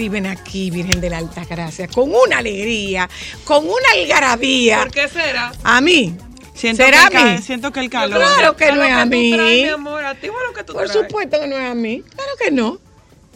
Reciben 0.00 0.26
aquí, 0.26 0.70
Virgen 0.70 0.98
de 1.02 1.10
la 1.10 1.18
Alta 1.18 1.44
Gracia, 1.44 1.86
con 1.86 2.10
una 2.10 2.38
alegría, 2.38 3.06
con 3.44 3.66
una 3.66 3.74
algarabía. 3.94 4.78
¿Por 4.78 4.90
qué 4.92 5.08
será? 5.08 5.52
A 5.62 5.82
mí. 5.82 6.14
Siento 6.54 6.82
¿Será 6.82 7.08
que 7.10 7.18
a 7.18 7.32
el 7.32 7.36
mí? 7.36 7.42
siento 7.42 7.70
que 7.70 7.80
el 7.80 7.90
calor. 7.90 8.16
Claro 8.18 8.56
que 8.56 8.64
A 8.64 8.74
no 8.74 8.82
es 8.82 8.92
a 8.92 9.04
mí. 9.04 9.32
traes, 9.34 9.62
mi 9.62 9.68
amor, 9.68 10.02
a 10.02 10.14
ti 10.14 10.28
o 10.30 10.38
a 10.38 10.44
lo 10.48 10.54
que 10.54 10.64
tú 10.64 10.72
Por 10.72 10.86
traes. 10.88 11.06
supuesto 11.06 11.38
que 11.38 11.46
no 11.48 11.58
es 11.58 11.70
a 11.70 11.74
mí. 11.74 12.02
Claro 12.14 12.30
que 12.42 12.50
no. 12.50 12.78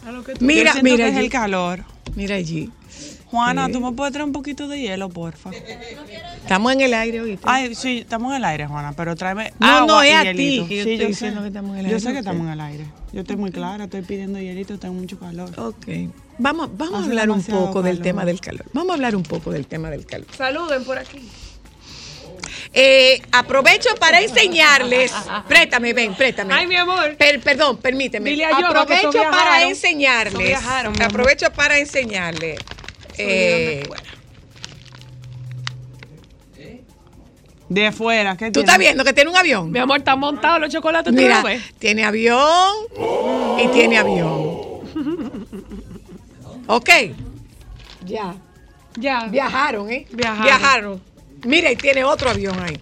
A 0.07 0.11
lo 0.11 0.23
que 0.23 0.33
tú 0.33 0.43
Mira, 0.43 0.73
Yo 0.75 0.81
mira 0.81 1.05
que 1.05 1.11
es 1.11 1.17
el 1.17 1.29
calor. 1.29 1.83
Mira 2.15 2.35
allí. 2.35 2.71
Juana. 3.27 3.69
¿tú 3.71 3.79
me 3.79 3.91
puedes 3.91 4.11
traer 4.11 4.25
un 4.25 4.33
poquito 4.33 4.67
de 4.67 4.79
hielo, 4.79 5.09
porfa? 5.09 5.51
Estamos 6.45 6.73
en 6.73 6.81
el 6.81 6.93
aire 6.93 7.21
hoy. 7.21 7.39
Ay, 7.41 7.73
sí, 7.73 7.99
estamos 8.01 8.29
en 8.29 8.37
el 8.37 8.45
aire, 8.45 8.67
Juana, 8.67 8.93
pero 8.95 9.15
tráeme 9.15 9.51
No, 9.57 9.67
agua 9.67 9.87
no, 9.87 10.01
es 10.03 10.11
y 10.11 10.13
a 10.13 10.23
hielito. 10.25 10.63
ti 10.65 10.69
que 10.69 10.77
yo 10.77 10.83
Sí, 10.83 10.91
estoy 10.91 10.97
sé. 11.05 11.07
diciendo 11.07 11.41
que 11.41 11.47
estamos 11.47 11.71
en 11.71 11.77
el 11.79 11.85
Yo 11.85 11.87
aire, 11.97 11.99
sé 11.99 12.11
que 12.13 12.19
estamos 12.19 12.45
en 12.45 12.53
el 12.53 12.61
aire. 12.61 12.85
Yo 13.13 13.21
estoy 13.21 13.35
muy 13.35 13.51
clara, 13.51 13.85
estoy 13.85 14.01
pidiendo 14.03 14.37
hielito, 14.39 14.77
tengo 14.77 14.93
mucho 14.93 15.17
calor. 15.19 15.49
Ok. 15.59 15.87
Vamos, 16.37 16.69
vamos 16.77 17.01
a 17.01 17.05
hablar 17.05 17.31
un 17.31 17.41
poco 17.41 17.81
del 17.81 17.99
tema 17.99 18.25
del 18.25 18.39
calor. 18.39 18.63
Vamos 18.73 18.91
a 18.91 18.93
hablar 18.93 19.15
un 19.15 19.23
poco 19.23 19.49
del 19.51 19.65
tema 19.65 19.89
del 19.89 20.05
calor. 20.05 20.27
Saluden 20.37 20.83
por 20.85 20.99
aquí. 20.99 21.27
Eh, 22.73 23.23
aprovecho 23.31 23.89
para 23.99 24.21
enseñarles. 24.21 25.11
Préstame, 25.47 25.93
ven, 25.93 26.13
préstame. 26.13 26.53
Ay, 26.53 26.67
mi 26.67 26.75
amor. 26.75 27.15
Per- 27.17 27.39
perdón, 27.41 27.77
permíteme. 27.77 28.29
Dile 28.29 28.45
a 28.45 28.55
aprovecho 28.55 29.09
para 29.11 29.29
viajaron. 29.31 29.69
enseñarles. 29.69 30.37
Viajaron, 30.47 31.01
aprovecho 31.01 31.51
para 31.53 31.79
enseñarles. 31.79 32.59
Eh, 33.17 33.87
De 37.67 37.91
fuera, 37.91 38.37
¿qué 38.37 38.45
Tú 38.47 38.59
tiene? 38.59 38.65
estás 38.65 38.77
viendo 38.77 39.03
que 39.03 39.13
tiene 39.13 39.29
un 39.29 39.37
avión. 39.37 39.71
Mi 39.71 39.79
amor, 39.79 39.97
están 39.97 40.19
montados 40.19 40.59
los 40.59 40.69
chocolates, 40.71 41.13
¿tú 41.13 41.19
Mira, 41.19 41.43
tiene 41.79 42.03
avión 42.05 42.71
y 43.63 43.67
tiene 43.69 43.97
avión. 43.97 44.75
Ok. 46.67 46.89
Ya. 48.05 48.35
Ya. 48.97 49.25
Viajaron, 49.27 49.89
¿eh? 49.91 50.07
Viajaron. 50.11 50.45
Viajaron. 50.45 51.01
Mira, 51.43 51.71
y 51.71 51.75
tiene 51.75 52.03
otro 52.03 52.29
avión 52.29 52.59
ahí. 52.59 52.79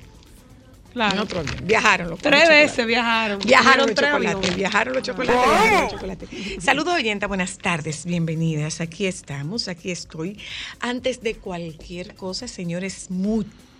Claro. 0.93 1.21
Avión. 1.21 1.45
Viajaron 1.63 2.09
los 2.11 2.19
Tres 2.19 2.47
veces 2.47 2.85
viajaron. 2.85 3.39
Viajaron 3.39 3.87
los 3.87 3.95
tres 3.95 4.09
chocolates, 4.11 4.35
aviones. 4.37 4.55
viajaron 4.57 4.93
los 4.93 5.03
chocolates, 5.03 5.41
viajaron 5.41 5.81
los 5.81 5.91
chocolates. 5.91 6.29
Saludos 6.63 6.93
oyenta, 6.93 7.25
buenas 7.27 7.57
tardes, 7.57 8.05
bienvenidas. 8.05 8.79
Aquí 8.79 9.07
estamos, 9.07 9.67
aquí 9.67 9.89
estoy. 9.89 10.37
Antes 10.79 11.21
de 11.21 11.35
cualquier 11.35 12.13
cosa, 12.15 12.47
señores, 12.47 13.07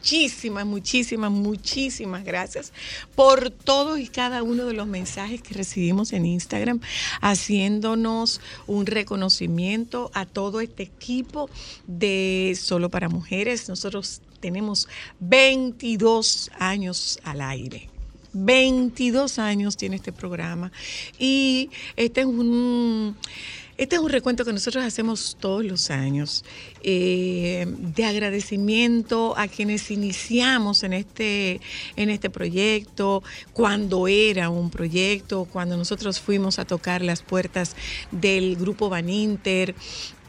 muchísimas, 0.04 0.66
muchísimas, 0.66 1.32
muchísimas 1.32 2.26
gracias 2.26 2.74
por 3.16 3.52
todos 3.52 3.98
y 4.00 4.08
cada 4.08 4.44
uno 4.44 4.66
de 4.66 4.74
los 4.74 4.86
mensajes 4.86 5.42
que 5.42 5.54
recibimos 5.54 6.12
en 6.12 6.26
Instagram, 6.26 6.82
haciéndonos 7.22 8.42
un 8.68 8.86
reconocimiento 8.86 10.12
a 10.14 10.26
todo 10.26 10.60
este 10.60 10.84
equipo 10.84 11.50
de 11.88 12.54
Solo 12.60 12.90
para 12.90 13.08
Mujeres. 13.08 13.70
Nosotros 13.70 14.22
tenemos 14.42 14.90
22 15.22 16.52
años 16.60 17.18
al 17.24 17.40
aire. 17.40 17.90
22 18.34 19.40
años 19.40 19.78
tiene 19.78 19.96
este 19.96 20.12
programa 20.12 20.74
y 21.18 21.70
este 21.96 22.22
es 22.22 22.28
un 22.28 23.16
este 23.78 23.96
es 23.96 24.02
un 24.02 24.10
recuento 24.10 24.46
que 24.46 24.54
nosotros 24.54 24.84
hacemos 24.84 25.38
todos 25.40 25.64
los 25.64 25.90
años 25.90 26.44
eh, 26.84 27.66
de 27.68 28.06
agradecimiento 28.06 29.34
a 29.38 29.48
quienes 29.48 29.90
iniciamos 29.92 30.84
en 30.84 30.94
este 30.94 31.60
en 31.96 32.10
este 32.10 32.30
proyecto 32.30 33.24
cuando 33.54 34.08
era 34.08 34.50
un 34.50 34.70
proyecto 34.70 35.46
cuando 35.46 35.78
nosotros 35.78 36.20
fuimos 36.20 36.60
a 36.60 36.66
tocar 36.66 37.02
las 37.02 37.22
puertas 37.22 37.76
del 38.12 38.56
grupo 38.56 38.90
Baninter 38.90 39.76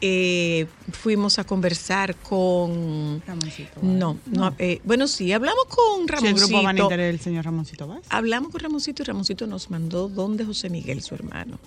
eh, 0.01 0.67
fuimos 0.91 1.39
a 1.39 1.45
conversar 1.45 2.15
con 2.15 3.21
Ramoncito. 3.25 3.79
no, 3.81 4.17
no, 4.25 4.53
eh, 4.59 4.81
bueno 4.83 5.07
sí 5.07 5.31
hablamos 5.31 5.65
con 5.65 5.95
Sí, 5.95 6.03
el 6.03 6.07
Ramoncito 6.07 6.47
grupo 6.47 6.63
Maniter 6.63 6.99
el 6.99 7.19
señor 7.19 7.45
Ramoncito 7.45 7.87
Vaz. 7.87 8.01
Hablamos 8.09 8.51
con 8.51 8.61
Ramoncito 8.61 9.03
y 9.03 9.05
Ramoncito 9.05 9.47
nos 9.47 9.69
mandó 9.69 10.07
donde 10.07 10.45
José 10.45 10.69
Miguel, 10.69 11.01
su 11.01 11.15
hermano, 11.15 11.59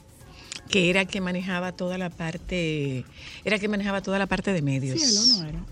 que 0.69 0.91
era 0.91 1.01
el 1.03 1.06
que 1.09 1.21
manejaba 1.21 1.73
toda 1.73 1.97
la 1.99 2.11
parte, 2.11 3.05
era 3.45 3.56
el 3.56 3.61
que 3.61 3.69
manejaba 3.69 4.03
toda 4.03 4.19
la 4.19 4.27
parte 4.27 4.53
de 4.53 4.62
medios. 4.62 5.01
Sí, 5.01 5.06
él 5.06 5.19
o 5.19 5.43
no 5.43 5.49
era. 5.49 5.65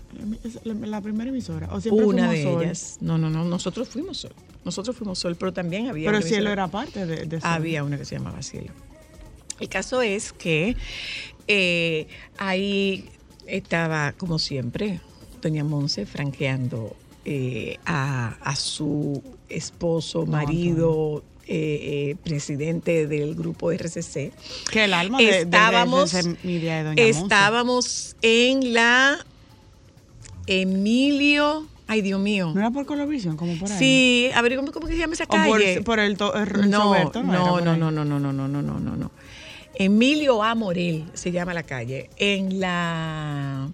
La, 0.63 0.87
la 0.87 1.01
primera 1.01 1.29
emisora. 1.29 1.69
O 1.71 1.79
siempre 1.79 2.05
Una 2.05 2.31
de 2.31 2.43
Sol. 2.43 2.63
ellas. 2.63 2.97
No, 3.01 3.17
no, 3.17 3.29
no, 3.29 3.45
nosotros 3.45 3.87
fuimos 3.89 4.17
sol. 4.17 4.33
Nosotros 4.65 4.95
fuimos 4.95 5.19
sol, 5.19 5.35
pero 5.35 5.53
también 5.53 5.87
había. 5.87 6.09
Pero 6.11 6.21
Cielo 6.21 6.49
era 6.49 6.67
parte 6.67 7.05
de, 7.05 7.25
de 7.25 7.39
Sol. 7.39 7.49
Había 7.49 7.83
una 7.83 7.97
que 7.97 8.05
se 8.05 8.15
llamaba 8.15 8.41
Cielo. 8.41 8.73
El 9.59 9.69
caso 9.69 10.01
es 10.01 10.33
que 10.33 10.75
eh, 11.47 12.07
ahí 12.37 13.05
estaba, 13.45 14.11
como 14.13 14.39
siempre, 14.39 14.99
doña 15.41 15.63
Monse 15.63 16.05
franqueando 16.05 16.95
eh, 17.25 17.77
a, 17.85 18.35
a 18.41 18.55
su 18.55 19.21
esposo, 19.49 20.25
marido, 20.25 21.23
eh, 21.49 22.15
presidente 22.23 23.07
del 23.07 23.35
grupo 23.35 23.71
RCC. 23.71 24.31
Que 24.71 24.83
el 24.85 24.93
alma 24.93 25.17
de, 25.17 25.23
de- 25.25 25.31
de- 25.31 25.39
estábamos, 25.41 26.11
de 26.11 26.35
media 26.43 26.77
de 26.77 26.83
Doña 26.83 27.03
estábamos 27.03 28.15
en 28.21 28.73
la 28.73 29.17
Emilio, 30.45 31.67
ay 31.87 32.01
Dios 32.01 32.19
mío. 32.19 32.51
¿No 32.53 32.59
era 32.61 32.71
por 32.71 32.85
Colovisión, 32.85 33.35
como 33.37 33.57
por 33.57 33.71
ahí? 33.71 33.77
Sí, 33.77 34.29
a 34.33 34.41
ver, 34.41 34.55
¿cómo, 34.55 34.71
cómo 34.71 34.87
que 34.87 34.93
se 34.93 34.99
llama 34.99 35.13
esa 35.13 35.25
por, 35.25 35.37
calle? 35.59 35.81
por 35.81 35.99
el, 35.99 36.17
to- 36.17 36.33
el- 36.35 36.47
el 36.63 36.69
no, 36.69 36.83
Soberto, 36.83 37.23
no, 37.23 37.33
no, 37.33 37.61
no, 37.61 37.75
no, 37.75 37.91
no, 37.91 38.05
no, 38.05 38.19
no, 38.19 38.47
no, 38.47 38.61
no, 38.61 38.79
no, 38.79 38.95
no. 38.95 39.11
Emilio 39.79 40.41
A. 40.43 40.55
Morel 40.55 41.05
se 41.13 41.31
llama 41.31 41.53
la 41.53 41.63
calle, 41.63 42.09
en 42.17 42.59
la 42.59 43.69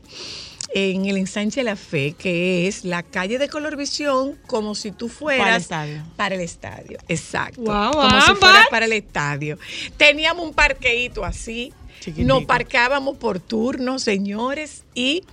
en 0.76 1.06
el 1.06 1.18
ensanche 1.18 1.60
de 1.60 1.66
la 1.66 1.76
fe, 1.76 2.14
que 2.18 2.68
es 2.68 2.84
la 2.84 3.04
calle 3.04 3.38
de 3.38 3.48
Colorvisión, 3.50 4.38
como 4.48 4.74
si 4.76 4.92
tú 4.92 5.08
fueras 5.10 5.40
Para 5.44 5.56
el 5.56 5.62
estadio. 5.62 6.04
Para 6.16 6.36
el 6.36 6.42
estadio, 6.42 6.98
exacto. 7.08 7.62
Guau, 7.62 7.92
como 7.94 8.22
si 8.22 8.34
fueras 8.36 8.68
para 8.70 8.86
el 8.86 8.94
estadio. 8.94 9.58
Teníamos 9.98 10.46
un 10.46 10.54
parqueíto 10.54 11.24
así, 11.24 11.72
Chiquitico. 12.00 12.28
nos 12.28 12.46
parcábamos 12.46 13.18
por 13.18 13.40
turno, 13.40 14.00
señores, 14.00 14.84
y 14.96 15.24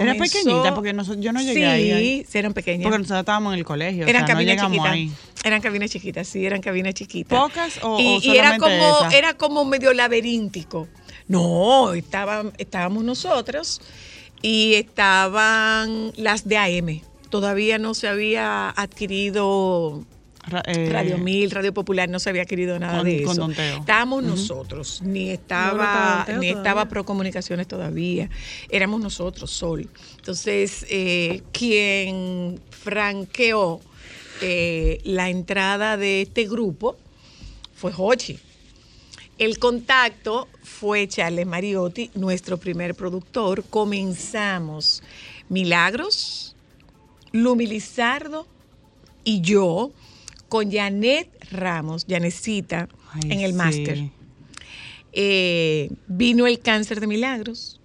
Era 0.00 0.12
comenzó- 0.14 0.18
pequeñita, 0.18 0.74
porque 0.74 0.94
yo 1.18 1.32
no 1.32 1.40
llegué 1.40 1.54
sí, 1.54 1.62
ahí, 1.64 2.26
sí, 2.28 2.38
eran 2.38 2.54
pequeñas. 2.54 2.84
Porque 2.84 2.98
nosotros 2.98 3.20
estábamos 3.20 3.52
en 3.54 3.58
el 3.58 3.64
colegio. 3.64 4.06
Eran 4.06 4.22
o 4.22 4.26
sea, 4.26 4.34
cabinas 4.36 4.64
chiquitas. 4.64 4.86
ahí. 4.92 5.12
Eran 5.44 5.60
cabinas 5.60 5.90
chiquitas, 5.90 6.28
sí, 6.28 6.46
eran 6.46 6.60
cabinas 6.60 6.94
chiquitas. 6.94 7.38
¿Pocas 7.38 7.78
o- 7.82 7.98
y, 7.98 8.06
o 8.18 8.20
y 8.34 8.36
era 8.38 8.56
como 8.58 9.10
era 9.12 9.34
como 9.34 9.64
medio 9.64 9.92
laberíntico. 9.94 10.86
No, 11.26 11.92
estaba, 11.92 12.44
estábamos 12.58 13.02
nosotros 13.04 13.80
y 14.42 14.74
estaban 14.74 16.12
las 16.16 16.46
de 16.48 16.56
AM. 16.58 17.02
Todavía 17.30 17.78
no 17.78 17.94
se 17.94 18.08
había 18.08 18.70
adquirido 18.70 20.04
Ra- 20.46 20.62
eh, 20.66 20.88
Radio 20.90 21.18
Mil, 21.18 21.50
Radio 21.50 21.74
Popular, 21.74 22.08
no 22.08 22.18
se 22.18 22.30
había 22.30 22.42
adquirido 22.42 22.78
nada 22.78 22.98
con- 22.98 23.06
de 23.06 23.22
con 23.22 23.52
eso. 23.52 23.78
Estábamos 23.80 24.24
nosotros, 24.24 25.02
ni 25.02 25.24
No, 25.24 25.26
no 25.26 25.32
estaba, 25.34 26.22
Teo 26.24 26.36
ni 26.38 26.46
todavía. 26.48 26.52
estaba 26.52 26.88
Procomunicaciones 26.88 27.68
todavía. 27.68 28.30
Éramos 28.70 29.00
nosotros, 29.02 29.50
Sol. 29.50 29.90
Entonces, 30.16 30.86
eh, 30.88 31.42
quien 31.52 32.60
franqueó 32.70 33.80
eh, 34.40 35.00
la 35.04 35.28
entrada 35.30 35.96
de 35.96 36.22
este 36.22 36.46
grupo 36.46 36.96
fue 37.74 37.92
Hochi. 37.96 38.38
El 39.38 39.60
contacto 39.60 40.48
fue 40.64 41.06
Charles 41.06 41.46
Mariotti, 41.46 42.10
nuestro 42.14 42.58
primer 42.58 42.96
productor. 42.96 43.62
Comenzamos 43.70 45.02
Milagros, 45.48 46.56
Lumi 47.30 47.68
Lizardo 47.68 48.48
y 49.22 49.40
yo 49.40 49.92
con 50.48 50.72
Janet 50.72 51.28
Ramos, 51.52 52.04
Janecita, 52.08 52.88
Ay, 53.12 53.30
en 53.30 53.40
el 53.40 53.52
sí. 53.52 53.56
máster. 53.56 54.10
Eh, 55.12 55.90
vino 56.08 56.48
el 56.48 56.58
cáncer 56.58 56.98
de 56.98 57.06
Milagros. 57.06 57.80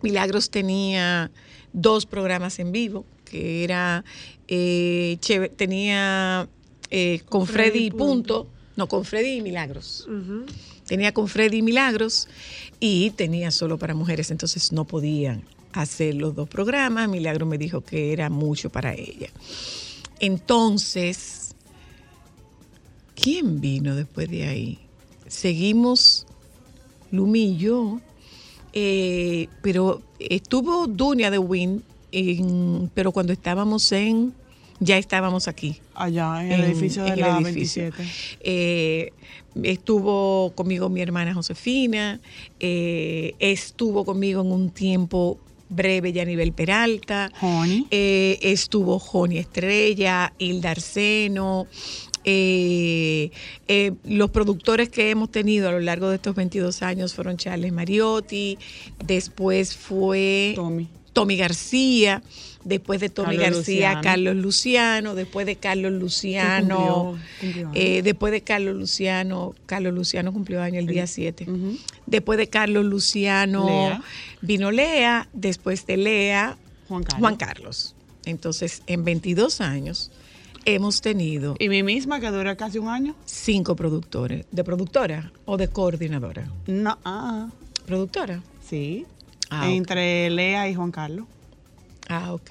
Milagros 0.00 0.48
tenía 0.48 1.30
dos 1.74 2.06
programas 2.06 2.58
en 2.58 2.72
vivo, 2.72 3.04
que 3.26 3.64
era, 3.64 4.02
eh, 4.46 5.18
tenía 5.56 6.48
eh, 6.90 7.20
con 7.28 7.46
Freddy 7.46 7.86
y 7.86 7.90
punto. 7.90 8.48
No, 8.78 8.86
con 8.86 9.04
Freddy 9.04 9.38
y 9.38 9.42
Milagros. 9.42 10.06
Tenía 10.86 11.12
con 11.12 11.26
Freddy 11.28 11.58
y 11.58 11.62
Milagros 11.62 12.28
y 12.80 13.10
tenía 13.10 13.50
solo 13.50 13.76
para 13.76 13.92
mujeres, 13.92 14.30
entonces 14.30 14.70
no 14.72 14.84
podían 14.86 15.42
hacer 15.72 16.14
los 16.14 16.34
dos 16.36 16.48
programas. 16.48 17.08
Milagro 17.08 17.44
me 17.44 17.58
dijo 17.58 17.80
que 17.82 18.12
era 18.12 18.30
mucho 18.30 18.70
para 18.70 18.94
ella. 18.94 19.28
Entonces, 20.20 21.54
¿quién 23.14 23.60
vino 23.60 23.94
después 23.96 24.30
de 24.30 24.46
ahí? 24.46 24.78
Seguimos 25.26 26.24
Lumi 27.10 27.52
y 27.52 27.56
yo, 27.56 28.00
eh, 28.72 29.48
pero 29.60 30.02
estuvo 30.20 30.86
Dunia 30.86 31.30
de 31.30 31.38
Win, 31.38 31.82
en- 32.12 32.90
pero 32.94 33.10
cuando 33.12 33.32
estábamos 33.32 33.90
en, 33.92 34.32
ya 34.80 34.98
estábamos 34.98 35.48
aquí. 35.48 35.80
Allá 35.94 36.44
en 36.44 36.52
el 36.52 36.64
edificio 36.64 37.04
de 37.04 37.10
en 37.10 37.20
la 37.20 37.38
edificio. 37.38 37.82
27. 37.84 38.38
Eh, 38.40 39.12
estuvo 39.62 40.52
conmigo 40.54 40.88
mi 40.88 41.00
hermana 41.00 41.34
Josefina, 41.34 42.20
eh, 42.60 43.34
estuvo 43.38 44.04
conmigo 44.04 44.40
en 44.42 44.52
un 44.52 44.70
tiempo 44.70 45.38
breve 45.68 46.12
ya 46.12 46.22
a 46.22 46.24
nivel 46.24 46.52
Peralta, 46.52 47.30
eh, 47.90 48.38
estuvo 48.40 48.98
Joni 48.98 49.38
Estrella, 49.38 50.32
Hilda 50.38 50.70
Arseno, 50.70 51.66
eh, 52.24 53.30
eh, 53.68 53.92
los 54.04 54.30
productores 54.30 54.88
que 54.88 55.10
hemos 55.10 55.30
tenido 55.30 55.68
a 55.68 55.72
lo 55.72 55.80
largo 55.80 56.08
de 56.08 56.16
estos 56.16 56.34
22 56.34 56.82
años 56.82 57.14
fueron 57.14 57.36
Charles 57.36 57.72
Mariotti, 57.72 58.58
después 59.04 59.76
fue 59.76 60.52
Tommy. 60.54 60.88
Tommy 61.12 61.36
García, 61.36 62.22
después 62.68 63.00
de 63.00 63.08
Tommy 63.08 63.36
Carlos 63.36 63.56
García, 63.58 63.74
Luciano. 63.94 64.00
Carlos 64.02 64.36
Luciano, 64.36 65.14
después 65.14 65.46
de 65.46 65.56
Carlos 65.56 65.92
Luciano, 65.92 67.16
cumplió- 67.40 67.40
cumplió 67.40 67.70
eh, 67.74 68.02
después 68.02 68.32
de 68.32 68.42
Carlos 68.42 68.76
Luciano, 68.76 69.54
Carlos 69.66 69.94
Luciano 69.94 70.32
cumplió 70.32 70.62
año 70.62 70.78
el 70.78 70.86
día 70.86 71.06
7. 71.06 71.44
Ujú. 71.50 71.76
Después 72.06 72.38
de 72.38 72.48
Carlos 72.48 72.84
Luciano 72.84 73.66
Lea. 73.66 74.02
vino 74.42 74.70
Lea, 74.70 75.28
después 75.32 75.86
de 75.86 75.96
Lea 75.96 76.56
Juan 76.88 77.02
Carlos. 77.02 77.20
Juan 77.20 77.36
Carlos. 77.36 77.94
Entonces, 78.24 78.82
en 78.86 79.04
22 79.04 79.60
años 79.60 80.10
hemos 80.64 81.00
tenido 81.00 81.54
Y 81.58 81.68
mi 81.70 81.82
misma 81.82 82.20
que 82.20 82.28
dura 82.30 82.56
casi 82.56 82.78
un 82.78 82.88
año. 82.88 83.14
cinco 83.24 83.74
productores, 83.74 84.44
de 84.50 84.64
productora 84.64 85.32
o 85.46 85.56
de 85.56 85.68
coordinadora. 85.68 86.46
No, 86.66 86.98
ah, 87.04 87.48
Productora. 87.86 88.42
sí. 88.68 89.06
Ah. 89.50 89.70
Entre 89.70 90.28
Lea 90.28 90.68
y 90.68 90.74
Juan 90.74 90.90
Carlos. 90.90 91.24
Ah, 92.08 92.32
ok. 92.32 92.50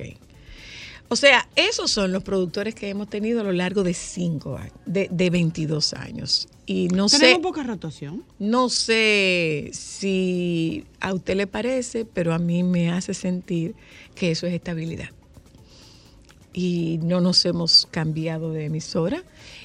O 1.10 1.16
sea, 1.16 1.48
esos 1.56 1.90
son 1.90 2.12
los 2.12 2.22
productores 2.24 2.76
que 2.76 2.90
hemos 2.90 3.10
tenido 3.10 3.40
a 3.40 3.44
lo 3.44 3.54
largo 3.54 3.84
de 3.84 3.94
cinco 3.94 4.58
años, 4.58 4.74
de, 4.86 5.08
de 5.10 5.30
22 5.30 5.94
años. 5.94 6.50
Y 6.66 6.90
no 6.90 7.08
sé, 7.08 7.20
Tenemos 7.20 7.44
poca 7.44 7.64
rotación. 7.64 8.26
no 8.40 8.68
sé 8.68 9.70
si 9.72 10.84
a 11.00 11.14
usted 11.14 11.38
le 11.38 11.48
parece, 11.48 12.04
pero 12.04 12.34
a 12.34 12.40
mí 12.40 12.62
me 12.64 12.92
hace 12.92 13.14
sentir 13.14 13.74
que 14.16 14.32
eso 14.32 14.48
es 14.48 14.54
estabilidad. 14.54 15.10
Y 16.52 17.00
no 17.04 17.22
nos 17.22 17.46
hemos 17.46 17.88
cambiado 17.90 18.52
de 18.52 18.66
emisora. 18.66 19.24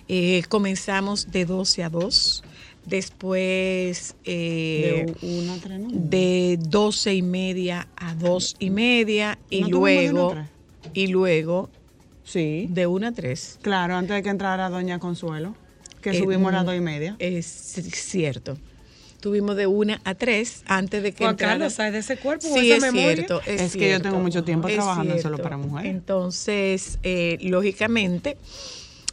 Eh, 0.09 0.45
comenzamos 0.49 1.31
de 1.33 1.45
12 1.45 1.83
a 1.83 1.89
2, 1.89 2.45
después 2.87 4.17
eh, 4.25 5.07
de 5.21 5.27
una 5.27 5.55
a 5.55 5.59
tres, 5.59 5.79
¿no? 5.81 5.89
de 5.93 6.59
12 6.61 7.15
y 7.15 7.23
media 7.23 7.89
a 7.97 8.15
2 8.15 8.57
y 8.59 8.71
media 8.71 9.39
y 9.51 9.63
¿No 9.63 9.69
tuvimos 9.69 10.03
de 10.05 10.11
una 10.11 10.11
a 10.11 10.13
luego 10.13 10.31
tres? 10.33 10.47
y 10.95 11.07
luego 11.09 11.71
Sí. 12.25 12.67
de 12.71 12.87
1 12.87 13.07
a 13.09 13.13
3. 13.13 13.59
Claro, 13.63 13.97
antes 13.97 14.15
de 14.17 14.23
que 14.23 14.29
entrara 14.29 14.71
Doña 14.71 14.99
Consuelo, 15.01 15.57
que 16.01 16.11
Eh, 16.11 16.15
subimos 16.19 16.49
a 16.51 16.53
las 16.53 16.63
mm, 16.63 16.67
dos 16.67 16.77
y 16.77 16.81
media. 16.81 17.17
Es 17.19 17.47
cierto. 17.47 18.57
Tuvimos 19.21 19.57
de 19.57 19.67
1 19.67 19.99
a 20.05 20.15
3 20.15 20.63
antes 20.67 21.03
de 21.03 21.13
que 21.13 21.19
Juan 21.25 21.31
entrara. 21.33 21.53
Carlos, 21.55 21.73
¿sabes 21.75 21.93
de 21.93 21.99
ese 22.01 22.17
cuerpo 22.17 22.47
Sí, 22.47 22.71
esa 22.73 22.87
es 22.87 22.93
memoria? 22.95 23.15
cierto. 23.17 23.41
Es, 23.47 23.61
Es 23.61 23.73
que 23.73 23.79
yo 23.81 23.85
cierto, 23.87 24.09
tengo 24.09 24.21
mucho 24.21 24.43
tiempo 24.45 24.69
trabajando 24.69 25.13
Solo 25.19 25.37
cierto. 25.37 25.43
para 25.43 25.57
Mujeres. 25.57 25.91
Entonces, 25.93 26.99
eh, 27.03 27.39
lógicamente, 27.41 28.37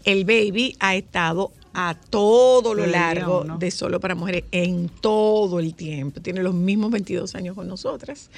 el 0.05 0.23
baby 0.25 0.75
ha 0.79 0.95
estado 0.95 1.51
a 1.81 1.93
todo 1.93 2.73
lo 2.73 2.85
largo 2.85 3.45
de 3.57 3.71
Solo 3.71 4.01
para 4.01 4.13
Mujeres, 4.13 4.43
en 4.51 4.89
todo 4.89 5.59
el 5.61 5.73
tiempo. 5.75 6.19
Tiene 6.19 6.43
los 6.43 6.53
mismos 6.53 6.91
22 6.91 7.35
años 7.35 7.55
con 7.55 7.69
nosotras. 7.69 8.29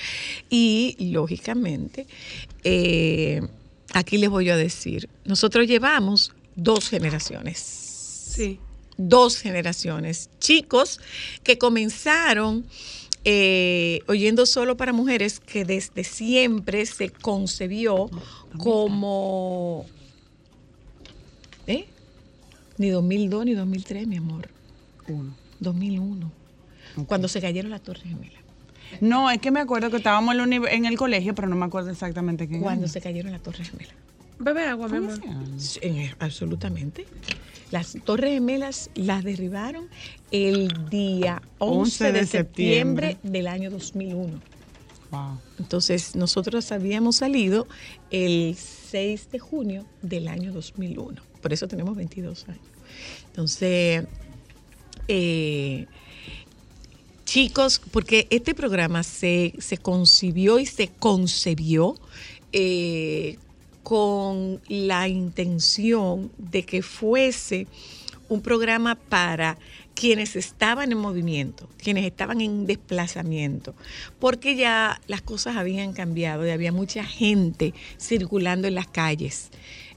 Y, 0.48 0.96
lógicamente, 1.12 2.06
eh, 2.64 3.42
aquí 3.94 4.20
les 4.20 4.30
voy 4.30 4.52
a 4.52 4.56
decir, 4.56 5.10
nosotros 5.26 5.66
llevamos 5.66 6.34
dos 6.56 6.88
generaciones 6.88 7.58
Sí. 8.36 8.60
dos 8.98 9.38
generaciones. 9.40 10.30
Chicos 10.40 11.00
que 11.42 11.58
comenzaron 11.58 12.64
eh, 13.24 14.02
oyendo 14.08 14.46
solo 14.46 14.78
para 14.78 14.94
mujeres, 14.94 15.40
que 15.40 15.66
desde 15.66 16.04
siempre 16.04 16.86
se 16.86 17.10
concebió 17.10 18.10
como... 18.60 19.88
¿Eh? 21.66 21.88
Ni 22.82 22.90
2002 22.90 23.46
ni 23.46 23.54
2003, 23.54 24.08
mi 24.08 24.18
amor. 24.18 24.50
Uno. 25.08 25.36
2001. 25.60 26.32
Cuando 27.06 27.28
se 27.28 27.40
cayeron 27.40 27.70
las 27.70 27.84
Torres 27.84 28.02
Gemelas. 28.02 28.42
No, 29.02 29.30
es 29.30 29.38
que 29.38 29.52
me 29.52 29.60
acuerdo 29.60 29.92
que 29.92 29.98
estábamos 29.98 30.36
en, 30.36 30.86
el 30.86 30.98
colegio, 30.98 31.36
pero 31.36 31.48
no 31.48 31.56
me 31.56 31.66
acuerdo 31.66 31.92
exactamente 31.92 32.48
qué 32.48 32.60
Cuando 32.60 32.86
año. 32.86 32.92
se 32.92 33.00
cayeron 33.00 33.34
las 33.34 33.44
Torres 33.44 33.70
Gemelas. 33.70 33.94
Bebe 34.40 34.66
agua, 34.66 34.88
mi 34.88 34.98
¿Cómo 34.98 35.12
amor. 35.12 35.28
en- 35.84 36.10
absolutamente. 36.18 37.06
Las 37.70 37.96
Torres 38.04 38.34
Gemelas 38.34 38.90
las 38.96 39.24
derribaron 39.24 39.88
el 40.32 40.90
día 40.90 41.40
11, 41.60 42.12
de, 42.12 42.26
septiembre, 42.26 43.20
del 43.22 43.46
año 43.46 43.70
2001. 43.70 44.42
Wow. 45.12 45.40
Entonces, 45.60 46.16
nosotros 46.16 46.72
habíamos 46.72 47.18
salido 47.18 47.68
el 48.10 48.56
6 48.56 49.30
de 49.32 49.38
junio 49.38 49.86
del 50.02 50.28
año 50.28 50.52
2001. 50.52 51.22
Por 51.44 51.54
eso 51.54 51.68
tenemos 51.68 51.96
22 51.96 52.48
años. 52.50 52.71
Entonces, 53.28 54.06
eh, 55.08 55.86
chicos, 57.26 57.82
porque 57.92 58.28
este 58.30 58.54
programa 58.54 59.04
se, 59.04 59.54
se 59.60 59.78
concibió 59.78 60.60
y 60.60 60.66
se 60.66 60.90
concebió 60.90 61.96
eh, 62.52 63.38
con 63.84 64.62
la 64.68 65.08
intención 65.08 66.32
de 66.38 66.64
que 66.64 66.82
fuese 66.82 67.68
un 68.30 68.42
programa 68.42 68.96
para 68.96 69.58
quienes 69.94 70.36
estaban 70.36 70.92
en 70.92 70.98
movimiento, 70.98 71.70
quienes 71.78 72.06
estaban 72.06 72.42
en 72.42 72.66
desplazamiento, 72.66 73.76
porque 74.20 74.56
ya 74.56 75.00
las 75.08 75.22
cosas 75.22 75.58
habían 75.58 75.94
cambiado 75.94 76.46
y 76.46 76.50
había 76.50 76.72
mucha 76.72 77.04
gente 77.04 77.74
circulando 78.00 78.68
en 78.68 78.76
las 78.76 78.88
calles. 78.88 79.50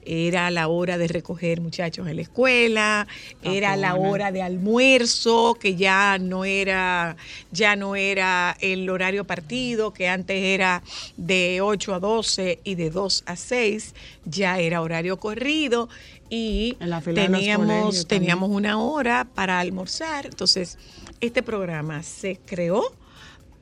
Era 0.06 0.50
la 0.50 0.68
hora 0.68 0.98
de 0.98 1.08
recoger 1.08 1.60
muchachos 1.60 2.08
en 2.08 2.16
la 2.16 2.22
escuela, 2.22 3.06
era 3.42 3.76
la 3.76 3.94
hora 3.94 4.32
de 4.32 4.42
almuerzo, 4.42 5.54
que 5.54 5.76
ya 5.76 6.18
no 6.18 6.44
era, 6.44 7.16
ya 7.52 7.76
no 7.76 7.96
era 7.96 8.56
el 8.60 8.88
horario 8.88 9.24
partido, 9.24 9.92
que 9.92 10.08
antes 10.08 10.42
era 10.42 10.82
de 11.16 11.60
8 11.60 11.94
a 11.94 12.00
12 12.00 12.60
y 12.64 12.74
de 12.74 12.90
2 12.90 13.24
a 13.26 13.36
6, 13.36 13.94
ya 14.24 14.58
era 14.58 14.82
horario 14.82 15.18
corrido. 15.18 15.88
Y 16.30 16.76
teníamos, 17.14 18.06
teníamos 18.08 18.50
una 18.50 18.80
hora 18.80 19.26
para 19.34 19.60
almorzar. 19.60 20.26
Entonces, 20.26 20.78
este 21.20 21.42
programa 21.42 22.02
se 22.02 22.40
creó 22.44 22.82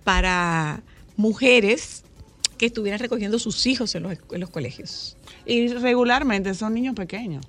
para 0.05 0.81
mujeres 1.17 2.05
que 2.63 2.67
estuvieran 2.67 3.01
recogiendo 3.01 3.41
sus 3.41 3.67
hijos 3.67 3.93
en 3.97 4.05
los, 4.05 4.13
en 4.31 4.41
los 4.41 4.49
colegios. 4.49 5.17
Y 5.45 5.67
regularmente 5.67 6.55
son 6.55 6.75
niños 6.75 6.95
pequeños. 6.95 7.45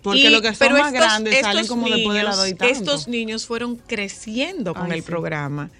Porque 0.00 0.20
Y- 0.20 0.30
los 0.30 0.40
que 0.40 0.54
son 0.54 0.72
más 0.72 0.78
estos- 0.78 0.92
grandes 0.92 1.40
salen 1.42 1.66
como 1.66 1.90
después 1.90 2.16
de 2.16 2.24
la 2.24 2.34
doy 2.34 2.54
tanto. 2.54 2.72
Estos 2.72 3.06
niños 3.06 3.44
fueron 3.44 3.76
creciendo 3.76 4.72
con 4.72 4.86
Ay, 4.86 4.92
el 4.92 5.04
sí. 5.04 5.06
programa. 5.06 5.70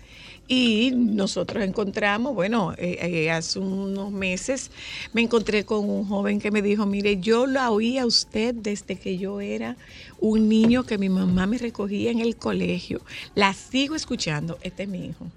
Y 0.47 0.91
nosotros 0.95 1.65
encontramos, 1.65 2.35
bueno, 2.35 2.75
eh, 2.77 2.99
eh, 3.01 3.31
hace 3.31 3.61
unos 3.61 4.13
meses 4.13 4.71
me 5.15 5.23
encontré 5.23 5.65
con 5.65 5.89
un 5.89 6.07
joven 6.07 6.39
que 6.39 6.51
me 6.51 6.61
dijo, 6.61 6.85
mire, 6.85 7.19
yo 7.19 7.47
la 7.47 7.71
oí 7.71 7.97
a 7.97 8.05
usted 8.05 8.55
desde 8.55 8.97
que 8.97 9.17
yo 9.17 9.41
era 9.41 9.79
un 10.21 10.51
niño 10.51 10.85
que 10.85 10.99
mi 10.99 11.09
mamá 11.09 11.47
me 11.47 11.57
recogía 11.57 12.11
en 12.11 12.21
el 12.21 12.37
colegio. 12.37 13.01
La 13.35 13.55
sigo 13.55 13.95
escuchando, 13.95 14.59
este 14.61 14.83
es 14.83 14.89
mi 14.91 15.07
hijo. 15.07 15.29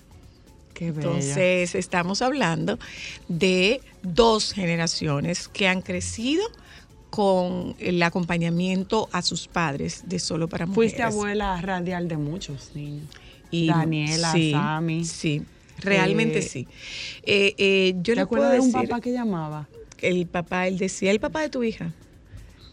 Qué. 0.77 0.87
Entonces, 0.87 1.73
estamos 1.73 2.21
hablando 2.21 2.77
de 3.27 3.81
dos 4.03 4.53
generaciones 4.53 5.47
que 5.47 5.67
han 5.67 5.81
crecido 5.81 6.43
con 7.09 7.75
el 7.79 8.01
acompañamiento 8.03 9.09
a 9.11 9.23
sus 9.23 9.47
padres 9.47 10.03
de 10.05 10.19
Solo 10.19 10.47
para 10.47 10.67
Mujeres. 10.67 10.91
Fuiste 10.93 11.01
abuela 11.03 11.59
radial 11.61 12.07
de 12.07 12.17
muchos 12.17 12.71
niños. 12.75 13.05
Y- 13.49 13.67
Daniela, 13.67 14.31
sí, 14.31 14.51
Sammy. 14.51 15.03
Sí, 15.05 15.41
realmente 15.79 16.39
Eh, 16.39 16.41
sí. 16.43 16.67
Eh, 17.23 17.55
eh, 17.57 17.95
yo 18.03 18.13
¿Te 18.13 18.21
acuerdas 18.21 18.51
de 18.53 18.59
un 18.59 18.71
papá 18.71 19.01
que 19.01 19.11
llamaba? 19.11 19.67
el 19.99 20.27
papá, 20.27 20.67
él 20.67 20.77
decía, 20.77 21.09
el 21.09 21.19
papá 21.19 21.41
de 21.41 21.49
tu 21.49 21.63
hija. 21.63 21.91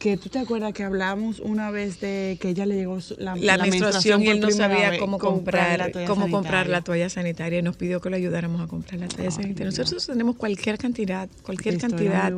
Que 0.05 0.19
tú 0.19 0.29
te 0.29 0.39
acuerdas 0.39 0.75
que 0.75 0.83
hablamos 0.83 1.41
una 1.41 1.71
vez 1.71 1.99
de 1.99 2.37
que 2.39 2.51
ella 2.51 2.67
le 2.67 2.75
llegó 2.75 2.99
la, 3.17 3.37
La, 3.37 3.57
menstruación 3.57 4.23
y 4.23 4.29
él 4.29 4.39
no 4.39 4.51
sabía 4.51 4.99
cómo 4.99 5.19
comprar, 5.19 5.79
la 5.95 6.05
cómo 6.05 6.31
comprar 6.31 6.69
la 6.69 6.83
toalla 6.83 7.09
sanitaria 7.09 7.61
y 7.61 7.63
nos 7.63 7.79
pidió 7.79 8.03
que 8.03 8.11
lo 8.11 8.17
ayudáramos 8.17 8.61
a 8.61 8.67
comprar 8.67 9.01
la 9.01 9.09
toalla 9.09 9.31
Ay, 9.31 9.35
sanitaria. 9.35 9.71
Dios. 9.71 9.79
Nosotros 9.79 10.07
tenemos 10.07 10.37
cualquier 10.37 10.77
cantidad, 10.77 11.27
cualquier 11.43 11.77
De 11.77 11.81
cantidad 11.81 12.31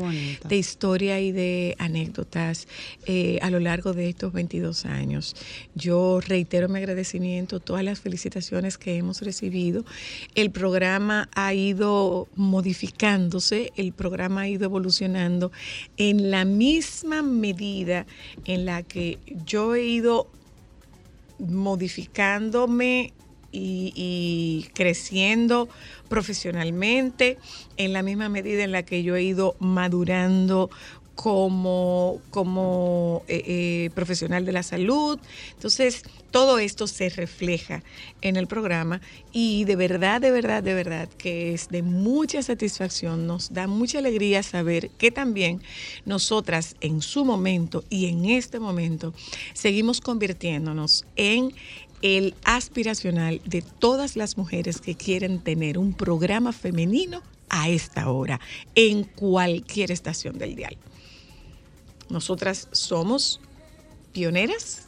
de 0.49 0.56
historia 0.56 1.18
y 1.18 1.32
de 1.32 1.75
anécdotas 1.80 2.68
eh, 3.04 3.40
a 3.42 3.50
lo 3.50 3.58
largo 3.58 3.94
de 3.94 4.11
estos 4.11 4.32
22 4.32 4.85
años. 4.85 5.35
Yo 5.75 6.20
reitero 6.20 6.68
mi 6.68 6.78
agradecimiento, 6.78 7.58
todas 7.58 7.82
las 7.82 7.99
felicitaciones 7.99 8.78
que 8.78 8.96
hemos 8.96 9.23
recibido. 9.23 9.85
El 10.37 10.52
programa 10.52 11.28
ha 11.35 11.52
ido 11.52 12.28
modificándose, 12.37 13.73
el 13.75 13.92
programa 13.92 14.42
ha 14.42 14.49
ido 14.49 14.66
evolucionando 14.66 15.50
en 15.96 16.30
la 16.30 16.44
misma 16.44 17.23
medida 17.23 17.55
en 17.58 18.64
la 18.64 18.82
que 18.82 19.18
yo 19.44 19.75
he 19.75 19.84
ido 19.84 20.28
modificándome 21.38 23.12
y, 23.52 23.92
y 23.94 24.68
creciendo 24.75 25.68
profesionalmente 26.08 27.38
en 27.76 27.92
la 27.92 28.02
misma 28.02 28.28
medida 28.28 28.64
en 28.64 28.72
la 28.72 28.82
que 28.82 29.02
yo 29.02 29.16
he 29.16 29.22
ido 29.22 29.56
madurando 29.58 30.70
como, 31.16 32.20
como 32.30 33.25
eh, 33.26 33.42
eh, 33.46 33.90
profesional 33.94 34.44
de 34.44 34.52
la 34.52 34.62
salud. 34.62 35.18
Entonces, 35.54 36.02
todo 36.30 36.59
esto 36.59 36.87
se 36.87 37.09
refleja 37.09 37.83
en 38.23 38.37
el 38.37 38.47
programa 38.47 39.00
y 39.33 39.64
de 39.64 39.76
verdad, 39.76 40.21
de 40.21 40.30
verdad, 40.30 40.62
de 40.62 40.75
verdad 40.75 41.09
que 41.09 41.54
es 41.54 41.68
de 41.68 41.83
mucha 41.83 42.42
satisfacción, 42.42 43.26
nos 43.26 43.52
da 43.52 43.66
mucha 43.66 43.99
alegría 43.99 44.42
saber 44.42 44.90
que 44.90 45.11
también 45.11 45.62
nosotras 46.04 46.76
en 46.80 47.02
su 47.02 47.25
momento 47.25 47.85
y 47.90 48.06
en 48.06 48.26
este 48.26 48.61
momento 48.61 49.14
seguimos 49.54 50.00
convirtiéndonos 50.00 51.04
en 51.16 51.54
el 52.02 52.35
aspiracional 52.45 53.40
de 53.45 53.62
todas 53.62 54.16
las 54.16 54.37
mujeres 54.37 54.80
que 54.80 54.95
quieren 54.95 55.40
tener 55.40 55.78
un 55.78 55.95
programa 55.95 56.52
femenino 56.52 57.23
a 57.49 57.68
esta 57.68 58.11
hora, 58.11 58.40
en 58.75 59.04
cualquier 59.04 59.90
estación 59.92 60.38
del 60.38 60.56
dial. 60.56 60.76
Nosotras 62.09 62.68
somos 62.73 63.40
pioneras 64.12 64.85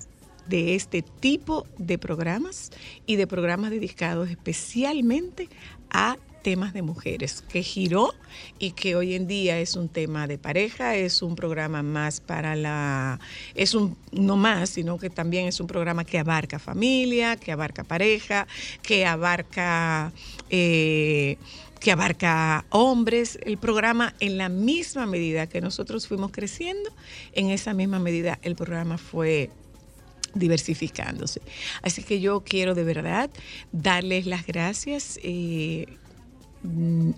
de 0.49 0.75
este 0.75 1.03
tipo 1.03 1.67
de 1.79 1.99
programas 1.99 2.71
y 3.07 3.17
de 3.17 3.27
programas 3.27 3.71
dedicados 3.71 4.31
especialmente 4.31 5.49
a 5.91 6.17
temas 6.43 6.73
de 6.73 6.83
mujeres, 6.83 7.45
que 7.49 7.63
giró 7.63 8.15
y 8.59 8.71
que 8.71 8.97
hoy 8.97 9.15
en 9.15 9.27
día 9.27 9.59
es 9.59 9.77
un 9.77 9.89
tema 9.89 10.27
de 10.27 10.39
pareja, 10.39 10.97
es 10.97 11.21
un 11.21 11.37
programa 11.37 11.83
más 11.83 12.21
para 12.21 12.57
la, 12.57 13.21
es 13.55 13.75
un, 13.75 13.97
no 14.13 14.37
más, 14.37 14.71
sino 14.71 14.99
que 14.99 15.11
también 15.11 15.47
es 15.47 15.61
un 15.61 15.67
programa 15.67 16.05
que 16.05 16.19
abarca 16.19 16.59
familia, 16.59 17.37
que 17.37 17.53
abarca 17.53 17.85
pareja, 17.85 18.47
que 18.83 19.05
abarca... 19.05 20.13
eh, 20.51 21.37
que 21.81 21.93
abarca 21.93 22.65
hombres, 22.71 23.39
el 23.43 23.57
programa 23.57 24.13
en 24.19 24.37
la 24.37 24.49
misma 24.49 25.07
medida 25.07 25.47
que 25.47 25.61
nosotros 25.61 26.09
fuimos 26.09 26.33
creciendo, 26.33 26.91
en 27.35 27.51
esa 27.51 27.73
misma 27.73 28.01
medida 28.01 28.41
el 28.43 28.57
programa 28.57 28.99
fue 28.99 29.51
diversificándose. 30.35 31.41
Así 31.83 32.03
que 32.03 32.21
yo 32.21 32.41
quiero 32.45 32.75
de 32.75 32.85
verdad 32.85 33.31
darles 33.73 34.27
las 34.27 34.47
gracias. 34.47 35.19
eh, 35.23 35.87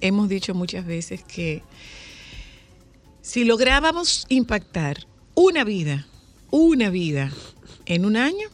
hemos 0.01 0.29
dicho 0.29 0.55
muchas 0.55 0.85
veces 0.85 1.23
que 1.23 1.63
si 3.23 3.45
lográbamos 3.45 4.27
impactar 4.29 5.07
una 5.35 5.65
vida, 5.65 6.07
una 6.51 6.91
vida 6.91 7.31
en 7.87 8.05
un 8.05 8.17
año, 8.17 8.49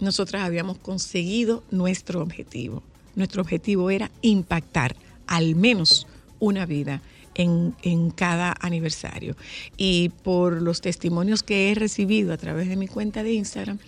nosotras 0.00 0.42
habíamos 0.42 0.78
conseguido 0.78 1.62
nuestro 1.70 2.22
objetivo. 2.22 2.82
Nuestro 3.14 3.42
objetivo 3.42 3.90
era 3.90 4.10
impactar 4.22 4.96
al 5.26 5.54
menos 5.56 6.06
una 6.38 6.66
vida 6.66 7.02
en, 7.36 7.74
en 7.82 8.10
cada 8.10 8.54
aniversario. 8.60 9.36
Y 9.76 10.10
por 10.22 10.60
los 10.62 10.80
testimonios 10.80 11.42
que 11.42 11.70
he 11.70 11.74
recibido 11.74 12.32
a 12.32 12.36
través 12.36 12.68
de 12.68 12.76
mi 12.76 12.88
cuenta 12.88 13.22
de 13.22 13.32
Instagram, 13.34 13.78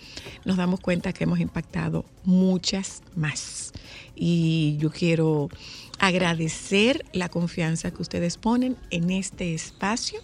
nos 0.45 0.57
damos 0.57 0.79
cuenta 0.79 1.13
que 1.13 1.25
hemos 1.25 1.39
impactado 1.39 2.05
muchas 2.23 3.01
más. 3.15 3.73
Y 4.15 4.77
yo 4.79 4.91
quiero 4.91 5.49
agradecer 5.99 7.05
la 7.13 7.29
confianza 7.29 7.91
que 7.91 8.01
ustedes 8.01 8.37
ponen 8.37 8.77
en 8.89 9.09
este 9.11 9.53
espacio, 9.53 10.19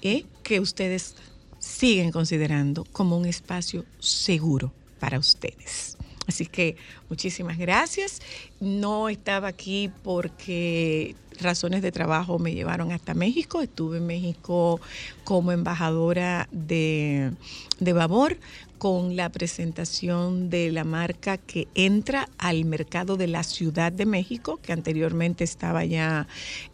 eh, 0.00 0.24
que 0.42 0.60
ustedes 0.60 1.16
siguen 1.58 2.10
considerando 2.10 2.84
como 2.92 3.16
un 3.16 3.26
espacio 3.26 3.84
seguro 4.00 4.72
para 4.98 5.18
ustedes. 5.18 5.96
Así 6.26 6.46
que 6.46 6.76
muchísimas 7.08 7.58
gracias. 7.58 8.20
No 8.60 9.08
estaba 9.08 9.48
aquí 9.48 9.90
porque 10.02 11.16
razones 11.40 11.82
de 11.82 11.92
trabajo 11.92 12.38
me 12.38 12.54
llevaron 12.54 12.92
hasta 12.92 13.14
México. 13.14 13.60
Estuve 13.60 13.98
en 13.98 14.06
México 14.06 14.80
como 15.24 15.52
embajadora 15.52 16.48
de, 16.52 17.32
de 17.80 17.92
Babor 17.92 18.38
con 18.78 19.14
la 19.14 19.28
presentación 19.28 20.50
de 20.50 20.72
la 20.72 20.82
marca 20.82 21.38
que 21.38 21.68
entra 21.76 22.28
al 22.36 22.64
mercado 22.64 23.16
de 23.16 23.28
la 23.28 23.44
Ciudad 23.44 23.92
de 23.92 24.06
México, 24.06 24.58
que 24.60 24.72
anteriormente 24.72 25.44
estaba 25.44 25.84
ya 25.84 26.26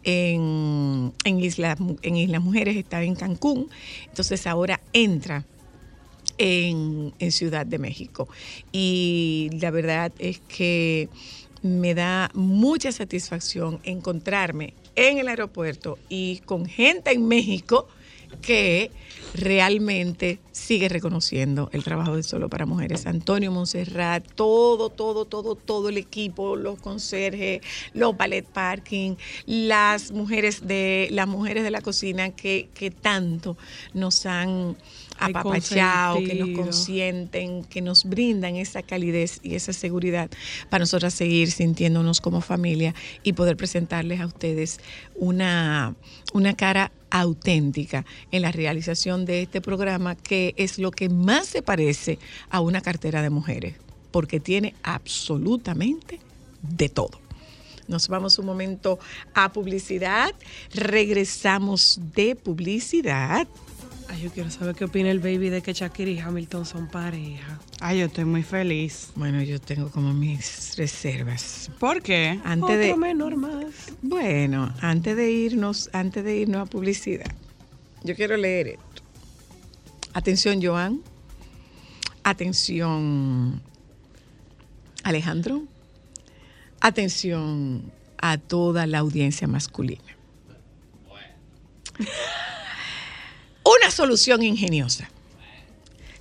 en, 0.05 1.13
en, 1.25 1.39
Isla, 1.41 1.77
en 2.01 2.17
Islas 2.17 2.43
Mujeres, 2.43 2.77
estaba 2.77 3.03
en 3.03 3.15
Cancún. 3.15 3.69
Entonces 4.07 4.47
ahora 4.47 4.81
entra 4.95 5.45
en, 6.39 7.13
Ciudad 7.31 7.67
de 7.67 7.79
México. 7.79 8.29
Y 8.73 9.51
la 9.61 9.71
verdad 9.71 10.13
es 10.19 10.41
que 10.41 11.09
me 11.63 11.95
da 11.95 12.31
mucha 12.35 12.93
satisfacción 12.93 13.81
encontrarme 13.83 14.75
en 14.95 15.19
el 15.19 15.29
aeropuerto 15.29 15.99
y 16.09 16.39
con 16.47 16.67
gente 16.67 17.13
en 17.13 17.27
México 17.27 17.89
que 18.43 18.91
realmente 19.35 20.39
sigue 20.53 20.89
reconociendo 20.89 21.71
el 21.73 21.85
trabajo 21.85 22.17
de 22.17 22.23
Solo 22.23 22.49
para 22.49 22.67
Mujeres. 22.67 23.07
Antonio 23.07 23.51
Monserrat, 23.51 24.25
todo, 24.35 24.91
todo, 24.91 25.25
todo, 25.25 25.55
todo 25.55 25.89
el 25.89 25.97
equipo, 25.97 26.57
los 26.57 26.81
conserjes, 26.81 27.61
los 27.95 28.17
ballet 28.17 28.45
parking, 28.45 29.17
las 29.47 30.13
mujeres 30.13 30.67
de, 30.67 31.09
las 31.11 31.27
mujeres 31.27 31.65
de 31.65 31.71
la 31.71 31.81
cocina 31.81 32.31
que, 32.31 32.69
que 32.75 32.91
tanto 32.91 33.57
nos 33.95 34.27
han 34.27 34.77
Ay, 35.19 35.33
apapachados, 35.33 36.21
que 36.21 36.35
nos 36.35 36.51
consienten, 36.51 37.65
que 37.65 37.81
nos 37.81 38.05
brindan 38.05 38.57
esa 38.57 38.83
calidez 38.83 39.41
y 39.43 39.55
esa 39.55 39.73
seguridad 39.73 40.31
para 40.71 40.83
nosotras 40.83 41.15
seguir 41.15 41.51
sintiéndonos 41.51 42.21
como 42.21 42.41
familia 42.41 42.95
y 43.23 43.33
poder 43.33 43.57
presentarles 43.57 44.21
a 44.21 44.27
ustedes 44.27 44.81
una, 45.15 45.95
una 46.33 46.55
cara 46.55 46.93
auténtica 47.11 48.05
en 48.31 48.43
la 48.43 48.53
realización 48.53 49.25
de 49.25 49.43
este 49.43 49.61
programa 49.61 50.15
que 50.15 50.55
es 50.57 50.79
lo 50.79 50.91
que 50.91 51.09
más 51.09 51.47
se 51.47 51.63
parece 51.63 52.19
a 52.51 52.61
una 52.61 52.81
cartera 52.81 53.23
de 53.23 53.31
mujeres, 53.31 53.75
porque 54.11 54.41
tiene 54.41 54.75
absolutamente 54.83 56.21
de 56.63 56.89
todo. 56.89 57.21
Nos 57.89 58.09
vamos 58.09 58.39
un 58.39 58.45
momento 58.45 58.99
a 59.35 59.51
publicidad, 59.51 60.35
regresamos 60.75 61.99
de 62.15 62.37
publicidad. 62.37 63.49
Ay, 64.09 64.23
yo 64.23 64.31
quiero 64.31 64.51
saber 64.51 64.75
qué 64.75 64.85
opina 64.85 65.11
el 65.11 65.19
baby 65.19 65.51
de 65.51 65.61
que 65.61 65.73
Shakira 65.75 66.11
y 66.11 66.19
Hamilton 66.19 66.65
son 66.65 66.89
pareja. 66.89 67.59
Ay, 67.81 67.99
yo 67.99 68.07
estoy 68.07 68.25
muy 68.25 68.43
feliz. 68.43 69.11
Bueno, 69.15 69.43
yo 69.43 69.61
tengo 69.61 69.91
como 69.91 70.15
mis 70.15 70.77
reservas. 70.77 71.71
¿Por 71.79 72.03
qué? 72.03 72.41
Antes 72.45 72.65
Otro 72.65 72.79
de, 72.79 72.97
menor 72.97 73.37
más. 73.37 73.93
bueno, 74.01 74.73
antes 74.81 75.15
de 75.15 75.31
irnos, 75.31 75.91
antes 75.93 76.25
de 76.25 76.37
irnos 76.39 76.63
a 76.63 76.67
publicidad, 76.67 77.31
yo 78.03 78.17
quiero 78.17 78.37
leer 78.37 78.69
esto. 78.69 79.03
Atención, 80.15 80.61
Joan. 80.63 81.03
Atención, 82.25 83.61
Alejandro. 85.05 85.63
Atención 86.81 87.93
a 88.21 88.39
toda 88.39 88.87
la 88.87 88.99
audiencia 88.99 89.47
masculina. 89.47 90.03
Una 93.69 93.91
solución 93.91 94.43
ingeniosa. 94.43 95.11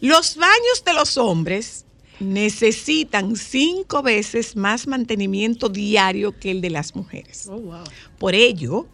Los 0.01 0.35
baños 0.35 0.83
de 0.85 0.93
los 0.93 1.15
hombres 1.15 1.85
necesitan 2.19 3.37
cinco 3.37 4.01
veces 4.01 4.57
más 4.57 4.85
mantenimiento 4.85 5.69
diario 5.69 6.37
que 6.37 6.51
el 6.51 6.59
de 6.59 6.71
las 6.71 6.93
mujeres. 6.93 7.47
Oh, 7.49 7.57
wow. 7.57 7.83
Por 8.19 8.35
ello, 8.35 8.85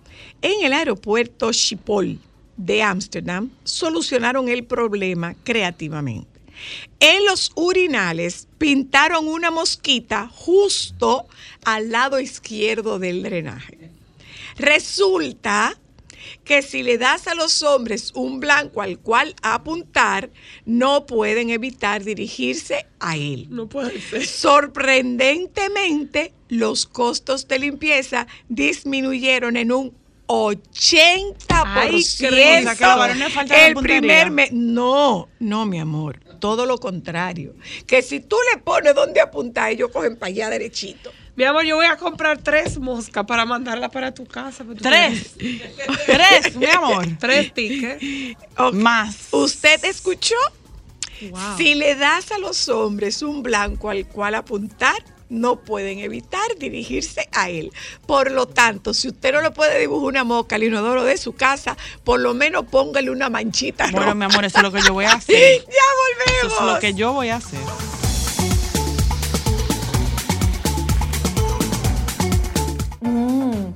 en 0.43 0.63
el 0.63 0.73
aeropuerto 0.73 1.51
Schiphol 1.51 2.19
de 2.55 2.83
Ámsterdam 2.83 3.49
solucionaron 3.63 4.47
el 4.47 4.65
problema 4.65 5.35
creativamente. 5.43 6.29
En 6.99 7.25
los 7.25 7.51
urinales 7.55 8.47
pintaron 8.59 9.27
una 9.27 9.49
mosquita 9.49 10.29
justo 10.31 11.25
al 11.65 11.89
lado 11.89 12.19
izquierdo 12.19 12.99
del 12.99 13.23
drenaje. 13.23 13.89
Resulta 14.57 15.75
que 16.43 16.61
si 16.61 16.83
le 16.83 16.97
das 16.97 17.27
a 17.27 17.35
los 17.35 17.63
hombres 17.63 18.11
un 18.15 18.39
blanco 18.39 18.81
al 18.81 18.99
cual 18.99 19.35
apuntar, 19.41 20.29
no 20.65 21.05
pueden 21.05 21.49
evitar 21.49 22.03
dirigirse 22.03 22.85
a 22.99 23.17
él. 23.17 23.47
No 23.49 23.67
puede 23.67 23.99
ser. 24.01 24.25
Sorprendentemente, 24.25 26.33
los 26.49 26.85
costos 26.85 27.47
de 27.47 27.59
limpieza 27.59 28.27
disminuyeron 28.49 29.57
en 29.57 29.71
un 29.71 29.93
80%. 30.27 31.35
Ay, 31.49 32.03
el 33.67 33.75
primer 33.75 34.31
mes. 34.31 34.51
No, 34.51 35.29
no, 35.39 35.65
mi 35.65 35.79
amor. 35.79 36.19
Todo 36.39 36.65
lo 36.65 36.77
contrario. 36.77 37.55
Que 37.87 38.01
si 38.01 38.19
tú 38.19 38.35
le 38.51 38.59
pones 38.59 38.95
donde 38.95 39.21
apuntar, 39.21 39.71
ellos 39.71 39.91
cogen 39.91 40.17
para 40.17 40.29
allá 40.29 40.49
derechito. 40.49 41.11
Mi 41.35 41.45
amor, 41.45 41.65
yo 41.65 41.75
voy 41.77 41.87
a 41.87 41.97
comprar 41.97 42.37
tres 42.37 42.77
moscas 42.77 43.25
para 43.25 43.43
mandarla 43.45 43.89
para 43.89 44.13
tu 44.13 44.25
casa. 44.25 44.63
pero 44.63 44.75
tú 44.75 44.83
Tres. 44.83 45.31
Tres, 46.05 46.55
mi 46.55 46.67
amor. 46.67 47.07
Tres 47.19 47.53
tickets. 47.53 48.03
Más. 48.73 49.29
¿Usted 49.31 49.83
escuchó? 49.85 50.35
Wow. 51.31 51.57
Si 51.57 51.73
le 51.75 51.95
das 51.95 52.31
a 52.31 52.37
los 52.37 52.69
hombres 52.69 53.21
un 53.23 53.41
blanco 53.41 53.89
al 53.89 54.05
cual 54.07 54.35
apuntar, 54.35 54.95
no 55.29 55.55
pueden 55.61 55.97
evitar 55.99 56.43
dirigirse 56.59 57.27
a 57.31 57.49
él. 57.49 57.71
Por 58.05 58.29
lo 58.29 58.47
tanto, 58.47 58.93
si 58.93 59.07
usted 59.07 59.33
no 59.33 59.41
le 59.41 59.49
puede 59.49 59.79
dibujar 59.79 60.09
una 60.09 60.23
mosca 60.23 60.55
al 60.57 60.63
inodoro 60.63 61.03
de 61.03 61.17
su 61.17 61.33
casa, 61.33 61.75
por 62.03 62.19
lo 62.19 62.35
menos 62.35 62.65
póngale 62.65 63.09
una 63.09 63.29
manchita 63.31 63.85
Bueno, 63.85 63.99
roja. 64.01 64.13
mi 64.15 64.25
amor, 64.25 64.45
eso 64.45 64.57
es 64.57 64.63
lo 64.63 64.71
que 64.71 64.81
yo 64.83 64.93
voy 64.93 65.05
a 65.05 65.13
hacer. 65.13 65.35
ya 65.65 66.43
Eso 66.43 66.49
volvemos. 66.49 66.59
es 66.69 66.73
lo 66.75 66.79
que 66.79 66.93
yo 66.93 67.13
voy 67.13 67.29
a 67.29 67.37
hacer. 67.37 67.59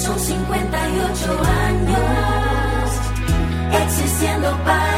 Son 0.00 0.16
58 0.16 1.42
años 1.66 2.90
existiendo 3.82 4.56
para 4.64 4.97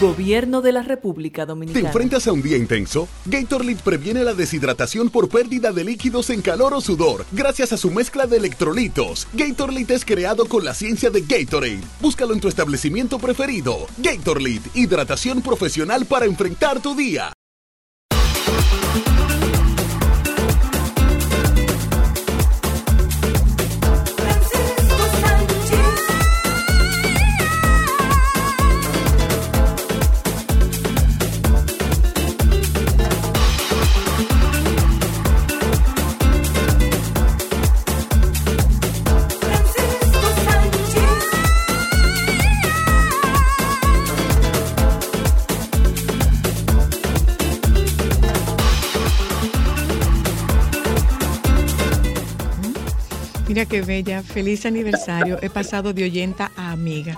Gobierno 0.00 0.60
de 0.60 0.72
la 0.72 0.82
República 0.82 1.42
¿Te 1.42 1.46
Dominicana. 1.46 1.86
enfrentas 1.86 2.26
a 2.26 2.32
un 2.32 2.42
día 2.42 2.58
intenso? 2.58 3.08
Gatorade 3.24 3.76
previene 3.76 4.24
la 4.24 4.34
deshidratación 4.34 5.08
por 5.08 5.30
pérdida 5.30 5.72
de 5.72 5.84
líquidos 5.84 6.28
en 6.28 6.42
calor 6.42 6.74
o 6.74 6.82
sudor 6.82 7.24
gracias 7.32 7.72
a 7.72 7.78
su 7.78 7.90
mezcla 7.90 8.26
de 8.26 8.36
electrolitos. 8.36 9.26
Gatorade 9.32 9.94
es 9.94 10.04
creado 10.04 10.46
con 10.46 10.66
la 10.66 10.74
ciencia 10.74 11.08
de 11.08 11.22
Gatorade. 11.22 11.80
Búscalo 12.02 12.34
en 12.34 12.40
tu 12.40 12.48
establecimiento 12.48 13.18
preferido. 13.18 13.86
Gatorade, 13.96 14.60
hidratación 14.74 15.40
profesional 15.40 16.04
para 16.04 16.26
enfrentar 16.26 16.82
tu 16.82 16.94
día. 16.94 17.32
Mira 53.56 53.70
qué 53.70 53.80
bella. 53.80 54.22
Feliz 54.22 54.66
aniversario. 54.66 55.38
He 55.40 55.48
pasado 55.48 55.94
de 55.94 56.04
oyenta 56.04 56.52
a 56.58 56.72
amiga. 56.72 57.16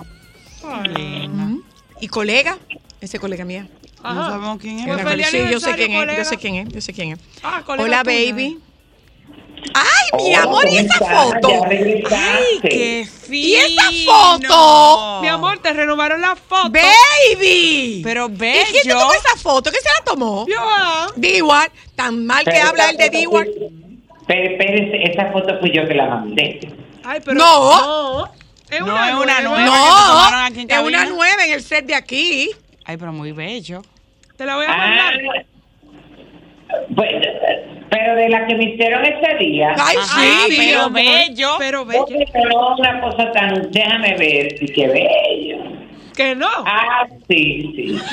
Ujú. 0.63 1.61
Y 1.99 2.07
colega. 2.07 2.57
Ese 3.01 3.19
colega 3.19 3.43
mía. 3.43 3.67
No 4.01 4.25
sabemos 4.25 4.57
quién 4.61 4.79
es. 4.79 4.87
Pues 4.87 5.03
feliz 5.03 5.27
sí, 5.27 5.39
yo 5.51 5.59
sé 5.59 5.75
quién 5.75 5.91
es. 5.91 6.17
Yo 6.17 6.23
sé 6.23 6.37
quién 6.37 6.55
es. 6.55 6.69
Yo 6.69 6.79
sé 6.79 6.93
quién 6.93 7.11
es. 7.11 7.19
Ah, 7.43 7.61
colega 7.65 7.83
Hola, 7.83 8.03
tuya. 8.05 8.15
baby. 8.31 8.57
¡Ay, 9.73 10.09
mi 10.13 10.33
Hola, 10.33 10.43
amor, 10.43 10.65
¿y 10.69 10.77
¿cómo 10.77 10.79
esa 10.79 11.05
foto? 11.05 11.49
¡Ay, 11.69 12.59
qué 12.61 13.09
fino! 13.27 13.45
¿Y 13.45 13.55
esa 13.55 13.91
foto? 14.05 15.19
Mi 15.21 15.27
amor, 15.27 15.59
te 15.59 15.73
renovaron 15.73 16.21
la 16.21 16.37
foto. 16.37 16.71
¡Baby! 16.71 17.99
Pero 18.01 18.27
¿Y 18.29 18.37
quién 18.37 18.65
te 18.65 18.87
bello. 18.87 18.97
tomó 18.97 19.11
esa 19.13 19.35
foto? 19.35 19.69
¿Quién 19.71 19.83
se 19.83 19.89
la 19.89 20.05
tomó? 20.05 20.45
Yo, 20.47 20.55
ah. 20.57 21.07
D-Ward. 21.17 21.71
Tan 21.97 22.25
mal 22.25 22.45
que 22.45 22.51
Pero 22.51 22.69
habla 22.69 22.91
el 22.91 22.95
de 22.95 23.09
D-Ward. 23.09 23.47
Pero, 24.29 24.55
pero 24.59 24.93
esa 25.03 25.31
foto 25.31 25.57
fui 25.59 25.71
yo 25.71 25.87
que 25.87 25.95
la 25.95 26.05
mandé. 26.05 26.59
Ay, 27.03 27.19
pero 27.25 27.35
No. 27.39 27.81
no. 28.21 28.31
Es 28.69 28.79
No, 28.81 28.85
una 28.93 29.09
es 29.09 29.15
una 29.15 29.41
nueva. 29.41 29.65
No, 29.65 30.29
que 30.29 30.61
aquí 30.61 30.61
en 30.61 30.69
es 30.71 30.79
una 30.83 31.05
nueva 31.05 31.43
en 31.47 31.53
el 31.53 31.61
set 31.63 31.85
de 31.87 31.95
aquí. 31.95 32.51
Ay, 32.85 32.97
pero 32.97 33.11
muy 33.11 33.31
bello. 33.31 33.81
Te 34.37 34.45
la 34.45 34.55
voy 34.55 34.65
a 34.67 34.71
Ah, 34.71 34.77
mandar. 34.77 35.45
bueno, 36.89 37.19
pero 37.89 38.15
de 38.15 38.29
la 38.29 38.45
que 38.45 38.53
me 38.55 38.65
hicieron 38.65 39.03
ese 39.03 39.35
día. 39.39 39.73
Ay, 39.79 39.95
Ajá, 39.97 40.21
sí, 40.21 40.55
pero 40.55 40.89
bello. 40.91 41.55
Pero 41.57 41.85
bello. 41.85 42.05
Oye, 42.05 42.25
pero 42.31 42.75
una 42.77 43.01
cosa 43.01 43.31
tan, 43.31 43.71
déjame 43.71 44.15
ver, 44.17 44.55
y 44.63 44.67
qué 44.71 44.87
bello. 44.87 45.63
Que 46.15 46.35
no. 46.35 46.47
Ah, 46.67 47.07
sí, 47.27 47.73
sí. 47.75 47.99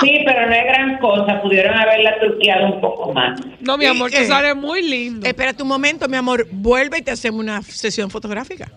Sí, 0.00 0.20
pero 0.24 0.46
no 0.46 0.54
es 0.54 0.64
gran 0.64 0.98
cosa, 0.98 1.42
pudieron 1.42 1.74
haberla 1.76 2.18
turqueado 2.20 2.66
un 2.74 2.80
poco 2.80 3.12
más. 3.12 3.40
No, 3.60 3.76
mi 3.76 3.86
amor, 3.86 4.10
¿Y 4.10 4.14
tú 4.14 4.20
qué? 4.20 4.26
sales 4.26 4.54
muy 4.54 4.82
lindo. 4.82 5.26
Espérate 5.26 5.62
un 5.62 5.68
momento, 5.68 6.08
mi 6.08 6.16
amor. 6.16 6.46
Vuelve 6.50 6.98
y 6.98 7.02
te 7.02 7.10
hacemos 7.10 7.40
una 7.40 7.62
sesión 7.62 8.10
fotográfica. 8.10 8.70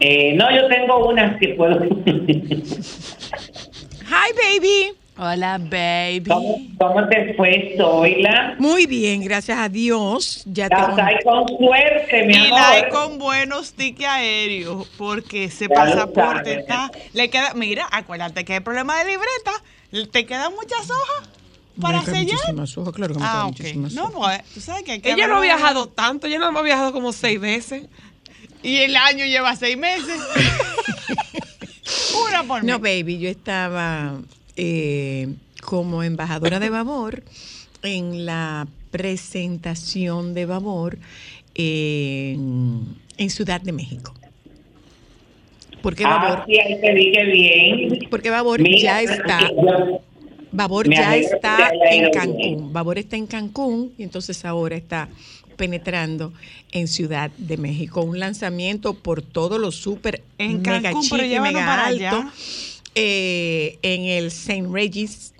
Eh, 0.00 0.34
no, 0.34 0.50
yo 0.54 0.66
tengo 0.66 1.08
unas 1.08 1.38
que 1.38 1.48
puedo. 1.50 1.78
Hi, 4.06 4.32
baby. 4.36 4.92
Hola, 5.16 5.58
baby. 5.58 6.24
¿Cómo, 6.28 6.58
cómo 6.76 7.08
te 7.08 7.34
fue, 7.34 7.74
Zoila? 7.76 8.56
Muy 8.58 8.86
bien, 8.86 9.22
gracias 9.22 9.56
a 9.58 9.68
Dios. 9.68 10.42
Ya 10.44 10.68
te 10.68 10.74
con 11.22 11.46
suerte, 11.56 12.24
mi 12.26 12.34
Y 12.34 12.48
la 12.48 12.70
hay 12.70 12.80
amor. 12.80 12.90
con 12.90 13.18
buenos 13.18 13.74
tickets 13.74 14.08
aéreos, 14.08 14.88
porque 14.98 15.44
ese 15.44 15.68
Ya 15.68 15.74
pasaporte 15.74 16.54
está. 16.58 16.90
Le 17.12 17.30
queda, 17.30 17.54
mira, 17.54 17.86
acuérdate 17.92 18.44
que 18.44 18.54
hay 18.54 18.60
problema 18.60 18.98
de 18.98 19.04
libreta. 19.12 20.10
Te 20.10 20.26
quedan 20.26 20.52
muchas 20.52 20.90
hojas 20.90 21.28
para 21.80 22.00
Me 22.00 22.06
sellar. 22.06 22.24
muchísimas 22.34 22.76
hojas, 22.78 22.94
claro 22.94 23.14
que 23.14 23.20
me 23.20 23.26
Ah, 23.28 23.44
muchísimas 23.46 23.92
No, 23.92 24.06
hojas. 24.06 24.40
pues, 24.42 24.54
tú 24.54 24.60
sabes 24.60 24.82
que 24.82 24.92
hay 24.92 25.00
que 25.00 25.12
Ella 25.12 25.28
no 25.28 25.36
ha 25.36 25.40
viajado 25.42 25.86
tanto, 25.88 26.26
ella 26.26 26.38
no 26.40 26.58
ha 26.58 26.62
viajado 26.62 26.92
como 26.92 27.12
seis 27.12 27.40
veces. 27.40 27.84
Y 28.64 28.78
el 28.78 28.96
año 28.96 29.24
lleva 29.26 29.54
seis 29.54 29.76
meses. 29.78 30.18
Una 32.28 32.42
por 32.42 32.64
No, 32.64 32.80
baby, 32.80 33.20
yo 33.20 33.28
estaba 33.28 34.14
eh, 34.56 35.28
como 35.62 36.02
embajadora 36.02 36.60
de 36.60 36.70
Babor 36.70 37.22
en 37.82 38.26
la 38.26 38.66
presentación 38.90 40.34
de 40.34 40.46
Babor 40.46 40.98
en, 41.54 42.84
en 43.18 43.30
Ciudad 43.30 43.60
de 43.60 43.72
México. 43.72 44.14
Porque 45.82 46.04
Ah, 46.04 46.18
Babor, 46.22 46.44
sí, 46.46 46.58
ahí 46.58 46.80
te 46.80 46.94
dije 46.94 47.24
bien. 47.26 47.98
porque 48.10 48.30
Babor 48.30 48.60
Mira, 48.60 49.02
ya 49.02 49.12
está, 49.14 49.38
Babor 50.52 50.88
ya 50.88 51.16
está 51.16 51.70
en 51.90 52.10
Cancún. 52.10 52.36
bien. 52.36 52.72
Babor 52.72 52.98
está 52.98 53.16
en 53.16 53.26
Cancún 53.26 53.92
y 53.98 54.02
entonces 54.02 54.44
ahora 54.44 54.76
está 54.76 55.08
penetrando 55.56 56.32
en 56.72 56.88
Ciudad 56.88 57.30
de 57.36 57.56
México. 57.58 58.00
Un 58.02 58.18
lanzamiento 58.18 58.94
por 58.94 59.20
todo 59.22 59.58
lo 59.58 59.70
súper 59.72 60.22
En 60.38 60.62
mega 60.62 60.80
Cancún, 60.82 61.02
chic 61.02 61.10
pero 61.18 61.42
mega 61.42 61.66
para 61.66 61.86
alto. 61.86 62.04
allá. 62.06 62.32
Eh, 62.94 63.78
en 63.82 64.04
el 64.04 64.26
St. 64.26 64.66
Regis 64.70 65.32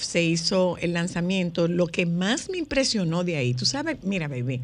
se 0.00 0.22
hizo 0.22 0.76
el 0.78 0.92
lanzamiento. 0.92 1.68
Lo 1.68 1.86
que 1.86 2.06
más 2.06 2.48
me 2.50 2.58
impresionó 2.58 3.24
de 3.24 3.36
ahí, 3.36 3.54
tú 3.54 3.66
sabes, 3.66 3.98
mira, 4.02 4.28
baby, 4.28 4.60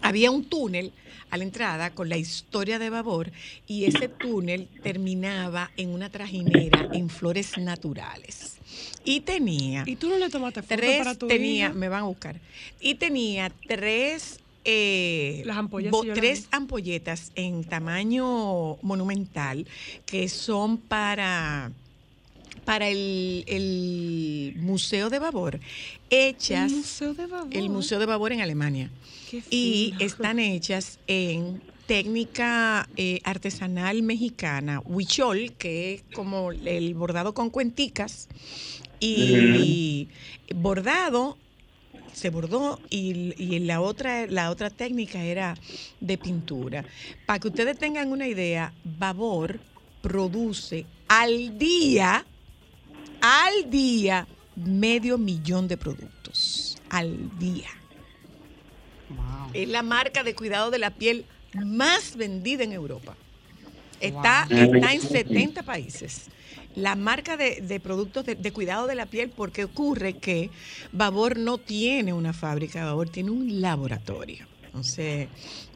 había 0.00 0.30
un 0.30 0.44
túnel 0.44 0.92
a 1.30 1.38
la 1.38 1.44
entrada 1.44 1.90
con 1.90 2.08
la 2.10 2.18
historia 2.18 2.78
de 2.78 2.90
Babor 2.90 3.32
y 3.66 3.84
ese 3.84 4.08
túnel 4.08 4.68
terminaba 4.82 5.70
en 5.78 5.88
una 5.90 6.10
trajinera 6.10 6.90
en 6.92 7.08
flores 7.08 7.56
naturales. 7.56 8.56
Y 9.04 9.20
tenía 9.20 9.84
¿Y 9.86 9.96
tú 9.96 10.08
no 10.10 10.18
le 10.18 10.28
tomaste 10.28 10.60
foto 10.62 10.76
tres, 10.76 10.98
para 10.98 11.14
tu 11.14 11.28
tenía, 11.28 11.66
hija? 11.66 11.74
me 11.74 11.88
van 11.88 12.02
a 12.02 12.06
buscar, 12.06 12.38
y 12.80 12.96
tenía 12.96 13.50
tres, 13.66 14.40
eh, 14.64 15.42
Las 15.44 15.56
ampollas, 15.56 15.90
bo- 15.90 16.04
tres 16.14 16.48
ampolletas 16.50 17.32
en 17.34 17.64
tamaño 17.64 18.76
monumental 18.82 19.66
que 20.06 20.28
son 20.28 20.78
para 20.78 21.72
para 22.64 22.88
el, 22.88 23.42
el 23.48 24.54
Museo 24.58 25.10
de 25.10 25.18
Babor, 25.18 25.58
hechas 26.10 26.70
El 26.70 26.76
Museo 26.78 27.14
de 27.14 27.26
Babor. 27.26 27.56
el 27.56 27.68
Museo 27.70 27.98
de 27.98 28.06
Babor 28.06 28.32
en 28.32 28.40
Alemania. 28.40 28.88
Qué 29.28 29.42
y 29.50 29.94
están 29.98 30.38
hechas 30.38 31.00
en 31.08 31.60
técnica 31.86 32.88
eh, 32.96 33.18
artesanal 33.24 34.02
mexicana, 34.04 34.80
huichol, 34.84 35.52
que 35.58 35.94
es 35.94 36.02
como 36.14 36.52
el 36.52 36.94
bordado 36.94 37.34
con 37.34 37.50
cuenticas, 37.50 38.28
y 39.00 40.08
bordado, 40.54 41.36
se 42.12 42.30
bordó, 42.30 42.80
y, 42.90 43.34
y 43.42 43.58
la, 43.60 43.80
otra, 43.80 44.26
la 44.26 44.50
otra 44.50 44.70
técnica 44.70 45.22
era 45.22 45.56
de 46.00 46.18
pintura. 46.18 46.84
Para 47.26 47.38
que 47.38 47.48
ustedes 47.48 47.78
tengan 47.78 48.12
una 48.12 48.26
idea, 48.26 48.72
Babor 48.84 49.60
produce 50.02 50.86
al 51.08 51.58
día, 51.58 52.24
al 53.20 53.70
día, 53.70 54.26
medio 54.56 55.18
millón 55.18 55.68
de 55.68 55.76
productos, 55.76 56.78
al 56.90 57.38
día. 57.38 57.68
Es 59.52 59.68
la 59.68 59.82
marca 59.82 60.22
de 60.22 60.34
cuidado 60.34 60.70
de 60.70 60.78
la 60.78 60.90
piel 60.90 61.26
más 61.54 62.16
vendida 62.16 62.64
en 62.64 62.72
Europa. 62.72 63.16
Está, 64.02 64.46
Wow. 64.50 64.74
está 64.74 64.92
en 64.92 65.00
70 65.00 65.62
países. 65.62 66.26
La 66.74 66.96
marca 66.96 67.36
de, 67.36 67.60
de 67.60 67.80
productos 67.80 68.24
de, 68.24 68.34
de 68.34 68.52
cuidado 68.52 68.86
de 68.86 68.94
la 68.94 69.06
piel, 69.06 69.30
porque 69.30 69.64
ocurre 69.64 70.14
que 70.14 70.50
Babor 70.92 71.38
no 71.38 71.58
tiene 71.58 72.12
una 72.12 72.32
fábrica, 72.32 72.84
Babor 72.84 73.08
tiene 73.10 73.30
un 73.30 73.60
laboratorio. 73.60 74.46
Entonces, 74.64 75.28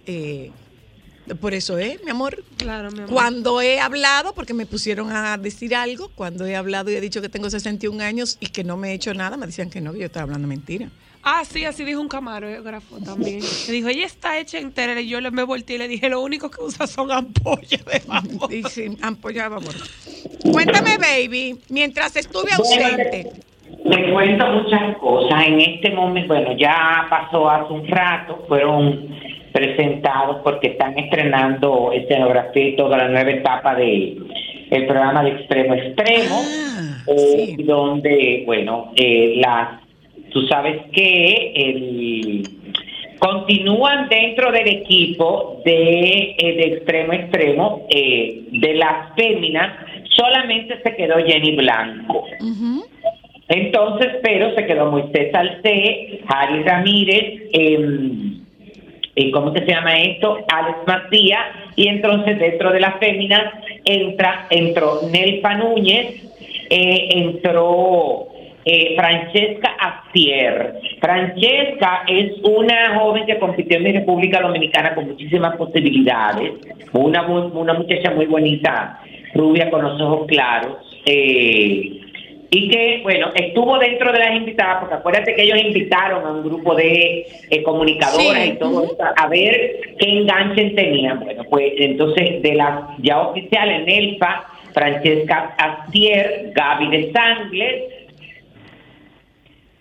eh, 0.07 0.51
por 1.41 1.55
eso 1.55 1.77
es, 1.77 2.03
mi 2.05 2.11
amor, 2.11 2.43
Claro, 2.57 2.91
mi 2.91 2.99
amor. 3.01 3.11
cuando 3.11 3.61
he 3.61 3.79
hablado, 3.81 4.33
porque 4.35 4.55
me 4.55 4.65
pusieron 4.65 5.11
a 5.13 5.37
decir 5.37 5.75
algo, 5.75 6.09
cuando 6.15 6.47
he 6.47 6.57
hablado 6.57 6.91
y 6.91 6.95
he 6.95 7.01
dicho 7.01 7.21
que 7.21 7.29
tengo 7.29 7.51
61 7.51 8.01
años 8.01 8.39
y 8.41 8.47
que 8.47 8.65
no 8.65 8.77
me 8.77 8.93
he 8.93 8.95
hecho 8.95 9.13
nada, 9.13 9.37
me 9.37 9.47
decían 9.47 9.69
que 9.69 9.81
no, 9.81 9.93
que 9.93 9.99
yo 9.99 10.07
estaba 10.07 10.23
hablando 10.25 10.49
mentira. 10.49 10.89
Ah, 11.23 11.43
sí, 11.45 11.65
así 11.65 11.85
dijo 11.85 12.01
un 12.01 12.09
camarógrafo 12.09 12.99
también. 13.05 13.41
Me 13.67 13.73
dijo, 13.73 13.89
ella 13.89 14.07
está 14.07 14.39
hecha 14.39 14.59
entera. 14.59 15.01
Y 15.01 15.09
yo 15.09 15.21
le 15.21 15.31
me 15.31 15.43
volteé 15.43 15.77
y 15.77 15.79
le 15.79 15.89
dije, 15.89 16.09
lo 16.09 16.21
único 16.23 16.51
que 16.51 16.63
usa 16.63 16.87
son 16.87 17.11
ampollas 17.11 17.85
de 17.85 18.01
babor. 18.07 18.53
Y 18.53 18.63
sí, 18.65 18.97
ampolla 19.03 19.45
de 19.45 19.49
babor. 19.49 19.75
Cuéntame, 20.53 20.99
baby, 20.99 21.59
mientras 21.69 22.15
estuve 22.17 22.51
Bueno, 22.57 22.87
ausente. 22.87 23.33
Te 23.91 24.13
cuento 24.13 24.47
muchas 24.47 24.97
cosas. 24.99 25.47
En 25.47 25.61
este 25.61 25.91
momento, 25.91 26.35
bueno, 26.35 26.57
ya 26.57 27.07
pasó 27.11 27.49
hace 27.51 27.73
un 27.73 27.87
rato, 27.89 28.45
fueron 28.49 29.09
presentados 29.53 30.39
porque 30.45 30.69
están 30.69 30.99
estrenando 30.99 31.91
escenografía 31.93 32.69
y 32.69 32.77
toda 32.77 32.99
la 32.99 33.09
nueva 33.09 33.31
etapa 33.31 33.75
de 33.75 34.19
el 34.71 34.87
programa 34.87 35.23
de 35.23 35.31
Extremo 35.31 35.75
Extremo, 35.75 36.41
Ah, 36.43 36.99
eh, 37.07 37.55
sí. 37.57 37.63
donde, 37.63 38.43
bueno, 38.45 38.93
eh, 38.97 39.35
las, 39.37 39.81
tú 40.37 40.47
sabes 40.49 40.83
que 40.93 41.53
el 41.55 42.43
continúan 43.19 44.11
dentro 44.11 44.53
del 44.53 44.69
equipo 44.69 45.63
de, 45.65 46.37
eh, 46.37 46.57
de 46.57 46.75
extremo 46.75 47.13
a 47.13 47.17
extremo 47.17 47.87
eh, 47.89 48.43
de 48.53 48.75
las 48.75 49.15
féminas 49.17 49.73
solamente 50.11 50.79
se 50.83 50.95
quedó 50.95 51.17
Jenny 51.25 51.57
Blanco 51.57 52.27
entonces, 53.49 54.09
pero 54.23 54.55
se 54.55 54.67
quedó 54.67 54.91
Moisés 54.91 55.31
Salcé, 55.33 56.21
Harry 56.29 56.63
Ramírez, 56.65 57.43
em, 57.53 58.41
eh, 59.15 59.31
¿cómo 59.31 59.53
que 59.53 59.61
se 59.61 59.73
llama 59.73 59.99
esto? 60.01 60.45
Alex 60.53 60.79
Macías, 60.87 61.47
y 61.77 61.89
entonces 61.89 62.39
dentro 62.39 62.73
de 62.73 62.81
las 62.81 62.99
féminas 62.99 63.45
entra, 63.85 64.47
entró 64.51 65.01
Nelfa 65.11 65.55
Núñez, 65.55 66.27
eh, 66.71 67.09
entró 67.13 68.27
eh, 68.67 68.95
Francesca 68.97 69.77
Astier. 69.81 70.75
Francesca 71.01 72.03
es 72.09 72.33
una 72.43 72.99
joven 72.99 73.25
que 73.25 73.39
compitió 73.39 73.77
en 73.77 73.85
mi 73.85 73.93
República 73.93 74.41
Dominicana 74.41 74.95
con 74.95 75.07
muchísimas 75.07 75.57
posibilidades, 75.57 76.53
una, 76.93 77.23
una 77.27 77.75
muchacha 77.75 78.11
muy 78.11 78.27
bonita, 78.27 79.01
rubia 79.35 79.71
con 79.71 79.83
los 79.83 80.01
ojos 80.01 80.27
claros. 80.27 80.77
eh, 81.07 82.01
y 82.49 82.69
que, 82.69 83.01
bueno, 83.03 83.33
estuvo 83.35 83.77
dentro 83.79 84.13
de 84.13 84.19
las 84.21 84.35
invitadas, 84.37 84.79
porque 84.81 84.95
acuérdate 84.95 85.35
que 85.35 85.43
ellos 85.43 85.61
invitaron 85.61 86.25
a 86.25 86.31
un 86.31 86.45
grupo 86.45 86.75
de 86.77 87.27
eh, 87.51 87.63
comunicadoras 87.65 88.45
Sí, 88.45 88.51
y 88.51 88.59
todo 88.59 88.71
ujú. 88.83 88.85
esto, 88.93 89.05
a 89.17 89.27
ver 89.29 89.81
qué 89.99 90.09
enganchen 90.09 90.75
tenían. 90.77 91.21
Bueno, 91.21 91.43
pues 91.51 91.73
entonces 91.77 92.41
de 92.43 92.55
las 92.55 92.83
ya 92.99 93.19
oficiales, 93.21 93.85
Nelfa, 93.87 94.45
Francesca 94.73 95.55
Astier, 95.59 96.53
Gaby 96.55 96.89
de 96.89 97.13
Sangles, 97.13 97.83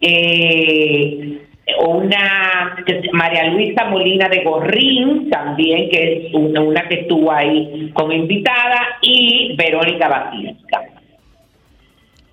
eh, 0.08 1.42
una 1.86 2.76
María 3.12 3.48
Luisa 3.48 3.86
Molina 3.86 4.30
de 4.30 4.44
Gorrín, 4.44 5.30
también 5.30 5.90
que 5.90 6.28
es 6.28 6.34
una, 6.34 6.62
una 6.62 6.88
que 6.88 7.02
estuvo 7.02 7.32
ahí 7.32 7.92
como 7.94 8.12
invitada, 8.12 8.82
y 9.02 9.56
Verónica 9.58 10.08
Basilska. 10.08 10.84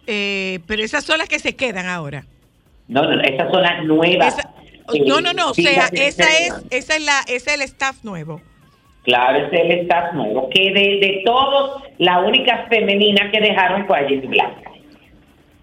Eh, 0.07 0.59
pero 0.67 0.83
esas 0.83 1.05
son 1.05 1.19
las 1.19 1.29
que 1.29 1.39
se 1.39 1.55
quedan 1.57 1.87
ahora. 1.87 2.25
No, 2.89 3.03
no, 3.03 3.21
esas 3.23 3.51
son 3.51 3.63
las 3.63 3.85
nuevas. 3.85 4.37
Esa- 4.39 4.49
Eh, 4.95 5.05
no, 5.07 5.21
no, 5.21 5.33
no, 5.33 5.51
o 5.51 5.55
sea, 5.55 5.87
esa 5.93 6.25
es, 6.25 6.53
esa 6.71 6.97
es 6.97 7.05
la, 7.07 7.21
ese 7.29 7.51
es 7.51 7.55
el 7.55 7.63
staff 7.63 8.03
nuevo. 8.03 8.41
Claro, 9.05 9.47
ese 9.47 9.57
es 9.57 9.63
el 9.71 9.71
staff 9.83 10.13
nuevo. 10.13 10.51
Que 10.51 10.73
de, 10.73 11.07
de 11.07 11.23
todos, 11.25 11.83
la 11.99 12.19
única 12.19 12.67
femenina 12.69 13.31
que 13.31 13.41
dejaron 13.41 13.87
fue 13.87 13.99
a 14.01 14.09
Jenny 14.09 14.39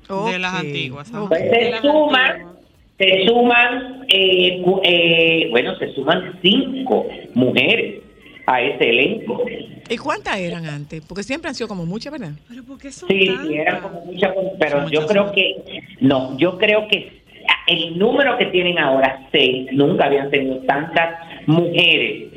De 0.10 0.39
las 0.39 0.54
antiguas. 0.56 1.12
Pues 1.28 1.39
se 1.52 1.82
suman, 1.82 2.54
se 2.98 3.26
suman, 3.28 4.06
eh, 4.08 4.60
cu- 4.63 4.82
eh, 4.84 5.48
bueno, 5.52 5.78
se 5.78 5.93
suman 5.93 6.39
cinco 6.41 7.06
mujeres 7.36 8.02
a 8.48 8.60
ese 8.60 8.89
elenco. 8.89 9.43
¿Y 9.88 9.98
cuántas 9.98 10.39
eran 10.39 10.65
antes? 10.65 11.04
Porque 11.08 11.22
siempre 11.22 11.50
han 11.50 11.56
sido 11.56 11.67
como 11.67 11.86
muchas, 11.86 12.12
¿verdad? 12.12 12.32
Pero 12.48 12.63
¿por 12.63 12.80
qué 12.80 12.91
son 12.91 13.08
Sí, 13.08 13.28
tantas? 13.28 13.52
eran 13.52 13.82
como 13.82 14.02
muchas, 14.06 14.34
pero 14.60 14.89
yo 14.89 15.06
creo 15.06 15.32
que, 15.32 15.56
no, 16.02 16.36
yo 16.39 16.58
creo 16.58 16.88
que 16.88 17.22
el 17.67 17.98
número 18.00 18.36
que 18.39 18.48
tienen 18.48 18.80
ahora, 18.80 19.28
seis, 19.32 19.67
nunca 19.74 20.06
habían 20.06 20.32
tenido 20.32 20.58
tantas 20.62 21.19
mujeres 21.45 22.30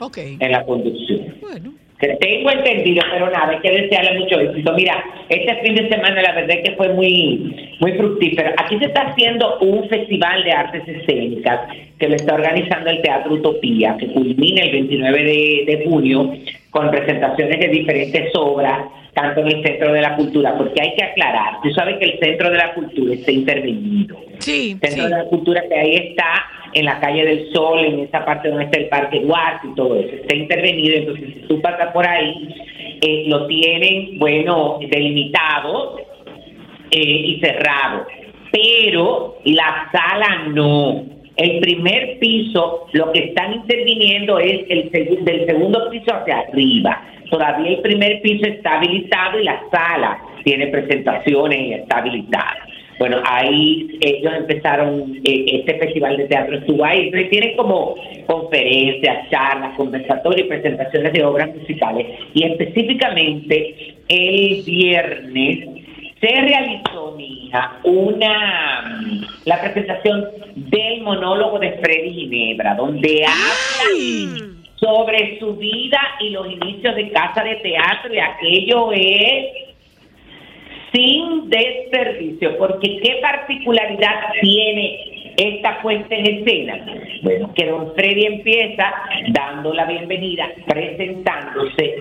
Ok. 0.00 0.18
en 0.18 0.50
la 0.50 0.64
conducción. 0.64 1.36
Bueno. 1.40 1.74
Tengo 2.00 2.50
entendido, 2.50 3.02
pero 3.12 3.30
nada, 3.30 3.50
hay 3.50 3.58
que 3.60 3.82
desearle 3.82 4.18
mucho 4.18 4.40
éxito. 4.40 4.72
Mira, 4.72 5.04
este 5.28 5.54
fin 5.56 5.74
de 5.74 5.88
semana 5.88 6.22
la 6.22 6.32
verdad 6.32 6.56
es 6.56 6.70
que 6.70 6.76
fue 6.76 6.88
muy, 6.94 7.76
muy 7.78 7.92
fructífero. 7.92 8.50
Aquí 8.56 8.78
se 8.78 8.86
está 8.86 9.02
haciendo 9.08 9.58
un 9.58 9.88
festival 9.88 10.42
de 10.44 10.52
artes 10.52 10.82
escénicas 10.88 11.60
que 11.98 12.08
lo 12.08 12.16
está 12.16 12.34
organizando 12.34 12.88
el 12.88 13.02
Teatro 13.02 13.34
Utopía, 13.34 13.96
que 13.98 14.06
culmina 14.08 14.62
el 14.62 14.72
29 14.72 15.24
de, 15.24 15.64
de 15.66 15.84
junio 15.84 16.32
con 16.70 16.90
presentaciones 16.90 17.60
de 17.60 17.68
diferentes 17.68 18.34
obras, 18.34 18.86
tanto 19.12 19.40
en 19.40 19.48
el 19.48 19.62
Centro 19.62 19.92
de 19.92 20.00
la 20.00 20.16
Cultura, 20.16 20.56
porque 20.56 20.80
hay 20.80 20.94
que 20.94 21.02
aclarar, 21.02 21.60
tú 21.62 21.70
sabes 21.70 21.98
que 21.98 22.04
el 22.06 22.18
Centro 22.18 22.50
de 22.50 22.56
la 22.56 22.72
Cultura 22.72 23.14
está 23.14 23.30
intervenido. 23.32 24.16
Sí, 24.38 24.76
Centro 24.80 24.90
sí. 24.90 25.02
de 25.02 25.08
la 25.10 25.24
Cultura 25.24 25.62
que 25.68 25.74
ahí 25.74 25.96
está, 25.96 26.46
en 26.72 26.84
la 26.84 27.00
calle 27.00 27.24
del 27.24 27.52
Sol, 27.52 27.84
en 27.84 28.00
esa 28.00 28.24
parte 28.24 28.48
donde 28.48 28.64
está 28.64 28.78
el 28.78 28.88
Parque 28.88 29.20
Duarte 29.20 29.68
y 29.68 29.74
todo 29.74 29.96
eso. 29.96 30.14
Está 30.14 30.36
intervenido, 30.36 30.96
entonces 30.96 31.34
si 31.34 31.40
tú 31.48 31.60
pasas 31.60 31.92
por 31.92 32.06
ahí, 32.06 32.54
eh, 33.02 33.24
lo 33.26 33.46
tienen, 33.46 34.18
bueno, 34.18 34.78
delimitado 34.88 35.98
eh, 36.90 36.98
y 37.00 37.40
cerrado. 37.40 38.06
Pero 38.52 39.36
la 39.44 39.88
sala 39.92 40.48
no. 40.48 41.04
El 41.36 41.60
primer 41.60 42.18
piso, 42.18 42.86
lo 42.92 43.12
que 43.12 43.26
están 43.26 43.54
interviniendo 43.54 44.38
es 44.38 44.60
el 44.68 44.90
del 44.90 45.46
segundo 45.46 45.88
piso 45.88 46.14
hacia 46.14 46.40
arriba. 46.40 47.02
Todavía 47.30 47.70
el 47.70 47.80
primer 47.80 48.20
piso 48.20 48.46
está 48.46 48.76
habilitado 48.76 49.38
y 49.40 49.44
la 49.44 49.62
sala 49.70 50.18
tiene 50.44 50.66
presentaciones 50.66 51.58
y 51.60 51.72
está 51.74 51.98
habilitada. 51.98 52.58
Bueno, 53.00 53.16
ahí 53.24 53.98
ellos 54.02 54.30
empezaron, 54.36 55.16
eh, 55.24 55.46
este 55.54 55.78
festival 55.78 56.18
de 56.18 56.26
teatro 56.26 56.56
entonces 56.56 57.30
tienen 57.30 57.56
como 57.56 57.94
conferencias, 58.26 59.30
charlas, 59.30 59.74
conversatorios 59.74 60.46
y 60.46 60.50
presentaciones 60.50 61.14
de 61.14 61.24
obras 61.24 61.48
musicales. 61.56 62.06
Y 62.34 62.44
específicamente 62.44 63.94
el 64.06 64.62
viernes 64.64 65.68
se 66.20 66.28
realizó, 66.42 67.14
mi 67.16 67.46
hija, 67.46 67.78
una, 67.84 69.02
la 69.46 69.60
presentación 69.62 70.26
del 70.56 71.00
monólogo 71.00 71.58
de 71.58 71.72
Freddy 71.82 72.10
Ginebra, 72.10 72.74
donde 72.74 73.24
habla 73.24 74.50
sobre 74.76 75.38
su 75.38 75.56
vida 75.56 75.98
y 76.20 76.28
los 76.30 76.52
inicios 76.52 76.94
de 76.96 77.10
Casa 77.12 77.44
de 77.44 77.54
Teatro 77.56 78.12
y 78.12 78.18
aquello 78.18 78.92
es 78.92 79.69
sin 80.92 81.48
desperdicio, 81.48 82.56
porque 82.58 83.00
qué 83.02 83.18
particularidad 83.22 84.32
tiene 84.40 85.09
esta 85.40 85.80
puesta 85.80 86.14
en 86.14 86.26
escena. 86.26 86.84
Bueno, 87.22 87.52
que 87.54 87.66
don 87.66 87.94
Freddy 87.94 88.26
empieza 88.26 88.92
dando 89.28 89.72
la 89.72 89.86
bienvenida, 89.86 90.48
presentándose, 90.66 91.94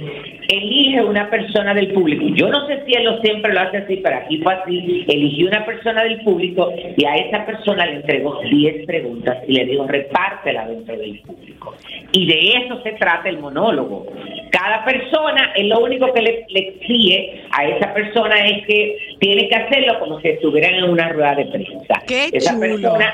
elige 0.48 1.02
una 1.04 1.30
persona 1.30 1.74
del 1.74 1.94
público. 1.94 2.26
Yo 2.36 2.50
no 2.50 2.68
sé 2.68 2.84
si 2.86 2.94
él 2.94 3.06
lo 3.06 3.22
siempre 3.22 3.54
lo 3.54 3.62
hace 3.62 3.78
así, 3.78 3.98
pero 3.98 4.18
aquí 4.18 4.40
fue 4.40 4.54
así. 4.54 5.06
Eligió 5.08 5.48
una 5.48 5.66
persona 5.66 6.04
del 6.04 6.22
público 6.22 6.72
y 6.98 7.06
a 7.06 7.16
esa 7.16 7.46
persona 7.46 7.86
le 7.86 7.98
entregó 7.98 8.42
10 8.42 8.86
preguntas 8.86 9.38
y 9.48 9.54
le 9.54 9.66
dijo, 9.66 9.88
repártela 9.88 10.68
dentro 10.68 10.98
del 10.98 11.20
público. 11.20 11.76
Y 12.12 12.26
de 12.28 12.66
eso 12.66 12.82
se 12.84 12.94
trata 12.94 13.30
el 13.30 13.40
monólogo. 13.40 14.08
Cada 14.52 14.84
persona, 14.84 15.54
es 15.56 15.66
lo 15.66 15.80
único 15.80 16.12
que 16.12 16.22
le, 16.22 16.46
le 16.50 16.60
exige 16.60 17.42
a 17.52 17.66
esa 17.68 17.94
persona 17.94 18.36
es 18.48 18.66
que 18.66 18.98
tiene 19.20 19.48
que 19.48 19.56
hacerlo 19.56 20.00
como 20.00 20.20
si 20.20 20.30
estuvieran 20.30 20.74
en 20.74 20.86
una 20.86 21.10
rueda 21.10 21.36
de 21.36 21.46
prensa. 21.46 22.02
¡Qué 22.08 22.30
esa 22.34 22.54
chulo! 22.54 22.62
persona 22.62 23.14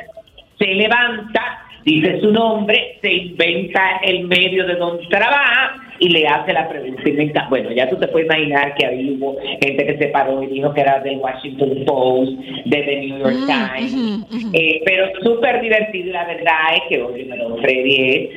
se 0.59 0.65
levanta, 0.67 1.65
dice 1.83 2.19
su 2.21 2.31
nombre, 2.31 2.97
se 3.01 3.11
inventa 3.13 3.99
el 4.03 4.25
medio 4.27 4.65
de 4.65 4.75
donde 4.75 5.05
trabaja 5.07 5.75
y 5.99 6.09
le 6.09 6.27
hace 6.27 6.51
la 6.51 6.67
me 6.69 7.23
encanta- 7.23 7.47
Bueno, 7.49 7.71
ya 7.71 7.89
tú 7.89 7.95
te 7.97 8.07
puedes 8.09 8.25
imaginar 8.25 8.75
que 8.75 8.85
ahí 8.85 9.17
hubo 9.17 9.37
gente 9.61 9.85
que 9.85 9.97
se 9.97 10.07
paró 10.07 10.43
y 10.43 10.47
dijo 10.47 10.73
que 10.73 10.81
era 10.81 10.99
del 10.99 11.17
Washington 11.19 11.83
Post, 11.85 12.31
de 12.65 12.81
The 12.83 12.95
New 13.01 13.19
York 13.19 13.37
Times. 13.47 14.25
Eh, 14.53 14.81
pero 14.85 15.07
súper 15.23 15.61
divertido 15.61 16.11
la 16.13 16.25
verdad 16.25 16.75
es 16.75 16.81
que, 16.89 17.01
oye, 17.01 17.25
don 17.37 17.57
Freddy 17.61 17.95
es 17.95 18.29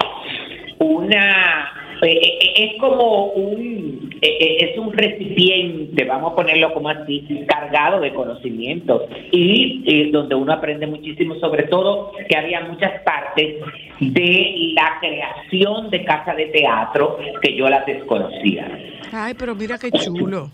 una... 0.78 1.72
eh, 2.02 2.12
eh, 2.12 2.52
es 2.56 2.80
como 2.80 3.26
un 3.32 4.07
es 4.20 4.78
un 4.78 4.92
recipiente, 4.92 6.04
vamos 6.04 6.32
a 6.32 6.36
ponerlo 6.36 6.72
como 6.74 6.88
así, 6.88 7.24
cargado 7.46 8.00
de 8.00 8.12
conocimientos 8.12 9.02
y 9.30 9.82
eh, 9.86 10.10
donde 10.12 10.34
uno 10.34 10.52
aprende 10.52 10.86
muchísimo, 10.86 11.34
sobre 11.36 11.64
todo 11.64 12.12
que 12.28 12.36
había 12.36 12.60
muchas 12.62 13.00
partes 13.02 13.56
de 14.00 14.72
la 14.74 14.98
creación 15.00 15.90
de 15.90 16.04
casa 16.04 16.34
de 16.34 16.46
teatro 16.46 17.18
que 17.42 17.54
yo 17.56 17.68
las 17.68 17.86
desconocía. 17.86 18.68
Ay, 19.12 19.34
pero 19.38 19.54
mira 19.54 19.78
qué 19.78 19.90
chulo. 19.92 20.50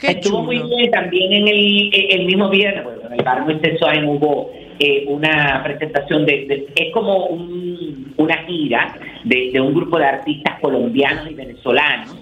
Qué 0.00 0.08
Estuvo 0.08 0.42
muy 0.42 0.58
bien 0.60 0.90
también 0.90 1.32
en 1.32 1.48
el, 1.48 1.90
el 2.10 2.26
mismo 2.26 2.48
viernes, 2.48 2.82
bueno, 2.84 3.00
en 3.06 3.12
el 3.12 3.24
bar 3.24 3.42
Moisés 3.44 3.78
Soain 3.78 4.04
hubo 4.04 4.50
eh, 4.80 5.04
una 5.06 5.62
presentación 5.62 6.26
de, 6.26 6.46
de- 6.46 6.66
es 6.74 6.92
como 6.92 7.26
un- 7.26 8.12
una 8.16 8.36
gira 8.44 8.96
de, 9.22 9.50
de 9.52 9.60
un 9.60 9.72
grupo 9.72 9.98
de 9.98 10.04
artistas 10.06 10.58
colombianos 10.60 11.30
y 11.30 11.34
venezolanos 11.34 12.16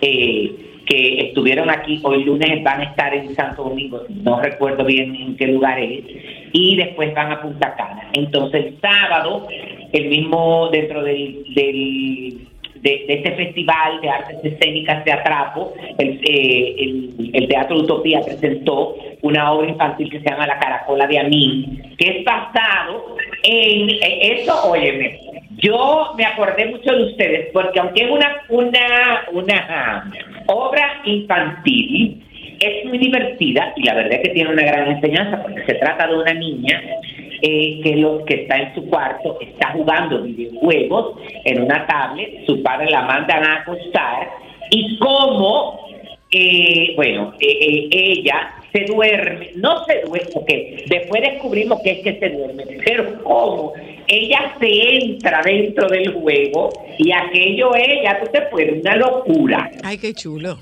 eh, 0.00 0.52
que 0.86 1.20
estuvieron 1.28 1.68
aquí, 1.68 2.00
hoy 2.02 2.24
lunes 2.24 2.62
van 2.64 2.80
a 2.80 2.84
estar 2.84 3.14
en 3.14 3.34
Santo 3.34 3.64
Domingo, 3.64 4.02
no 4.08 4.40
recuerdo 4.40 4.84
bien 4.84 5.14
en 5.14 5.36
qué 5.36 5.46
lugar 5.48 5.78
es, 5.78 6.02
y 6.52 6.76
después 6.76 7.14
van 7.14 7.30
a 7.32 7.42
Punta 7.42 7.74
Cana. 7.76 8.08
Entonces 8.14 8.72
sábado, 8.80 9.46
el 9.92 10.08
mismo 10.08 10.68
dentro 10.70 11.02
del, 11.02 11.44
del 11.54 12.38
de, 12.76 13.04
de 13.08 13.14
este 13.14 13.32
festival 13.32 14.00
de 14.00 14.08
artes 14.08 14.36
escénicas 14.44 15.04
de 15.04 15.12
Atrapo, 15.12 15.74
el, 15.98 16.20
eh, 16.24 16.74
el- 17.34 17.48
Teatro 17.48 17.78
Utopía 17.78 18.20
presentó 18.24 18.94
una 19.22 19.52
obra 19.52 19.68
infantil 19.70 20.10
que 20.10 20.20
se 20.20 20.28
llama 20.30 20.46
La 20.46 20.58
Caracola 20.58 21.06
de 21.06 21.18
Amin, 21.18 21.82
que 21.98 22.18
es 22.18 22.24
basado 22.24 23.16
en 23.42 23.88
eh, 23.90 24.40
eso, 24.42 24.52
yo 25.58 26.14
me 26.16 26.24
acordé 26.24 26.66
mucho 26.66 26.92
de 26.92 27.04
ustedes, 27.04 27.48
porque 27.52 27.80
aunque 27.80 28.04
es 28.04 28.10
una, 28.10 28.42
una, 28.48 29.24
una 29.32 30.12
obra 30.46 31.00
infantil, 31.04 32.24
es 32.60 32.84
muy 32.86 32.98
divertida 32.98 33.72
y 33.76 33.84
la 33.84 33.94
verdad 33.94 34.14
es 34.14 34.20
que 34.20 34.34
tiene 34.34 34.50
una 34.50 34.62
gran 34.62 34.90
enseñanza 34.90 35.42
porque 35.42 35.64
se 35.64 35.74
trata 35.74 36.08
de 36.08 36.16
una 36.16 36.34
niña 36.34 36.82
eh, 37.42 37.80
que 37.82 37.96
lo 37.96 38.24
que 38.24 38.42
está 38.42 38.56
en 38.56 38.74
su 38.74 38.88
cuarto 38.88 39.38
está 39.40 39.70
jugando 39.72 40.22
videojuegos 40.22 41.20
en 41.44 41.62
una 41.62 41.86
tablet, 41.86 42.44
su 42.46 42.62
padre 42.62 42.90
la 42.90 43.02
mandan 43.02 43.44
a 43.44 43.56
acostar 43.58 44.28
y 44.70 44.98
cómo, 44.98 45.88
eh, 46.30 46.92
bueno, 46.96 47.32
eh, 47.40 47.58
eh, 47.60 47.88
ella 47.92 48.54
se 48.72 48.84
duerme, 48.84 49.50
no 49.56 49.84
se 49.84 50.00
duerme, 50.02 50.28
porque 50.32 50.84
después 50.88 51.22
descubrimos 51.22 51.80
que 51.82 51.90
es 51.92 51.98
que 52.00 52.18
se 52.18 52.28
duerme, 52.30 52.64
pero 52.84 53.22
cómo 53.22 53.72
ella 54.06 54.54
se 54.60 54.96
entra 55.04 55.40
dentro 55.44 55.88
del 55.88 56.12
juego 56.12 56.70
y 56.98 57.10
aquello 57.12 57.74
es, 57.74 58.02
ya 58.02 58.20
tú 58.20 58.26
te 58.32 58.42
puedes, 58.42 58.80
una 58.80 58.96
locura. 58.96 59.70
Ay, 59.84 59.98
qué 59.98 60.12
chulo. 60.14 60.58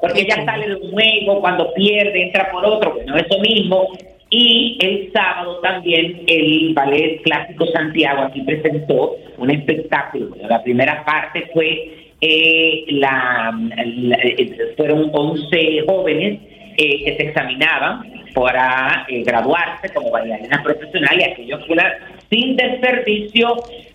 Porque 0.00 0.20
ella 0.20 0.44
sale 0.44 0.68
de 0.68 0.76
un 0.76 0.92
juego, 0.92 1.40
cuando 1.40 1.72
pierde, 1.74 2.22
entra 2.22 2.50
por 2.52 2.64
otro, 2.64 2.92
bueno, 2.94 3.16
eso 3.16 3.38
mismo. 3.40 3.88
Y 4.30 4.76
el 4.80 5.10
sábado 5.12 5.58
también 5.60 6.22
el 6.26 6.72
Ballet 6.74 7.22
Clásico 7.22 7.66
Santiago 7.72 8.22
aquí 8.22 8.42
presentó 8.42 9.16
un 9.38 9.50
espectáculo. 9.50 10.28
Bueno, 10.28 10.48
la 10.48 10.62
primera 10.62 11.02
parte 11.04 11.48
fue, 11.52 12.12
eh, 12.20 12.84
la, 12.90 13.50
la- 13.84 14.16
eh, 14.22 14.74
fueron 14.76 15.10
11 15.12 15.82
jóvenes 15.88 16.40
eh, 16.78 17.04
que 17.04 17.16
se 17.16 17.22
examinaban 17.28 18.02
para 18.34 19.04
eh, 19.08 19.22
graduarse 19.24 19.92
como 19.92 20.10
bailarina 20.12 20.62
profesional 20.62 21.18
y 21.20 21.24
aquello 21.24 21.58
fue 21.66 21.76
la- 21.76 21.92
sin 22.30 22.56
desperdicio 22.56 23.48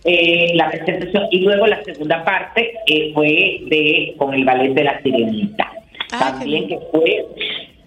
eh, 0.06 0.52
la 0.56 0.70
presentación. 0.70 1.28
Y 1.32 1.40
luego 1.42 1.66
la 1.68 1.82
segunda 1.84 2.24
parte 2.26 2.74
fue 3.14 3.60
de 3.68 4.14
con 4.18 4.34
el 4.34 4.44
ballet 4.44 4.74
de 4.74 4.84
la 4.84 5.02
sirenita. 5.02 5.72
También 6.20 6.68
que 6.68 6.78
fue 6.92 7.26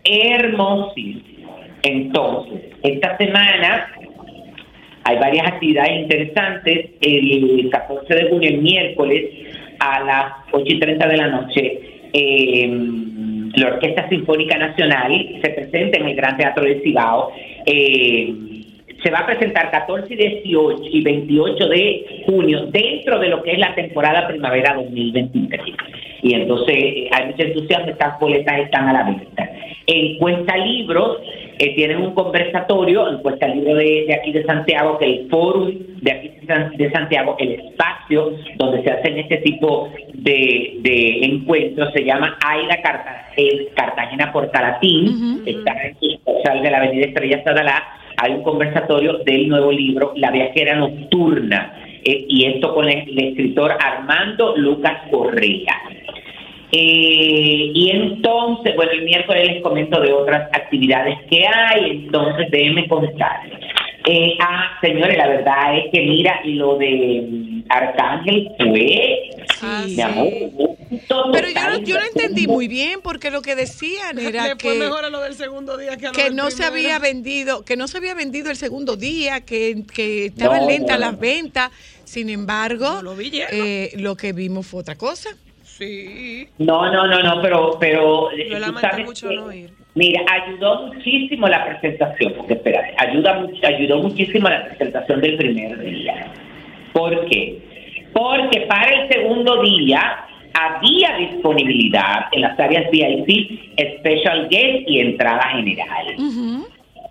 hermosísimo. 0.04 1.56
Entonces 1.82 2.60
esta 2.82 3.16
semana 3.18 3.88
hay 5.04 5.18
varias 5.18 5.46
actividades 5.46 6.00
interesantes. 6.02 6.90
El 7.00 7.68
14 7.70 8.14
de 8.14 8.28
junio, 8.30 8.48
el 8.50 8.58
miércoles, 8.62 9.24
a 9.78 10.00
las 10.00 10.32
8 10.52 10.64
y 10.66 10.78
30 10.80 11.06
de 11.06 11.16
la 11.16 11.28
noche, 11.28 11.80
eh, 12.12 12.70
la 13.56 13.68
Orquesta 13.68 14.08
Sinfónica 14.08 14.56
Nacional 14.58 15.38
se 15.42 15.50
presenta 15.50 15.98
en 15.98 16.06
el 16.06 16.16
Gran 16.16 16.36
Teatro 16.36 16.64
del 16.64 16.82
Cibao. 16.82 17.32
Eh, 17.64 18.34
se 19.02 19.10
va 19.10 19.20
a 19.20 19.26
presentar 19.26 19.70
14, 19.70 20.12
y 20.12 20.16
18 20.16 20.82
y 20.90 21.02
28 21.02 21.68
de 21.68 22.22
junio 22.26 22.66
dentro 22.66 23.18
de 23.18 23.28
lo 23.28 23.42
que 23.42 23.52
es 23.52 23.58
la 23.58 23.74
temporada 23.74 24.26
primavera 24.28 24.74
2023. 24.74 25.60
Y 26.22 26.34
entonces 26.34 26.74
eh, 26.76 27.08
hay 27.12 27.26
mucho 27.26 27.42
entusiasmo, 27.42 27.90
estas 27.90 28.18
boletas 28.18 28.58
están 28.60 28.88
a 28.88 28.92
la 28.92 29.04
venta. 29.04 29.50
En 29.86 30.18
Cuesta 30.18 30.56
Libros 30.56 31.18
eh, 31.58 31.74
tienen 31.74 31.98
un 31.98 32.14
conversatorio, 32.14 33.08
en 33.10 33.18
Cuesta 33.18 33.48
Libros 33.48 33.78
de, 33.78 34.04
de 34.06 34.14
aquí 34.14 34.32
de 34.32 34.44
Santiago, 34.44 34.98
que 34.98 35.06
el 35.06 35.28
fórum 35.30 35.72
de 36.02 36.12
aquí 36.12 36.28
de 36.40 36.46
San- 36.46 36.76
de 36.76 36.90
Santiago, 36.90 37.36
el 37.38 37.52
espacio 37.52 38.32
donde 38.56 38.82
se 38.82 38.90
hacen 38.90 39.18
este 39.18 39.38
tipo 39.38 39.90
de, 40.14 40.76
de 40.80 41.24
encuentros, 41.24 41.92
se 41.92 42.04
llama 42.04 42.36
Aira 42.46 42.80
Cartagena, 42.82 43.62
Cartagena 43.74 44.32
Portalatín, 44.32 45.42
está 45.46 45.72
en 45.82 45.96
el 46.00 46.18
social 46.24 46.62
de 46.62 46.70
la 46.70 46.78
Avenida 46.78 47.06
Estrella 47.06 47.42
Sadalá, 47.44 47.82
hay 48.18 48.32
un 48.32 48.42
conversatorio 48.42 49.18
del 49.24 49.48
nuevo 49.48 49.70
libro 49.72 50.12
La 50.16 50.30
viajera 50.30 50.76
nocturna, 50.76 51.72
eh, 52.04 52.24
y 52.28 52.44
esto 52.46 52.72
con 52.74 52.88
el, 52.88 53.08
el 53.10 53.28
escritor 53.28 53.72
Armando 53.82 54.56
Lucas 54.56 55.02
Correa. 55.10 55.74
Eh, 56.72 57.70
y 57.74 57.90
entonces, 57.90 58.74
bueno, 58.74 58.92
el 58.92 59.02
miércoles 59.04 59.46
les 59.52 59.62
comento 59.62 60.00
de 60.00 60.12
otras 60.12 60.48
actividades 60.52 61.16
que 61.30 61.46
hay, 61.46 61.90
entonces 61.90 62.50
déjenme 62.50 62.88
contar. 62.88 63.40
Eh, 64.08 64.36
ah, 64.40 64.78
señores, 64.80 65.16
la 65.16 65.26
verdad 65.28 65.78
es 65.78 65.90
que 65.92 66.00
mira, 66.02 66.40
lo 66.44 66.76
de 66.78 67.26
mm, 67.28 67.64
Arcángel 67.68 68.50
fue, 68.56 69.30
mi 69.86 70.00
amor, 70.00 70.26
un 70.28 70.76
éxito 70.92 71.24
Pero 71.32 71.48
yo 71.48 71.54
no, 71.54 71.60
total. 71.70 71.84
yo 71.84 71.96
no 71.96 72.06
entendí 72.06 72.46
muy 72.46 72.68
bien 72.68 73.00
porque 73.02 73.30
lo 73.32 73.42
que 73.42 73.56
decían 73.56 74.18
era 74.20 74.44
fue 74.44 74.56
que, 74.58 74.78
mejor 74.78 75.04
a 75.06 75.10
lo 75.10 75.20
del 75.22 75.34
segundo 75.34 75.76
día 75.76 75.96
que 75.96 76.06
a 76.06 76.10
lo 76.10 76.14
que 76.14 76.24
del 76.24 76.36
no 76.36 76.50
se 76.52 76.64
había 76.64 77.00
vendido, 77.00 77.64
que 77.64 77.76
no 77.76 77.88
se 77.88 77.98
había 77.98 78.14
vendido 78.14 78.50
el 78.50 78.56
segundo 78.56 78.96
día, 78.96 79.40
que, 79.40 79.82
que 79.92 80.26
estaban 80.26 80.60
No, 80.62 80.68
lentas 80.68 81.00
no. 81.00 81.06
las 81.06 81.18
ventas. 81.18 81.70
Sin 82.04 82.28
embargo, 82.28 83.00
lo 83.02 83.16
vi 83.16 83.30
lleno. 83.30 83.48
eh, 83.50 83.90
lo 83.96 84.14
que 84.16 84.32
vimos 84.32 84.66
fue 84.68 84.80
otra 84.82 84.94
cosa. 84.94 85.30
Sí. 85.78 86.48
No, 86.58 86.90
no, 86.92 87.06
no, 87.06 87.22
no, 87.22 87.42
pero, 87.42 87.76
pero 87.78 88.30
eh, 88.32 88.46
Lo 88.48 88.54
tú 88.54 88.60
lamento 88.60 88.80
sabes 88.80 89.06
mucho 89.06 89.28
que- 89.28 89.36
no 89.36 89.52
ir. 89.52 89.70
Mira, 89.94 90.20
ayudó 90.30 90.86
muchísimo 90.88 91.48
la 91.48 91.64
presentación, 91.66 92.34
porque 92.36 92.52
espérate, 92.54 92.94
ayuda, 92.98 93.46
ayudó 93.66 94.02
muchísimo 94.02 94.48
la 94.48 94.64
presentación 94.66 95.20
del 95.22 95.36
primer 95.36 95.78
día. 95.80 96.32
¿Por 96.92 97.26
qué? 97.28 97.58
Porque 98.12 98.60
para 98.62 98.90
el 99.02 99.08
segundo 99.10 99.62
día 99.62 100.18
había 100.52 101.16
disponibilidad 101.18 102.26
en 102.32 102.42
las 102.42 102.58
áreas 102.58 102.90
VIP, 102.90 103.60
Special 103.98 104.48
Guest 104.50 104.88
y 104.88 105.00
entrada 105.00 105.42
general. 105.54 106.16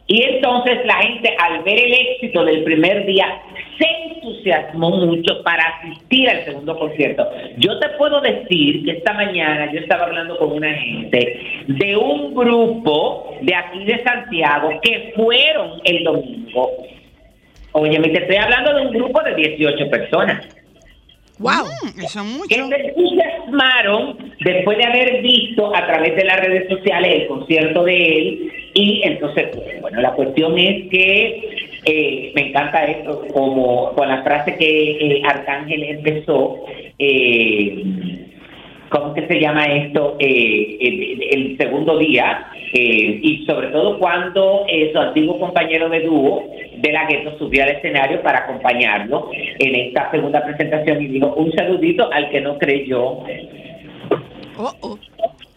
Y 0.07 0.21
entonces 0.23 0.85
la 0.85 0.95
gente 0.97 1.35
al 1.39 1.63
ver 1.63 1.79
el 1.79 1.93
éxito 1.93 2.45
del 2.45 2.63
primer 2.63 3.05
día 3.07 3.41
se 3.77 3.87
entusiasmó 4.13 4.91
mucho 4.91 5.41
para 5.43 5.63
asistir 5.63 6.29
al 6.29 6.45
segundo 6.45 6.77
concierto. 6.77 7.27
Yo 7.57 7.79
te 7.79 7.89
puedo 7.97 8.21
decir 8.21 8.85
que 8.85 8.91
esta 8.91 9.13
mañana 9.13 9.71
yo 9.73 9.79
estaba 9.79 10.05
hablando 10.05 10.37
con 10.37 10.51
una 10.51 10.73
gente 10.75 11.39
de 11.67 11.97
un 11.97 12.35
grupo 12.35 13.35
de 13.41 13.55
aquí 13.55 13.83
de 13.83 14.03
Santiago 14.03 14.69
que 14.83 15.13
fueron 15.15 15.81
el 15.83 16.03
domingo. 16.03 16.71
Oye, 17.71 17.99
me 17.99 18.09
te 18.09 18.21
estoy 18.21 18.37
hablando 18.37 18.75
de 18.75 18.85
un 18.85 18.93
grupo 18.93 19.21
de 19.23 19.35
18 19.35 19.89
personas 19.89 20.47
¡Wow! 21.39 21.67
Eso 21.97 22.19
es 22.19 22.25
mucho. 22.25 22.47
que 22.47 22.55
se 22.55 22.87
entusiasmaron 22.87 24.17
después 24.39 24.77
de 24.77 24.85
haber 24.85 25.21
visto 25.21 25.75
a 25.75 25.85
través 25.85 26.15
de 26.15 26.23
las 26.23 26.39
redes 26.39 26.69
sociales 26.69 27.21
el 27.21 27.27
concierto 27.27 27.83
de 27.83 27.95
él 27.97 28.51
y 28.75 29.01
entonces 29.03 29.57
bueno 29.81 30.01
la 30.01 30.11
cuestión 30.11 30.59
es 30.59 30.89
que 30.89 31.49
eh, 31.85 32.31
me 32.35 32.49
encanta 32.49 32.83
esto 32.85 33.25
como 33.33 33.93
con 33.93 34.07
la 34.07 34.21
frase 34.21 34.57
que 34.57 34.91
eh, 34.91 35.21
Arcángel 35.25 35.83
empezó 35.83 36.65
eh, 36.99 37.83
¿cómo 38.89 39.13
que 39.13 39.25
se 39.27 39.39
llama 39.39 39.65
esto? 39.65 40.17
El, 40.19 41.55
segundo 41.57 41.97
día, 41.97 42.47
y 42.73 43.45
sobre 43.45 43.67
todo 43.67 43.97
cuando 43.97 44.65
su 44.91 44.99
antiguo 44.99 45.39
compañero 45.39 45.87
de 45.89 46.01
dúo 46.01 46.43
de 46.77 46.91
la 46.91 47.05
gueto 47.07 47.37
subió 47.37 47.63
al 47.63 47.69
escenario 47.69 48.21
para 48.21 48.39
acompañarlo 48.39 49.29
en 49.31 49.75
esta 49.75 50.11
segunda 50.11 50.43
presentación 50.43 51.01
y 51.01 51.07
dijo 51.07 51.33
un 51.35 51.51
saludito 51.53 52.11
al 52.11 52.29
que 52.29 52.41
no 52.41 52.57
creyó. 52.57 53.19
Oh, 54.57 54.73
oh. 54.81 54.99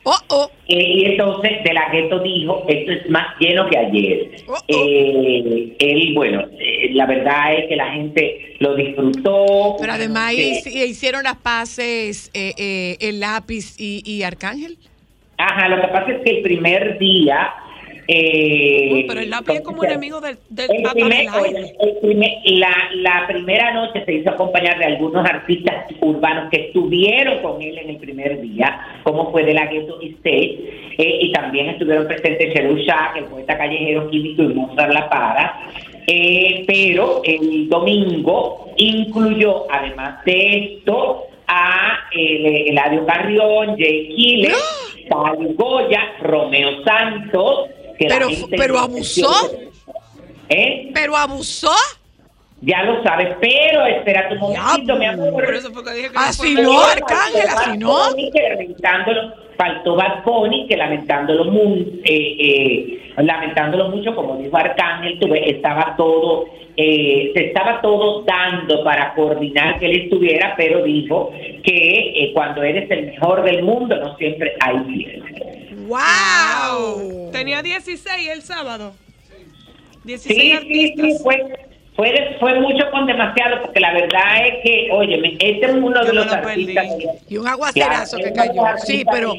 Oh, 0.04 0.16
oh. 0.28 0.50
Eh, 0.68 0.82
y 0.82 1.04
entonces 1.04 1.62
de 1.64 1.72
la 1.74 1.88
gueto 1.90 2.20
dijo, 2.20 2.64
esto 2.68 2.92
es 2.92 3.10
más 3.10 3.26
lleno 3.40 3.68
que 3.68 3.76
ayer. 3.78 4.30
Oh, 4.46 4.52
oh. 4.54 4.58
Eh, 4.68 5.76
él, 5.78 6.12
bueno, 6.14 6.44
eh, 6.58 6.90
la 6.94 7.06
verdad 7.06 7.54
es 7.54 7.68
que 7.68 7.76
la 7.76 7.92
gente 7.92 8.56
lo 8.60 8.74
disfrutó. 8.74 9.76
Pero 9.80 9.92
además 9.92 10.32
Eh, 10.34 10.60
hici- 10.64 10.86
hicieron 10.88 11.24
las 11.24 11.36
paces 11.36 12.30
eh, 12.32 12.52
eh, 12.56 12.96
el 13.00 13.20
lápiz 13.20 13.74
y, 13.78 14.02
y 14.04 14.22
Arcángel. 14.22 14.78
Ajá, 15.36 15.68
lo 15.68 15.80
que 15.80 15.88
pasa 15.88 16.12
es 16.12 16.22
que 16.22 16.30
el 16.38 16.42
primer 16.42 16.98
día... 16.98 17.52
Eh, 18.10 19.04
pero 19.06 19.20
el 19.20 19.28
lápiz 19.28 19.52
es 19.56 19.60
como 19.60 19.76
¿cómo 19.76 19.82
se- 19.82 19.88
enemigo 19.92 20.20
del, 20.22 20.38
del 20.48 20.70
El 20.70 20.82
pata 20.82 20.94
primer- 20.94 21.18
del 21.18 21.28
aire. 21.28 21.58
oye, 21.60 21.76
el 21.80 21.96
primer- 21.98 22.38
la, 22.44 22.74
la 22.94 23.26
primera 23.28 23.74
noche 23.74 24.02
se 24.06 24.14
hizo 24.14 24.30
acompañar 24.30 24.78
de 24.78 24.86
algunos 24.86 25.26
artistas 25.26 25.84
urbanos 26.00 26.48
que 26.50 26.68
estuvieron 26.68 27.42
con 27.42 27.60
él 27.60 27.76
en 27.76 27.90
el 27.90 27.96
primer 27.98 28.40
día, 28.40 28.80
como 29.02 29.30
fue 29.30 29.44
de 29.44 29.52
la 29.52 29.66
Ghetto 29.66 30.00
State, 30.00 30.58
eh, 30.96 31.18
y 31.22 31.32
también 31.32 31.68
estuvieron 31.68 32.06
presentes 32.08 32.54
Cheryl 32.54 32.78
Shah, 32.82 33.12
el 33.16 33.24
poeta 33.26 33.58
callejero 33.58 34.08
químico 34.10 34.42
y 34.42 34.48
Mozart 34.54 34.92
La 34.94 35.08
Para. 35.10 35.60
Eh, 36.06 36.64
pero 36.66 37.20
el 37.24 37.68
domingo 37.68 38.70
incluyó, 38.78 39.70
además 39.70 40.24
de 40.24 40.76
esto, 40.78 41.24
a 41.46 41.98
el, 42.12 42.46
Eladio 42.68 43.04
Carrión, 43.04 43.76
Jay 43.78 44.08
Killer, 44.16 44.52
Pablo 45.10 45.50
Goya, 45.54 46.00
Romeo 46.22 46.82
Santos. 46.84 47.68
Que 47.98 48.08
la 48.08 48.14
Pero, 48.14 48.28
gente- 48.28 48.56
pero 48.56 48.78
abusó. 48.78 49.30
¿Eh? 50.48 50.90
Pero 50.94 51.16
abusó. 51.16 51.70
Ya 52.60 52.82
lo 52.82 53.00
sabes, 53.04 53.36
pero 53.40 53.86
espera 53.86 54.28
tu 54.28 54.34
momentito, 54.36 54.96
mi 54.96 55.04
amor. 55.06 55.44
Por 55.44 55.54
eso 55.54 55.70
fue 55.72 55.84
que 55.84 55.92
dije 55.92 56.10
que 56.10 56.18
Así 56.18 56.54
no, 56.54 56.62
mejor. 56.72 56.90
Arcángel, 56.90 57.46
así 57.48 57.78
no. 57.78 57.98
Lamentándolo, 58.10 59.32
faltó 59.56 59.94
Bad 59.94 60.24
Bunny, 60.24 60.66
que 60.66 60.76
lamentándolo, 60.76 61.44
mu- 61.44 61.76
eh, 62.04 62.36
eh, 62.40 63.12
lamentándolo 63.18 63.90
mucho, 63.90 64.12
como 64.16 64.36
dijo 64.38 64.56
Arcángel, 64.56 65.20
tuve, 65.20 65.48
estaba 65.50 65.94
todo, 65.96 66.46
eh, 66.76 67.30
se 67.32 67.46
estaba 67.46 67.80
todo 67.80 68.22
dando 68.22 68.82
para 68.82 69.14
coordinar 69.14 69.78
que 69.78 69.86
él 69.86 70.02
estuviera, 70.04 70.54
pero 70.56 70.82
dijo 70.82 71.30
que 71.62 72.12
eh, 72.24 72.32
cuando 72.34 72.62
eres 72.64 72.90
el 72.90 73.06
mejor 73.06 73.44
del 73.44 73.62
mundo 73.62 73.94
no 73.96 74.16
siempre 74.16 74.54
hay 74.60 74.78
tiempo. 74.80 75.26
¡Wow! 75.88 77.30
Tenía 77.32 77.62
16 77.62 78.28
el 78.30 78.42
sábado. 78.42 78.92
16 80.04 80.40
Sí, 80.40 80.40
sí, 80.48 80.52
artistas. 80.52 81.06
sí, 81.06 81.22
fue, 81.22 81.36
fue, 81.96 82.12
de- 82.12 82.36
fue 82.38 82.60
mucho 82.60 82.90
con 82.90 83.06
demasiado, 83.06 83.62
porque 83.62 83.80
la 83.80 83.92
verdad 83.92 84.46
es 84.46 84.54
que, 84.62 84.88
oye, 84.92 85.36
este 85.40 85.66
es 85.66 85.72
uno 85.72 86.00
de 86.00 86.06
Yo 86.06 86.12
los 86.12 86.26
lo 86.26 86.32
artistas 86.32 86.86
que- 86.98 87.34
Y 87.34 87.36
un 87.38 87.48
aguacerazo 87.48 88.16
que 88.18 88.32
cayó. 88.32 88.62
Sí, 88.84 89.04
pero, 89.10 89.34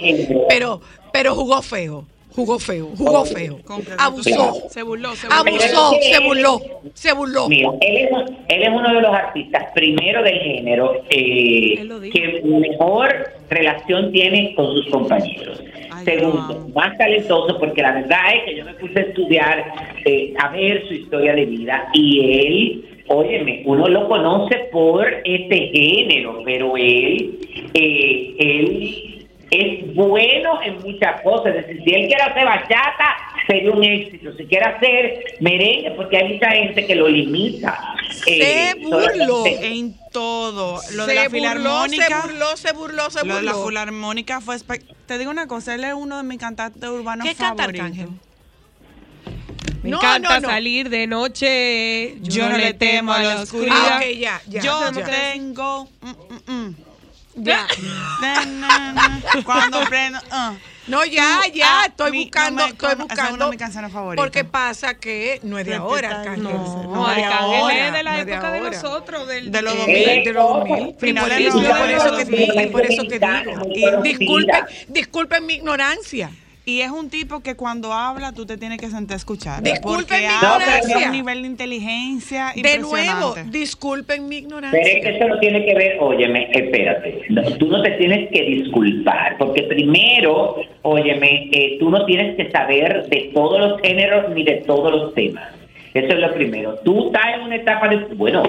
pero, 0.47 0.81
pero 1.13 1.35
jugó 1.35 1.61
feo. 1.61 2.05
Jugó 2.35 2.57
feo, 2.59 2.91
jugó 2.95 3.25
feo. 3.25 3.59
Abusó. 3.97 4.69
Se 4.69 4.83
burló, 4.83 5.13
se 5.15 5.27
burló. 5.27 5.39
Abusó, 5.41 5.91
se 5.99 6.19
burló, 6.19 6.61
se 6.93 7.11
burló. 7.13 7.49
Mira, 7.49 7.69
él 7.81 7.97
es, 7.97 8.09
él 8.47 8.63
es 8.63 8.69
uno 8.69 8.93
de 8.93 9.01
los 9.01 9.13
artistas, 9.13 9.65
primero 9.73 10.23
del 10.23 10.39
género, 10.39 11.01
eh, 11.09 11.85
que 12.13 12.41
mejor 12.45 13.33
relación 13.49 14.11
tiene 14.13 14.53
con 14.55 14.67
sus 14.73 14.87
compañeros. 14.89 15.61
Segundo, 16.09 16.67
más 16.73 16.97
talentoso, 16.97 17.59
porque 17.59 17.81
la 17.81 17.93
verdad 17.93 18.19
es 18.35 18.43
que 18.45 18.55
yo 18.57 18.65
me 18.65 18.73
puse 18.73 18.99
a 18.99 19.03
estudiar, 19.03 19.73
eh, 20.05 20.33
a 20.39 20.49
ver 20.49 20.87
su 20.87 20.93
historia 20.93 21.33
de 21.33 21.45
vida, 21.45 21.87
y 21.93 22.39
él, 22.39 23.03
óyeme, 23.07 23.61
uno 23.65 23.87
lo 23.87 24.07
conoce 24.07 24.69
por 24.71 25.07
este 25.23 25.67
género, 25.73 26.41
pero 26.43 26.75
él, 26.77 27.39
eh, 27.73 28.35
él 28.39 29.27
es 29.51 29.95
bueno 29.95 30.61
en 30.63 30.77
muchas 30.79 31.21
cosas. 31.21 31.55
Es 31.55 31.67
decir, 31.67 31.83
si 31.83 31.93
él 31.93 32.07
quiere 32.07 32.23
hacer 32.23 32.45
bachata, 32.45 33.17
sería 33.49 33.71
un 33.71 33.83
éxito. 33.83 34.31
Si 34.37 34.45
quiere 34.45 34.65
hacer 34.65 35.23
merengue, 35.39 35.91
porque 35.95 36.17
hay 36.17 36.33
mucha 36.33 36.51
gente 36.51 36.85
que 36.85 36.95
lo 36.95 37.07
limita. 37.07 37.95
Se 38.23 38.69
Eh, 38.69 38.75
burló. 38.81 39.01
solamente- 39.01 39.67
En 39.67 39.95
todo. 40.11 40.79
Lo 40.93 41.05
se 41.05 41.09
de 41.09 41.15
la 41.15 41.23
burló, 41.29 41.31
filarmónica. 41.39 42.05
se 42.21 42.27
burló, 42.27 42.57
se 42.57 42.71
burló, 42.73 43.09
se 43.09 43.25
Lo 43.25 43.35
de 43.37 43.41
la 43.41 43.53
burló. 43.53 43.67
filarmónica 43.67 44.39
fue 44.41 44.57
Te 45.07 45.17
digo 45.17 45.31
una 45.31 45.47
cosa, 45.47 45.73
él 45.73 45.83
es 45.83 45.93
uno 45.95 46.17
de 46.17 46.23
mis 46.23 46.37
cantantes 46.37 46.87
urbanos 46.89 47.27
¿Qué 47.27 47.33
canta 47.33 47.63
favoritos. 47.63 47.85
Arcángel? 47.87 48.09
Me 49.81 49.89
No, 49.91 49.97
encanta 49.97 50.35
no, 50.35 50.41
no. 50.41 50.49
salir 50.49 50.89
de 50.89 51.07
noche. 51.07 52.17
Yo 52.21 52.49
no 52.49 52.57
le 52.57 52.73
temo 52.73 53.13
a 53.13 53.23
la 53.23 53.41
oscuridad. 53.41 53.75
Ah, 53.75 53.97
ok, 54.01 54.17
ya, 54.19 54.41
ya. 54.47 54.61
Yo 54.61 54.91
ya. 54.91 55.05
tengo. 55.05 55.89
mm, 56.01 56.09
mm, 56.09 56.53
mm. 56.53 56.75
Ya. 57.43 57.67
Na, 58.21 58.45
na, 58.45 58.93
na. 58.93 59.21
Cuando 59.43 59.81
prendo. 59.89 60.19
ah. 60.31 60.53
No, 60.87 61.05
ya, 61.05 61.41
Tú, 61.45 61.51
ya, 61.53 61.81
ah, 61.81 61.85
estoy 61.85 62.11
mi- 62.11 62.23
buscando, 62.23 62.61
no 62.61 62.65
me 62.67 62.71
estoy 62.71 62.95
buscando. 62.95 63.45
de 63.45 63.51
mis 63.51 63.59
canciones 63.59 63.91
favoritas. 63.91 64.25
Porque 64.25 64.43
pasa 64.43 64.95
que 64.95 65.39
no 65.43 65.59
es 65.59 65.65
de 65.67 65.75
ahora, 65.75 66.21
Arcángel. 66.21 66.41
No, 66.43 66.49
No 66.83 67.09
es 67.11 67.15
de 67.17 67.23
Arcángel 67.25 67.59
ahora, 67.61 67.87
es 67.87 67.93
de 67.93 68.03
la 68.03 68.11
no 68.17 68.25
de 68.25 68.31
época 68.33 68.51
de, 68.51 68.57
ahora. 68.59 68.71
nosotros, 68.71 69.27
del, 69.27 69.51
De 69.51 69.61
los 69.61 69.73
de- 69.73 69.79
2000. 69.79 70.23
de 70.23 70.33
los 70.33 70.43
2000. 70.49 70.95
Finales 70.99 71.37
de 71.37 71.51
por 71.51 71.61
los 71.61 71.69
eso, 71.69 71.77
por 71.77 71.91
eso 71.91 72.17
que 72.17 72.25
2000. 72.25 72.39
digo, 72.57 72.71
por 72.71 72.85
eso 72.87 73.03
que 73.07 73.19
digo. 73.19 74.01
Disculpen, 74.01 74.65
disculpen 74.87 75.45
mi 75.45 75.53
ignorancia. 75.55 76.31
Y 76.69 76.81
es 76.81 76.91
un 76.91 77.09
tipo 77.09 77.39
que 77.39 77.55
cuando 77.55 77.91
habla 77.93 78.31
tú 78.31 78.45
te 78.45 78.55
tienes 78.55 78.77
que 78.77 78.89
sentar 78.89 79.15
a 79.15 79.17
escuchar. 79.17 79.63
Disculpen 79.63 80.19
mi 80.19 80.25
ignorancia. 80.35 80.81
tiene 80.85 81.05
un 81.07 81.11
nivel 81.11 81.41
de 81.41 81.47
inteligencia 81.47 82.53
De 82.55 82.77
nuevo, 82.77 83.33
disculpen 83.47 84.27
mi 84.27 84.41
Pero 84.41 84.47
es 84.59 84.61
ignorancia. 84.67 85.01
que 85.01 85.09
eso 85.17 85.27
no 85.27 85.39
tiene 85.39 85.65
que 85.65 85.73
ver, 85.73 85.97
óyeme, 85.99 86.47
espérate, 86.53 87.21
no, 87.29 87.41
tú 87.57 87.67
no 87.67 87.81
te 87.81 87.91
tienes 87.91 88.29
que 88.29 88.43
disculpar, 88.43 89.37
porque 89.39 89.63
primero, 89.63 90.57
óyeme, 90.83 91.49
eh, 91.51 91.77
tú 91.79 91.89
no 91.89 92.05
tienes 92.05 92.35
que 92.37 92.51
saber 92.51 93.05
de 93.07 93.31
todos 93.33 93.59
los 93.59 93.81
géneros 93.81 94.29
ni 94.35 94.43
de 94.43 94.63
todos 94.67 94.91
los 94.91 95.15
temas. 95.15 95.49
Eso 95.95 96.13
es 96.13 96.19
lo 96.19 96.31
primero. 96.35 96.75
Tú 96.85 97.07
estás 97.07 97.33
en 97.35 97.41
una 97.41 97.55
etapa 97.55 97.87
de, 97.87 97.97
bueno, 98.13 98.43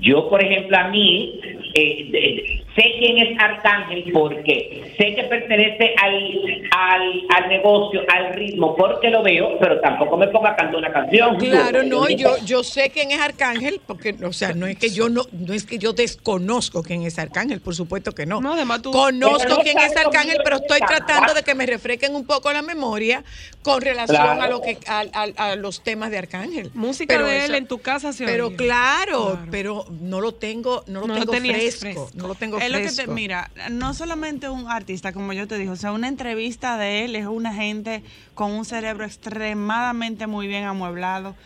yo 0.00 0.28
por 0.28 0.42
ejemplo 0.42 0.76
a 0.76 0.88
mí, 0.88 1.38
eh, 1.74 2.08
de- 2.10 2.63
sé 2.74 2.82
quién 2.98 3.18
es 3.18 3.38
Arcángel 3.38 4.10
porque 4.12 4.92
sé 4.98 5.14
que 5.14 5.24
pertenece 5.24 5.94
al, 6.02 6.62
al, 6.72 7.22
al 7.36 7.48
negocio, 7.48 8.02
al 8.08 8.34
ritmo, 8.34 8.74
porque 8.76 9.10
lo 9.10 9.22
veo, 9.22 9.58
pero 9.58 9.80
tampoco 9.80 10.16
me 10.16 10.28
ponga 10.28 10.50
a 10.50 10.56
cantar 10.56 10.76
una 10.76 10.92
canción. 10.92 11.36
Claro, 11.36 11.82
no, 11.82 12.08
yo, 12.08 12.36
yo 12.44 12.64
sé 12.64 12.90
quién 12.90 13.10
es 13.12 13.20
Arcángel, 13.20 13.80
porque, 13.86 14.14
o 14.24 14.32
sea, 14.32 14.52
no 14.54 14.66
es 14.66 14.76
que 14.78 14.90
yo 14.90 15.08
no, 15.08 15.22
no 15.32 15.52
es 15.52 15.64
que 15.64 15.78
yo 15.78 15.92
desconozco 15.92 16.82
quién 16.82 17.02
es 17.02 17.18
Arcángel, 17.18 17.60
por 17.60 17.74
supuesto 17.74 18.12
que 18.12 18.26
no. 18.26 18.40
No, 18.40 18.54
además 18.54 18.82
tú- 18.82 18.90
Conozco 18.92 19.48
no 19.48 19.58
quién 19.58 19.78
es 19.78 19.96
Arcángel, 19.96 20.38
pero 20.42 20.56
estoy 20.56 20.80
tratando 20.80 21.34
de 21.34 21.42
que 21.42 21.54
me 21.54 21.66
refresquen 21.66 22.14
un 22.14 22.26
poco 22.26 22.52
la 22.52 22.62
memoria 22.62 23.22
con 23.62 23.80
relación 23.80 24.16
Claro. 24.16 24.42
a 24.42 24.48
lo 24.48 24.60
que 24.60 24.78
a, 24.86 25.04
a- 25.12 25.50
a 25.52 25.56
los 25.56 25.82
temas 25.82 26.10
de 26.10 26.18
Arcángel. 26.18 26.70
Música 26.74 27.14
Pero 27.14 27.26
de 27.26 27.38
él 27.38 27.44
eso- 27.44 27.54
en 27.54 27.66
tu 27.66 27.78
casa 27.78 28.12
se 28.12 28.24
Pero 28.24 28.50
claro, 28.56 29.32
Claro. 29.32 29.46
pero 29.50 29.84
no 30.00 30.20
lo 30.20 30.34
tengo, 30.34 30.84
no 30.86 31.00
lo 31.00 31.06
No 31.06 31.14
lo 31.14 31.20
tengo 31.20 31.32
tenías 31.32 31.56
fresco, 31.76 31.80
fresco. 31.80 32.10
no 32.14 32.28
lo 32.28 32.34
tengo 32.34 32.58
Es 32.64 32.72
lo 32.72 32.78
que 32.78 32.92
te, 32.92 33.06
mira, 33.06 33.50
no 33.70 33.94
solamente 33.94 34.48
un 34.48 34.68
artista, 34.68 35.12
como 35.12 35.32
yo 35.32 35.46
te 35.46 35.58
dije, 35.58 35.70
o 35.70 35.76
sea, 35.76 35.92
una 35.92 36.08
entrevista 36.08 36.76
de 36.76 37.04
él 37.04 37.16
es 37.16 37.26
una 37.26 37.52
gente 37.52 38.02
con 38.34 38.52
un 38.52 38.64
cerebro 38.64 39.04
extremadamente 39.04 40.26
muy 40.26 40.46
bien 40.46 40.64
amueblado, 40.64 41.36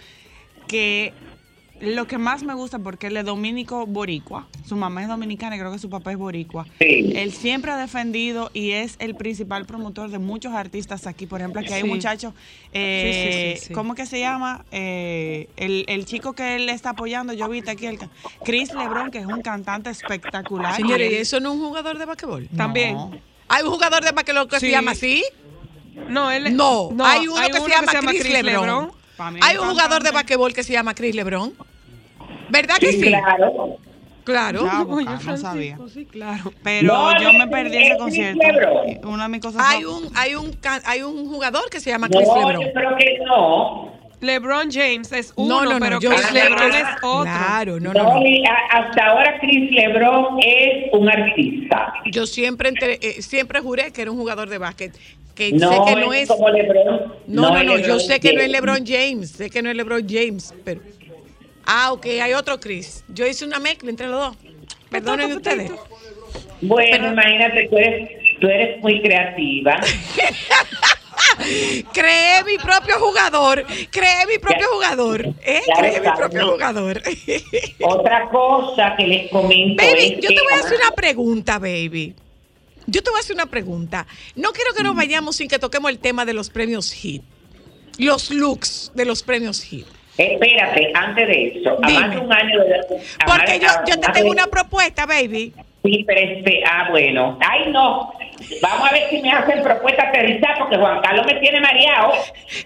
que 0.67 1.13
lo 1.81 2.07
que 2.07 2.19
más 2.19 2.43
me 2.43 2.55
gusta 2.55 2.79
porque 2.79 3.07
él 3.09 3.17
es 3.17 3.25
dominico 3.25 3.87
boricua, 3.87 4.47
su 4.67 4.77
mamá 4.77 5.03
es 5.03 5.09
dominicana 5.09 5.57
y 5.57 5.59
creo 5.59 5.71
que 5.73 5.79
su 5.79 5.89
papá 5.89 6.13
es 6.13 6.19
boricua. 6.19 6.67
Sí. 6.81 7.13
Él 7.15 7.33
siempre 7.33 7.71
ha 7.71 7.77
defendido 7.77 8.51
y 8.53 8.73
es 8.73 8.97
el 8.99 9.15
principal 9.15 9.65
promotor 9.67 10.11
de 10.11 10.19
muchos 10.19 10.53
artistas 10.55 11.07
aquí. 11.07 11.27
Por 11.27 11.41
ejemplo, 11.41 11.61
aquí 11.61 11.73
hay 11.73 11.83
un 11.83 11.89
Sí. 11.89 11.95
muchacho, 11.95 12.35
eh, 12.73 13.55
Sí, 13.55 13.59
sí, 13.59 13.61
sí, 13.61 13.67
sí. 13.69 13.75
¿cómo 13.75 13.95
que 13.95 14.07
se 14.07 14.19
llama? 14.21 14.65
Eh, 14.73 15.49
el, 15.57 15.85
el 15.89 16.05
chico 16.05 16.33
que 16.33 16.57
él 16.57 16.69
está 16.69 16.91
apoyando, 16.91 17.33
yo 17.33 17.49
vi 17.49 17.63
aquí, 17.67 17.87
el, 17.87 17.99
Chris 18.45 18.73
Lebron, 18.75 19.11
que 19.11 19.19
es 19.19 19.27
un 19.27 19.43
cantante 19.43 19.91
espectacular. 19.91 20.75
Señores, 20.77 21.09
Y 21.11 21.13
¿y 21.13 21.17
él- 21.17 21.23
eso 21.23 21.41
no 21.41 21.53
es 21.53 21.59
un 21.61 21.67
jugador 21.67 21.99
de 21.99 22.05
basquetbol? 22.07 22.49
También. 22.57 22.95
No. 22.95 23.11
¿Hay 23.49 23.63
un 23.65 23.71
jugador 23.71 24.05
de 24.05 24.13
basquetbol 24.13 24.49
que 24.49 24.61
se 24.61 24.71
llama 24.71 24.91
así? 24.91 25.25
No, 26.09 26.31
él 26.31 26.57
No, 26.57 26.91
hay 27.05 27.27
uno 27.29 27.41
que, 27.47 27.61
se, 27.61 27.69
llama 27.71 28.13
Chris, 28.13 28.31
Lebron. 28.43 28.91
Pa' 28.91 28.93
mí 28.93 28.98
Hay 29.43 29.57
un 29.57 29.69
jugador 29.71 30.03
de 30.03 30.11
basquetbol 30.11 30.53
que 30.53 30.63
se 30.63 30.73
llama 30.73 30.95
Chris 30.95 31.15
Lebron. 31.15 31.53
¿Verdad 32.51 32.77
que 32.79 32.93
sí? 32.93 33.01
Sí, 33.01 33.09
claro. 33.09 33.77
Claro. 34.25 34.65
Ya, 34.67 34.83
buscar, 34.83 35.25
no 35.25 35.37
sabía. 35.39 35.79
sí, 35.93 36.05
claro. 36.05 36.53
Pero 36.63 36.87
No, 36.93 37.19
yo 37.21 37.33
me 37.33 37.49
perdí 37.49 37.77
es 37.79 37.83
ese 37.83 37.89
Chris 37.89 37.99
concierto. 37.99 39.09
Una 39.09 39.23
de 39.25 39.29
mis 39.31 39.41
cosas 39.41 39.63
Hay 39.67 39.85
un, 39.87 40.11
hay 40.15 40.35
un, 40.35 40.55
hay 40.85 41.03
un 41.03 41.29
jugador 41.31 41.71
que 41.71 41.81
se 41.81 41.89
llama 41.91 42.09
Chris 42.09 42.29
No, 42.29 42.35
Lebron. 42.37 42.63
yo 42.67 42.73
creo 42.75 42.97
que 42.99 43.19
no. 43.25 43.98
LeBron 44.21 44.71
James 44.71 45.13
es 45.13 45.33
No, 45.37 45.45
uno, 45.45 45.65
no, 45.65 45.73
no, 45.75 45.79
pero 45.81 46.01
yo 46.01 46.11
Chris 46.11 46.33
LeBron 46.33 46.73
es 46.75 46.85
otro. 47.03 47.23
Claro, 47.23 47.81
no, 47.81 47.91
hasta 48.71 49.07
ahora 49.07 49.39
Chris 49.41 49.71
Lebron 49.71 50.39
es 50.45 50.87
un 50.93 51.09
artista. 51.09 51.93
Yo 52.11 52.27
siempre 52.27 52.69
entre- 52.71 52.99
eh, 53.01 53.23
siempre 53.23 53.61
juré 53.61 53.93
que 53.93 54.03
era 54.03 54.11
un 54.11 54.17
jugador 54.19 54.49
de 54.49 54.59
básquet. 54.59 54.93
Que 55.35 55.53
No, 55.53 55.71
sé 55.87 55.95
que 55.95 56.01
no 56.01 56.13
es 56.13 56.23
es. 56.23 56.29
como 56.29 56.49
LeBron. 56.49 57.15
No, 57.29 57.51
no, 57.55 57.63
no, 57.63 57.79
yo 57.79 58.01
sé 58.01 58.19
que 58.19 58.33
no 58.33 58.41
es 58.41 58.47
James. 58.47 58.53
LeBron 58.53 58.85
James. 58.87 59.31
Sé 59.31 59.51
que 59.51 59.63
no 59.63 59.71
es 59.71 59.77
LeBron 59.77 60.05
James, 60.09 60.53
pero. 60.65 60.81
Ah, 61.65 61.93
ok, 61.93 62.07
hay 62.21 62.33
otro 62.33 62.59
Chris. 62.59 63.05
Yo 63.09 63.25
hice 63.27 63.45
una 63.45 63.61
mezcla 63.61 63.89
entre 63.91 64.09
los 64.09 64.19
dos. 64.21 64.37
Perdonen 64.91 65.31
ustedes. 65.37 65.71
Bueno, 66.61 67.13
imagínate, 67.13 67.69
tú 67.69 67.77
eres, 67.77 68.11
tú 68.41 68.49
eres 68.49 68.81
muy 68.83 69.01
creativa. 69.01 69.79
Creé 71.93 72.45
mi 72.45 72.57
propio 72.59 72.99
jugador. 72.99 73.65
Creé 73.91 74.27
mi 74.29 74.39
propio 74.39 74.61
Ya. 74.61 74.73
jugador. 74.75 75.27
¿eh? 75.45 75.63
Creé 75.79 76.01
mi 76.01 76.09
propio 76.17 76.41
¿no? 76.43 76.53
jugador. 76.53 77.03
Otra 77.83 78.29
cosa 78.31 78.95
que 78.97 79.07
les 79.07 79.31
comento 79.31 79.83
Baby, 79.83 79.99
es 80.05 80.21
yo 80.21 80.29
que- 80.29 80.35
te 80.35 80.41
voy 80.43 80.53
a 80.53 80.57
hacer 80.65 80.79
una 80.79 80.91
pregunta, 80.93 81.59
baby. 81.59 82.15
Yo 82.87 83.03
te 83.03 83.11
voy 83.11 83.19
a 83.19 83.21
hacer 83.21 83.35
una 83.35 83.47
pregunta. 83.47 84.07
No 84.35 84.51
quiero 84.53 84.73
que 84.75 84.83
nos 84.83 84.97
vayamos 84.97 85.37
sin 85.37 85.49
que 85.49 85.59
toquemos 85.59 85.91
el 85.91 85.99
tema 85.99 86.25
de 86.25 86.33
los 86.33 86.49
premios 86.51 86.91
HIT. 86.93 87.23
Los 87.99 88.31
looks 88.31 88.93
de 88.95 89.05
los 89.05 89.23
premios 89.23 89.61
HIT. 89.63 89.87
Espérate, 90.17 90.91
antes 90.95 91.29
de 91.29 91.59
eso, 91.61 91.79
a 91.83 91.87
Dime. 91.87 92.01
más 92.01 92.11
de 92.11 92.19
un 92.19 92.33
año 92.33 92.59
de... 92.65 92.75
a 92.75 93.27
Porque 93.27 93.61
yo, 93.61 93.69
a 93.69 93.85
yo 93.87 94.01
te 94.01 94.13
tengo 94.13 94.25
de- 94.27 94.31
una 94.31 94.47
propuesta, 94.49 95.07
baby. 95.07 95.53
Sí, 95.85 96.03
pero 96.07 96.21
este, 96.21 96.63
ah, 96.69 96.89
bueno. 96.91 97.39
Ay, 97.41 97.71
no. 97.71 98.13
Vamos 98.63 98.89
a 98.89 98.93
ver 98.93 99.11
si 99.11 99.21
me 99.21 99.31
hacen 99.33 99.63
propuesta 99.63 100.09
aterrizar, 100.09 100.59
porque 100.59 100.77
Juan 100.77 101.01
Carlos 101.03 101.27
me 101.27 101.35
tiene 101.41 101.61
mareado. 101.61 102.13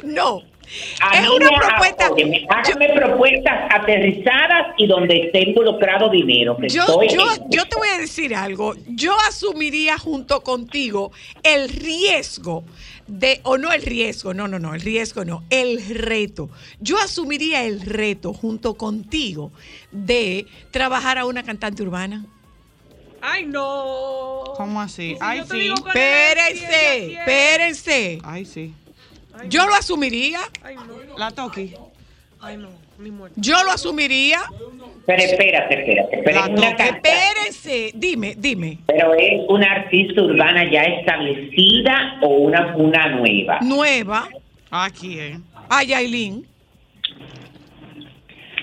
No. 0.04 0.42
A 1.02 1.16
Es 1.16 1.22
mí 1.22 1.28
una 1.28 1.50
me- 1.50 1.56
propuesta. 1.58 2.10
háganme 2.48 2.88
propuestas 2.94 3.70
aterrizadas 3.70 4.68
y 4.78 4.86
donde 4.86 5.26
esté 5.26 5.40
involucrado 5.48 6.08
dinero. 6.08 6.56
que 6.56 6.68
Yo, 6.68 6.80
estoy 6.82 7.08
yo, 7.08 7.24
yo 7.50 7.66
te 7.66 7.76
voy 7.76 7.88
a 7.88 7.98
decir 7.98 8.34
algo. 8.34 8.74
Yo 8.86 9.14
asumiría 9.28 9.98
junto 9.98 10.42
contigo 10.42 11.12
el 11.42 11.68
riesgo 11.68 12.64
de, 13.06 13.40
o 13.42 13.58
no 13.58 13.70
el 13.72 13.82
riesgo, 13.82 14.32
no, 14.32 14.48
no, 14.48 14.58
no, 14.58 14.74
el 14.74 14.80
riesgo 14.80 15.24
no, 15.26 15.42
el 15.50 15.82
reto. 15.94 16.48
Yo 16.80 16.96
asumiría 16.98 17.64
el 17.64 17.82
reto 17.82 18.32
junto 18.32 18.74
contigo 18.74 19.52
de 19.90 20.46
trabajar 20.70 21.18
a 21.18 21.26
una 21.26 21.42
cantante 21.42 21.82
urbana. 21.82 22.24
Ay, 23.22 23.46
no. 23.46 24.42
¿Cómo 24.56 24.80
así? 24.80 25.12
Si 25.12 25.18
Ay, 25.20 25.38
yo 25.38 25.46
te 25.46 25.54
sí. 25.54 25.68
Espérense, 25.86 26.66
quién, 26.66 27.06
quién. 27.08 27.18
espérense. 27.20 28.18
Ay, 28.24 28.44
sí. 28.44 28.74
Yo 29.48 29.66
lo 29.66 29.74
asumiría, 29.74 30.40
Ay, 30.62 30.74
no. 30.76 31.16
La 31.18 31.30
toqui. 31.30 31.74
Ay, 32.40 32.56
no. 32.56 32.68
Ni 32.98 33.10
muerto. 33.10 33.34
yo 33.40 33.62
lo 33.64 33.70
asumiría. 33.72 34.40
Pero 35.06 35.22
espérate, 35.22 35.74
espérate. 35.80 36.18
Pero 36.24 36.40
La 36.40 36.46
es, 36.46 36.50
una 36.50 36.70
toque. 36.70 36.76
canta- 36.76 37.08
Espérense, 37.08 37.90
dime, 37.94 38.34
dime. 38.36 38.78
pero 38.86 39.14
es 39.14 39.40
una 39.48 39.72
artista 39.72 40.22
urbana 40.22 40.70
ya 40.70 40.82
establecida 40.82 42.18
o 42.22 42.28
una, 42.28 42.76
una 42.76 43.08
nueva. 43.08 43.58
Nueva, 43.62 44.28
Aquí, 44.70 45.18
eh. 45.18 45.38
a 45.68 45.82
Yailin. 45.82 46.46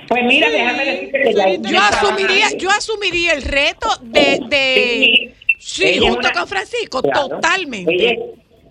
Pues 0.09 0.23
mira, 0.25 0.49
déjame 0.49 0.85
decirte 0.85 1.21
que 1.21 1.33
ya 1.33 1.55
Yo 1.71 1.79
asumiría, 1.79 2.45
yo 2.57 2.69
asumiría 2.69 3.33
el 3.33 3.43
reto 3.43 3.87
de, 4.01 4.39
de 4.49 5.33
sí, 5.59 5.83
es 5.85 5.99
junto 5.99 6.19
una- 6.19 6.31
con 6.31 6.47
Francisco, 6.47 7.01
Claro. 7.01 7.29
totalmente. 7.29 7.93
Ella 7.93 8.15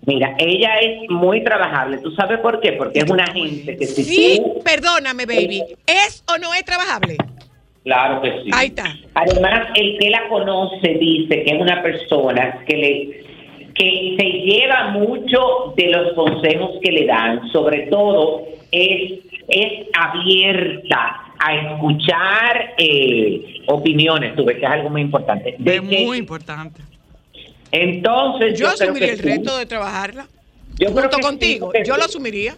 mira, 0.05 0.35
ella 0.37 0.75
es 0.81 1.09
muy 1.09 1.43
trabajable. 1.43 1.99
¿Tú 1.99 2.11
sabes 2.11 2.39
por 2.39 2.59
qué? 2.59 2.73
Porque 2.73 2.99
es 2.99 3.09
una 3.09 3.25
gente 3.31 3.77
que 3.77 3.85
si 3.85 4.03
Sí, 4.03 4.41
tú- 4.43 4.61
perdóname, 4.63 5.25
baby. 5.25 5.63
¿Es 5.87 6.23
o 6.27 6.37
no 6.37 6.53
es 6.53 6.65
trabajable? 6.65 7.15
Claro 7.85 8.21
que 8.21 8.31
sí. 8.43 8.49
Ahí 8.51 8.67
está. 8.67 8.93
Además, 9.13 9.69
el 9.75 9.97
que 9.97 10.09
la 10.09 10.27
conoce 10.27 10.89
dice 10.99 11.43
que 11.43 11.55
es 11.55 11.61
una 11.61 11.81
persona 11.81 12.63
que 12.67 12.75
le 12.77 13.29
que 13.75 14.15
se 14.19 14.25
lleva 14.25 14.89
mucho 14.89 15.73
de 15.77 15.87
los 15.87 16.11
consejos 16.13 16.71
que 16.83 16.91
le 16.91 17.05
dan, 17.05 17.49
sobre 17.53 17.83
todo 17.87 18.43
es, 18.73 19.13
es 19.47 19.87
abierta 19.97 21.21
a 21.39 21.55
escuchar 21.55 22.73
eh, 22.77 23.61
opiniones, 23.67 24.35
tú 24.35 24.43
ves 24.45 24.57
que 24.57 24.65
es 24.65 24.71
algo 24.71 24.89
muy 24.89 25.01
importante. 25.01 25.55
De 25.57 25.75
Es 25.75 25.81
que- 25.81 26.05
muy 26.05 26.17
importante. 26.17 26.81
entonces, 27.71 28.59
Yo 28.59 28.65
creo 28.67 28.69
asumiría 28.87 29.07
que 29.07 29.13
el 29.13 29.19
reto 29.19 29.57
de 29.57 29.65
trabajarla. 29.65 30.27
Yo 30.77 30.87
creo 30.91 30.93
junto 31.03 31.09
que 31.09 31.15
sí, 31.15 31.21
contigo, 31.21 31.71
yo 31.85 31.97
lo 31.97 32.03
asumiría. 32.03 32.55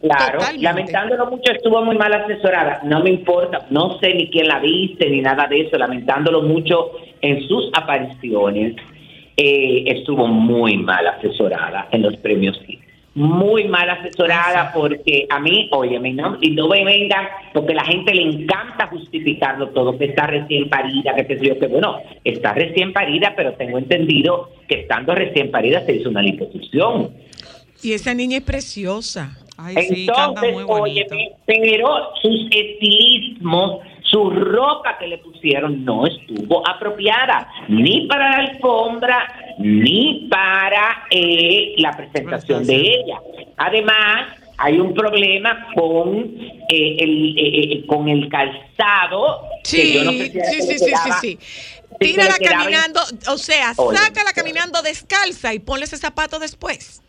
Claro, 0.00 0.38
Totalmente. 0.38 0.62
lamentándolo 0.64 1.26
mucho, 1.30 1.50
estuvo 1.52 1.82
muy 1.82 1.96
mal 1.96 2.12
asesorada. 2.12 2.80
No 2.84 3.02
me 3.02 3.10
importa, 3.10 3.66
no 3.70 3.98
sé 4.00 4.12
ni 4.14 4.28
quién 4.30 4.48
la 4.48 4.58
viste 4.58 5.08
ni 5.08 5.20
nada 5.22 5.46
de 5.46 5.62
eso. 5.62 5.78
Lamentándolo 5.78 6.42
mucho 6.42 6.90
en 7.22 7.40
sus 7.48 7.70
apariciones, 7.72 8.74
eh, 9.36 9.84
estuvo 9.86 10.26
muy 10.28 10.76
mal 10.76 11.06
asesorada 11.06 11.88
en 11.90 12.02
los 12.02 12.16
premios. 12.18 12.60
Sí. 13.14 13.20
Muy 13.20 13.64
mal 13.68 13.88
asesorada 13.88 14.72
porque 14.74 15.26
a 15.30 15.38
mí, 15.40 15.68
óyeme, 15.72 16.12
no, 16.12 16.36
y 16.40 16.50
no 16.50 16.68
me 16.68 16.84
vengan, 16.84 17.26
porque 17.52 17.74
la 17.74 17.84
gente 17.84 18.14
le 18.14 18.22
encanta 18.22 18.88
justificarlo 18.88 19.68
todo, 19.70 19.96
que 19.96 20.06
está 20.06 20.26
recién 20.26 20.68
parida, 20.68 21.14
que 21.14 21.24
sé 21.24 21.46
yo, 21.46 21.58
que 21.58 21.66
bueno, 21.68 21.98
está 22.24 22.52
recién 22.52 22.92
parida, 22.92 23.34
pero 23.36 23.52
tengo 23.54 23.78
entendido 23.78 24.50
que 24.68 24.80
estando 24.80 25.14
recién 25.14 25.50
parida 25.50 25.84
se 25.86 25.96
hizo 25.96 26.10
una 26.10 26.22
liposucción. 26.22 27.10
Y 27.82 27.92
esa 27.92 28.14
niña 28.14 28.38
es 28.38 28.44
preciosa. 28.44 29.36
Ay, 29.56 29.76
sí, 29.76 30.06
canta 30.06 30.40
Entonces, 30.46 30.52
muy 30.52 30.64
bonito. 30.64 31.14
óyeme, 31.14 31.32
pero 31.46 32.10
sus 32.20 32.46
estilismos, 32.50 33.80
su 34.02 34.30
ropa 34.30 34.98
que 34.98 35.06
le 35.06 35.18
pusieron 35.18 35.84
no 35.84 36.06
estuvo 36.06 36.66
apropiada, 36.68 37.48
ni 37.68 38.06
para 38.06 38.30
la 38.30 38.36
alfombra, 38.48 39.43
ni 39.58 40.28
para 40.30 41.06
eh, 41.10 41.74
la 41.78 41.92
presentación 41.92 42.66
de 42.66 42.76
ella. 42.76 43.20
Además, 43.56 44.26
hay 44.58 44.78
un 44.78 44.94
problema 44.94 45.68
con 45.74 46.36
eh, 46.68 46.96
el 46.98 47.38
eh, 47.38 47.72
eh, 47.72 47.86
con 47.86 48.08
el 48.08 48.28
calzado. 48.28 49.42
que 49.62 49.68
Sí, 49.68 49.94
yo 49.94 50.04
no 50.04 50.12
sé 50.12 50.30
si 50.30 50.40
a 50.40 50.44
sí, 50.44 50.62
sí, 50.62 50.78
sí, 50.78 51.10
sí, 51.20 51.38
Tírala 51.98 52.34
caminando, 52.42 53.00
o 53.28 53.38
sea, 53.38 53.72
Oye, 53.76 53.96
sácala 53.98 54.32
caminando 54.32 54.82
descalza 54.82 55.54
y 55.54 55.60
ponle 55.60 55.84
ese 55.84 55.96
zapato 55.96 56.38
después. 56.38 57.02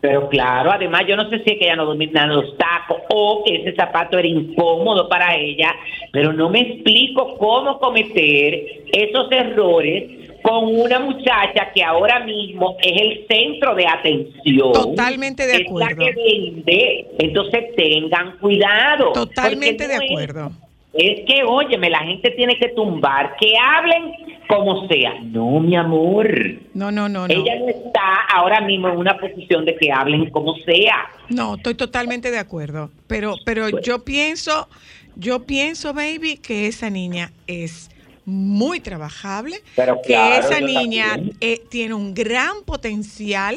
Pero 0.00 0.28
claro, 0.30 0.72
además 0.72 1.02
yo 1.06 1.14
no 1.14 1.28
sé 1.28 1.42
si 1.44 1.50
es 1.50 1.58
que 1.58 1.66
ella 1.66 1.76
no 1.76 1.84
domina 1.84 2.26
los 2.26 2.56
tacos 2.56 3.02
o 3.10 3.44
que 3.44 3.56
ese 3.56 3.74
zapato 3.76 4.18
era 4.18 4.26
incómodo 4.26 5.08
para 5.08 5.36
ella, 5.36 5.74
pero 6.10 6.32
no 6.32 6.48
me 6.48 6.60
explico 6.60 7.36
cómo 7.36 7.78
cometer 7.78 8.82
esos 8.92 9.30
errores 9.30 10.19
con 10.42 10.74
una 10.80 10.98
muchacha 11.00 11.70
que 11.74 11.82
ahora 11.82 12.20
mismo 12.20 12.76
es 12.82 13.00
el 13.00 13.26
centro 13.28 13.74
de 13.74 13.86
atención. 13.86 14.72
Totalmente 14.72 15.46
de 15.46 15.52
Es 15.54 15.58
la 15.60 15.66
acuerdo. 15.66 15.96
que 16.04 16.12
vende. 16.12 17.06
Entonces 17.18 17.74
tengan 17.76 18.38
cuidado. 18.38 19.12
Totalmente 19.12 19.86
de 19.88 19.96
no 19.96 20.02
es- 20.02 20.10
acuerdo. 20.10 20.52
es 20.92 21.20
que, 21.26 21.44
óyeme, 21.44 21.88
la 21.90 22.00
gente 22.00 22.30
tiene 22.32 22.56
que 22.58 22.68
tumbar, 22.70 23.36
que 23.40 23.52
hablen 23.56 24.12
como 24.48 24.88
sea. 24.88 25.14
No, 25.22 25.60
mi 25.60 25.76
amor. 25.76 26.28
No, 26.74 26.90
no, 26.90 27.08
no, 27.08 27.28
no. 27.28 27.32
Ella 27.34 27.54
no 27.60 27.68
está 27.68 28.00
ahora 28.34 28.60
mismo 28.60 28.88
en 28.88 28.96
una 28.96 29.16
posición 29.18 29.64
de 29.64 29.76
que 29.76 29.92
hablen 29.92 30.28
como 30.30 30.56
sea. 30.64 31.08
No, 31.28 31.54
estoy 31.54 31.74
totalmente 31.74 32.30
de 32.30 32.38
acuerdo. 32.38 32.90
Pero, 33.06 33.36
pero 33.44 33.68
yo 33.80 34.04
pienso, 34.04 34.68
yo 35.16 35.44
pienso, 35.46 35.92
baby, 35.94 36.38
que 36.38 36.66
esa 36.66 36.90
niña 36.90 37.30
es 37.46 37.89
muy 38.30 38.80
trabajable, 38.80 39.62
Pero 39.76 40.00
que 40.02 40.08
claro, 40.08 40.46
esa 40.46 40.60
niña 40.60 41.20
eh, 41.40 41.60
tiene 41.68 41.94
un 41.94 42.14
gran 42.14 42.62
potencial, 42.64 43.56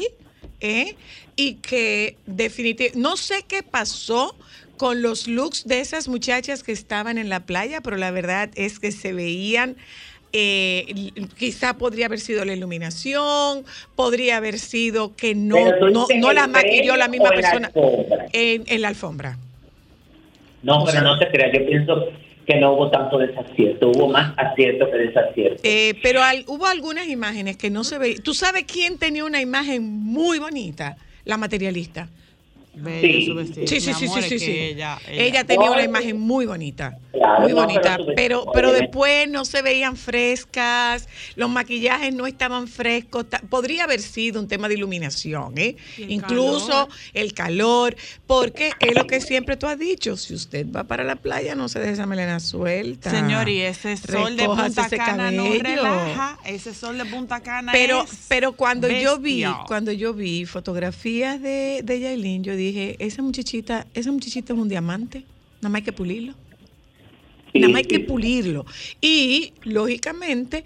¿eh? 0.60 0.96
y 1.36 1.54
que 1.54 2.16
definitivamente, 2.26 2.98
no 2.98 3.16
sé 3.16 3.44
qué 3.46 3.62
pasó 3.62 4.36
con 4.76 5.02
los 5.02 5.28
looks 5.28 5.66
de 5.66 5.80
esas 5.80 6.08
muchachas 6.08 6.62
que 6.62 6.72
estaban 6.72 7.18
en 7.18 7.28
la 7.28 7.46
playa, 7.46 7.80
pero 7.80 7.96
la 7.96 8.10
verdad 8.10 8.50
es 8.54 8.78
que 8.78 8.92
se 8.92 9.12
veían 9.12 9.76
eh, 10.36 11.12
quizá 11.38 11.74
podría 11.78 12.06
haber 12.06 12.18
sido 12.18 12.44
la 12.44 12.52
iluminación, 12.54 13.64
podría 13.94 14.38
haber 14.38 14.58
sido 14.58 15.14
que 15.14 15.36
no, 15.36 15.56
no, 15.78 15.90
no 15.90 16.06
en 16.10 16.34
la 16.34 16.44
el 16.46 16.50
maquilló 16.50 16.96
la 16.96 17.06
misma 17.06 17.28
la 17.28 17.34
persona 17.36 17.70
en, 18.32 18.64
en 18.66 18.82
la 18.82 18.88
alfombra. 18.88 19.38
No, 20.64 20.84
pero 20.84 21.02
no 21.02 21.16
se 21.18 21.28
crea. 21.28 21.52
Yo 21.52 21.64
pienso 21.64 22.08
que 22.46 22.56
no 22.56 22.72
hubo 22.74 22.90
tanto 22.90 23.18
desacierto. 23.18 23.88
Hubo 23.90 24.08
más 24.08 24.34
acierto 24.36 24.90
que 24.90 24.96
desacierto. 24.98 25.60
Eh, 25.64 25.94
pero 26.02 26.22
al- 26.22 26.44
hubo 26.46 26.66
algunas 26.66 27.08
imágenes 27.08 27.56
que 27.56 27.70
no 27.70 27.84
se 27.84 27.98
veían. 27.98 28.22
¿Tú 28.22 28.34
sabes 28.34 28.64
quién 28.64 28.98
tenía 28.98 29.24
una 29.24 29.40
imagen 29.40 29.82
muy 29.82 30.38
bonita? 30.38 30.96
La 31.24 31.36
materialista. 31.38 32.08
Bello 32.76 33.18
Sí. 33.20 33.26
su 33.26 33.34
vestido. 33.34 33.66
Sí, 33.66 33.80
sí, 33.80 33.94
sí, 33.94 34.04
amor, 34.06 34.22
sí, 34.22 34.38
sí. 34.38 34.50
Ella, 34.50 34.98
Ella 35.08 35.44
tenía 35.44 35.66
No, 35.66 35.72
una 35.74 35.82
imagen 35.84 36.18
muy 36.20 36.46
bonita. 36.46 36.98
Claro, 37.12 37.42
muy 37.42 37.52
no, 37.52 37.58
bonita. 37.62 37.98
pero 38.16 38.44
Pero, 38.52 38.72
después 38.72 39.28
no 39.28 39.44
se 39.44 39.62
veían 39.62 39.96
frescas, 39.96 41.08
los 41.36 41.48
maquillajes 41.48 42.12
no 42.14 42.26
estaban 42.26 42.66
frescos. 42.68 43.26
Podría 43.48 43.84
haber 43.84 44.00
sido 44.00 44.40
un 44.40 44.48
tema 44.48 44.68
de 44.68 44.74
iluminación, 44.74 45.56
¿eh? 45.58 45.76
El 45.98 46.10
Incluso 46.10 46.66
calor. 46.68 46.88
el 47.14 47.34
calor, 47.34 47.96
porque 48.26 48.72
es 48.80 48.94
lo 48.94 49.06
que 49.06 49.20
siempre 49.20 49.56
tú 49.56 49.66
has 49.66 49.78
dicho. 49.78 50.16
Si 50.16 50.34
usted 50.34 50.66
va 50.70 50.84
para 50.84 51.04
la 51.04 51.16
playa, 51.16 51.54
no 51.54 51.68
se 51.68 51.78
deje 51.78 51.92
esa 51.92 52.06
melena 52.06 52.40
suelta. 52.40 53.10
Señor, 53.10 53.48
y 53.48 53.60
ese 53.60 53.96
sol 53.96 54.36
de 54.36 54.46
Punta 54.46 54.86
ese 54.86 54.96
Cana 54.96 55.30
no 55.30 55.44
relaja. 55.52 56.38
Ese 56.44 56.74
sol 56.74 56.98
de 56.98 57.04
Punta 57.04 57.40
Cana 57.40 57.72
Pero, 57.72 58.02
es 58.02 58.10
pero 58.28 58.52
cuando 58.52 58.88
yo 58.88 59.18
vi, 59.18 59.44
cuando 59.66 59.92
yo 59.92 60.14
vi 60.14 60.44
fotografías 60.46 61.40
de, 61.40 61.80
de 61.84 62.00
Yailin, 62.00 62.42
yo 62.42 62.56
dije, 62.56 62.63
esa 62.98 63.22
muchachita, 63.22 63.86
esa 63.94 64.12
muchachita 64.12 64.52
es 64.52 64.58
un 64.58 64.68
diamante, 64.68 65.24
nada 65.56 65.68
más 65.70 65.80
hay 65.80 65.82
que 65.84 65.92
pulirlo. 65.92 66.34
Sí, 67.52 67.60
Nada 67.60 67.72
más 67.72 67.78
hay 67.78 67.84
que 67.84 68.00
pulirlo. 68.00 68.66
Y, 69.00 69.54
lógicamente, 69.62 70.64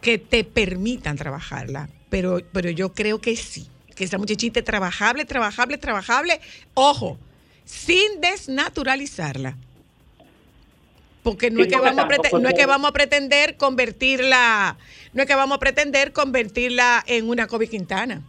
que 0.00 0.18
te 0.18 0.44
permitan 0.44 1.16
trabajarla. 1.16 1.88
Pero, 2.08 2.40
pero 2.52 2.70
yo 2.70 2.94
creo 2.94 3.20
que 3.20 3.34
sí. 3.34 3.66
Que 3.94 4.04
esa 4.04 4.18
muchachita 4.18 4.60
es 4.60 4.64
trabajable, 4.64 5.24
trabajable, 5.24 5.78
trabajable. 5.78 6.40
Ojo, 6.74 7.18
sin 7.64 8.20
desnaturalizarla. 8.20 9.56
Porque 11.24 11.50
no, 11.50 11.56
Sí, 11.56 11.62
es 11.62 11.74
que 11.74 11.80
vamos 11.80 12.04
a 12.04 12.38
no 12.38 12.48
es 12.48 12.54
que 12.54 12.66
vamos 12.66 12.88
a 12.88 12.92
pretender 12.92 13.56
convertirla, 13.56 14.78
no 15.12 15.22
es 15.22 15.26
que 15.26 15.34
vamos 15.34 15.56
a 15.56 15.58
pretender 15.58 16.12
convertirla 16.12 17.02
en 17.08 17.28
una 17.28 17.48
Kobe 17.48 17.66
Quintana. 17.66 18.22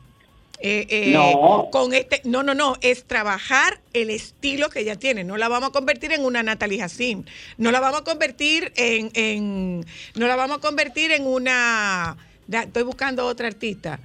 Eh, 0.60 0.88
eh, 0.90 1.12
No. 1.12 1.70
Con 1.72 1.94
este, 1.94 2.22
no, 2.24 2.44
no, 2.44 2.54
no, 2.54 2.76
es 2.82 3.06
trabajar 3.06 3.80
el 3.94 4.10
estilo 4.10 4.70
que 4.70 4.80
ella 4.80 4.96
tiene. 4.96 5.24
No 5.24 5.38
la 5.38 5.48
vamos 5.48 5.70
a 5.70 5.72
convertir 5.72 6.12
en 6.12 6.26
una 6.26 6.44
Natalie 6.44 6.82
Hassim. 6.82 7.24
No 7.58 7.72
la 7.72 7.80
vamos 7.80 8.02
a 8.02 8.04
convertir 8.04 8.72
en, 8.76 9.12
en 9.14 9.86
no 10.16 10.28
la 10.28 10.36
vamos 10.36 10.58
a 10.58 10.62
convertir 10.62 11.12
en 11.12 11.26
una. 11.26 12.18
Estoy 12.52 12.84
buscando 12.84 13.26
otra 13.26 13.48
artista. 13.48 14.00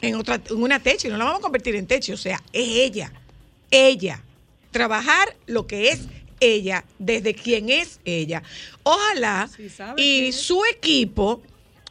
En 0.00 0.14
otra, 0.14 0.40
en 0.48 0.62
una 0.62 0.80
techo, 0.80 1.08
no 1.08 1.16
la 1.16 1.24
vamos 1.24 1.40
a 1.40 1.42
convertir 1.42 1.74
en 1.74 1.86
techo. 1.86 2.14
O 2.14 2.18
sea, 2.18 2.42
es 2.52 2.68
ella. 2.68 3.12
Ella. 3.70 4.22
Trabajar 4.70 5.36
lo 5.46 5.66
que 5.66 5.90
es 5.90 6.00
ella, 6.40 6.84
desde 6.98 7.34
quien 7.34 7.68
es 7.68 8.00
ella. 8.04 8.42
Ojalá 8.82 9.48
Sí, 9.54 9.68
y 9.96 10.32
su 10.32 10.62
equipo 10.64 11.42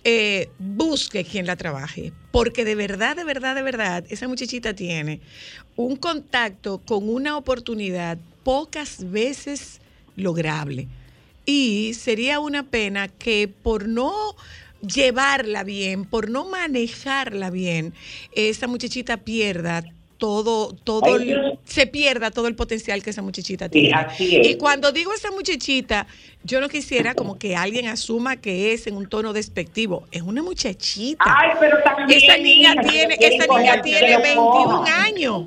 eh, 0.03 0.49
busque 0.57 1.25
quien 1.25 1.45
la 1.45 1.55
trabaje. 1.55 2.13
Porque 2.31 2.65
de 2.65 2.75
verdad, 2.75 3.15
de 3.15 3.23
verdad, 3.23 3.55
de 3.55 3.61
verdad, 3.61 4.05
esa 4.09 4.27
muchachita 4.27 4.73
tiene 4.73 5.21
un 5.75 5.95
contacto 5.95 6.79
con 6.79 7.09
una 7.09 7.37
oportunidad 7.37 8.17
pocas 8.43 9.09
veces 9.11 9.79
lograble. 10.15 10.87
Y 11.45 11.93
sería 11.93 12.39
una 12.39 12.63
pena 12.63 13.07
que 13.07 13.47
por 13.47 13.87
no 13.87 14.13
llevarla 14.81 15.63
bien, 15.63 16.05
por 16.05 16.29
no 16.29 16.45
manejarla 16.45 17.49
bien, 17.49 17.93
esa 18.33 18.67
muchachita 18.67 19.17
pierda 19.17 19.83
todo, 20.17 20.73
todo, 20.83 21.05
Ay, 21.05 21.13
el- 21.13 21.23
Dios. 21.25 21.53
se 21.65 21.87
pierda 21.87 22.31
todo 22.31 22.47
el 22.47 22.55
potencial 22.55 23.03
que 23.03 23.11
esa 23.11 23.21
muchachita 23.21 23.65
Sí, 23.65 23.71
tiene. 23.71 23.95
es. 24.41 24.47
Y 24.49 24.57
cuando 24.57 24.91
digo 24.91 25.13
esa 25.13 25.31
muchachita, 25.31 26.07
yo 26.43 26.59
no 26.61 26.69
quisiera 26.69 27.13
como 27.13 27.37
que 27.37 27.55
alguien 27.55 27.87
asuma 27.87 28.37
que 28.37 28.73
es 28.73 28.87
en 28.87 28.95
un 28.97 29.07
tono 29.07 29.33
despectivo. 29.33 30.07
Es 30.11 30.21
una 30.23 30.41
muchachita. 30.43 31.23
Ay, 31.25 31.51
pero 31.59 31.77
también. 31.83 32.09
esa 32.23 32.37
niña 32.37 32.75
tiene, 32.89 33.15
esa 33.19 33.45
niña 33.57 33.81
tiene 33.81 33.99
que 34.07 34.13
lo 34.13 34.21
21 34.21 34.77
cojan. 34.79 35.03
años. 35.05 35.43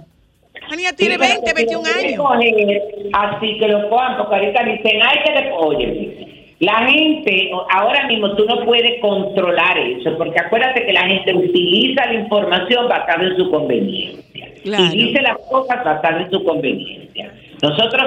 Esa 0.55 0.77
niña 0.77 0.91
Sí, 0.91 0.97
tiene 0.97 1.19
pero 1.19 1.31
20, 1.31 1.43
que 1.45 1.49
si 1.51 1.55
21 1.57 1.89
lo 1.89 1.95
quieren 1.95 2.13
años. 2.15 2.27
coger, 2.27 3.11
Así 3.13 3.59
que 3.59 3.69
lo 3.69 3.89
cojan, 3.91 4.17
porque 4.19 4.35
ahorita 4.37 4.65
dicen, 4.65 5.01
ay, 5.03 5.19
que 5.25 5.33
le 5.41 5.53
oye. 5.53 6.27
La 6.61 6.87
gente, 6.91 7.51
ahora 7.71 8.07
mismo 8.07 8.37
tú 8.37 8.45
no 8.45 8.67
puedes 8.67 9.01
controlar 9.01 9.79
eso, 9.79 10.15
porque 10.19 10.39
acuérdate 10.39 10.85
que 10.85 10.93
la 10.93 11.07
gente 11.09 11.35
utiliza 11.35 12.05
la 12.05 12.13
información 12.21 12.87
basada 12.87 13.25
en 13.25 13.37
su 13.39 13.51
conveniencia. 13.51 14.23
Claro. 14.63 14.85
Y 14.95 15.07
dice 15.07 15.23
las 15.23 15.39
cosas 15.51 15.83
basadas 15.85 16.27
en 16.27 16.31
su 16.31 16.45
conveniencia. 16.45 17.33
Nosotros, 17.63 18.03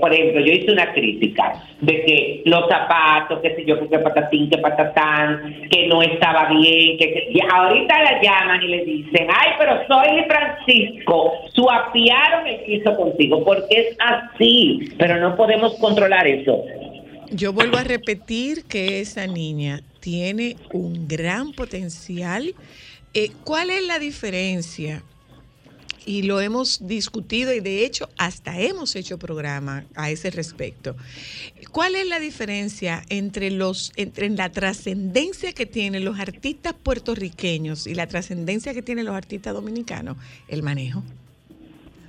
por 0.00 0.12
ejemplo, 0.12 0.40
yo 0.44 0.52
hice 0.52 0.72
una 0.72 0.92
crítica 0.94 1.62
de 1.80 2.04
que 2.04 2.42
los 2.46 2.66
zapatos, 2.68 3.40
que 3.40 3.54
sé 3.54 3.64
yo, 3.66 3.78
que 3.88 3.98
patatín, 3.98 4.48
que 4.48 4.56
patatán, 4.58 5.68
que 5.70 5.86
no 5.86 6.00
estaba 6.02 6.48
bien, 6.48 6.96
que, 6.96 7.12
que- 7.12 7.28
y 7.30 7.38
ahorita 7.40 8.02
la 8.02 8.22
llaman 8.22 8.62
y 8.62 8.68
le 8.68 8.84
dicen, 8.86 9.26
ay, 9.28 9.50
pero 9.58 9.80
soy 9.86 10.24
Francisco, 10.26 11.32
suapiaron 11.54 12.46
el 12.46 12.60
piso 12.60 12.96
contigo, 12.96 13.44
porque 13.44 13.66
es 13.80 13.96
así, 14.00 14.88
pero 14.98 15.16
no 15.20 15.36
podemos 15.36 15.74
controlar 15.78 16.26
eso. 16.26 16.62
Yo 17.30 17.52
vuelvo 17.52 17.76
a 17.76 17.84
repetir 17.84 18.64
que 18.64 19.00
esa 19.00 19.26
niña 19.26 19.80
tiene 20.00 20.56
un 20.72 21.06
gran 21.08 21.52
potencial. 21.52 22.54
Eh, 23.12 23.30
¿Cuál 23.44 23.70
es 23.70 23.86
la 23.86 23.98
diferencia 23.98 25.02
y 26.04 26.22
lo 26.22 26.40
hemos 26.40 26.86
discutido 26.86 27.52
y 27.52 27.60
de 27.60 27.84
hecho 27.84 28.08
hasta 28.18 28.60
hemos 28.60 28.96
hecho 28.96 29.18
programa 29.18 29.84
a 29.94 30.10
ese 30.10 30.30
respecto. 30.30 30.96
¿Cuál 31.72 31.94
es 31.94 32.06
la 32.06 32.20
diferencia 32.20 33.02
entre 33.08 33.50
los 33.50 33.92
entre 33.96 34.30
la 34.30 34.50
trascendencia 34.50 35.52
que 35.52 35.66
tienen 35.66 36.04
los 36.04 36.18
artistas 36.18 36.74
puertorriqueños 36.74 37.86
y 37.86 37.94
la 37.94 38.06
trascendencia 38.06 38.74
que 38.74 38.82
tienen 38.82 39.06
los 39.06 39.14
artistas 39.14 39.54
dominicanos? 39.54 40.16
El 40.48 40.62
manejo. 40.62 41.02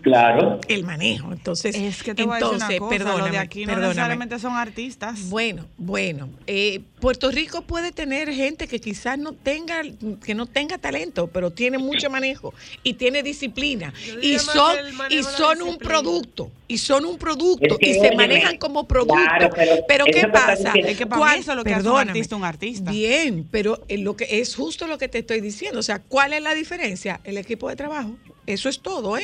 Claro. 0.07 0.59
El 0.67 0.83
manejo. 0.83 1.33
Entonces, 1.33 1.75
Es 1.75 2.01
que 2.03 2.15
te 2.15 2.23
voy 2.23 2.33
a 2.33 2.39
decir 2.39 2.53
entonces, 2.53 2.69
una 2.69 2.79
cosa, 2.79 2.89
perdóname, 2.89 3.25
lo 3.27 3.31
de 3.33 3.37
aquí 3.37 3.61
no 3.61 3.65
perdóname. 3.67 3.87
necesariamente 3.89 4.39
son 4.39 4.53
artistas. 4.55 5.29
Bueno, 5.29 5.65
bueno, 5.77 6.29
eh, 6.47 6.81
Puerto 7.01 7.29
Rico 7.29 7.61
puede 7.63 7.91
tener 7.91 8.31
gente 8.33 8.67
que 8.67 8.79
quizás 8.79 9.19
no 9.19 9.33
tenga, 9.33 9.81
que 10.23 10.33
no 10.33 10.45
tenga 10.45 10.77
talento, 10.77 11.27
pero 11.27 11.51
tiene 11.51 11.77
mucho 11.77 12.09
manejo 12.09 12.53
y 12.83 12.93
tiene 12.93 13.21
disciplina 13.21 13.93
y 14.21 14.39
son 14.39 14.75
y 15.09 15.23
son 15.23 15.61
un 15.61 15.77
producto 15.77 16.49
y 16.67 16.77
son 16.77 17.05
un 17.05 17.17
producto 17.17 17.75
Es 17.75 17.77
que, 17.77 17.89
y 17.89 17.93
se 17.93 17.99
óyeme, 17.99 18.15
manejan 18.15 18.57
como 18.57 18.87
producto. 18.87 19.13
claro, 19.13 19.49
pero 19.87 20.05
qué 20.05 20.27
pasa? 20.27 20.71
Es 20.73 20.97
que 20.97 21.05
para 21.05 21.19
¿Cuál- 21.19 21.35
mí 21.35 21.41
eso 21.41 21.51
es 21.51 21.57
lo 21.57 21.63
que 21.63 21.73
hace 21.73 21.89
un 21.89 21.97
artista 21.97 22.35
un 22.35 22.43
artista. 22.45 22.91
Bien, 22.91 23.47
pero 23.51 23.83
eh, 23.89 23.97
lo 23.97 24.15
que 24.15 24.39
es 24.39 24.55
justo 24.55 24.87
lo 24.87 24.97
que 24.97 25.07
te 25.07 25.19
estoy 25.19 25.41
diciendo, 25.41 25.79
o 25.79 25.83
sea, 25.83 25.99
¿cuál 25.99 26.33
es 26.33 26.41
la 26.41 26.53
diferencia? 26.53 27.19
El 27.23 27.37
equipo 27.37 27.69
de 27.69 27.75
trabajo. 27.75 28.15
Eso 28.47 28.69
es 28.69 28.79
todo, 28.81 29.17
¿eh? 29.17 29.21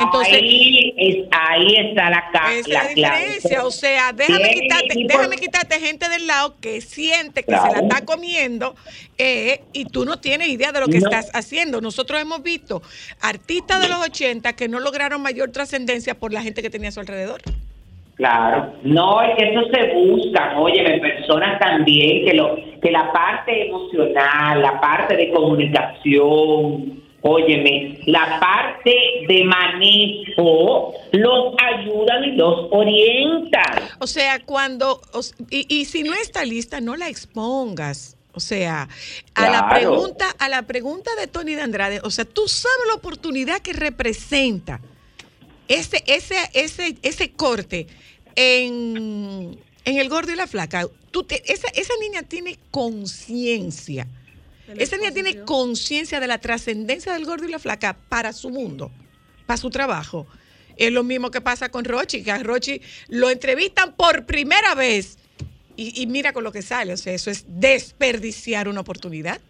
Entonces, 0.00 0.34
ahí, 0.34 0.92
es, 0.98 1.16
ahí 1.30 1.76
está 1.76 2.10
la, 2.10 2.24
ca- 2.32 2.52
esa 2.52 2.58
es 2.58 2.68
la 2.68 2.80
clave. 2.92 2.94
diferencia, 3.26 3.64
o 3.64 3.70
sea, 3.70 4.12
déjame 4.12 4.50
quitarte, 4.52 4.94
déjame 5.06 5.36
quitarte 5.36 5.78
gente 5.78 6.08
del 6.08 6.26
lado 6.26 6.56
que 6.60 6.80
siente 6.80 7.42
que 7.44 7.46
Claro. 7.52 7.66
se 7.70 7.72
la 7.72 7.78
está 7.86 8.04
comiendo 8.04 8.74
eh, 9.16 9.60
y 9.72 9.84
tú 9.84 10.04
no 10.04 10.18
tienes 10.18 10.48
idea 10.48 10.72
de 10.72 10.80
lo 10.80 10.86
que 10.88 10.98
No. 10.98 11.06
estás 11.06 11.30
haciendo. 11.34 11.80
Nosotros 11.80 12.20
hemos 12.20 12.42
visto 12.42 12.82
artistas 13.20 13.80
de 13.80 13.88
los 13.88 14.00
80 14.00 14.54
que 14.54 14.66
no 14.68 14.80
lograron 14.80 15.22
mayor 15.22 15.52
trascendencia 15.52 16.14
por 16.18 16.32
la 16.32 16.42
gente 16.42 16.60
que 16.60 16.68
tenía 16.68 16.88
a 16.88 16.92
su 16.92 16.98
alrededor. 17.00 17.42
Claro, 18.16 18.72
no, 18.82 19.22
es 19.22 19.36
que 19.36 19.50
eso 19.52 19.60
se 19.72 19.92
buscan, 19.94 20.56
oye, 20.56 20.82
personas 21.00 21.60
también, 21.60 22.24
que, 22.26 22.34
lo, 22.34 22.56
que 22.80 22.90
la 22.90 23.12
parte 23.12 23.68
emocional, 23.68 24.62
la 24.62 24.80
parte 24.80 25.16
de 25.16 25.30
comunicación, 25.32 27.03
óyeme, 27.26 28.00
la 28.06 28.38
parte 28.38 28.94
de 29.26 29.44
manejo, 29.44 30.92
los 31.12 31.54
ayudan 31.58 32.24
y 32.24 32.32
los 32.36 32.68
orientan. 32.70 33.88
O 33.98 34.06
sea, 34.06 34.44
cuando, 34.44 35.00
y, 35.50 35.66
y 35.74 35.86
si 35.86 36.02
no 36.02 36.12
está 36.14 36.44
lista, 36.44 36.80
no 36.80 36.96
la 36.96 37.08
expongas. 37.08 38.16
O 38.34 38.40
sea, 38.40 38.88
a 39.34 39.48
la 39.48 39.68
pregunta, 39.68 40.26
a 40.38 40.48
la 40.48 40.62
pregunta 40.62 41.10
de 41.18 41.26
Tony 41.28 41.54
de 41.54 41.62
Andrade, 41.62 42.00
o 42.02 42.10
sea, 42.10 42.24
tú 42.24 42.46
sabes 42.48 42.86
la 42.88 42.94
oportunidad 42.94 43.60
que 43.60 43.72
representa 43.72 44.80
ese, 45.68 46.02
ese, 46.06 46.34
ese, 46.52 46.96
ese 47.02 47.30
corte 47.32 47.86
en, 48.34 49.56
en 49.84 49.98
el 49.98 50.08
gordo 50.08 50.32
y 50.32 50.36
la 50.36 50.46
flaca. 50.48 50.86
Tú 51.12 51.22
te- 51.22 51.42
esa, 51.50 51.68
esa 51.68 51.92
niña 52.00 52.22
tiene 52.24 52.58
conciencia. 52.72 54.08
Esa 54.78 54.96
niña 54.96 55.10
tiene 55.12 55.40
conciencia 55.44 56.20
de 56.20 56.26
la 56.26 56.38
trascendencia 56.38 57.12
del 57.12 57.24
gordo 57.26 57.46
y 57.46 57.50
la 57.50 57.58
flaca 57.58 57.96
para 58.08 58.32
su 58.32 58.50
mundo, 58.50 58.90
para 59.46 59.56
su 59.56 59.70
trabajo. 59.70 60.26
Es 60.76 60.90
lo 60.90 61.02
mismo 61.04 61.30
que 61.30 61.40
pasa 61.40 61.68
con 61.68 61.84
Rochi, 61.84 62.22
que 62.24 62.32
a 62.32 62.38
Rochi 62.38 62.80
lo 63.08 63.30
entrevistan 63.30 63.94
por 63.94 64.24
primera 64.26 64.74
vez 64.74 65.18
y, 65.76 66.02
y 66.02 66.06
mira 66.06 66.32
con 66.32 66.42
lo 66.44 66.50
que 66.52 66.62
sale. 66.62 66.92
O 66.92 66.96
sea, 66.96 67.12
eso 67.12 67.30
es 67.30 67.44
desperdiciar 67.46 68.68
una 68.68 68.80
oportunidad. 68.80 69.40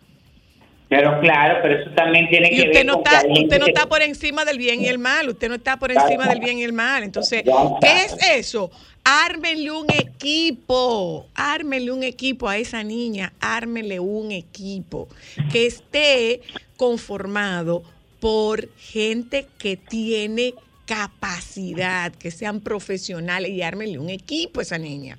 Pero 0.88 1.18
claro, 1.20 1.60
pero 1.62 1.80
eso 1.80 1.90
también 1.94 2.28
tiene 2.28 2.48
Y 2.52 2.56
que 2.56 2.60
usted 2.62 2.72
ver 2.74 2.86
no 2.86 2.94
con 2.96 3.04
que 3.04 3.10
está, 3.10 3.20
gente 3.22 3.40
usted 3.44 3.58
no 3.58 3.64
que- 3.64 3.70
está 3.70 3.88
por 3.88 4.02
encima 4.02 4.44
del 4.44 4.58
bien 4.58 4.82
y 4.82 4.86
el 4.88 4.98
mal, 4.98 5.28
usted 5.30 5.48
no 5.48 5.54
está 5.54 5.78
por 5.78 5.90
encima 5.92 6.28
del 6.28 6.40
bien 6.40 6.58
y 6.58 6.62
el 6.64 6.72
mal. 6.74 7.02
Entonces, 7.02 7.42
¿qué 7.80 8.04
es 8.04 8.16
eso? 8.36 8.70
Ármenle 9.04 9.70
un 9.70 9.90
equipo, 9.90 11.28
ármenle 11.34 11.92
un 11.92 12.02
equipo 12.02 12.48
a 12.48 12.56
esa 12.56 12.82
niña, 12.82 13.34
ármenle 13.38 14.00
un 14.00 14.32
equipo 14.32 15.08
que 15.52 15.66
esté 15.66 16.40
conformado 16.78 17.82
por 18.18 18.74
gente 18.76 19.46
que 19.58 19.76
tiene 19.76 20.54
capacidad, 20.86 22.12
que 22.14 22.30
sean 22.30 22.60
profesionales 22.60 23.50
y 23.50 23.60
ármenle 23.60 23.98
un 23.98 24.08
equipo 24.08 24.60
a 24.60 24.62
esa 24.62 24.78
niña. 24.78 25.18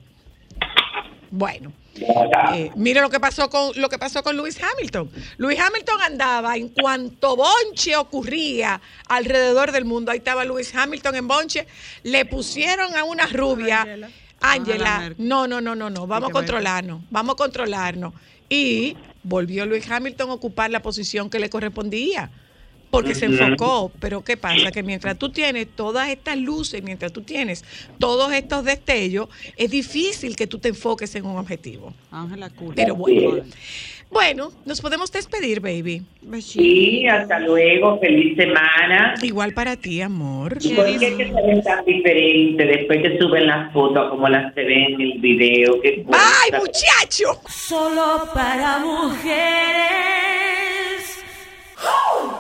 Bueno, 1.30 1.72
eh, 1.98 2.72
mire 2.76 3.02
lo 3.02 3.10
que 3.10 3.20
pasó 3.20 3.50
con 3.50 3.72
lo 3.76 3.90
que 3.90 3.98
pasó 3.98 4.24
con 4.24 4.36
Lewis 4.36 4.60
Hamilton. 4.62 5.10
Lewis 5.38 5.60
Hamilton 5.60 6.02
andaba 6.02 6.58
en 6.58 6.70
cuanto 6.70 7.36
bonche 7.36 7.96
ocurría 7.96 8.82
alrededor 9.08 9.72
del 9.72 9.86
mundo. 9.86 10.12
Ahí 10.12 10.18
estaba 10.18 10.44
Lewis 10.44 10.74
Hamilton 10.76 11.16
en 11.16 11.28
bonche. 11.28 11.68
Le 12.04 12.26
pusieron 12.26 12.96
a 12.96 13.04
una 13.04 13.28
rubia, 13.28 13.88
Angela. 14.42 15.14
No, 15.18 15.48
no, 15.48 15.62
no, 15.62 15.76
no, 15.76 15.90
no. 15.90 16.08
Vamos 16.08 16.30
a 16.30 16.34
controlarnos. 16.34 17.02
Vamos 17.10 17.34
a 17.34 17.38
controlarnos. 17.38 18.14
Y 18.50 18.98
volvió 19.24 19.66
Lewis 19.66 19.90
Hamilton 19.90 20.30
a 20.30 20.34
ocupar 20.34 20.70
la 20.70 20.82
posición 20.82 21.30
que 21.30 21.40
le 21.40 21.50
correspondía. 21.50 22.30
Porque 22.96 23.16
se 23.16 23.26
enfocó, 23.26 23.92
pero 24.00 24.24
¿qué 24.24 24.38
pasa? 24.38 24.72
Que 24.72 24.84
mientras 24.84 25.18
tú 25.18 25.30
tienes 25.30 25.68
todas 25.76 26.10
estas 26.10 26.38
luces, 26.38 26.82
mientras 26.82 27.12
tú 27.12 27.22
tienes 27.22 27.64
todos 28.00 28.32
estos 28.32 28.64
destellos, 28.64 29.28
es 29.58 29.70
difícil 29.70 30.36
que 30.36 30.48
tú 30.48 30.60
te 30.60 30.70
enfoques 30.70 31.14
en 31.16 31.26
un 31.26 31.38
objetivo. 31.38 31.94
Ángela. 32.12 32.50
Pero 32.76 32.96
bueno. 32.96 33.44
Bueno, 34.12 34.52
nos 34.66 34.80
podemos 34.80 35.12
despedir, 35.12 35.60
baby. 35.60 36.04
Sí, 36.40 37.06
hasta 37.08 37.40
luego, 37.40 38.00
feliz 38.00 38.38
semana. 38.38 39.16
Igual 39.22 39.54
para 39.54 39.76
ti, 39.76 40.00
amor. 40.02 40.58
¿Y 40.62 40.70
por 40.70 40.86
qué 40.86 41.18
que 41.18 41.28
se 41.28 41.42
ven 41.42 41.62
tan 41.64 41.84
diferentes 41.84 42.66
después 42.66 43.02
que 43.02 43.18
suben 43.18 43.48
las 43.48 43.74
fotos 43.74 44.10
como 44.10 44.30
las 44.30 44.54
se 44.54 44.64
ven 44.64 44.94
en 44.94 45.02
el 45.02 45.20
video? 45.20 45.82
¿Qué 45.82 46.06
¡Ay, 46.14 46.52
muchacho! 46.60 47.42
Solo 47.50 48.30
para 48.34 48.80
mujeres. 48.80 50.16
¿Dónde 51.76 52.35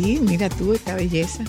aquí. 0.00 0.20
Mira 0.20 0.48
tú 0.48 0.72
esta 0.72 0.94
belleza. 0.94 1.44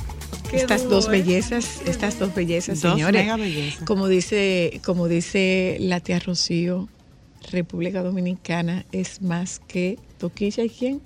Qué 0.49 0.57
estas 0.57 0.87
dos 0.89 1.07
¿eh? 1.07 1.11
bellezas, 1.11 1.81
estas 1.85 2.19
dos 2.19 2.35
bellezas, 2.35 2.81
Dos 2.81 2.93
señores. 2.93 3.25
mega. 3.25 3.37
Como 3.85 4.07
dice, 4.07 4.81
como 4.85 5.07
dice 5.07 5.77
la 5.79 5.99
tía 6.01 6.19
Rocío, 6.19 6.89
República 7.51 8.03
Dominicana 8.03 8.85
es 8.91 9.21
más 9.21 9.59
que 9.59 9.97
Toquilla 10.17 10.63
y 10.65 10.69
quién? 10.69 11.01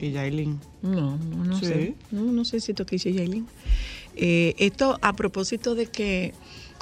Y 0.00 0.12
Yailin. 0.12 0.60
No, 0.82 1.16
no, 1.18 1.44
no 1.44 1.58
Sí. 1.58 1.66
sé. 1.66 1.94
No, 2.12 2.22
no 2.22 2.44
sé 2.44 2.60
si 2.60 2.74
Toquilla 2.74 3.10
y 3.10 3.14
Yailin. 3.14 3.46
Eh, 4.14 4.54
esto 4.58 4.98
a 5.02 5.14
propósito 5.14 5.74
de 5.74 5.86
que 5.86 6.32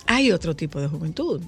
hay 0.07 0.31
otro 0.31 0.55
tipo 0.55 0.81
de 0.81 0.89
juventud 0.89 1.41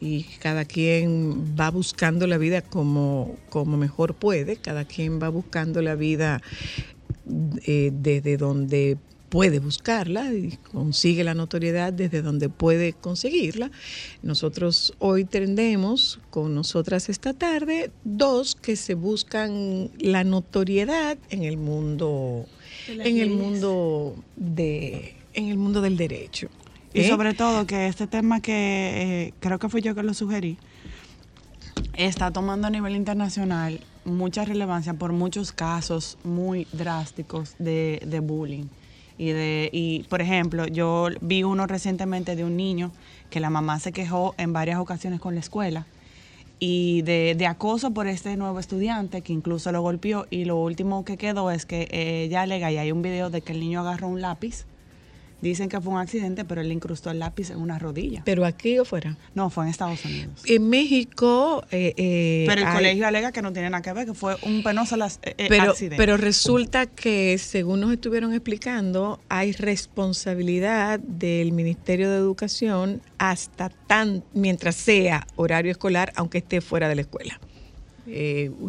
y 0.00 0.24
cada 0.40 0.64
quien 0.64 1.54
va 1.58 1.70
buscando 1.70 2.26
la 2.26 2.38
vida 2.38 2.62
como, 2.62 3.36
como 3.50 3.76
mejor 3.76 4.14
puede, 4.14 4.56
cada 4.56 4.84
quien 4.84 5.22
va 5.22 5.28
buscando 5.28 5.82
la 5.82 5.94
vida 5.94 6.40
eh, 7.66 7.90
desde 7.92 8.36
donde 8.38 8.96
puede 9.28 9.60
buscarla 9.60 10.34
y 10.34 10.58
consigue 10.72 11.22
la 11.22 11.34
notoriedad 11.34 11.92
desde 11.92 12.20
donde 12.20 12.48
puede 12.48 12.92
conseguirla. 12.92 13.70
Nosotros 14.22 14.92
hoy 14.98 15.24
tendremos 15.24 16.18
con 16.30 16.54
nosotras 16.54 17.08
esta 17.08 17.32
tarde 17.32 17.92
dos 18.04 18.56
que 18.56 18.76
se 18.76 18.94
buscan 18.94 19.90
la 19.98 20.24
notoriedad 20.24 21.16
en 21.30 21.44
el 21.44 21.56
mundo, 21.56 22.46
en 22.88 23.18
el 23.18 23.30
mundo 23.30 24.16
de, 24.36 25.14
en 25.34 25.46
el 25.46 25.56
mundo 25.56 25.80
del 25.80 25.96
derecho. 25.96 26.48
Y 26.92 27.00
¿eh? 27.00 27.08
sobre 27.08 27.34
todo 27.34 27.66
que 27.66 27.86
este 27.86 28.06
tema 28.06 28.40
que 28.40 28.52
eh, 29.26 29.34
creo 29.40 29.58
que 29.58 29.68
fui 29.68 29.80
yo 29.80 29.94
que 29.94 30.02
lo 30.02 30.14
sugerí, 30.14 30.58
está 31.94 32.30
tomando 32.30 32.66
a 32.66 32.70
nivel 32.70 32.96
internacional 32.96 33.80
mucha 34.04 34.44
relevancia 34.44 34.94
por 34.94 35.12
muchos 35.12 35.52
casos 35.52 36.18
muy 36.24 36.66
drásticos 36.72 37.54
de, 37.58 38.02
de 38.06 38.20
bullying. 38.20 38.64
Y, 39.18 39.30
de, 39.32 39.68
y, 39.70 40.04
por 40.04 40.22
ejemplo, 40.22 40.66
yo 40.66 41.08
vi 41.20 41.42
uno 41.42 41.66
recientemente 41.66 42.36
de 42.36 42.44
un 42.44 42.56
niño 42.56 42.90
que 43.28 43.38
la 43.38 43.50
mamá 43.50 43.78
se 43.78 43.92
quejó 43.92 44.34
en 44.38 44.54
varias 44.54 44.78
ocasiones 44.78 45.20
con 45.20 45.34
la 45.34 45.40
escuela 45.40 45.86
y 46.58 47.02
de, 47.02 47.34
de 47.36 47.46
acoso 47.46 47.92
por 47.92 48.06
este 48.06 48.36
nuevo 48.36 48.58
estudiante 48.58 49.20
que 49.20 49.32
incluso 49.32 49.72
lo 49.72 49.82
golpeó 49.82 50.26
y 50.30 50.46
lo 50.46 50.56
último 50.56 51.04
que 51.04 51.18
quedó 51.18 51.50
es 51.50 51.66
que 51.66 51.88
ella 51.92 52.42
alega 52.42 52.72
y 52.72 52.78
hay 52.78 52.92
un 52.92 53.02
video 53.02 53.28
de 53.28 53.42
que 53.42 53.52
el 53.52 53.60
niño 53.60 53.80
agarró 53.80 54.08
un 54.08 54.22
lápiz 54.22 54.64
Dicen 55.40 55.68
que 55.68 55.80
fue 55.80 55.92
un 55.92 55.98
accidente, 55.98 56.44
pero 56.44 56.60
él 56.60 56.68
le 56.68 56.74
incrustó 56.74 57.10
el 57.10 57.18
lápiz 57.18 57.50
en 57.50 57.58
una 57.58 57.78
rodilla. 57.78 58.22
¿Pero 58.24 58.44
aquí 58.44 58.78
o 58.78 58.84
fuera? 58.84 59.16
No, 59.34 59.48
fue 59.50 59.64
en 59.64 59.70
Estados 59.70 60.04
Unidos. 60.04 60.42
En 60.46 60.68
México... 60.68 61.64
eh, 61.70 61.94
eh, 61.96 62.44
Pero 62.46 62.60
el 62.60 62.66
hay- 62.66 62.74
colegio 62.74 63.06
alega 63.06 63.32
que 63.32 63.40
no 63.42 63.52
tiene 63.52 63.70
nada 63.70 63.82
que 63.82 63.92
ver, 63.92 64.06
que 64.06 64.14
fue 64.14 64.36
un 64.42 64.62
penoso 64.62 64.96
las- 64.96 65.18
eh, 65.22 65.34
eh, 65.38 65.46
pero, 65.48 65.70
accidente. 65.70 65.96
pero 65.96 66.16
resulta 66.16 66.86
que, 66.86 67.38
según 67.38 67.80
nos 67.80 67.92
estuvieron 67.92 68.32
explicando, 68.34 69.18
hay 69.30 69.52
responsabilidad 69.52 71.00
del 71.00 71.52
Ministerio 71.52 72.10
de 72.10 72.16
Educación 72.18 73.00
hasta 73.18 73.70
tan 73.86 74.22
mientras 74.34 74.76
sea 74.76 75.26
horario 75.36 75.70
escolar, 75.72 76.12
aunque 76.16 76.38
esté 76.38 76.60
fuera 76.60 76.88
de 76.88 76.94
la 76.96 77.00
escuela. 77.00 77.40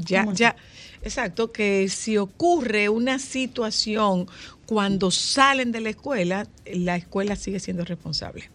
Ya, 0.06 0.26
ya, 0.34 0.56
exacto, 1.04 1.52
que 1.52 1.90
si 1.90 2.18
ocurre 2.18 2.90
una 2.90 3.20
situación 3.20 4.28
cuando 4.66 5.12
salen 5.12 5.72
de 5.72 5.82
la 5.82 5.90
escuela, 5.90 6.48
la 6.66 6.96
escuela 6.96 7.36
sigue 7.36 7.60
siendo 7.60 7.84
responsable. 7.84 8.50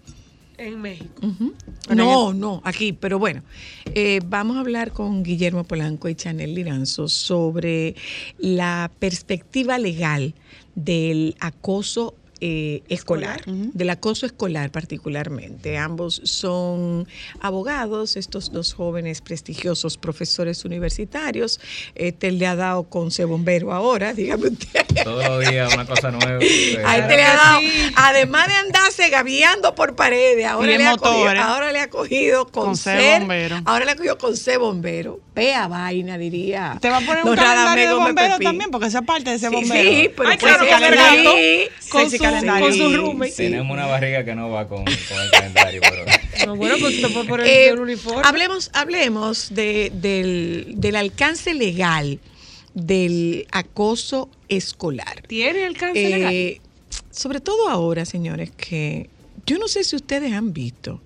En 0.58 0.80
México. 0.80 1.20
No, 1.94 2.32
no, 2.32 2.62
aquí, 2.64 2.94
pero 2.94 3.18
bueno, 3.18 3.42
eh, 3.94 4.20
vamos 4.24 4.56
a 4.56 4.60
hablar 4.60 4.92
con 4.92 5.22
Guillermo 5.22 5.64
Polanco 5.64 6.08
y 6.08 6.14
Chanel 6.14 6.54
Liranzo 6.54 7.08
sobre 7.08 7.94
la 8.38 8.90
perspectiva 8.98 9.76
legal 9.76 10.34
del 10.74 11.36
acoso 11.40 12.14
eh, 12.40 12.82
escolar, 12.88 13.42
del 13.46 13.90
acoso 13.90 14.26
escolar 14.26 14.70
particularmente. 14.70 15.78
Ambos 15.78 16.20
son 16.24 17.06
abogados, 17.40 18.16
estos 18.16 18.52
dos 18.52 18.74
jóvenes 18.74 19.20
prestigiosos 19.20 19.96
profesores 19.98 20.64
universitarios. 20.64 21.60
Este 21.94 22.30
le 22.32 22.46
ha 22.46 22.56
dado 22.56 22.84
con 22.84 23.10
C 23.10 23.24
bombero 23.24 23.72
ahora, 23.72 24.12
dígame 24.12 24.48
usted. 24.48 24.84
Todos 25.04 25.24
los 25.28 25.48
días 25.50 25.72
una 25.74 25.86
cosa 25.86 26.10
nueva. 26.10 26.38
A 26.86 26.98
este 26.98 27.16
le 27.16 27.22
ha 27.22 27.36
dado, 27.36 27.60
además 27.96 28.48
de 28.48 28.54
andarse 28.54 29.08
gaviando 29.08 29.74
por 29.74 29.94
paredes, 29.96 30.46
ahora, 30.46 30.66
le 30.76 30.86
ha, 30.86 30.96
cogido, 30.96 31.42
ahora 31.42 31.72
le 31.72 31.80
ha 31.80 31.90
cogido 31.90 32.46
con, 32.46 32.64
Con 32.66 32.76
C 32.76 32.90
ser- 32.96 33.20
bombero. 33.20 33.60
Ahora 33.64 33.84
le 33.84 33.90
ha 33.92 33.96
cogido 33.96 34.18
con 34.18 34.36
C 34.36 34.56
bombero. 34.56 35.20
Vea 35.34 35.68
vaina, 35.68 36.16
diría. 36.16 36.78
Te 36.80 36.88
va 36.88 36.96
a 36.98 37.00
poner 37.00 37.24
un 37.24 37.34
calendario 37.36 37.98
de 38.06 38.14
Pepín. 38.14 38.42
también, 38.42 38.70
porque 38.70 38.86
esa 38.86 39.02
parte 39.02 39.30
de 39.30 39.36
ese 39.36 39.48
Sí, 39.50 39.54
bombero. 39.54 39.90
sí, 39.90 40.10
pero 40.16 40.28
Ay, 40.30 40.38
pues 40.38 40.52
claro, 40.52 40.66
gato, 40.96 41.30
sí, 41.36 41.68
con 41.90 42.10
sí, 42.10 42.16
su, 42.16 42.22
calendario. 42.30 42.66
con 42.68 42.76
su 42.76 42.88
Sí, 42.90 42.96
roommate. 42.96 43.32
Tenemos 43.32 43.72
una 43.74 43.86
barriga 43.86 44.24
que 44.24 44.34
no 44.34 44.50
va 44.50 44.68
con, 44.68 44.84
con 44.84 44.92
el 44.92 45.30
calendario, 45.32 45.80
pero... 45.82 46.04
No, 46.46 46.56
bueno, 46.56 46.76
pues 46.80 47.00
te 47.00 47.08
puedes 47.08 47.28
poner 47.28 47.46
Eh, 47.46 47.68
el 47.70 47.78
uniforme. 47.80 48.22
hablemos 48.24 48.70
hablemos 48.74 49.54
de- 49.54 49.90
del, 49.94 50.74
del 50.76 50.96
alcance 50.96 51.54
legal 51.54 52.20
del 52.74 53.46
acoso 53.52 54.28
escolar. 54.48 55.22
¿Tiene 55.26 55.64
alcance 55.64 56.06
Eh, 56.06 56.10
legal? 56.10 56.60
Sobre 57.10 57.40
todo 57.40 57.68
ahora, 57.70 58.04
señores, 58.04 58.50
que 58.50 59.08
yo 59.46 59.58
no 59.58 59.66
sé 59.68 59.82
si 59.84 59.96
ustedes 59.96 60.32
han 60.32 60.52
visto, 60.52 61.00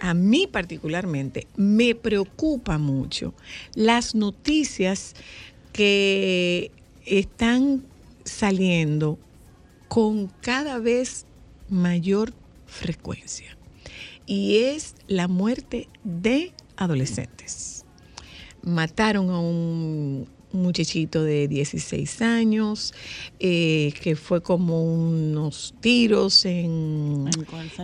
a 0.00 0.14
mí 0.14 0.46
particularmente, 0.46 1.46
me 1.56 1.94
preocupa 1.94 2.78
mucho 2.78 3.34
las 3.74 4.14
noticias 4.14 5.14
que 5.74 6.70
están 7.04 7.82
saliendo 8.24 9.18
con 9.90 10.28
cada 10.40 10.78
vez 10.78 11.26
mayor 11.68 12.32
frecuencia. 12.66 13.56
Y 14.24 14.58
es 14.58 14.94
la 15.08 15.26
muerte 15.26 15.88
de 16.04 16.52
adolescentes. 16.76 17.84
Mataron 18.62 19.30
a 19.30 19.40
un 19.40 20.28
muchachito 20.52 21.24
de 21.24 21.48
16 21.48 22.22
años, 22.22 22.94
eh, 23.40 23.92
que 24.00 24.14
fue 24.14 24.40
como 24.42 24.84
unos 24.84 25.74
tiros 25.80 26.44
en, 26.44 27.24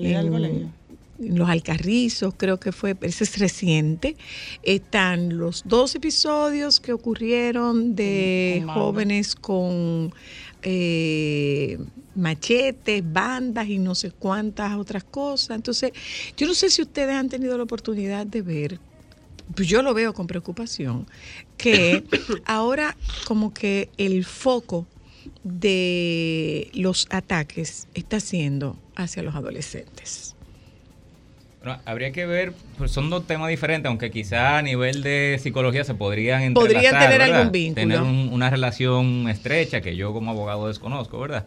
¿En 0.05 0.17
en- 0.55 0.73
en 1.19 1.39
los 1.39 1.49
Alcarrizos, 1.49 2.35
creo 2.37 2.61
que 2.61 2.73
fue, 2.73 2.95
ese 3.01 3.25
es 3.25 3.39
reciente. 3.39 4.17
Están 4.63 5.39
los 5.39 5.63
dos 5.65 5.95
episodios 5.95 6.79
que 6.79 6.93
ocurrieron 6.93 7.97
de 7.97 8.63
jóvenes 8.75 9.35
con 9.35 10.13
eh, 10.69 11.79
machetes, 12.17 13.01
bandas 13.05 13.69
y 13.69 13.79
no 13.79 13.95
sé 13.95 14.11
cuántas 14.11 14.75
otras 14.75 15.05
cosas. 15.05 15.55
Entonces, 15.55 15.93
yo 16.37 16.49
no 16.49 16.55
sé 16.55 16.71
si 16.71 16.83
ustedes 16.83 17.15
han 17.15 17.29
tenido 17.29 17.57
la 17.57 17.63
oportunidad 17.63 18.27
de 18.27 18.43
ver, 18.43 18.81
pues 19.55 19.69
yo 19.69 19.81
lo 19.83 19.95
veo 19.95 20.13
con 20.13 20.27
preocupación, 20.27 21.07
que 21.57 22.03
ahora 22.47 22.97
como 23.27 23.55
que 23.55 23.91
el 23.97 24.25
foco 24.25 24.89
de 25.45 26.71
los 26.75 27.07
ataques 27.11 27.87
está 27.95 28.19
siendo 28.19 28.77
hacia 28.97 29.23
los 29.23 29.37
adolescentes. 29.37 30.36
Habría 31.85 32.13
que 32.13 32.27
ver, 32.27 32.53
pues 32.79 32.91
son 32.91 33.11
dos 33.11 33.27
temas 33.27 33.49
diferentes, 33.49 33.89
aunque 33.89 34.11
quizá 34.11 34.59
a 34.59 34.63
nivel 34.63 35.03
de 35.03 35.39
psicología 35.43 35.85
se 35.85 35.95
podrían 35.95 36.43
entrelazar, 36.43 36.75
Podrían 36.75 36.99
tener 37.01 37.19
¿verdad? 37.21 37.37
algún 37.39 37.53
vínculo. 37.53 37.81
Tener 37.87 38.03
un- 38.03 38.29
una 38.33 38.51
relación 38.51 39.29
estrecha 39.29 39.81
que 39.81 39.97
yo 39.97 40.13
como 40.13 40.31
abogado 40.31 40.69
desconozco, 40.69 41.19
¿verdad? 41.19 41.47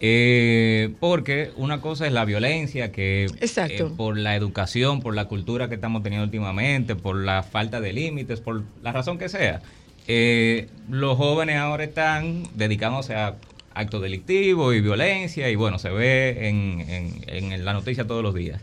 Eh, 0.00 0.94
porque 1.00 1.50
una 1.56 1.80
cosa 1.80 2.06
es 2.06 2.12
la 2.12 2.24
violencia, 2.24 2.92
que 2.92 3.24
Exacto. 3.40 3.88
eh, 3.88 3.92
por 3.96 4.16
la 4.16 4.36
educación, 4.36 5.00
por 5.00 5.14
la 5.14 5.24
cultura 5.26 5.68
que 5.68 5.74
estamos 5.74 6.02
teniendo 6.02 6.24
últimamente, 6.24 6.94
por 6.94 7.16
la 7.16 7.42
falta 7.42 7.80
de 7.80 7.92
límites, 7.92 8.40
por 8.40 8.62
la 8.82 8.92
razón 8.92 9.18
que 9.18 9.28
sea, 9.28 9.60
eh, 10.06 10.68
los 10.88 11.16
jóvenes 11.16 11.56
ahora 11.56 11.84
están 11.84 12.44
dedicándose 12.54 13.14
a 13.14 13.34
actos 13.74 14.00
delictivos 14.00 14.74
y 14.74 14.80
violencia 14.80 15.50
y 15.50 15.56
bueno, 15.56 15.78
se 15.78 15.90
ve 15.90 16.48
en, 16.48 16.84
en- 17.28 17.52
en 17.52 17.64
la 17.64 17.72
noticia 17.72 18.06
todos 18.06 18.22
los 18.22 18.34
días. 18.34 18.60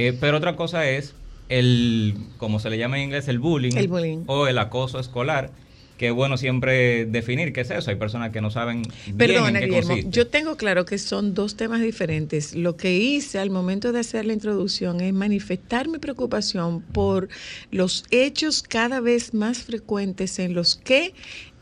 Eh, 0.00 0.16
pero 0.20 0.36
otra 0.38 0.54
cosa 0.54 0.88
es 0.88 1.12
el, 1.48 2.14
como 2.36 2.60
se 2.60 2.70
le 2.70 2.78
llama 2.78 2.98
en 2.98 3.04
inglés, 3.04 3.26
el 3.26 3.38
bullying, 3.40 3.76
El 3.76 3.88
bullying. 3.88 4.18
o 4.26 4.46
el 4.46 4.58
acoso 4.58 5.00
escolar, 5.00 5.50
que 5.96 6.06
es 6.08 6.12
bueno 6.14 6.36
siempre 6.36 7.04
definir 7.06 7.52
qué 7.52 7.62
es 7.62 7.70
eso. 7.72 7.90
Hay 7.90 7.96
personas 7.96 8.30
que 8.30 8.40
no 8.40 8.52
saben 8.52 8.82
bien 9.06 9.16
Perdona, 9.18 9.48
en 9.48 9.54
qué 9.54 9.64
Guillermo, 9.66 9.88
consiste. 9.88 10.10
yo 10.12 10.28
tengo 10.28 10.56
claro 10.56 10.84
que 10.84 10.98
son 10.98 11.34
dos 11.34 11.56
temas 11.56 11.80
diferentes. 11.80 12.54
Lo 12.54 12.76
que 12.76 12.96
hice 12.96 13.40
al 13.40 13.50
momento 13.50 13.90
de 13.90 13.98
hacer 13.98 14.24
la 14.24 14.34
introducción 14.34 15.00
es 15.00 15.12
manifestar 15.12 15.88
mi 15.88 15.98
preocupación 15.98 16.80
por 16.80 17.28
los 17.72 18.04
hechos 18.12 18.62
cada 18.62 19.00
vez 19.00 19.34
más 19.34 19.64
frecuentes 19.64 20.38
en 20.38 20.54
los 20.54 20.76
que 20.76 21.12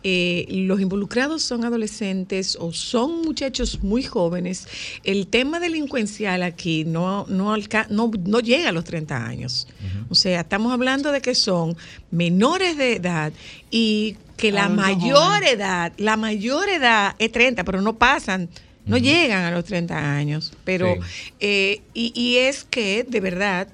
eh, 0.08 0.46
los 0.50 0.80
involucrados 0.80 1.42
son 1.42 1.64
adolescentes 1.64 2.56
o 2.60 2.72
son 2.72 3.22
muchachos 3.22 3.82
muy 3.82 4.04
jóvenes. 4.04 4.68
El 5.02 5.26
tema 5.26 5.58
delincuencial 5.58 6.44
aquí 6.44 6.84
no, 6.84 7.26
no, 7.28 7.56
no, 7.90 8.10
no 8.24 8.38
llega 8.40 8.68
a 8.68 8.72
los 8.72 8.84
30 8.84 9.26
años. 9.26 9.66
O 10.08 10.14
sea, 10.14 10.42
estamos 10.42 10.72
hablando 10.72 11.10
de 11.10 11.20
que 11.20 11.34
son 11.34 11.76
menores 12.12 12.76
de 12.76 12.92
edad 12.96 13.32
y 13.72 14.16
que 14.36 14.52
la 14.52 14.68
mayor 14.68 15.42
edad, 15.42 15.92
la 15.96 16.16
mayor 16.16 16.68
edad 16.68 17.16
es 17.18 17.32
30, 17.32 17.64
pero 17.64 17.80
no 17.82 17.96
pasan, 17.98 18.48
no 18.84 18.98
llegan 18.98 19.42
a 19.44 19.50
los 19.50 19.64
30 19.64 20.14
años. 20.16 20.52
Pero, 20.62 20.94
Sí. 20.94 21.32
eh, 21.40 21.80
y, 21.94 22.12
y 22.14 22.36
es 22.36 22.62
que 22.62 23.02
de 23.08 23.18
verdad 23.20 23.66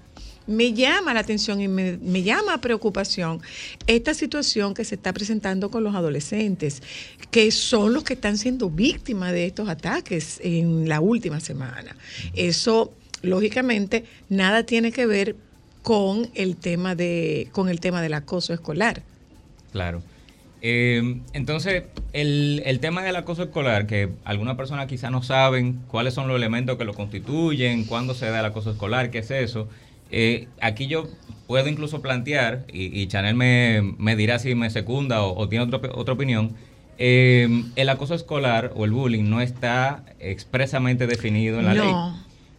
me 0.47 0.73
llama 0.73 1.15
la 1.15 1.21
atención 1.21 1.61
y 1.61 1.69
me, 1.69 1.99
me 1.99 2.23
llama 2.23 2.61
preocupación 2.61 3.41
esta 3.87 4.15
situación 4.15 4.75
que 4.75 4.85
se 4.85 4.95
está 4.97 5.13
presentando 5.13 5.71
con 5.71 5.85
los 5.85 5.95
adolescentes, 5.95 6.83
que 7.31 7.51
son 7.51 7.93
los 7.93 8.05
que 8.05 8.15
están 8.15 8.39
siendo 8.39 8.71
víctimas 8.71 9.33
de 9.33 9.47
estos 9.47 9.69
ataques 9.69 10.41
en 10.43 10.89
la 10.89 11.01
última 11.01 11.41
semana. 11.41 11.97
Eso, 12.35 12.93
lógicamente, 13.23 14.05
nada 14.29 14.65
tiene 14.65 14.93
que 14.93 15.07
ver 15.07 15.37
con 15.83 16.29
el 16.35 16.57
tema 16.57 16.95
de, 16.95 17.49
con 17.53 17.69
el 17.69 17.81
tema 17.81 18.03
del 18.03 18.15
acoso 18.15 18.53
escolar. 18.53 19.03
Claro. 19.73 20.03
Eh, 20.65 21.21
entonces, 21.33 21.85
el, 22.13 22.63
el 22.65 22.79
tema 22.79 23.03
del 23.03 23.17
acoso 23.17 23.43
escolar, 23.43 23.89
que 23.89 24.11
algunas 24.25 24.57
personas 24.57 24.87
quizás 24.87 25.11
no 25.11 25.23
saben 25.23 25.81
cuáles 25.89 26.15
son 26.15 26.29
los 26.29 26.37
elementos 26.37 26.79
que 26.79 26.85
lo 26.85 26.95
constituyen, 26.95 27.85
cuándo 27.85 28.15
se 28.15 28.27
da 28.27 28.39
el 28.39 28.47
acoso 28.47 28.71
escolar, 28.71 29.11
qué 29.11 29.19
es 29.19 29.31
eso. 29.33 29.69
Eh, 30.13 30.47
aquí 30.61 30.87
yo 30.87 31.09
puedo 31.47 31.69
incluso 31.69 32.01
plantear, 32.03 32.65
y, 32.73 32.99
y 33.01 33.07
Chanel 33.09 33.35
me, 33.35 33.95
me 33.99 34.15
dirá 34.15 34.39
si 34.39 34.55
me 34.55 34.71
secunda 34.71 35.23
o, 35.23 35.37
o 35.37 35.49
tiene 35.49 35.65
otro- 35.65 35.81
otra 35.99 36.15
opinión, 36.15 36.53
eh, 36.99 37.49
el 37.77 37.89
acoso 37.89 38.15
escolar 38.15 38.73
o 38.77 38.85
el 38.85 38.93
bullying 38.93 39.25
no 39.29 39.41
está 39.41 40.05
expresamente 40.21 41.07
definido 41.07 41.59
en 41.59 41.65
la 41.65 41.75
ley. 41.75 41.83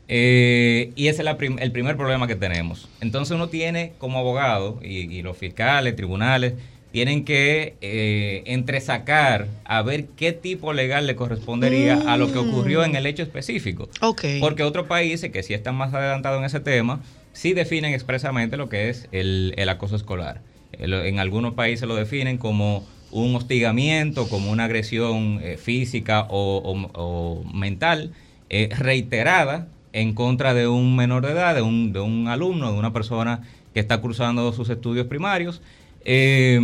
Eh, 0.10 0.92
y 0.96 1.08
ese 1.08 1.22
es 1.22 1.26
la 1.26 1.38
prim- 1.38 1.58
el 1.60 1.72
primer 1.72 1.96
problema 1.96 2.28
que 2.28 2.36
tenemos. 2.36 2.90
Entonces 3.00 3.34
uno 3.36 3.48
tiene 3.50 3.94
como 4.00 4.20
abogado 4.20 4.80
y, 4.84 5.12
y 5.16 5.22
los 5.22 5.38
fiscales, 5.38 5.96
tribunales, 5.96 6.54
tienen 6.92 7.24
que 7.26 7.76
eh, 7.82 8.44
entresacar 8.46 9.48
a 9.66 9.82
ver 9.82 10.08
qué 10.18 10.32
tipo 10.34 10.74
legal 10.74 11.08
le 11.08 11.16
correspondería 11.16 11.96
a 12.06 12.18
lo 12.18 12.32
que 12.32 12.38
ocurrió 12.38 12.84
en 12.84 12.96
el 12.96 13.06
hecho 13.06 13.24
específico. 13.24 13.90
Ok. 14.02 14.26
Porque 14.42 14.64
otros 14.64 14.88
países 14.88 15.32
que 15.32 15.42
sí 15.42 15.54
están 15.54 15.76
más 15.76 15.94
adelantados 15.94 16.38
en 16.40 16.46
ese 16.46 16.60
tema, 16.60 17.02
sí 17.34 17.54
definen 17.54 17.94
expresamente 17.94 18.58
lo 18.58 18.70
que 18.70 18.90
es 18.90 19.10
el, 19.12 19.54
el 19.58 19.70
acoso 19.70 19.96
escolar. 19.96 20.46
El- 20.72 20.94
En 20.94 21.20
algunos 21.20 21.54
países 21.56 21.88
lo 21.88 21.96
definen 21.96 22.38
como 22.38 22.90
un 23.10 23.36
hostigamiento, 23.36 24.30
como 24.30 24.52
una 24.52 24.66
agresión 24.66 25.40
eh, 25.44 25.58
física 25.58 26.28
o, 26.30 26.90
o- 26.94 27.44
mental 27.54 28.14
eh, 28.50 28.70
reiterada 28.78 29.74
en 29.94 30.14
contra 30.16 30.54
de 30.54 30.68
un 30.68 30.96
menor 30.96 31.26
de 31.26 31.32
edad, 31.34 31.56
de 31.56 31.62
un, 31.62 31.94
de 31.94 32.00
un 32.00 32.28
alumno, 32.28 32.72
de 32.72 32.80
una 32.80 32.94
persona 32.94 33.42
que 33.74 33.80
está 33.80 34.02
cursando 34.02 34.52
sus 34.54 34.70
estudios 34.70 35.08
primarios. 35.08 35.62
eh, 36.06 36.60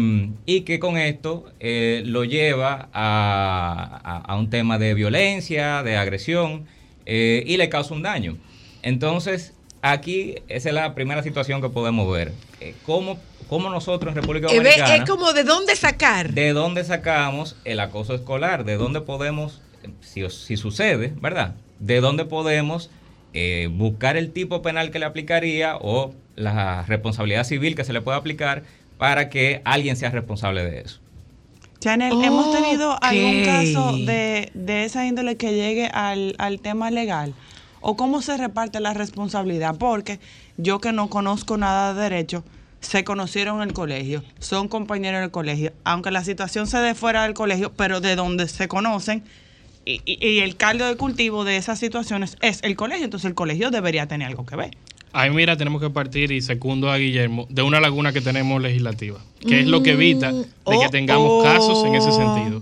y 0.45 0.61
que 0.61 0.79
con 0.79 0.97
esto 0.97 1.53
eh, 1.59 2.03
lo 2.05 2.23
lleva 2.25 2.89
a, 2.93 4.23
a- 4.27 4.35
un 4.37 4.49
tema 4.49 4.77
de 4.79 4.93
violencia, 4.93 5.83
de 5.83 5.97
agresión, 5.97 6.65
eh, 7.05 7.43
y 7.45 7.57
le 7.57 7.69
causa 7.69 7.93
un 7.93 8.01
daño. 8.03 8.37
Entonces, 8.81 9.58
aquí 9.81 10.35
esa 10.47 10.69
es 10.69 10.75
la 10.75 10.93
primera 10.95 11.23
situación 11.23 11.61
que 11.61 11.69
podemos 11.69 12.11
ver. 12.11 12.33
Eh, 12.59 12.75
¿cómo, 12.85 13.17
cómo 13.47 13.69
nosotros 13.69 14.11
en 14.15 14.21
República 14.21 14.47
Eh, 14.51 14.55
Dominicana... 14.57 14.95
es 14.95 15.09
como 15.09 15.33
de 15.33 15.43
dónde 15.43 15.75
sacar. 15.75 16.33
¿De 16.33 16.53
dónde 16.53 16.83
sacamos 16.83 17.55
el 17.65 17.79
acoso 17.79 18.13
escolar? 18.15 18.65
¿De 18.65 18.75
dónde 18.77 19.01
podemos, 19.01 19.61
si, 20.01 20.29
si 20.29 20.57
sucede, 20.57 21.13
¿verdad? 21.21 21.55
¿De 21.79 22.01
dónde 22.01 22.25
podemos 22.25 22.89
eh, 23.33 23.69
buscar 23.71 24.17
el 24.17 24.31
tipo 24.31 24.61
penal 24.61 24.91
que 24.91 24.99
le 24.99 25.05
aplicaría 25.05 25.77
o 25.79 26.13
la 26.35 26.83
responsabilidad 26.83 27.43
civil 27.43 27.75
que 27.75 27.83
se 27.83 27.93
le 27.93 28.01
puede 28.01 28.17
aplicar 28.17 28.63
para 28.97 29.29
que 29.29 29.61
alguien 29.65 29.95
sea 29.95 30.09
responsable 30.09 30.63
de 30.63 30.81
eso? 30.81 30.99
Chanel, 31.79 32.11
¿hemos 32.21 32.51
tenido 32.53 33.01
algún 33.01 33.45
caso 33.45 33.93
de, 33.93 34.51
de 34.53 34.83
esa 34.83 35.05
índole 35.05 35.37
que 35.37 35.53
llegue 35.53 35.87
al, 35.87 36.35
al 36.37 36.59
tema 36.59 36.91
legal? 36.91 37.33
¿O 37.81 37.95
cómo 37.95 38.21
se 38.21 38.37
reparte 38.37 38.79
la 38.79 38.93
responsabilidad? 38.93 39.75
Porque 39.77 40.19
yo 40.57 40.79
que 40.79 40.91
no 40.91 41.09
conozco 41.09 41.57
nada 41.57 41.93
de 41.93 42.01
derecho, 42.01 42.43
se 42.81 43.03
conocieron 43.03 43.61
en 43.61 43.69
el 43.69 43.73
colegio, 43.73 44.23
son 44.39 44.67
compañeros 44.69 45.21
del 45.21 45.31
colegio, 45.31 45.73
aunque 45.83 46.11
la 46.11 46.23
situación 46.23 46.65
se 46.67 46.77
dé 46.77 46.95
fuera 46.95 47.23
del 47.23 47.33
colegio, 47.33 47.73
pero 47.75 47.99
de 48.01 48.15
donde 48.15 48.47
se 48.47 48.67
conocen, 48.69 49.23
y, 49.85 50.01
y- 50.05 50.25
y 50.25 50.39
el 50.39 50.55
caldo 50.55 50.85
de 50.85 50.95
cultivo 50.95 51.43
de 51.43 51.57
esas 51.57 51.79
situaciones 51.79 52.37
es 52.41 52.59
el 52.63 52.75
colegio, 52.75 53.05
entonces 53.05 53.27
el 53.29 53.35
colegio 53.35 53.69
debería 53.71 54.07
tener 54.07 54.27
algo 54.27 54.45
que 54.45 54.55
ver. 54.55 54.77
Ahí 55.11 55.29
mira, 55.31 55.57
tenemos 55.57 55.81
que 55.81 55.89
partir 55.89 56.31
y 56.31 56.41
secundo 56.41 56.91
a 56.91 56.97
Guillermo 56.97 57.47
de 57.49 57.63
una 57.63 57.79
laguna 57.81 58.13
que 58.13 58.21
tenemos 58.21 58.61
legislativa, 58.61 59.19
que 59.45 59.61
es 59.61 59.67
lo 59.67 59.81
que 59.81 59.91
evita 59.91 60.31
de 60.31 60.43
que 60.43 60.49
oh, 60.65 60.89
tengamos 60.91 61.27
oh. 61.31 61.43
casos 61.43 61.83
en 61.85 61.95
ese 61.95 62.11
sentido. 62.11 62.61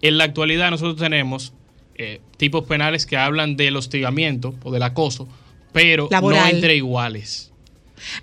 En 0.00 0.16
la 0.18 0.24
actualidad 0.24 0.70
nosotros 0.70 0.96
tenemos 0.96 1.52
eh, 1.96 2.20
tipos 2.36 2.64
penales 2.66 3.06
que 3.06 3.16
hablan 3.16 3.56
del 3.56 3.76
hostigamiento 3.76 4.54
o 4.62 4.72
del 4.72 4.82
acoso, 4.82 5.28
pero 5.72 6.08
Laboral. 6.10 6.42
no 6.42 6.48
entre 6.48 6.76
iguales. 6.76 7.50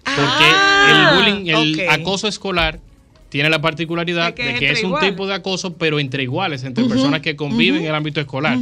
Porque 0.03 0.45
Ah, 0.45 1.15
el 1.15 1.34
bullying, 1.34 1.82
el 1.82 1.89
acoso 1.89 2.28
escolar 2.28 2.80
tiene 3.30 3.49
la 3.49 3.61
particularidad 3.61 4.34
que 4.34 4.43
de 4.43 4.53
que 4.55 4.72
es 4.72 4.84
un 4.84 4.99
tipo 4.99 5.28
de 5.28 5.36
acoso, 5.36 5.74
pero 5.78 5.99
entre 5.99 6.24
iguales, 6.24 6.63
entre 6.63 6.84
personas 6.86 7.22
que 7.22 7.36
conviven 7.36 7.82
en 7.82 7.88
el 7.88 7.95
ámbito 7.95 8.20
escolar. 8.20 8.57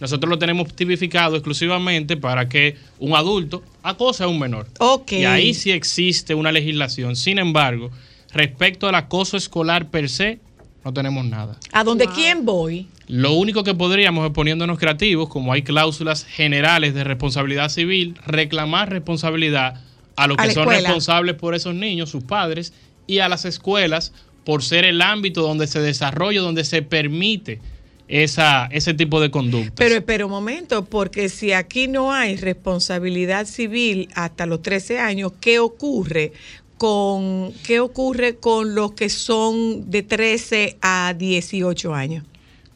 Nosotros 0.00 0.28
lo 0.30 0.38
tenemos 0.38 0.74
tipificado 0.74 1.36
exclusivamente 1.36 2.16
para 2.16 2.48
que 2.48 2.76
un 2.98 3.14
adulto 3.14 3.62
acose 3.84 4.24
a 4.24 4.28
un 4.28 4.38
menor. 4.38 4.66
Ok. 4.80 5.12
Y 5.12 5.24
ahí 5.24 5.54
sí 5.54 5.70
existe 5.70 6.34
una 6.34 6.50
legislación. 6.50 7.14
Sin 7.14 7.38
embargo, 7.38 7.90
respecto 8.32 8.88
al 8.88 8.96
acoso 8.96 9.36
escolar 9.36 9.90
per 9.90 10.08
se, 10.08 10.40
no 10.84 10.92
tenemos 10.92 11.24
nada. 11.24 11.56
¿A 11.70 11.84
dónde 11.84 12.06
quién 12.08 12.44
voy? 12.44 12.88
Lo 13.12 13.34
único 13.34 13.62
que 13.62 13.74
podríamos 13.74 14.24
es 14.24 14.32
poniéndonos 14.32 14.78
creativos, 14.78 15.28
como 15.28 15.52
hay 15.52 15.60
cláusulas 15.60 16.24
generales 16.24 16.94
de 16.94 17.04
responsabilidad 17.04 17.68
civil, 17.68 18.18
reclamar 18.24 18.88
responsabilidad 18.88 19.82
a 20.16 20.26
los 20.26 20.38
A 20.38 20.44
que 20.44 20.52
son 20.52 20.62
escuela. 20.62 20.80
responsables 20.80 21.34
por 21.34 21.54
esos 21.54 21.74
niños, 21.74 22.08
sus 22.08 22.24
padres, 22.24 22.72
y 23.06 23.18
a 23.18 23.28
las 23.28 23.44
escuelas 23.44 24.14
por 24.44 24.62
ser 24.62 24.86
el 24.86 25.02
ámbito 25.02 25.42
donde 25.42 25.66
se 25.66 25.80
desarrolla, 25.80 26.40
donde 26.40 26.64
se 26.64 26.80
permite 26.80 27.60
esa, 28.08 28.64
ese 28.72 28.94
tipo 28.94 29.20
de 29.20 29.30
conducta. 29.30 29.74
Pero 29.76 29.94
espera 29.94 30.24
un 30.24 30.30
momento, 30.30 30.86
porque 30.86 31.28
si 31.28 31.52
aquí 31.52 31.88
no 31.88 32.14
hay 32.14 32.36
responsabilidad 32.36 33.44
civil 33.44 34.08
hasta 34.14 34.46
los 34.46 34.62
13 34.62 35.00
años, 35.00 35.32
¿qué 35.38 35.58
ocurre? 35.58 36.32
Con, 36.78 37.52
¿Qué 37.62 37.78
ocurre 37.80 38.36
con 38.36 38.74
los 38.74 38.92
que 38.92 39.10
son 39.10 39.90
de 39.90 40.02
13 40.02 40.78
a 40.80 41.12
18 41.12 41.94
años? 41.94 42.24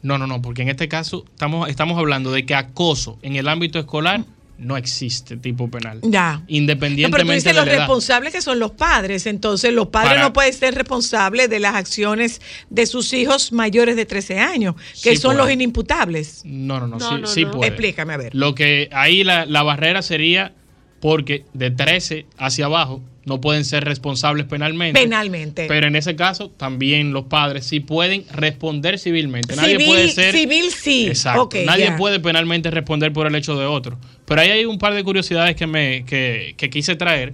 No, 0.07 0.17
no, 0.17 0.25
no, 0.27 0.41
porque 0.41 0.61
en 0.61 0.69
este 0.69 0.87
caso 0.87 1.25
estamos, 1.31 1.69
estamos 1.69 1.97
hablando 1.97 2.31
de 2.31 2.45
que 2.45 2.55
acoso 2.55 3.19
en 3.21 3.35
el 3.35 3.47
ámbito 3.47 3.77
escolar 3.79 4.23
no 4.57 4.75
existe 4.75 5.37
tipo 5.37 5.69
penal. 5.69 5.99
Ya. 6.01 6.31
No, 6.31 6.37
pero 6.39 6.47
tú 6.47 6.53
Independientemente 6.55 7.33
dices 7.35 7.43
de 7.43 7.53
los 7.53 7.65
la 7.67 7.71
edad. 7.73 7.79
responsables 7.81 8.33
que 8.33 8.41
son 8.41 8.57
los 8.57 8.71
padres, 8.71 9.27
entonces 9.27 9.71
los 9.71 9.89
padres 9.89 10.13
Para- 10.13 10.21
no 10.23 10.33
pueden 10.33 10.51
ser 10.51 10.73
responsables 10.73 11.47
de 11.49 11.59
las 11.59 11.75
acciones 11.75 12.41
de 12.71 12.87
sus 12.87 13.13
hijos 13.13 13.51
mayores 13.51 13.95
de 13.95 14.07
13 14.07 14.39
años, 14.39 14.73
que 15.03 15.11
Sí 15.11 15.17
son 15.17 15.37
los 15.37 15.51
inimputables. 15.51 16.41
No, 16.43 16.79
no, 16.79 16.87
no, 16.87 16.97
No, 16.97 17.09
sí, 17.09 17.21
no, 17.21 17.27
sí 17.27 17.45
no. 17.45 17.51
puede. 17.51 17.67
Explícame, 17.67 18.13
a 18.13 18.17
ver. 18.17 18.33
Lo 18.33 18.55
que 18.55 18.89
ahí 18.93 19.23
la, 19.23 19.45
la 19.45 19.61
barrera 19.61 20.01
sería 20.01 20.53
porque 20.99 21.45
de 21.53 21.71
13 21.71 22.25
hacia 22.37 22.65
abajo 22.65 23.01
no 23.25 23.41
pueden 23.41 23.65
ser 23.65 23.83
responsables 23.83 24.45
penalmente. 24.45 25.01
Penalmente. 25.01 25.65
Pero 25.67 25.87
en 25.87 25.95
ese 25.97 26.15
caso 26.15 26.49
también 26.49 27.11
los 27.11 27.25
padres 27.25 27.65
sí 27.65 27.81
pueden 27.81 28.23
responder 28.31 28.97
civilmente. 28.97 29.55
Nadie 29.55 29.77
Civil- 29.77 29.85
puede 29.87 30.07
ser 30.09 30.33
civil 30.33 30.71
sí. 30.71 31.07
Exacto. 31.07 31.49
Nadie 31.65 31.91
puede 31.93 32.19
penalmente 32.19 32.71
responder 32.71 33.11
por 33.11 33.27
el 33.27 33.35
hecho 33.35 33.57
de 33.57 33.65
otro. 33.65 33.99
Pero 34.25 34.41
ahí 34.41 34.49
hay 34.49 34.65
un 34.65 34.79
par 34.79 34.93
de 34.93 35.03
curiosidades 35.03 35.55
que 35.55 35.67
me 35.67 36.05
que, 36.05 36.55
que 36.57 36.69
quise 36.69 36.95
traer 36.95 37.33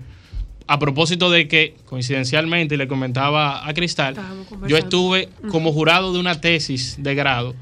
a 0.66 0.80
propósito 0.80 1.30
de 1.30 1.48
que 1.48 1.76
coincidencialmente 1.86 2.76
y 2.76 2.78
le 2.78 2.88
comentaba 2.88 3.68
a 3.68 3.74
Cristal, 3.74 4.16
yo 4.68 4.78
estuve 4.78 5.30
como 5.52 5.74
jurado 5.74 6.14
de 6.14 6.20
una 6.20 6.40
tesis 6.40 6.96
de 7.00 7.16
grado 7.16 7.54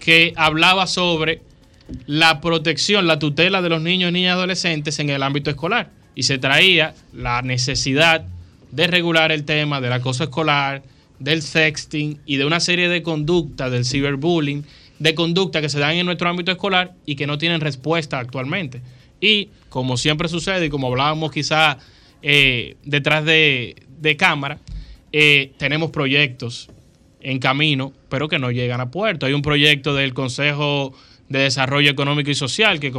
que 0.00 0.32
hablaba 0.36 0.86
sobre 0.86 1.42
la 2.06 2.40
protección, 2.40 3.06
la 3.06 3.18
tutela 3.18 3.62
de 3.62 3.68
los 3.68 3.82
niños, 3.82 4.12
niñas 4.12 4.30
y 4.30 4.38
adolescentes 4.38 4.98
en 4.98 5.10
el 5.10 5.22
ámbito 5.22 5.50
escolar. 5.50 5.90
Y 6.14 6.24
se 6.24 6.38
traía 6.38 6.94
la 7.12 7.42
necesidad 7.42 8.24
de 8.70 8.86
regular 8.86 9.32
el 9.32 9.44
tema 9.44 9.80
del 9.80 9.92
acoso 9.92 10.24
escolar, 10.24 10.82
del 11.18 11.42
sexting 11.42 12.20
y 12.26 12.36
de 12.36 12.44
una 12.44 12.60
serie 12.60 12.88
de 12.88 13.02
conductas 13.02 13.70
del 13.70 13.84
ciberbullying, 13.84 14.64
de 14.98 15.14
conductas 15.14 15.62
que 15.62 15.68
se 15.68 15.78
dan 15.78 15.94
en 15.94 16.06
nuestro 16.06 16.28
ámbito 16.28 16.52
escolar 16.52 16.94
y 17.06 17.16
que 17.16 17.26
no 17.26 17.38
tienen 17.38 17.60
respuesta 17.60 18.18
actualmente. 18.18 18.82
Y 19.20 19.50
como 19.68 19.96
siempre 19.96 20.28
sucede 20.28 20.66
y 20.66 20.68
como 20.68 20.88
hablábamos 20.88 21.32
quizá 21.32 21.78
eh, 22.22 22.76
detrás 22.84 23.24
de, 23.24 23.76
de 24.00 24.16
cámara, 24.16 24.58
eh, 25.12 25.52
tenemos 25.56 25.90
proyectos 25.90 26.68
en 27.20 27.38
camino, 27.38 27.92
pero 28.08 28.28
que 28.28 28.38
no 28.38 28.50
llegan 28.50 28.80
a 28.80 28.90
puerto. 28.90 29.26
Hay 29.26 29.32
un 29.32 29.42
proyecto 29.42 29.94
del 29.94 30.14
Consejo 30.14 30.94
de 31.28 31.40
Desarrollo 31.40 31.90
Económico 31.90 32.30
y 32.30 32.34
Social 32.34 32.80
que, 32.80 32.92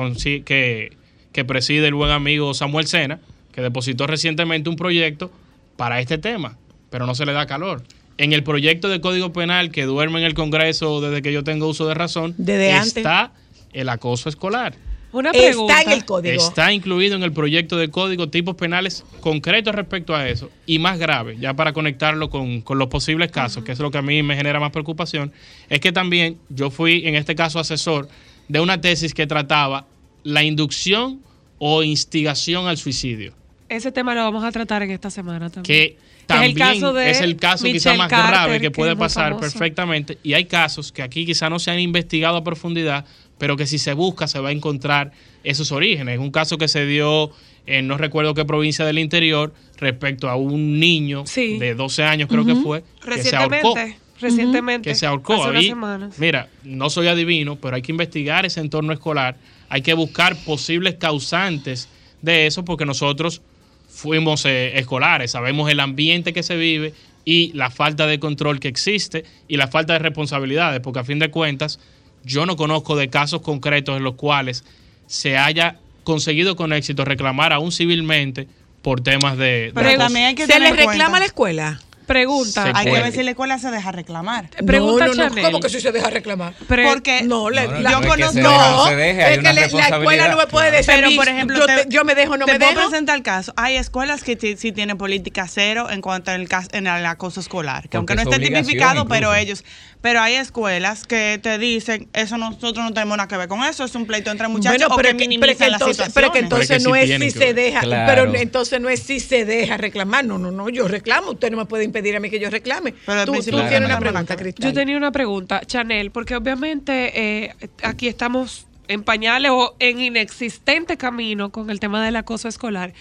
que, 0.46 0.98
que 1.32 1.46
preside 1.46 1.88
el 1.88 1.94
buen 1.94 2.12
amigo 2.12 2.54
Samuel 2.54 2.88
Sena, 2.88 3.20
que 3.52 3.62
depositó 3.62 4.08
recientemente 4.08 4.70
un 4.70 4.76
proyecto 4.76 5.32
para 5.78 6.00
este 6.00 6.18
tema, 6.18 6.58
pero 6.90 7.06
no 7.06 7.16
se 7.16 7.26
le 7.26 7.34
da 7.34 7.46
calor. 7.46 7.84
En 8.18 8.34
el 8.34 8.44
proyecto 8.44 8.90
de 8.90 9.00
Código 9.00 9.32
Penal 9.32 9.72
que 9.72 9.86
duerme 9.86 10.20
en 10.20 10.26
el 10.26 10.34
Congreso 10.34 11.00
desde 11.02 11.22
que 11.22 11.32
yo 11.32 11.44
tengo 11.44 11.68
uso 11.68 11.88
de 11.88 11.94
razón, 11.94 12.36
Desde 12.38 12.74
antes. 12.74 12.98
está 12.98 13.32
el 13.72 13.88
acoso 13.90 14.30
escolar. 14.30 14.74
Una 15.12 15.32
pregunta. 15.32 15.80
Está 15.80 15.92
en 15.92 15.98
el 15.98 16.06
código. 16.06 16.42
Está 16.48 16.72
incluido 16.72 17.16
en 17.16 17.24
el 17.24 17.32
proyecto 17.32 17.78
de 17.78 17.90
código 17.90 18.30
tipos 18.30 18.56
penales 18.56 19.04
concretos 19.22 19.74
respecto 19.74 20.16
a 20.16 20.30
eso 20.30 20.52
y 20.66 20.78
más 20.80 21.00
grave, 21.00 21.38
ya 21.40 21.54
para 21.56 21.74
conectarlo 21.74 22.30
con, 22.30 22.62
con 22.62 22.78
los 22.78 22.90
posibles 22.90 23.32
casos, 23.32 23.64
que 23.64 23.72
es 23.72 23.80
lo 23.80 23.90
que 23.90 23.98
a 23.98 24.02
mí 24.04 24.22
me 24.22 24.36
genera 24.36 24.60
más 24.60 24.72
preocupación, 24.72 25.32
es 25.70 25.80
que 25.80 25.92
también 25.92 26.38
yo 26.50 26.70
fui 26.70 27.08
en 27.08 27.16
este 27.16 27.34
caso 27.36 27.60
asesor 27.60 28.08
de 28.48 28.60
una 28.60 28.82
tesis 28.82 29.14
que 29.14 29.26
trataba 29.26 29.88
la 30.24 30.44
inducción 30.44 31.22
o 31.58 31.82
instigación 31.84 32.68
al 32.68 32.78
suicidio, 32.78 33.34
Ese 33.68 33.92
tema 33.92 34.14
lo 34.16 34.22
vamos 34.22 34.44
a 34.44 34.52
tratar 34.52 34.84
en 34.84 34.92
esta 34.92 35.10
semana 35.10 35.50
también. 35.50 35.64
que 35.64 35.98
también 36.26 36.52
es 36.52 36.56
el 36.56 36.80
caso 36.80 36.94
de 36.94 37.10
es 37.10 37.22
el 37.22 37.36
caso 37.36 37.66
quizá 37.66 37.96
más 37.96 38.10
Carter, 38.10 38.30
grave 38.30 38.54
que 38.60 38.68
que 38.68 38.72
puede 38.72 38.96
pasar 38.96 39.34
famoso. 39.34 39.42
perfectamente 39.42 40.18
y 40.24 40.34
hay 40.34 40.46
casos 40.46 40.92
que 40.92 41.02
aquí 41.02 41.26
quizá 41.26 41.50
no 41.50 41.58
se 41.60 41.72
han 41.72 41.80
investigado 41.80 42.38
a 42.38 42.44
profundidad, 42.44 43.06
pero 43.40 43.58
que 43.58 43.66
si 43.66 43.80
se 43.80 43.94
busca 43.94 44.28
se 44.28 44.40
va 44.40 44.50
a 44.50 44.52
encontrar 44.52 45.12
esos 45.44 45.72
orígenes. 45.72 46.20
Un 46.20 46.30
caso 46.30 46.60
que 46.60 46.68
se 46.68 46.86
dio 46.86 47.32
en 47.66 47.88
no 47.88 47.98
recuerdo 47.98 48.34
qué 48.36 48.46
provincia 48.46 48.86
del 48.86 49.00
interior 49.00 49.54
respecto 49.78 50.30
a 50.30 50.36
un 50.36 50.80
niño 50.80 51.24
Sí. 51.26 51.58
de 51.58 51.74
12 51.74 52.04
años 52.04 52.30
creo 52.30 52.46
que 52.46 52.56
fue 52.56 52.84
que 53.04 53.24
se 53.24 53.36
ahorcó 53.36 53.74
Recientemente. 53.76 54.00
Recientemente. 54.22 54.90
que 54.90 54.96
se 54.96 55.06
ahorcó. 55.06 55.36
Hace 55.36 55.50
unas 55.50 55.66
semanas. 55.66 56.20
mira, 56.20 56.50
no 56.64 56.90
soy 56.90 57.08
adivino, 57.08 57.56
pero 57.56 57.76
hay 57.78 57.82
que 57.82 57.92
investigar 57.94 58.46
ese 58.46 58.60
entorno 58.60 58.92
escolar, 58.92 59.38
hay 59.70 59.82
que 59.82 59.94
buscar 59.94 60.36
posibles 60.44 60.96
causantes 60.96 61.88
de 62.22 62.46
eso, 62.48 62.66
porque 62.66 62.86
nosotros 62.86 63.42
fuimos 63.88 64.46
eh, 64.46 64.78
escolares, 64.78 65.32
sabemos 65.32 65.70
el 65.72 65.80
ambiente 65.80 66.34
que 66.34 66.44
se 66.44 66.58
vive 66.58 66.94
y 67.24 67.52
la 67.54 67.70
falta 67.70 68.08
de 68.08 68.20
control 68.20 68.60
que 68.60 68.68
existe 68.68 69.24
y 69.48 69.56
la 69.58 69.68
falta 69.68 69.94
de 69.94 70.00
responsabilidades, 70.00 70.80
porque 70.82 71.00
a 71.00 71.04
fin 71.04 71.20
de 71.20 71.30
cuentas 71.32 71.80
yo 72.24 72.46
no 72.46 72.56
conozco 72.56 72.96
de 72.96 73.10
casos 73.10 73.42
concretos 73.42 73.98
en 73.98 74.04
los 74.04 74.16
cuales 74.16 74.64
se 75.08 75.38
haya 75.38 75.78
conseguido 76.04 76.56
con 76.56 76.74
éxito 76.74 77.06
reclamar 77.06 77.54
aún 77.54 77.72
civilmente 77.72 78.48
por 78.82 79.02
temas 79.02 79.38
de... 79.38 79.46
de 79.68 79.72
Pero 79.76 79.98
también 79.98 80.26
hay 80.28 80.36
que 80.36 80.46
¿Se 80.48 80.60
le 80.60 80.72
reclama 80.72 81.18
a 81.18 81.20
la 81.20 81.26
escuela? 81.26 81.80
Pregunta. 82.08 82.64
Se 82.64 82.72
Hay 82.74 82.86
que 82.88 83.02
ver 83.04 83.12
si 83.12 83.22
la 83.22 83.30
escuela 83.32 83.60
se 83.60 83.70
deja 83.70 83.92
reclamar. 83.92 84.50
Pregunta 84.66 85.06
no, 85.10 85.30
no. 85.30 85.42
¿Cómo 85.44 85.60
que 85.60 85.70
si 85.70 85.80
se 85.80 85.92
deja 85.92 86.10
reclamar? 86.10 86.56
Pre- 86.68 86.84
Porque 86.88 87.22
No, 87.22 87.52
la, 87.52 87.66
la- 87.68 87.92
no 87.92 88.00
es 88.00 88.02
que 88.02 88.08
conozco- 88.08 88.40
no 88.40 88.88
es 88.88 89.38
que 89.38 89.44
la- 89.44 89.54
la 89.54 89.62
escuela 89.90 90.28
no 90.30 90.38
me 90.38 90.48
puede 90.48 90.72
decir, 90.72 90.92
Pero, 90.96 91.10
"Mis- 91.10 91.18
por 91.18 91.28
ejemplo, 91.28 91.60
yo, 91.60 91.66
te- 91.68 91.86
yo 91.88 92.04
me 92.06 92.16
dejo, 92.16 92.36
no 92.36 92.48
te 92.48 92.54
me 92.54 92.58
puedo 92.60 92.72
dejo. 92.72 92.90
presentar 92.90 93.16
el 93.16 93.22
caso. 93.22 93.54
Hay 93.58 93.76
escuelas 93.76 94.24
que 94.24 94.36
sí 94.42 94.56
sí 94.58 94.72
tienen 94.72 94.98
política 94.98 95.48
cero 95.48 95.88
en 95.92 96.02
cuanto 96.02 96.32
al 96.32 96.48
caso, 96.48 96.70
en 96.72 96.88
el 96.88 97.06
acoso 97.06 97.42
escolar, 97.42 97.84
que 97.84 97.90
Porque 97.90 97.98
aunque 97.98 98.16
no 98.16 98.22
es 98.22 98.28
esté 98.28 98.40
tipificado, 98.44 99.08
pero 99.08 99.36
ellos, 99.36 99.64
pero 100.02 100.22
hay 100.22 100.36
escuelas 100.36 101.06
que 101.06 101.40
te 101.44 101.58
dicen, 101.58 102.08
eso 102.14 102.38
nosotros 102.38 102.86
no 102.86 102.94
tenemos 102.94 103.18
nada 103.18 103.28
que 103.28 103.36
ver 103.36 103.50
con 103.50 103.64
eso, 103.64 103.84
es 103.84 103.94
un 103.96 104.06
pleito 104.06 104.32
entre 104.32 104.48
muchachos 104.48 104.78
Bueno, 104.80 104.94
o 104.94 104.98
pero 104.98 105.18
que 105.18 105.28
que, 105.28 105.40
pero 105.40 105.58
que 105.58 105.66
entonces, 105.66 106.12
pero 106.14 106.32
que 106.32 106.40
entonces 106.40 106.68
Pero 106.70 106.90
no 106.90 106.96
es 106.96 107.10
si 107.20 107.32
se 107.32 107.40
ver. 107.40 107.56
deja, 107.56 107.82
Claro. 107.82 108.06
pero 108.32 108.36
entonces 108.40 108.80
no 108.80 108.88
es 108.90 109.02
si 109.02 109.20
se 109.20 109.44
deja 109.44 109.76
reclamar. 109.78 110.24
No, 110.24 110.38
no, 110.38 110.52
no, 110.52 110.70
yo 110.70 110.88
reclamo. 110.88 111.32
Usted 111.32 111.52
no 111.52 111.58
me 111.58 111.66
puede 111.66 111.84
impedir 111.84 112.16
a 112.16 112.20
mí 112.22 112.30
que 112.30 112.40
yo 112.40 112.50
reclame. 112.50 112.94
Pero 113.06 113.26
tú, 113.26 113.34
tú 113.34 113.42
tienes 113.68 113.82
una 113.86 114.00
pregunta, 114.00 114.36
Cristal. 114.38 114.66
Yo 114.70 114.74
tenía 114.74 114.96
una 114.96 115.12
pregunta, 115.12 115.62
Chanel, 115.66 116.12
porque 116.12 116.36
obviamente 116.36 117.12
eh, 117.46 117.56
aquí 117.84 118.08
estamos 118.08 118.68
en 118.88 119.04
pañales 119.04 119.52
o 119.54 119.76
en 119.80 120.00
inexistente 120.00 120.96
camino 120.98 121.52
con 121.52 121.70
el 121.70 121.80
tema 121.82 122.04
del 122.04 122.16
acoso 122.16 122.48
escolar. 122.48 122.94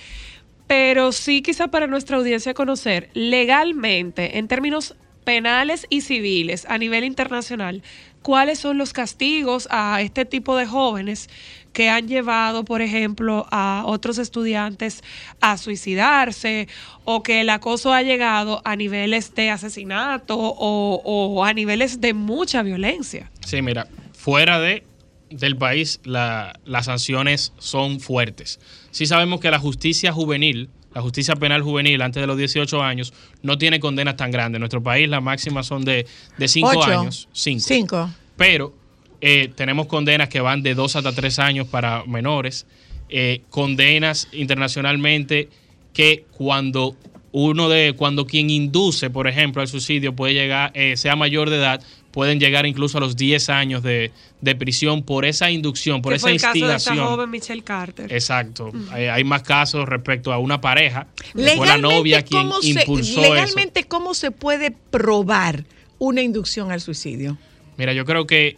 Pero 0.67 1.13
sí 1.13 1.43
quizá 1.43 1.69
para 1.69 1.87
nuestra 1.87 2.17
audiencia 2.17 2.53
conocer 2.55 3.09
legalmente, 3.15 4.39
en 4.39 4.49
términos 4.49 4.97
penales 5.29 5.87
y 5.91 6.01
civiles 6.01 6.65
a 6.71 6.79
nivel 6.79 7.05
internacional, 7.05 7.83
cuáles 8.23 8.59
son 8.61 8.79
los 8.79 8.95
castigos 8.95 9.69
a 9.71 10.01
este 10.01 10.25
tipo 10.25 10.57
de 10.57 10.65
jóvenes 10.65 11.29
que 11.75 11.91
han 11.91 12.09
llevado, 12.09 12.65
por 12.65 12.81
ejemplo, 12.81 13.47
a 13.51 13.83
otros 13.85 14.17
estudiantes 14.17 15.05
a 15.43 15.59
suicidarse 15.59 16.67
o 17.05 17.23
que 17.23 17.43
el 17.43 17.51
acoso 17.51 17.93
ha 17.93 18.01
llegado 18.01 18.63
a 18.65 18.75
niveles 18.75 19.35
de 19.35 19.51
asesinato 19.51 20.35
o, 20.39 21.45
a 21.45 21.53
niveles 21.53 22.01
de 22.01 22.15
mucha 22.15 22.63
violencia. 22.63 23.31
Sí, 23.45 23.61
mira, 23.61 23.87
fuera 24.15 24.59
de 24.59 24.83
del 25.29 25.59
país 25.59 26.01
la- 26.05 26.59
las 26.65 26.87
sanciones 26.87 27.53
son 27.59 28.01
fuertes. 28.01 28.61
Sí 28.93 29.05
sabemos 29.05 29.41
que 29.41 29.51
la 29.51 29.59
justicia 29.59 30.11
juvenil, 30.11 30.71
la 30.95 31.03
justicia 31.03 31.37
penal 31.37 31.63
juvenil 31.63 32.01
antes 32.03 32.21
de 32.21 32.27
los 32.27 32.37
18 32.39 32.83
años, 32.83 33.13
no 33.43 33.59
tiene 33.59 33.79
condenas 33.81 34.17
tan 34.17 34.31
grandes. 34.31 34.57
En 34.57 34.61
nuestro 34.61 34.83
país 34.83 35.09
las 35.09 35.23
máximas 35.23 35.67
son 35.67 35.85
de 35.85 36.07
5 36.47 36.69
Ocho. 36.69 36.83
años. 36.85 37.29
5. 37.33 37.61
Cinco. 37.67 38.11
Pero 38.37 38.75
eh, 39.21 39.51
tenemos 39.55 39.87
condenas 39.87 40.29
que 40.29 40.41
van 40.41 40.63
de 40.63 40.75
2 40.75 40.97
hasta 40.97 41.13
3 41.13 41.39
años 41.41 41.67
para 41.69 42.05
menores. 42.05 42.67
eh, 43.11 43.41
condenas 43.51 44.29
internacionalmente 44.33 45.49
que 45.95 46.25
cuando 46.31 46.95
uno 47.33 47.69
de 47.69 47.95
cuando 47.97 48.27
quien 48.27 48.51
induce, 48.51 49.11
por 49.11 49.27
ejemplo, 49.29 49.63
al 49.63 49.69
suicidio 49.69 50.15
puede 50.15 50.35
llegar, 50.35 50.71
eh, 50.75 50.97
sea 50.97 51.17
mayor 51.17 51.51
de 51.51 51.57
edad, 51.57 51.83
pueden 52.19 52.41
llegar 52.41 52.67
incluso 52.67 52.99
a 52.99 53.01
los 53.01 53.15
10 53.15 53.49
años 53.49 53.81
de, 53.85 54.11
de 54.41 54.57
prisión 54.57 55.05
por 55.05 55.25
esa 55.25 55.53
inducción, 55.53 56.03
por 56.03 56.11
que 56.11 56.17
esa 56.17 56.23
fue 56.25 56.33
el 56.33 56.41
caso 56.41 56.53
de 56.53 56.59
esta 56.59 56.75
instigación. 56.75 57.07
joven 57.07 57.31
Michelle 57.31 57.63
Carter. 57.63 58.13
Exacto. 58.13 58.73
Hay, 58.91 59.05
hay 59.05 59.23
más 59.23 59.45
casos 59.45 59.89
respecto 59.89 60.33
a 60.33 60.39
una 60.39 60.61
pareja. 60.61 61.07
que 61.33 61.51
fue 61.57 61.65
la 61.69 61.79
novia 61.79 62.23
quien 62.23 62.43
¿cómo 62.49 62.61
se- 62.61 62.71
impulsó 62.71 63.21
eso. 63.23 63.35
legalmente, 63.35 63.85
¿cómo 63.85 64.15
se 64.15 64.33
puede 64.33 64.73
probar 64.73 65.63
una 66.01 66.21
inducción 66.21 66.73
al 66.73 66.81
suicidio? 66.81 67.39
Mira, 67.77 67.93
yo 67.93 68.05
creo 68.05 68.27
que, 68.27 68.57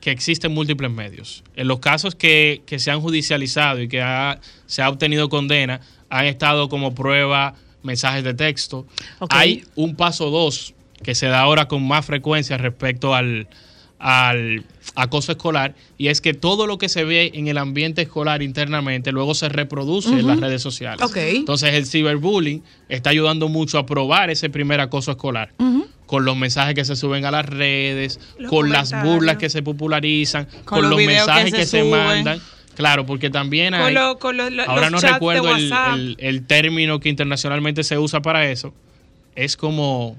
que 0.00 0.10
existen 0.10 0.50
múltiples 0.52 0.90
medios. 0.90 1.44
En 1.54 1.68
los 1.68 1.78
casos 1.78 2.16
que, 2.16 2.62
que 2.66 2.80
se 2.80 2.90
han 2.90 3.00
judicializado 3.00 3.80
y 3.80 3.86
que 3.86 4.02
ha- 4.02 4.40
se 4.66 4.82
ha 4.82 4.88
obtenido 4.88 5.28
condena, 5.28 5.82
han 6.10 6.26
estado 6.26 6.68
como 6.68 6.96
prueba 6.96 7.54
mensajes 7.84 8.24
de 8.24 8.34
texto. 8.34 8.88
Hay 9.30 9.62
un 9.76 9.94
paso 9.94 10.30
dos 10.30 10.74
que 11.02 11.14
se 11.14 11.26
da 11.26 11.40
ahora 11.40 11.68
con 11.68 11.86
más 11.86 12.04
frecuencia 12.04 12.56
respecto 12.58 13.14
al, 13.14 13.48
al 13.98 14.64
acoso 14.94 15.32
escolar 15.32 15.74
y 15.96 16.08
es 16.08 16.20
que 16.20 16.34
todo 16.34 16.66
lo 16.66 16.78
que 16.78 16.88
se 16.88 17.04
ve 17.04 17.30
en 17.34 17.46
el 17.48 17.58
ambiente 17.58 18.02
escolar 18.02 18.42
internamente 18.42 19.12
luego 19.12 19.34
se 19.34 19.48
reproduce 19.48 20.10
en 20.10 20.26
las 20.26 20.40
redes 20.40 20.62
sociales. 20.62 21.00
Entonces 21.16 21.74
el 21.74 21.86
ciberbullying 21.86 22.62
está 22.88 23.10
ayudando 23.10 23.48
mucho 23.48 23.78
a 23.78 23.86
probar 23.86 24.30
ese 24.30 24.50
primer 24.50 24.80
acoso 24.80 25.10
escolar 25.12 25.52
con 26.06 26.24
los 26.24 26.36
mensajes 26.38 26.74
que 26.74 26.84
se 26.86 26.96
suben 26.96 27.26
a 27.26 27.30
las 27.30 27.44
redes, 27.44 28.18
Los 28.38 28.48
con 28.50 28.70
las 28.70 28.94
burlas 29.04 29.36
que 29.36 29.50
se 29.50 29.62
popularizan, 29.62 30.46
con, 30.64 30.80
los 30.82 30.90
los, 30.92 30.98
videos 30.98 31.26
que 31.26 31.32
mensajes 31.34 31.50
se 31.50 31.56
que 31.58 31.66
se, 31.66 31.84
mandan. 31.84 32.40
Claro, 32.76 33.04
porque 33.04 33.28
también 33.28 33.74
Con 33.74 33.82
hay... 33.82 33.92
lo- 33.94 34.18
con 34.18 34.36
lo- 34.38 34.44
ahora 34.66 34.88
los 34.88 35.02
no 35.02 35.08
recuerdo 35.12 35.54
el- 35.54 36.16
el 36.18 36.46
término 36.46 36.98
que 37.00 37.08
internacionalmente 37.10 37.82
se 37.84 37.98
usa 37.98 38.22
para 38.22 38.48
eso. 38.50 38.72
Es 39.36 39.56
como 39.58 40.16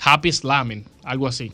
happy 0.00 0.32
slamming, 0.32 0.84
algo 1.04 1.26
así. 1.26 1.52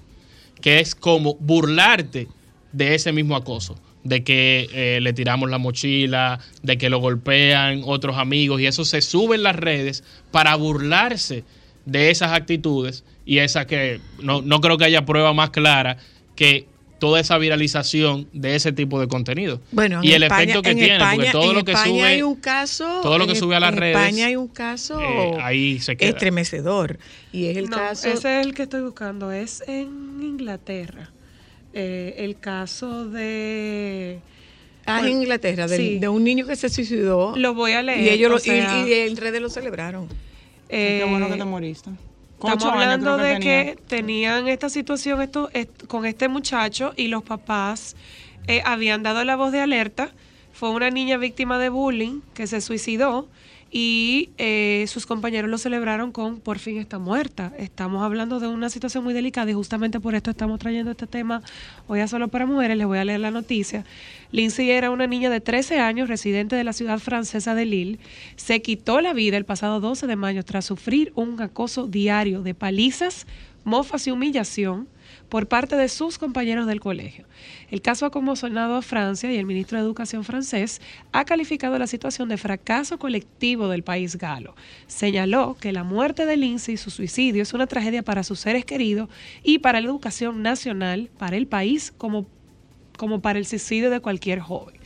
Que 0.60 0.80
es 0.80 0.94
como 0.94 1.34
burlarte 1.34 2.28
de 2.72 2.94
ese 2.94 3.12
mismo 3.12 3.36
acoso. 3.36 3.78
De 4.02 4.22
que 4.22 4.68
eh, 4.72 5.00
le 5.00 5.12
tiramos 5.14 5.48
la 5.48 5.58
mochila, 5.58 6.38
de 6.62 6.76
que 6.76 6.90
lo 6.90 6.98
golpean 6.98 7.82
otros 7.84 8.18
amigos 8.18 8.60
y 8.60 8.66
eso 8.66 8.84
se 8.84 9.00
sube 9.00 9.36
en 9.36 9.42
las 9.42 9.56
redes 9.56 10.04
para 10.30 10.54
burlarse 10.56 11.44
de 11.86 12.10
esas 12.10 12.32
actitudes 12.32 13.04
y 13.24 13.38
esa 13.38 13.66
que 13.66 14.00
no, 14.20 14.42
no 14.42 14.60
creo 14.60 14.76
que 14.76 14.84
haya 14.84 15.06
prueba 15.06 15.32
más 15.32 15.50
clara 15.50 15.96
que 16.36 16.66
toda 16.98 17.20
esa 17.20 17.36
viralización 17.38 18.28
de 18.32 18.54
ese 18.56 18.72
tipo 18.72 18.98
de 19.00 19.08
contenido. 19.08 19.60
Bueno, 19.72 20.00
y 20.02 20.12
el 20.12 20.22
España- 20.22 20.42
efecto 20.44 20.62
que 20.62 20.70
en 20.70 20.76
tiene, 20.78 20.94
España- 20.94 21.14
porque 21.16 21.30
todo 21.32 21.50
en 21.50 21.56
lo 21.56 21.64
que 21.64 21.72
España 21.72 21.90
sube 21.90 22.02
hay 22.04 22.22
un 22.22 22.34
caso, 22.36 23.00
todo 23.02 23.18
lo 23.18 23.26
que 23.26 23.32
en- 23.32 23.38
sube 23.38 23.56
a 23.56 23.60
las 23.60 23.72
en 23.72 23.78
redes, 23.78 23.96
España 23.96 24.26
hay 24.26 24.36
un 24.36 24.48
caso 24.48 25.00
eh, 25.00 25.36
ahí 25.42 25.78
se 25.80 25.96
queda. 25.96 26.08
estremecedor 26.10 26.98
y 27.32 27.46
es 27.46 27.56
el 27.56 27.68
No, 27.68 27.76
caso 27.76 28.08
ese 28.08 28.40
es 28.40 28.46
el 28.46 28.54
que 28.54 28.62
estoy 28.62 28.82
buscando, 28.82 29.32
es 29.32 29.62
en 29.66 30.22
Inglaterra. 30.22 31.10
Eh, 31.76 32.14
el 32.18 32.38
caso 32.38 33.06
de... 33.08 34.20
Ah, 34.86 35.00
en 35.00 35.08
Inglaterra, 35.22 35.66
del- 35.66 35.80
Sí. 35.80 35.98
de 35.98 36.08
un 36.08 36.22
niño 36.22 36.46
que 36.46 36.54
se 36.56 36.68
suicidó. 36.68 37.34
Lo 37.36 37.54
voy 37.54 37.72
a 37.72 37.82
leer. 37.82 38.00
Y 38.00 38.08
ellos 38.10 38.30
o 38.30 38.34
lo- 38.50 38.54
y- 38.54 38.90
y, 38.90 38.92
en 38.92 39.16
redes 39.16 39.40
lo 39.42 39.48
celebraron. 39.50 40.08
eh, 40.68 41.00
Qué 41.02 41.10
bueno 41.10 41.28
que 41.28 41.36
te 41.36 41.44
moriste. 41.44 41.90
Estamos 42.52 42.64
hablando 42.82 43.16
de 43.16 43.34
tenía. 43.34 43.40
que 43.40 43.76
tenían 43.88 44.48
esta 44.48 44.68
situación 44.68 45.20
esto, 45.22 45.50
est- 45.52 45.86
con 45.86 46.04
este 46.06 46.28
muchacho 46.28 46.92
y 46.96 47.08
los 47.08 47.22
papás 47.22 47.96
eh, 48.46 48.62
habían 48.64 49.02
dado 49.02 49.24
la 49.24 49.36
voz 49.36 49.52
de 49.52 49.60
alerta. 49.60 50.10
Fue 50.52 50.70
una 50.70 50.90
niña 50.90 51.16
víctima 51.16 51.58
de 51.58 51.68
bullying 51.68 52.20
que 52.34 52.46
se 52.46 52.60
suicidó 52.60 53.26
y 53.76 54.30
eh, 54.38 54.84
sus 54.86 55.04
compañeros 55.04 55.50
lo 55.50 55.58
celebraron 55.58 56.12
con 56.12 56.38
por 56.38 56.60
fin 56.60 56.78
está 56.78 57.00
muerta. 57.00 57.52
Estamos 57.58 58.04
hablando 58.04 58.38
de 58.38 58.46
una 58.46 58.70
situación 58.70 59.02
muy 59.02 59.14
delicada 59.14 59.50
y 59.50 59.54
justamente 59.54 59.98
por 59.98 60.14
esto 60.14 60.30
estamos 60.30 60.60
trayendo 60.60 60.92
este 60.92 61.08
tema 61.08 61.42
hoy 61.88 61.98
a 61.98 62.06
Solo 62.06 62.28
para 62.28 62.46
Mujeres. 62.46 62.76
Les 62.76 62.86
voy 62.86 62.98
a 62.98 63.04
leer 63.04 63.18
la 63.18 63.32
noticia. 63.32 63.84
Lindsay 64.30 64.70
era 64.70 64.92
una 64.92 65.08
niña 65.08 65.28
de 65.28 65.40
13 65.40 65.80
años, 65.80 66.08
residente 66.08 66.54
de 66.54 66.62
la 66.62 66.72
ciudad 66.72 67.00
francesa 67.00 67.56
de 67.56 67.64
Lille. 67.64 67.98
Se 68.36 68.62
quitó 68.62 69.00
la 69.00 69.12
vida 69.12 69.36
el 69.38 69.44
pasado 69.44 69.80
12 69.80 70.06
de 70.06 70.14
mayo 70.14 70.44
tras 70.44 70.66
sufrir 70.66 71.10
un 71.16 71.42
acoso 71.42 71.88
diario 71.88 72.42
de 72.42 72.54
palizas, 72.54 73.26
mofas 73.64 74.06
y 74.06 74.12
humillación 74.12 74.86
por 75.34 75.48
parte 75.48 75.74
de 75.74 75.88
sus 75.88 76.16
compañeros 76.16 76.68
del 76.68 76.78
colegio. 76.78 77.26
El 77.68 77.82
caso 77.82 78.06
ha 78.06 78.12
conmocionado 78.12 78.76
a 78.76 78.82
Francia 78.82 79.32
y 79.32 79.36
el 79.36 79.46
ministro 79.46 79.76
de 79.76 79.84
Educación 79.84 80.22
francés 80.22 80.80
ha 81.10 81.24
calificado 81.24 81.76
la 81.76 81.88
situación 81.88 82.28
de 82.28 82.36
fracaso 82.36 83.00
colectivo 83.00 83.66
del 83.66 83.82
país 83.82 84.14
galo. 84.14 84.54
Señaló 84.86 85.56
que 85.60 85.72
la 85.72 85.82
muerte 85.82 86.24
de 86.24 86.36
Lindsay 86.36 86.74
y 86.74 86.76
su 86.76 86.90
suicidio 86.90 87.42
es 87.42 87.52
una 87.52 87.66
tragedia 87.66 88.04
para 88.04 88.22
sus 88.22 88.38
seres 88.38 88.64
queridos 88.64 89.08
y 89.42 89.58
para 89.58 89.80
la 89.80 89.88
educación 89.88 90.40
nacional, 90.40 91.10
para 91.18 91.36
el 91.36 91.48
país, 91.48 91.90
como, 91.98 92.28
como 92.96 93.20
para 93.20 93.40
el 93.40 93.44
suicidio 93.44 93.90
de 93.90 93.98
cualquier 93.98 94.38
joven. 94.38 94.76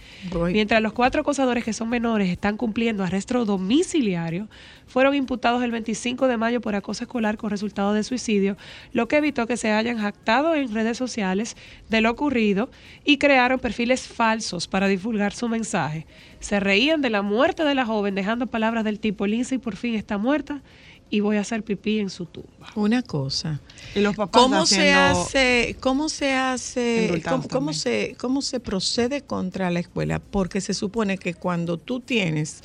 Mientras 0.53 0.83
los 0.83 0.93
cuatro 0.93 1.21
acosadores 1.21 1.65
que 1.65 1.73
son 1.73 1.89
menores 1.89 2.29
están 2.29 2.57
cumpliendo 2.57 3.05
arresto 3.05 3.45
domiciliario, 3.45 4.49
fueron 4.87 5.15
imputados 5.15 5.63
el 5.63 5.71
25 5.71 6.27
de 6.27 6.37
mayo 6.37 6.61
por 6.61 6.75
acoso 6.75 7.05
escolar 7.05 7.37
con 7.37 7.51
resultado 7.51 7.93
de 7.93 8.03
suicidio, 8.03 8.57
lo 8.93 9.07
que 9.07 9.19
evitó 9.19 9.47
que 9.47 9.57
se 9.57 9.71
hayan 9.71 9.99
jactado 9.99 10.55
en 10.55 10.75
redes 10.75 10.97
sociales 10.97 11.57
de 11.89 12.01
lo 12.01 12.11
ocurrido 12.11 12.71
y 13.05 13.19
crearon 13.19 13.61
perfiles 13.61 14.09
falsos 14.09 14.67
para 14.67 14.89
divulgar 14.89 15.33
su 15.33 15.49
mensaje. 15.49 16.07
Se 16.41 16.59
reían 16.59 17.01
de 17.01 17.11
la 17.11 17.23
muerte 17.23 17.65
de 17.65 17.75
la 17.75 17.87
joven, 17.87 18.15
dejando 18.15 18.47
palabras 18.47 18.85
del 18.85 19.01
tipo 19.01 19.27
Lindsay 19.27 19.59
por 19.59 19.77
fin 19.77 19.95
está 19.95 20.19
muerta 20.19 20.63
y 21.11 21.21
voy 21.21 21.37
a 21.37 21.41
hacer 21.41 21.63
pipí 21.63 21.99
en 21.99 22.11
su 22.11 22.27
tumba. 22.27 22.71
Una 22.75 23.03
cosa. 23.03 23.61
Y 23.95 24.01
los 24.01 24.15
papás 24.15 24.43
¿Cómo 24.43 24.67
se 24.67 24.93
hace, 24.93 25.77
cómo 25.81 26.09
se 26.09 26.35
hace, 26.35 27.23
cómo, 27.51 27.73
se, 27.73 28.15
cómo 28.19 28.43
se 28.43 28.61
procede 28.61 29.23
contra 29.23 29.71
la 29.71 29.81
escuela? 29.81 30.19
Porque 30.19 30.61
se 30.61 30.75
supone 30.75 31.19
que 31.19 31.35
cuando 31.35 31.79
tú 31.79 32.01
tienes 32.01 32.63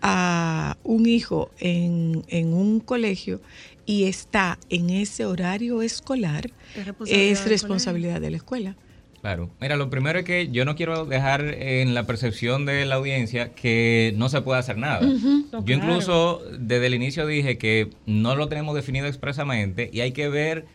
a 0.00 0.76
un 0.84 1.06
hijo 1.06 1.50
en, 1.58 2.24
en 2.28 2.52
un 2.52 2.80
colegio 2.80 3.40
y 3.86 4.04
está 4.04 4.58
en 4.70 4.90
ese 4.90 5.24
horario 5.24 5.82
escolar, 5.82 6.50
Es 6.74 6.86
responsabilidad 6.86 7.32
es 7.32 7.40
del 7.40 7.48
responsabilidad 7.48 8.20
de 8.20 8.30
la 8.30 8.36
escuela. 8.36 8.76
Claro. 9.24 9.48
Mira, 9.58 9.76
lo 9.76 9.88
primero 9.88 10.18
es 10.18 10.26
que 10.26 10.50
yo 10.50 10.66
no 10.66 10.76
quiero 10.76 11.06
dejar 11.06 11.46
en 11.46 11.94
la 11.94 12.02
percepción 12.04 12.66
de 12.66 12.84
la 12.84 12.96
audiencia 12.96 13.54
que 13.54 14.12
no 14.18 14.28
se 14.28 14.42
puede 14.42 14.60
hacer 14.60 14.76
nada. 14.76 15.00
Yo 15.00 15.48
claro. 15.50 15.64
incluso 15.66 16.42
desde 16.58 16.88
el 16.88 16.92
inicio 16.92 17.26
dije 17.26 17.56
que 17.56 17.88
no 18.04 18.36
lo 18.36 18.48
tenemos 18.48 18.74
definido 18.74 19.06
expresamente 19.06 19.88
y 19.90 20.00
hay 20.00 20.12
que 20.12 20.28
ver 20.28 20.66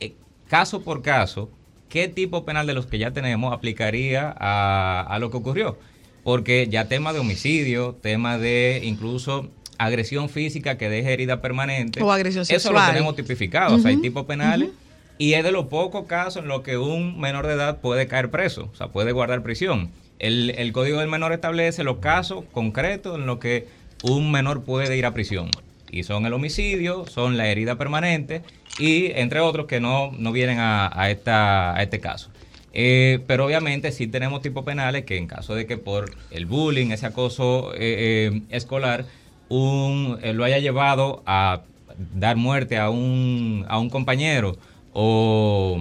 eh, 0.00 0.14
caso 0.48 0.82
por 0.82 1.02
caso 1.02 1.52
qué 1.88 2.08
tipo 2.08 2.44
penal 2.44 2.66
de 2.66 2.74
los 2.74 2.86
que 2.86 2.98
ya 2.98 3.12
tenemos 3.12 3.54
aplicaría 3.54 4.34
a, 4.40 5.06
a 5.08 5.18
lo 5.20 5.30
que 5.30 5.36
ocurrió. 5.36 5.78
Porque 6.24 6.66
ya 6.68 6.88
tema 6.88 7.12
de 7.12 7.20
homicidio, 7.20 7.96
tema 8.02 8.38
de 8.38 8.80
incluso 8.82 9.50
agresión 9.78 10.28
física 10.28 10.78
que 10.78 10.88
deje 10.88 11.12
herida 11.12 11.40
permanente. 11.40 12.02
O 12.02 12.10
agresión 12.10 12.44
Eso 12.48 12.72
lo 12.72 12.84
tenemos 12.86 13.14
tipificado. 13.14 13.76
O 13.76 13.78
sea, 13.78 13.90
hay 13.90 13.98
tipos 13.98 14.24
penales 14.26 14.70
y 15.18 15.34
es 15.34 15.44
de 15.44 15.52
los 15.52 15.66
pocos 15.66 16.06
casos 16.06 16.42
en 16.42 16.48
los 16.48 16.62
que 16.62 16.76
un 16.76 17.20
menor 17.20 17.46
de 17.46 17.54
edad 17.54 17.80
puede 17.80 18.06
caer 18.06 18.30
preso, 18.30 18.70
o 18.72 18.76
sea, 18.76 18.88
puede 18.88 19.12
guardar 19.12 19.42
prisión. 19.42 19.90
El, 20.18 20.50
el 20.50 20.72
Código 20.72 21.00
del 21.00 21.08
Menor 21.08 21.32
establece 21.32 21.84
los 21.84 21.98
casos 21.98 22.44
concretos 22.52 23.18
en 23.18 23.26
los 23.26 23.38
que 23.38 23.66
un 24.02 24.30
menor 24.30 24.62
puede 24.64 24.96
ir 24.96 25.06
a 25.06 25.14
prisión. 25.14 25.50
Y 25.90 26.02
son 26.02 26.26
el 26.26 26.32
homicidio, 26.32 27.06
son 27.06 27.36
la 27.36 27.48
herida 27.48 27.76
permanente 27.76 28.42
y 28.78 29.12
entre 29.12 29.40
otros 29.40 29.66
que 29.66 29.80
no, 29.80 30.10
no 30.12 30.32
vienen 30.32 30.58
a, 30.58 30.90
a 30.92 31.10
esta, 31.10 31.76
a 31.76 31.82
este 31.82 32.00
caso. 32.00 32.30
Eh, 32.76 33.20
pero 33.28 33.46
obviamente 33.46 33.92
sí 33.92 34.08
tenemos 34.08 34.42
tipos 34.42 34.64
penales 34.64 35.04
que 35.04 35.16
en 35.16 35.28
caso 35.28 35.54
de 35.54 35.64
que 35.64 35.78
por 35.78 36.12
el 36.32 36.46
bullying, 36.46 36.90
ese 36.90 37.06
acoso 37.06 37.72
eh, 37.74 38.32
eh, 38.34 38.42
escolar, 38.50 39.06
un, 39.48 40.18
lo 40.34 40.42
haya 40.42 40.58
llevado 40.58 41.22
a 41.24 41.62
dar 42.14 42.36
muerte 42.36 42.76
a 42.76 42.90
un, 42.90 43.64
a 43.68 43.78
un 43.78 43.90
compañero 43.90 44.56
o, 44.94 45.78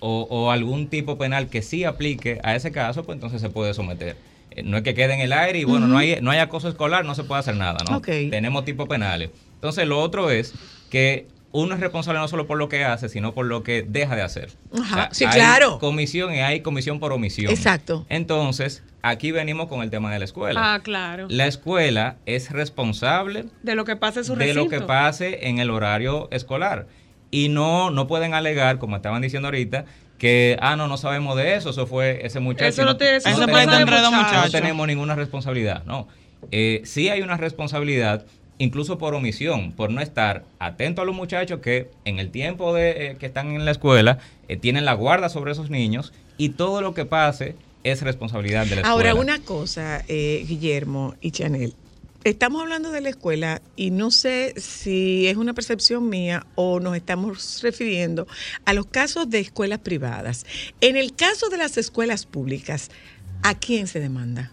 o, 0.00 0.26
o 0.28 0.50
algún 0.50 0.88
tipo 0.88 1.16
penal 1.16 1.48
que 1.48 1.62
sí 1.62 1.84
aplique 1.84 2.38
a 2.42 2.54
ese 2.54 2.70
caso, 2.72 3.04
pues 3.04 3.16
entonces 3.16 3.40
se 3.40 3.48
puede 3.48 3.72
someter. 3.74 4.16
Eh, 4.50 4.62
No 4.64 4.76
es 4.76 4.82
que 4.82 4.94
quede 4.94 5.14
en 5.14 5.20
el 5.20 5.32
aire 5.32 5.60
y 5.60 5.64
bueno, 5.64 5.86
no, 5.86 5.96
hay, 5.96 6.18
no 6.20 6.30
hay 6.30 6.38
acoso 6.40 6.68
escolar, 6.68 7.04
no 7.04 7.14
se 7.14 7.24
puede 7.24 7.40
hacer 7.40 7.56
nada, 7.56 7.78
¿no? 7.88 7.96
Ok. 7.98 8.06
Tenemos 8.30 8.64
tipos 8.64 8.88
penales. 8.88 9.30
Entonces 9.54 9.86
lo 9.86 10.00
otro 10.00 10.30
es 10.30 10.52
que 10.90 11.26
uno 11.52 11.74
es 11.74 11.80
responsable 11.80 12.20
no 12.20 12.28
solo 12.28 12.46
por 12.46 12.58
lo 12.58 12.68
que 12.68 12.84
hace, 12.84 13.08
sino 13.08 13.32
por 13.34 13.46
lo 13.46 13.62
que 13.62 13.82
deja 13.82 14.14
de 14.16 14.22
hacer. 14.22 14.50
Ajá, 14.72 15.08
sí, 15.12 15.24
hay 15.24 15.32
claro. 15.34 15.78
Comisión 15.78 16.34
y 16.34 16.38
hay 16.40 16.60
comisión 16.60 17.00
por 17.00 17.12
omisión. 17.12 17.50
Exacto. 17.52 18.06
Entonces, 18.08 18.82
aquí 19.02 19.32
venimos 19.32 19.66
con 19.68 19.82
el 19.82 19.90
tema 19.90 20.12
de 20.12 20.18
la 20.20 20.24
escuela. 20.24 20.74
Ah, 20.74 20.80
claro. 20.80 21.26
La 21.28 21.46
escuela 21.46 22.16
es 22.26 22.50
responsable 22.50 23.46
De 23.62 23.74
lo 23.74 23.84
que 23.84 23.96
pasa 23.96 24.20
en 24.20 24.24
su 24.26 24.34
de 24.34 24.46
recinto. 24.46 24.62
lo 24.64 24.70
que 24.70 24.80
pase 24.80 25.48
en 25.48 25.58
el 25.58 25.70
horario 25.70 26.28
escolar. 26.30 26.86
Y 27.30 27.48
no, 27.48 27.90
no 27.90 28.06
pueden 28.06 28.34
alegar, 28.34 28.78
como 28.78 28.96
estaban 28.96 29.22
diciendo 29.22 29.48
ahorita, 29.48 29.84
que, 30.18 30.56
ah, 30.60 30.76
no, 30.76 30.88
no 30.88 30.96
sabemos 30.96 31.36
de 31.36 31.54
eso, 31.54 31.70
eso 31.70 31.86
fue 31.86 32.26
ese 32.26 32.40
muchacho. 32.40 32.66
Eso 32.66 32.84
no 32.84 32.96
te- 32.96 33.16
eso 33.16 33.30
no 33.30 33.46
no 33.46 33.46
tenemos- 33.46 34.12
muchacho. 34.12 34.42
no 34.44 34.50
tenemos 34.50 34.86
ninguna 34.86 35.14
responsabilidad, 35.14 35.84
no. 35.86 36.08
Eh, 36.50 36.82
sí 36.84 37.08
hay 37.08 37.22
una 37.22 37.36
responsabilidad, 37.36 38.26
incluso 38.58 38.98
por 38.98 39.14
omisión, 39.14 39.72
por 39.72 39.90
no 39.90 40.00
estar 40.00 40.44
atento 40.58 41.02
a 41.02 41.04
los 41.04 41.14
muchachos 41.14 41.60
que 41.60 41.90
en 42.04 42.18
el 42.18 42.30
tiempo 42.30 42.74
de, 42.74 43.06
eh, 43.12 43.16
que 43.18 43.26
están 43.26 43.54
en 43.54 43.64
la 43.64 43.70
escuela 43.70 44.18
eh, 44.48 44.56
tienen 44.56 44.84
la 44.84 44.92
guarda 44.94 45.28
sobre 45.28 45.52
esos 45.52 45.70
niños 45.70 46.12
y 46.36 46.50
todo 46.50 46.82
lo 46.82 46.92
que 46.94 47.04
pase 47.06 47.54
es 47.84 48.02
responsabilidad 48.02 48.64
de 48.66 48.76
la 48.76 48.82
escuela. 48.82 48.90
Ahora, 49.10 49.14
una 49.14 49.38
cosa, 49.42 50.04
eh, 50.08 50.44
Guillermo 50.46 51.14
y 51.22 51.30
Chanel. 51.30 51.74
Estamos 52.22 52.60
hablando 52.60 52.90
de 52.92 53.00
la 53.00 53.08
escuela 53.08 53.62
y 53.76 53.90
no 53.90 54.10
sé 54.10 54.52
si 54.58 55.26
es 55.26 55.36
una 55.38 55.54
percepción 55.54 56.10
mía 56.10 56.44
o 56.54 56.78
nos 56.78 56.94
estamos 56.94 57.60
refiriendo 57.62 58.26
a 58.66 58.74
los 58.74 58.86
casos 58.86 59.30
de 59.30 59.38
escuelas 59.40 59.78
privadas. 59.78 60.44
En 60.82 60.96
el 60.98 61.14
caso 61.14 61.48
de 61.48 61.56
las 61.56 61.78
escuelas 61.78 62.26
públicas, 62.26 62.90
¿a 63.42 63.58
quién 63.58 63.86
se 63.86 64.00
demanda? 64.00 64.52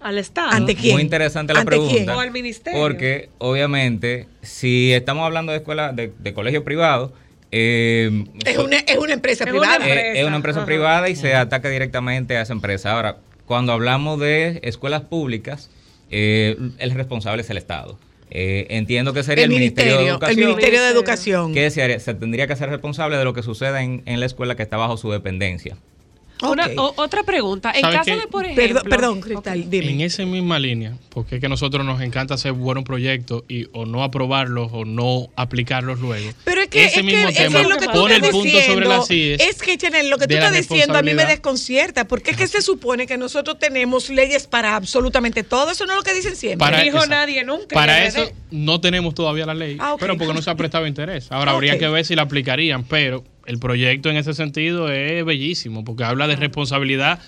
Al 0.00 0.18
Estado. 0.18 0.50
¿Ante 0.52 0.76
quién? 0.76 0.92
Muy 0.94 1.02
interesante 1.02 1.52
la 1.52 1.60
¿Ante 1.60 1.70
pregunta. 1.70 1.94
quién? 1.94 2.08
O 2.10 2.20
al 2.20 2.30
ministerio. 2.30 2.78
Porque, 2.80 3.28
obviamente, 3.38 4.28
si 4.42 4.92
estamos 4.92 5.24
hablando 5.24 5.50
de 5.50 5.58
escuela, 5.58 5.92
de, 5.92 6.12
de 6.16 6.32
colegio 6.34 6.62
privado, 6.62 7.12
eh, 7.50 8.24
Es 8.44 8.58
una, 8.58 8.76
es 8.78 8.98
una 8.98 9.14
empresa 9.14 9.42
Es 9.44 9.50
privada. 9.50 9.76
una 9.78 9.86
eh, 9.88 10.20
es 10.20 10.26
una 10.26 10.36
empresa 10.36 10.60
Ajá. 10.60 10.66
privada 10.66 11.08
y 11.08 11.16
se 11.16 11.34
ataca 11.34 11.68
directamente 11.70 12.36
a 12.36 12.42
esa 12.42 12.52
empresa. 12.52 12.92
Ahora, 12.92 13.16
cuando 13.46 13.72
hablamos 13.72 14.20
de 14.20 14.60
escuelas 14.62 15.02
públicas, 15.02 15.70
eh, 16.16 16.56
el 16.78 16.90
responsable 16.92 17.42
es 17.42 17.50
el 17.50 17.56
Estado. 17.56 17.98
Eh, 18.30 18.66
entiendo 18.70 19.12
que 19.12 19.22
sería 19.22 19.44
El 19.44 19.52
el, 19.52 19.58
Ministerio, 19.58 19.98
de 19.98 20.08
Educación. 20.08 20.38
el 20.38 20.46
Ministerio 20.46 20.82
de 20.82 20.88
Educación. 20.88 21.54
que 21.54 21.70
se, 21.70 22.00
se 22.00 22.14
tendría 22.14 22.46
que 22.46 22.56
ser 22.56 22.70
responsable 22.70 23.16
de 23.16 23.24
lo 23.24 23.32
que 23.32 23.42
suceda 23.42 23.82
en, 23.82 24.02
en 24.06 24.20
la 24.20 24.26
escuela 24.26 24.56
que 24.56 24.62
está 24.62 24.76
bajo 24.76 24.96
su 24.96 25.10
dependencia. 25.10 25.76
Una- 26.42 26.66
Ok. 26.66 26.72
o- 26.76 26.94
otra 26.96 27.22
pregunta. 27.22 27.70
En 27.72 27.80
¿Sabe 27.82 27.94
caso 27.96 28.16
de, 28.16 28.26
por 28.26 28.44
ejemplo. 28.44 28.64
Perdón, 28.82 28.90
perdón, 28.90 29.20
Cristal, 29.20 29.70
dime. 29.70 29.90
En 29.92 30.00
esa 30.00 30.24
misma 30.26 30.58
línea, 30.58 30.94
porque 31.08 31.36
es 31.36 31.40
que 31.40 31.46
a 31.46 31.48
nosotros 31.48 31.86
nos 31.86 32.00
encanta 32.02 32.34
hacer 32.34 32.52
buenos 32.52 32.84
proyectos 32.84 33.44
y 33.48 33.66
o 33.72 33.86
no 33.86 34.02
aprobarlos 34.02 34.68
o 34.72 34.84
no 34.84 35.28
aplicarlos 35.36 36.00
luego. 36.00 36.32
Pero 36.44 36.62
es 36.62 36.68
que, 36.68 36.80
ese 36.84 36.88
es 36.88 36.94
que 36.96 37.02
mismo 37.04 37.32
tema 37.32 37.60
es 37.60 37.68
lo 37.68 37.76
que 37.78 37.86
pone 37.88 38.16
el 38.16 38.24
estás 38.24 38.30
punto 38.32 38.60
sobre 38.62 38.86
las 38.86 39.08
diciendo. 39.08 39.38
sillas. 39.38 39.40
Es 39.56 39.62
que, 39.62 39.78
Chanel, 39.78 40.10
lo 40.10 40.18
que 40.18 40.26
tú 40.26 40.34
estás 40.34 40.52
diciendo 40.52 40.98
a 40.98 41.02
mí 41.02 41.14
me 41.14 41.24
desconcierta, 41.24 42.06
porque 42.06 42.32
es 42.32 42.36
que 42.36 42.48
se 42.48 42.62
supone 42.62 43.06
que 43.06 43.16
nosotros 43.16 43.58
tenemos 43.58 44.10
leyes 44.10 44.46
para 44.46 44.74
absolutamente 44.76 45.44
todo. 45.44 45.70
Eso 45.70 45.86
no 45.86 45.92
es 45.92 45.98
lo 45.98 46.02
que 46.04 46.14
dicen 46.14 46.34
siempre. 46.36 46.58
Para- 46.58 46.82
dijo 46.82 46.96
Exacto. 46.96 47.14
nadie 47.14 47.44
nunca. 47.44 47.74
Para 47.74 48.04
eso 48.04 48.28
no 48.50 48.80
tenemos 48.80 49.14
todavía 49.14 49.46
la 49.46 49.54
ley, 49.54 49.76
Ah, 49.80 49.96
pero 50.00 50.18
porque 50.18 50.34
no 50.34 50.42
se 50.42 50.50
ha 50.50 50.56
prestado 50.56 50.86
interés. 50.86 51.30
Ahora 51.30 51.52
Ah, 51.52 51.54
habría 51.54 51.78
que 51.78 51.86
ver 51.88 52.04
si 52.04 52.16
la 52.16 52.22
aplicarían, 52.22 52.82
pero 52.84 53.22
el 53.46 53.58
proyecto 53.58 54.10
en 54.10 54.16
ese 54.16 54.34
sentido 54.34 54.90
es 54.90 55.24
bellísimo, 55.24 55.84
porque 55.84 56.04
habla 56.04 56.26
de 56.26 56.36
responsabilidad 56.36 57.20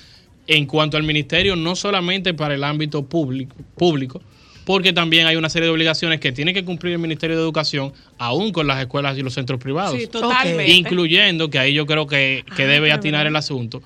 en 0.47 0.67
cuanto 0.67 0.97
al 0.97 1.03
ministerio, 1.03 1.57
no 1.57 1.77
solamente 1.77 2.35
para 2.35 2.55
el 2.55 2.65
ámbito 2.65 3.05
público, 3.05 3.57
público 3.77 4.21
porque 4.67 4.93
también 4.93 5.29
hay 5.29 5.37
una 5.37 5.49
serie 5.49 5.69
de 5.69 5.73
obligaciones 5.73 6.19
que 6.19 6.33
tiene 6.33 6.53
que 6.53 6.65
cumplir 6.65 6.95
el 6.95 6.99
Ministerio 6.99 7.37
de 7.37 7.43
Educación, 7.43 7.93
aún 8.19 8.51
con 8.51 8.67
las 8.67 8.81
escuelas 8.81 9.17
y 9.17 9.23
los 9.23 9.33
centros 9.33 9.61
privados. 9.61 9.97
Sí, 9.97 10.09
totalmente. 10.09 10.73
Incluyendo, 10.73 11.49
que 11.49 11.61
ahí 11.61 11.73
yo 11.73 11.87
creo 11.87 12.09
que, 12.09 12.45
que 12.57 12.65
Ah, 12.65 12.67
debe 12.67 12.91
atinar 12.91 13.29
el 13.29 13.37
asunto, 13.37 13.81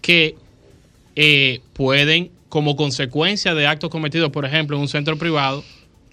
que 0.00 0.34
eh, 1.14 1.60
pueden, 1.72 2.32
como 2.48 2.74
consecuencia 2.74 3.54
de 3.54 3.68
actos 3.68 3.90
cometidos, 3.90 4.30
por 4.30 4.44
ejemplo, 4.44 4.76
en 4.76 4.82
un 4.82 4.88
centro 4.88 5.16
privado, 5.16 5.62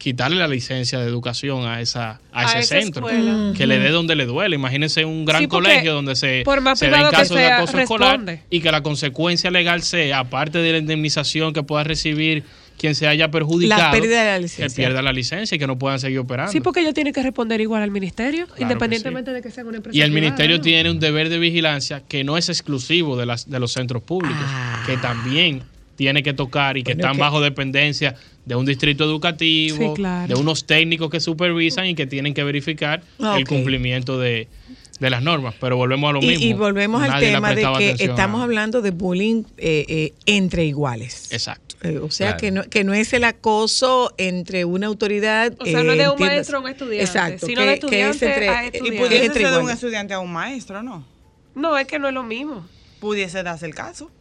quitarle 0.02 0.38
la 0.38 0.48
licencia 0.48 0.98
de 1.00 1.06
educación 1.06 1.68
a 1.68 1.80
esa 1.80 2.20
a, 2.34 2.42
A 2.42 2.46
ese 2.46 2.60
esa 2.60 2.82
centro 2.82 3.08
escuela. 3.08 3.54
que 3.56 3.68
le 3.68 3.78
dé 3.78 3.90
donde 3.92 4.16
le 4.16 4.26
duele 4.26 4.56
imagínense 4.56 5.06
un 5.06 5.26
gran 5.26 5.42
Sí, 5.44 5.48
colegio 5.48 5.94
donde 5.94 6.16
se, 6.16 6.42
por 6.44 6.60
más 6.60 6.80
se 6.80 6.90
den 6.90 7.04
que 7.06 7.10
casos 7.12 7.38
de 7.38 7.46
acoso 7.46 7.78
escolar 7.80 8.40
y 8.50 8.62
que 8.62 8.72
la 8.72 8.82
consecuencia 8.82 9.52
legal 9.52 9.84
sea 9.84 10.20
aparte 10.20 10.58
de 10.58 10.72
la 10.72 10.78
indemnización 10.80 11.54
que 11.54 11.62
pueda 11.62 11.84
recibir 11.84 12.44
quien 12.80 12.96
se 12.96 13.08
haya 13.08 13.30
perjudicado 13.30 13.80
La 13.80 13.92
pérdida 13.92 14.24
de 14.24 14.30
la 14.32 14.36
que 14.38 14.42
licencia. 14.42 14.76
pierda 14.76 15.04
la 15.04 15.14
licencia 15.14 15.56
y 15.56 15.60
que 15.60 15.68
no 15.68 15.78
puedan 15.78 16.00
seguir 16.00 16.18
operando 16.18 16.52
Sí, 16.52 16.62
porque 16.62 16.80
ellos 16.80 16.96
tienen 16.96 17.14
que 17.14 17.22
responder 17.22 17.62
igual 17.62 17.84
al 17.84 17.92
ministerio, 17.92 18.48
que 18.48 18.64
independientemente 18.64 19.32
de 19.32 19.42
que 19.44 19.52
sea 19.52 19.64
una 19.64 19.78
empresa. 19.78 19.96
y 19.96 20.02
el 20.02 20.10
privada, 20.12 20.22
ministerio 20.32 20.58
¿no? 20.58 20.62
tiene 20.64 20.90
un 20.90 21.00
deber 21.00 21.30
de 21.30 21.38
vigilancia 21.38 22.02
que 22.08 22.24
no 22.24 22.38
es 22.38 22.50
exclusivo 22.50 23.18
de, 23.18 23.28
las, 23.28 23.48
de 23.48 23.60
los 23.60 23.72
centros 23.74 24.02
públicos, 24.02 24.42
Ah. 24.48 24.82
que 24.88 24.98
también 24.98 25.62
tiene 25.96 26.24
que 26.24 26.34
tocar 26.34 26.76
y 26.78 26.82
que 26.82 26.94
Bueno, 26.96 27.02
están 27.02 27.16
que- 27.18 27.22
bajo 27.22 27.40
dependencia 27.42 28.16
de 28.52 28.58
un 28.58 28.66
distrito 28.66 29.06
educativo, 29.06 29.78
Sí, 29.78 29.94
claro. 29.96 30.28
de 30.28 30.38
unos 30.38 30.66
técnicos 30.66 31.10
que 31.10 31.22
supervisan 31.22 31.86
y 31.86 31.96
que 31.96 32.06
tienen 32.06 32.34
que 32.34 32.44
verificar 32.44 33.02
el 33.38 33.48
cumplimiento 33.48 34.20
de, 34.20 34.50
de 35.00 35.10
las 35.10 35.24
normas. 35.24 35.56
Pero 35.62 35.78
volvemos 35.78 36.10
a 36.10 36.14
lo 36.14 36.20
Y, 36.22 36.28
mismo. 36.28 36.46
y 36.46 36.52
volvemos 36.54 37.02
al 37.02 37.12
Nadie 37.12 37.32
tema 37.32 37.56
de 37.56 37.96
que 37.96 38.04
estamos 38.04 38.42
a- 38.42 38.44
hablando 38.44 38.82
de 38.82 38.92
bullying 38.92 39.44
eh, 39.58 39.86
eh, 39.88 40.14
entre 40.26 40.66
iguales. 40.66 41.32
Exacto. 41.32 41.78
Eh, 41.84 41.98
o 41.98 42.12
sea, 42.12 42.36
Claro. 42.36 42.40
que, 42.42 42.52
no, 42.52 42.64
que 42.70 42.84
no 42.84 42.94
es 42.94 43.14
el 43.14 43.24
acoso 43.24 44.14
entre 44.18 44.66
una 44.66 44.88
autoridad. 44.88 45.54
O 45.58 45.66
sea, 45.66 45.82
no 45.82 45.94
es 45.94 45.98
de 45.98 46.10
un 46.10 46.20
maestro 46.20 46.58
a 46.58 46.62
un 46.62 46.68
estudiante, 46.68 47.04
Exacto. 47.06 47.46
sino 47.48 47.62
que- 47.62 47.68
de 47.70 47.80
que 47.80 48.02
es 48.02 48.16
estudiante 48.18 48.26
entre- 48.34 48.50
a 48.50 48.66
estudiante. 48.66 48.96
Y 48.96 49.00
pudiese 49.00 49.34
ser 49.34 49.50
de 49.52 49.58
un 49.60 49.70
estudiante 49.70 50.14
a 50.14 50.20
un 50.20 50.34
maestro, 50.34 50.84
¿no? 50.84 51.08
No, 51.56 51.78
es 51.78 51.88
que 51.88 52.00
no 52.00 52.10
es 52.10 52.14
lo 52.14 52.24
mismo. 52.24 52.68
Pudiese 53.00 53.44
darse 53.44 53.66
el 53.66 53.74
caso. 53.76 54.12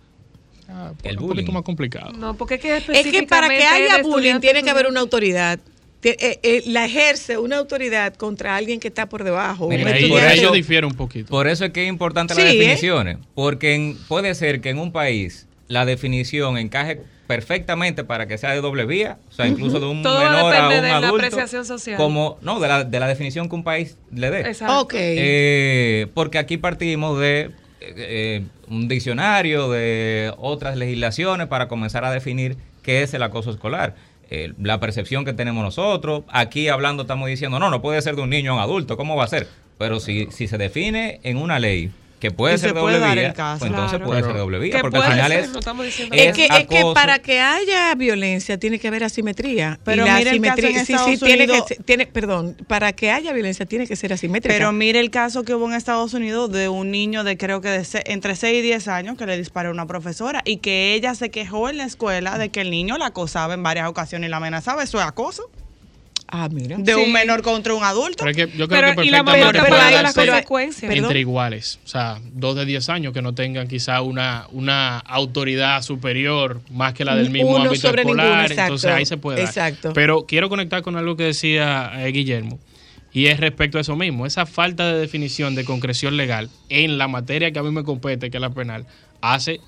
Ah, 0.72 0.92
El 1.02 1.16
un 1.16 1.22
bullying. 1.22 1.34
poquito 1.36 1.52
más 1.52 1.62
complicado. 1.62 2.12
No, 2.12 2.34
porque 2.34 2.55
es 2.55 2.60
que 2.60 2.76
Es 2.76 3.06
que 3.06 3.22
para 3.24 3.48
que 3.48 3.64
haya 3.64 4.02
bullying 4.02 4.40
tiene 4.40 4.62
que 4.62 4.70
haber 4.70 4.86
una 4.86 5.01
autoridad. 5.01 5.59
Eh, 6.02 6.38
eh, 6.42 6.62
la 6.66 6.86
ejerce 6.86 7.36
una 7.36 7.59
autoridad 7.59 8.14
contra 8.14 8.56
alguien 8.56 8.80
que 8.80 8.88
está 8.88 9.06
por 9.09 9.22
debajo. 9.22 9.68
Mira, 9.68 9.90
ahí, 9.90 10.09
por 10.09 10.18
eso- 10.22 10.32
ello 10.32 10.52
difiere 10.52 10.86
un 10.86 10.94
poquito. 10.94 11.28
Por 11.28 11.47
eso 11.47 11.66
es 11.66 11.72
que 11.72 11.82
es 11.82 11.88
importante 11.90 12.34
Sí, 12.34 12.40
las 12.40 12.52
¿eh? 12.52 12.56
definiciones, 12.56 13.18
porque 13.34 13.74
en- 13.74 13.98
puede 14.09 14.34
ser 14.34 14.62
que 14.62 14.70
en 14.70 14.78
un 14.78 14.92
país 14.92 15.47
la 15.68 15.84
definición 15.84 16.56
encaje 16.56 17.02
perfectamente 17.26 18.02
para 18.02 18.26
que 18.26 18.38
sea 18.38 18.52
de 18.52 18.60
doble 18.62 18.86
vía, 18.86 19.18
o 19.28 19.32
sea, 19.32 19.47
incluso 19.47 19.78
de 19.78 19.86
un 19.86 20.02
Todo 20.02 20.18
menor 20.18 20.52
a 20.55 20.62
depende 20.62 20.76
un 20.78 20.82
de 20.82 20.88
la 20.88 20.97
adulto, 20.97 21.16
apreciación 21.16 21.64
social. 21.66 21.97
como 21.98 22.38
no 22.40 22.59
de 22.60 22.66
la, 22.68 22.82
de 22.84 22.98
la 22.98 23.06
definición 23.06 23.48
que 23.51 23.55
un 23.56 23.62
país 23.62 23.97
le 24.12 24.30
dé. 24.30 24.40
Exacto. 24.40 24.80
Ok. 24.80 24.94
Eh, 24.97 26.06
porque 26.14 26.38
aquí 26.38 26.56
partimos 26.56 27.20
de 27.20 27.51
eh, 27.82 28.42
un 28.70 28.88
diccionario, 28.88 29.70
de 29.70 30.32
otras 30.38 30.76
legislaciones 30.76 31.48
para 31.48 31.68
comenzar 31.68 32.05
a 32.05 32.10
definir 32.10 32.56
qué 32.82 33.02
es 33.02 33.12
el 33.14 33.22
acoso 33.22 33.51
escolar. 33.51 33.94
eh, 34.30 34.52
la 34.62 34.78
percepción 34.78 35.24
que 35.24 35.32
tenemos 35.32 35.62
nosotros. 35.62 36.22
Aquí 36.28 36.68
hablando 36.68 37.02
estamos 37.02 37.28
diciendo, 37.28 37.59
no, 37.59 37.68
no 37.68 37.82
puede 37.82 38.01
ser 38.01 38.14
de 38.16 38.22
un 38.22 38.30
niño 38.30 38.52
a 38.52 38.55
un 38.55 38.60
adulto, 38.60 38.97
¿cómo 38.97 39.16
va 39.16 39.24
a 39.24 39.28
ser? 39.28 39.48
Pero 39.76 39.98
si, 39.98 40.28
si 40.30 40.47
se 40.47 40.56
define 40.56 41.18
en 41.24 41.36
una 41.36 41.59
ley 41.59 41.90
que 42.20 42.30
puede 42.30 42.55
Y 42.55 42.59
ser 42.59 42.70
se 42.70 42.74
doble 42.76 42.98
puede 42.98 43.14
vía, 43.14 43.32
caso. 43.32 43.59
pues 43.60 43.70
entonces 43.70 43.90
Claro. 43.98 44.05
puede 44.06 44.22
ser 44.22 44.36
doble 44.36 44.59
vía, 44.59 44.76
Que 44.76 44.80
porque 44.82 44.98
al 44.98 45.12
final 45.12 45.30
ser, 45.32 45.40
es, 45.40 45.51
no 45.52 45.59
Es 46.12 46.36
que, 46.36 46.44
es 46.47 46.66
que 46.68 46.82
para 46.94 47.18
que 47.18 47.40
haya 47.40 47.94
violencia 47.94 48.59
tiene 48.59 48.78
que 48.78 48.86
haber 48.88 49.02
asimetría. 49.05 49.80
Pero 49.84 50.05
y 50.05 50.06
la 50.06 50.18
mire 50.18 50.30
el 50.30 50.40
caso 50.40 50.52
asimetría, 50.52 50.80
en 50.80 50.86
sí, 50.86 50.92
Estados 50.92 51.18
sí, 51.18 51.24
tiene 51.24 51.47
que 51.47 51.60
tiene, 51.84 52.06
perdón, 52.06 52.56
para 52.68 52.92
que 52.92 53.10
haya 53.10 53.32
violencia 53.32 53.64
tiene 53.66 53.86
que 53.86 53.97
ser 53.97 54.12
asimétrica. 54.12 54.55
Pero 54.55 54.70
mire 54.72 55.01
el 55.01 55.10
caso 55.10 55.42
que 55.44 55.55
hubo 55.55 55.66
en 55.66 55.74
Estados 55.74 56.12
Unidos 56.14 56.52
de 56.52 56.68
un 56.68 56.90
niño 56.90 57.24
de 57.24 57.36
creo 57.38 57.60
que 57.62 57.68
de 57.70 57.84
se- 57.84 58.05
entre 58.06 58.36
6 58.36 58.59
y 58.59 58.62
10 58.62 58.86
años 58.88 59.16
que 59.16 59.24
le 59.26 59.38
disparó 59.38 59.70
a 59.70 59.72
una 59.72 59.86
profesora 59.86 60.42
y 60.44 60.59
que 60.59 60.92
ella 60.94 61.14
se 61.14 61.30
quejó 61.30 61.70
en 61.70 61.78
la 61.78 61.84
escuela 61.84 62.36
de 62.36 62.51
que 62.51 62.60
el 62.60 62.70
niño 62.70 62.98
la 62.98 63.06
acosaba 63.06 63.55
en 63.55 63.62
varias 63.62 63.88
ocasiones 63.88 64.28
y 64.28 64.30
la 64.30 64.36
amenazaba. 64.36 64.82
Eso 64.82 65.01
es 65.01 65.06
acoso. 65.06 65.51
Ah, 66.31 66.48
mira. 66.51 66.77
De 66.78 66.94
Sí. 66.94 67.01
un 67.01 67.12
menor 67.12 67.43
contra 67.43 67.74
un 67.74 67.85
adulto. 67.85 68.24
Pero 68.24 68.31
es 68.31 68.36
que 68.36 68.57
yo 68.57 68.69
creo 68.69 68.81
Pero, 68.81 69.02
que 69.02 69.07
y 69.07 69.11
la 69.11 69.24
perfectamente 69.24 69.61
mayor 69.61 69.93
pero 69.93 70.02
las 70.02 70.15
consecuencias. 70.15 70.94
Entre 70.94 71.20
iguales. 71.20 71.78
O 71.85 71.89
sea, 71.89 72.19
dos 72.32 72.57
de 72.57 72.65
10 72.65 72.89
años 72.89 73.12
que 73.12 73.23
no 73.23 73.35
tengan 73.35 73.69
quizá 73.69 74.01
una, 74.02 74.47
una 74.52 74.98
autoridad 74.98 75.82
superior 75.82 76.61
más 76.70 76.94
que 76.94 77.05
la 77.05 77.15
del 77.16 77.31
mismo 77.31 77.51
Uno 77.51 77.65
ámbito 77.65 77.89
sobre 77.89 78.02
escolar. 78.02 78.43
exacto. 78.43 78.62
entonces 78.62 78.90
ahí 78.90 79.07
se 79.07 79.16
puede 79.16 79.39
dar. 79.39 79.48
Exacto. 79.48 79.93
Pero 79.93 80.27
quiero 80.27 80.48
conectar 80.48 80.82
con 80.82 80.97
algo 80.97 81.16
que 81.16 81.24
decía 81.24 81.93
eh, 81.97 82.12
Guillermo. 82.12 82.59
Y 83.12 83.27
es 83.27 83.40
respecto 83.40 83.78
a 83.78 83.81
eso 83.81 83.97
mismo, 83.97 84.24
esa 84.24 84.47
falta 84.47 84.93
de 84.93 85.01
definición 85.01 85.57
de 85.57 85.65
concreción 85.65 86.16
legal 86.16 86.48
en 86.69 86.97
la 86.97 87.09
materia 87.09 87.51
que 87.51 87.59
a 87.59 87.62
mí 87.65 87.73
me 87.73 87.82
compete, 87.82 88.31
que 88.31 88.36
es 88.36 88.40
la 88.40 88.51
penal, 88.51 88.86
hace 89.20 89.61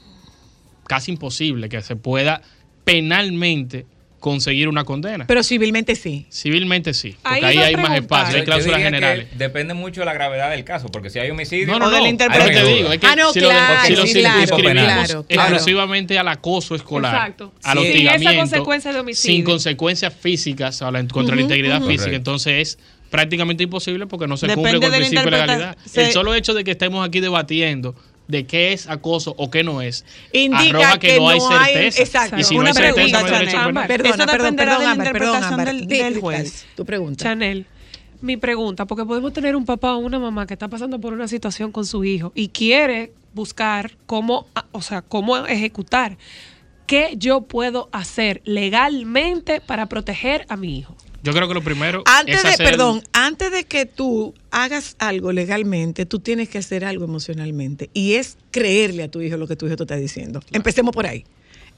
casi 0.86 1.10
imposible 1.10 1.68
que 1.68 1.82
se 1.82 1.96
pueda 1.96 2.40
penalmente 2.84 3.86
conseguir 4.22 4.68
una 4.68 4.84
condena. 4.84 5.26
Pero 5.26 5.42
civilmente 5.42 5.96
sí. 5.96 6.26
Civilmente 6.30 6.94
sí, 6.94 7.16
porque 7.20 7.44
Ahí 7.44 7.58
hay 7.58 7.74
más 7.76 7.96
espacio, 7.96 8.36
hay 8.36 8.42
Yo 8.42 8.44
cláusulas 8.44 8.80
generales. 8.80 9.26
Depende 9.36 9.74
mucho 9.74 10.02
de 10.02 10.04
la 10.06 10.14
gravedad 10.14 10.48
del 10.50 10.62
caso, 10.62 10.86
porque 10.88 11.10
si 11.10 11.18
hay 11.18 11.28
homicidio, 11.30 11.66
No, 11.66 11.80
no, 11.80 11.90
no. 11.90 11.96
Ahí 11.96 12.08
interpretación. 12.08 12.64
te 12.64 12.72
digo, 12.74 12.92
es 12.92 13.00
que 13.00 13.06
Ah, 13.08 13.16
no, 13.16 13.32
si 13.32 13.40
lo, 13.40 13.48
claro, 13.48 13.84
si 13.84 13.96
lo 13.96 14.06
sí, 14.06 14.20
claro, 14.20 14.40
circunscribimos 14.40 14.84
claro, 14.84 15.26
claro. 15.26 15.54
exclusivamente 15.56 16.18
al 16.20 16.28
acoso 16.28 16.76
escolar, 16.76 17.14
Exacto. 17.16 17.52
al 17.64 17.78
Sí. 17.78 17.82
Sin 17.84 17.90
hostigamiento, 17.92 18.30
esa 18.30 18.38
consecuencia 18.38 18.92
de 18.92 19.00
homicidio. 19.00 19.34
sin 19.34 19.44
consecuencias 19.44 20.14
físicas 20.14 20.82
a 20.82 20.90
la- 20.92 21.04
contra 21.08 21.34
la 21.34 21.42
integridad 21.42 21.78
física, 21.80 21.96
Correcto. 22.04 22.16
entonces 22.16 22.52
es 22.76 22.78
prácticamente 23.10 23.64
imposible 23.64 24.06
porque 24.06 24.28
no 24.28 24.36
se 24.36 24.46
Depende 24.46 24.70
cumple 24.70 24.86
con 24.86 24.94
el 24.94 25.00
principio 25.00 25.24
de 25.24 25.30
legalidad. 25.32 25.76
se- 25.84 26.06
El 26.06 26.12
solo 26.12 26.32
hecho 26.34 26.54
de 26.54 26.62
que 26.62 26.70
estemos 26.70 27.06
aquí 27.06 27.18
debatiendo 27.20 27.94
de 28.32 28.46
qué 28.46 28.72
es 28.72 28.88
acoso 28.88 29.34
o 29.38 29.50
qué 29.50 29.62
no 29.62 29.80
es, 29.82 30.04
Indica 30.32 30.62
arroja 30.80 30.98
que, 30.98 31.06
que 31.08 31.16
no 31.18 31.28
hay 31.28 31.38
no 31.38 31.48
hay- 31.50 31.72
certeza. 31.74 32.02
exacto. 32.02 32.36
Y 32.40 32.44
si 32.44 32.54
no 32.54 32.60
Una 32.62 32.70
hay 32.70 32.74
certeza, 32.74 32.94
pregunta, 33.22 33.70
no 33.70 33.80
hay. 33.80 33.86
Perdona, 33.86 34.14
Eso 34.14 34.26
dependerá 34.32 34.76
perdón, 34.78 34.80
de 34.80 34.86
la 34.86 34.94
interpretación 34.94 35.88
del- 35.88 36.20
juez. 36.20 36.66
Tu 36.74 36.84
pregunta. 36.84 37.22
Chanel, 37.24 37.66
mi 38.22 38.36
pregunta, 38.36 38.86
porque 38.86 39.04
podemos 39.04 39.32
tener 39.32 39.54
un 39.54 39.64
papá 39.64 39.94
o 39.94 39.98
una 39.98 40.18
mamá 40.18 40.46
que 40.46 40.54
está 40.54 40.66
pasando 40.68 40.98
por 41.00 41.12
una 41.12 41.28
situación 41.28 41.70
con 41.72 41.84
su 41.86 42.04
hijo 42.04 42.32
y 42.34 42.48
quiere 42.48 43.12
buscar 43.34 43.92
cómo, 44.06 44.46
o 44.72 44.80
sea, 44.82 45.02
cómo 45.02 45.36
ejecutar. 45.46 46.16
¿Qué 46.86 47.14
yo 47.16 47.42
puedo 47.42 47.88
hacer 47.92 48.42
legalmente 48.44 49.60
para 49.60 49.86
proteger 49.86 50.44
a 50.48 50.56
mi 50.56 50.78
hijo? 50.78 50.96
Yo 51.22 51.32
creo 51.32 51.46
que 51.48 51.54
lo 51.54 51.62
primero 51.62 52.02
Antes 52.06 52.36
es 52.36 52.42
de, 52.42 52.48
hacer 52.48 52.66
perdón, 52.66 53.02
antes 53.12 53.50
de 53.52 53.64
que 53.64 53.86
tú 53.86 54.34
hagas 54.50 54.96
algo 54.98 55.30
legalmente, 55.32 56.04
tú 56.06 56.18
tienes 56.18 56.48
que 56.48 56.58
hacer 56.58 56.84
algo 56.84 57.04
emocionalmente. 57.04 57.90
Y 57.94 58.14
es 58.14 58.36
creerle 58.50 59.04
a 59.04 59.08
tu 59.08 59.20
hijo 59.20 59.36
lo 59.36 59.46
que 59.46 59.54
tu 59.56 59.66
hijo 59.66 59.76
te 59.76 59.84
está 59.84 59.96
diciendo. 59.96 60.42
Empecemos 60.52 60.92
por 60.92 61.06
ahí. 61.06 61.24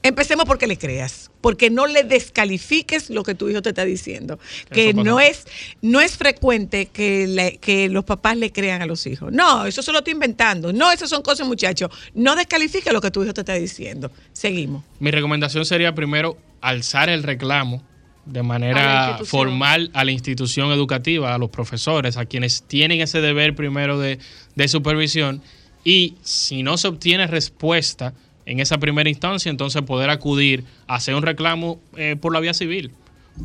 Empecemos 0.03 0.45
porque 0.45 0.67
le 0.67 0.77
creas, 0.77 1.31
porque 1.41 1.71
no 1.71 1.87
le 1.87 2.03
descalifiques 2.03 3.09
lo 3.09 3.23
que 3.23 3.33
tu 3.33 3.49
hijo 3.49 3.61
te 3.63 3.69
está 3.69 3.85
diciendo. 3.85 4.37
Que 4.71 4.89
Eso 4.89 4.97
pasa. 4.97 5.09
no 5.09 5.19
es, 5.19 5.45
no 5.81 5.99
es 6.01 6.17
frecuente 6.17 6.87
que, 6.87 7.25
le- 7.27 7.57
que 7.57 7.89
los 7.89 8.03
papás 8.03 8.37
le 8.37 8.51
crean 8.51 8.81
a 8.81 8.85
los 8.85 9.07
hijos. 9.07 9.31
No, 9.31 9.65
eso 9.65 9.81
se 9.81 9.91
lo 9.91 9.99
estoy 9.99 10.13
inventando. 10.13 10.71
No, 10.73 10.91
eso 10.91 11.07
son 11.07 11.21
cosas, 11.23 11.47
muchachos. 11.47 11.89
No 12.13 12.35
descalifique 12.35 12.91
lo 12.91 13.01
que 13.01 13.09
tu 13.09 13.23
hijo 13.23 13.33
te 13.33 13.41
está 13.41 13.53
diciendo. 13.53 14.11
Seguimos. 14.33 14.83
Mi 14.99 15.09
recomendación 15.11 15.65
sería 15.65 15.95
primero 15.95 16.37
alzar 16.61 17.09
el 17.09 17.23
reclamo 17.23 17.81
de 18.25 18.43
manera 18.43 19.19
formal 19.23 19.91
a 19.93 20.03
la 20.03 20.11
institución 20.11 20.71
educativa, 20.71 21.33
a 21.33 21.37
los 21.37 21.49
profesores, 21.49 22.17
a 22.17 22.25
quienes 22.25 22.63
tienen 22.63 23.01
ese 23.01 23.21
deber 23.21 23.55
primero 23.55 23.99
de, 23.99 24.19
de 24.55 24.67
supervisión. 24.67 25.41
Y 25.83 26.15
si 26.23 26.63
no 26.63 26.77
se 26.77 26.87
obtiene 26.87 27.27
respuesta 27.27 28.13
en 28.45 28.59
esa 28.59 28.77
primera 28.77 29.09
instancia, 29.09 29.49
entonces 29.49 29.81
poder 29.83 30.09
acudir 30.09 30.63
a 30.87 30.95
hacer 30.95 31.15
un 31.15 31.21
reclamo 31.21 31.79
eh, 31.95 32.15
por 32.19 32.33
la 32.33 32.39
vía 32.39 32.53
civil. 32.53 32.91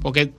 Porque 0.03 0.33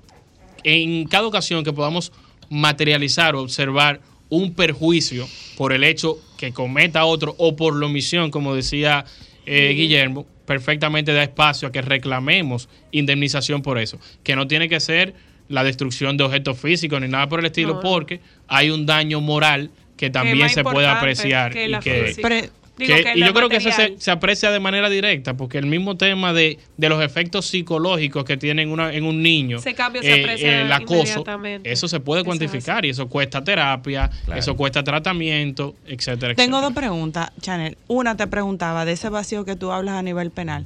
en 0.63 1.05
cada 1.07 1.27
ocasión 1.27 1.63
que 1.63 1.73
podamos 1.73 2.11
materializar 2.49 3.35
o 3.35 3.41
observar 3.41 4.01
un 4.30 4.53
perjuicio 4.53 5.27
por 5.57 5.73
el 5.73 5.84
hecho 5.84 6.18
que 6.38 6.53
cometa 6.53 7.05
otro 7.05 7.35
o 7.38 7.55
por 7.55 7.76
la 7.76 7.85
omisión, 7.85 8.31
como 8.31 8.55
decía 8.55 9.05
eh, 9.45 9.73
Guillermo, 9.76 10.26
perfectamente 10.52 11.14
da 11.14 11.23
espacio 11.23 11.69
a 11.69 11.72
que 11.72 11.82
reclamemos 11.82 12.68
indemnización 12.91 13.61
por 13.61 13.78
eso, 13.80 13.98
que 14.22 14.36
no 14.36 14.48
tiene 14.48 14.68
que 14.68 14.82
ser 14.82 15.14
la 15.48 15.64
destrucción 15.64 16.18
de 16.18 16.26
objetos 16.26 16.60
físicos 16.60 16.99
ni 16.99 17.07
nada 17.07 17.30
por 17.30 17.40
el 17.40 17.45
estilo, 17.45 17.76
No. 17.76 17.80
porque 17.80 18.19
hay 18.49 18.69
un 18.69 18.86
daño 18.86 19.22
moral 19.22 19.72
que 19.95 20.10
también 20.10 20.49
se 20.49 20.64
puede 20.64 20.88
apreciar 20.88 21.53
que 21.53 21.65
y 21.65 21.68
la 21.69 21.80
que, 21.80 22.49
Digo 22.77 22.95
que- 22.95 23.03
que 23.03 23.14
y 23.15 23.19
yo 23.19 23.34
creo 23.34 23.49
que 23.49 23.57
eso 23.57 23.72
se, 23.72 23.95
se 23.99 24.11
aprecia 24.11 24.49
de 24.49 24.60
manera 24.60 24.89
directa, 24.89 25.35
porque 25.35 25.57
el 25.57 25.65
mismo 25.65 25.98
tema 25.98 26.34
de, 26.34 26.57
de 26.77 26.89
los 26.89 27.03
efectos 27.03 27.45
psicológicos 27.45 28.23
que 28.23 28.38
tienen 28.38 28.72
una, 28.72 28.93
en 28.93 29.03
un 29.03 29.22
niño, 29.22 29.57
Ese 29.57 29.73
cambio 29.76 30.02
se 30.02 30.14
aprecia 30.22 30.61
el 30.61 30.72
acoso, 30.72 31.23
eso 31.64 31.88
se 31.88 31.99
puede 31.99 32.22
Eso 32.22 32.31
es 32.31 32.38
cuantificar 32.39 32.85
y 32.85 32.89
eso 32.89 33.07
cuesta 33.07 33.43
terapia, 33.43 34.10
Claro. 34.26 34.39
eso 34.39 34.56
cuesta 34.56 34.84
tratamiento, 34.84 35.76
etcétera, 35.85 36.34
Tengo 36.34 36.57
etcétera. 36.57 36.61
dos 36.61 36.73
preguntas, 36.73 37.31
Chanel. 37.41 37.77
Una 37.88 38.15
te 38.18 38.26
preguntaba 38.27 38.85
de 38.85 38.93
ese 38.93 39.10
vacío 39.10 39.45
que 39.45 39.56
tú 39.56 39.72
hablas 39.72 39.95
a 39.95 40.02
nivel 40.02 40.31
penal. 40.31 40.65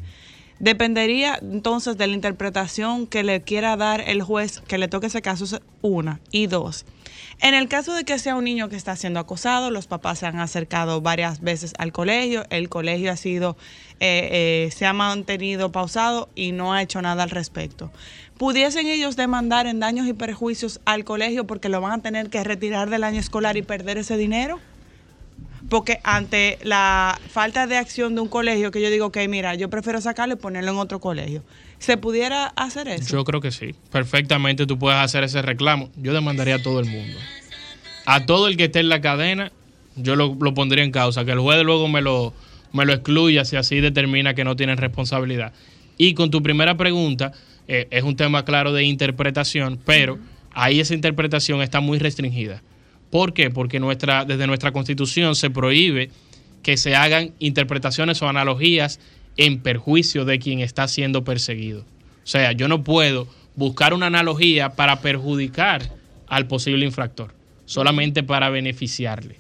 Dependería 0.60 1.38
entonces 1.42 1.98
de 1.98 2.08
la 2.08 2.14
interpretación 2.14 3.08
que 3.08 3.24
le 3.24 3.42
quiera 3.42 3.76
dar 3.76 4.02
el 4.08 4.22
juez 4.22 4.62
que 4.68 4.78
le 4.78 4.88
toque 4.88 5.08
ese 5.08 5.22
caso, 5.22 5.46
una. 5.82 6.22
Y 6.32 6.48
dos, 6.48 6.86
en 7.42 7.54
el 7.54 7.68
caso 7.68 7.94
de 7.94 8.06
que 8.06 8.18
sea 8.18 8.36
un 8.36 8.46
niño 8.46 8.70
que 8.70 8.76
está 8.76 8.96
siendo 8.96 9.20
acosado, 9.20 9.70
los 9.70 9.88
papás 9.88 10.20
se 10.20 10.26
han 10.26 10.40
acercado 10.40 11.02
varias 11.02 11.42
veces 11.42 11.74
al 11.78 11.92
colegio, 11.92 12.46
el 12.50 12.70
colegio 12.70 13.12
ha 13.12 13.18
sido, 13.18 13.58
eh, 14.00 14.68
eh, 14.68 14.72
se 14.72 14.86
ha 14.86 14.94
mantenido 14.94 15.72
pausado 15.72 16.30
y 16.34 16.54
no 16.54 16.74
ha 16.74 16.82
hecho 16.82 17.02
nada 17.02 17.24
al 17.24 17.30
respecto. 17.30 17.92
¿Pudiesen 18.38 18.88
ellos 18.88 19.16
demandar 19.16 19.68
en 19.68 19.80
daños 19.80 20.08
y 20.08 20.14
perjuicios 20.14 20.80
al 20.86 21.04
colegio 21.04 21.46
porque 21.46 21.70
lo 21.70 21.82
van 21.82 22.00
a 22.00 22.02
tener 22.02 22.30
que 22.30 22.44
retirar 22.44 22.90
del 22.90 23.04
año 23.04 23.20
escolar 23.20 23.58
y 23.58 23.62
perder 23.62 23.98
ese 23.98 24.18
dinero? 24.18 24.60
Porque 25.70 26.00
ante 26.04 26.58
la 26.64 27.20
falta 27.30 27.68
de 27.68 27.78
acción 27.78 28.16
de 28.16 28.22
un 28.22 28.28
colegio, 28.28 28.72
que 28.72 28.82
yo 28.82 28.90
digo, 28.90 29.12
que 29.12 29.28
mira, 29.28 29.56
yo 29.56 29.70
prefiero 29.70 30.00
sacarlo 30.02 30.36
y 30.36 30.38
ponerlo 30.38 30.72
en 30.72 30.78
otro 30.78 31.00
colegio, 31.00 31.44
¿se 31.80 31.98
pudiera 31.98 32.48
hacer 32.48 32.88
eso? 32.88 33.18
Yo 33.18 33.24
creo 33.24 33.42
que 33.42 33.52
sí. 33.52 33.74
Perfectamente 33.92 34.66
tú 34.66 34.78
puedes 34.78 35.00
hacer 35.00 35.24
ese 35.24 35.42
reclamo. 35.42 35.90
Yo 35.98 36.14
demandaría 36.14 36.56
a 36.56 36.62
todo 36.62 36.80
el 36.80 36.86
mundo. 36.86 37.18
A 38.06 38.26
todo 38.26 38.48
el 38.48 38.58
que 38.58 38.66
esté 38.66 38.80
en 38.80 38.90
la 38.90 39.02
cadena, 39.02 39.52
yo 39.96 40.16
lo, 40.16 40.36
lo 40.40 40.54
pondría 40.54 40.84
en 40.84 40.92
causa. 40.92 41.26
Que 41.26 41.32
el 41.32 41.40
juez 41.40 41.64
luego 41.64 41.88
me 41.88 42.02
lo, 42.02 42.34
me 42.72 42.86
lo 42.86 42.94
excluya 42.94 43.46
si 43.46 43.56
así 43.56 43.80
determina 43.80 44.34
que 44.34 44.44
no 44.44 44.56
tienen 44.56 44.78
responsabilidad. 44.78 45.54
Y 45.98 46.14
con 46.14 46.30
tu 46.30 46.44
primera 46.44 46.76
pregunta, 46.76 47.32
eh, 47.68 47.88
es 47.90 48.04
un 48.04 48.16
tema 48.16 48.46
claro 48.46 48.74
de 48.74 48.84
interpretación, 48.84 49.80
pero 49.86 50.20
ahí 50.52 50.80
esa 50.80 50.94
interpretación 50.94 51.62
está 51.62 51.80
muy 51.80 52.00
restringida. 52.00 52.62
¿Por 53.16 53.32
qué? 53.32 53.50
Porque 53.50 53.80
nuestra, 53.80 54.26
desde 54.26 54.46
nuestra 54.46 54.74
constitución 54.74 55.38
se 55.38 55.50
prohíbe 55.50 56.10
que 56.64 56.76
se 56.76 56.98
hagan 56.98 57.32
interpretaciones 57.40 58.22
o 58.22 58.28
analogías 58.28 59.00
en 59.38 59.62
perjuicio 59.62 60.26
de 60.26 60.38
quien 60.38 60.60
está 60.60 60.86
siendo 60.90 61.24
perseguido. 61.24 61.84
O 61.84 62.28
sea, 62.28 62.52
yo 62.52 62.68
no 62.68 62.84
puedo 62.84 63.30
buscar 63.56 63.94
una 63.94 64.08
analogía 64.08 64.72
para 64.72 65.00
perjudicar 65.00 65.94
al 66.28 66.48
posible 66.48 66.86
infractor, 66.86 67.34
solamente 67.64 68.22
para 68.22 68.50
beneficiarle. 68.50 69.38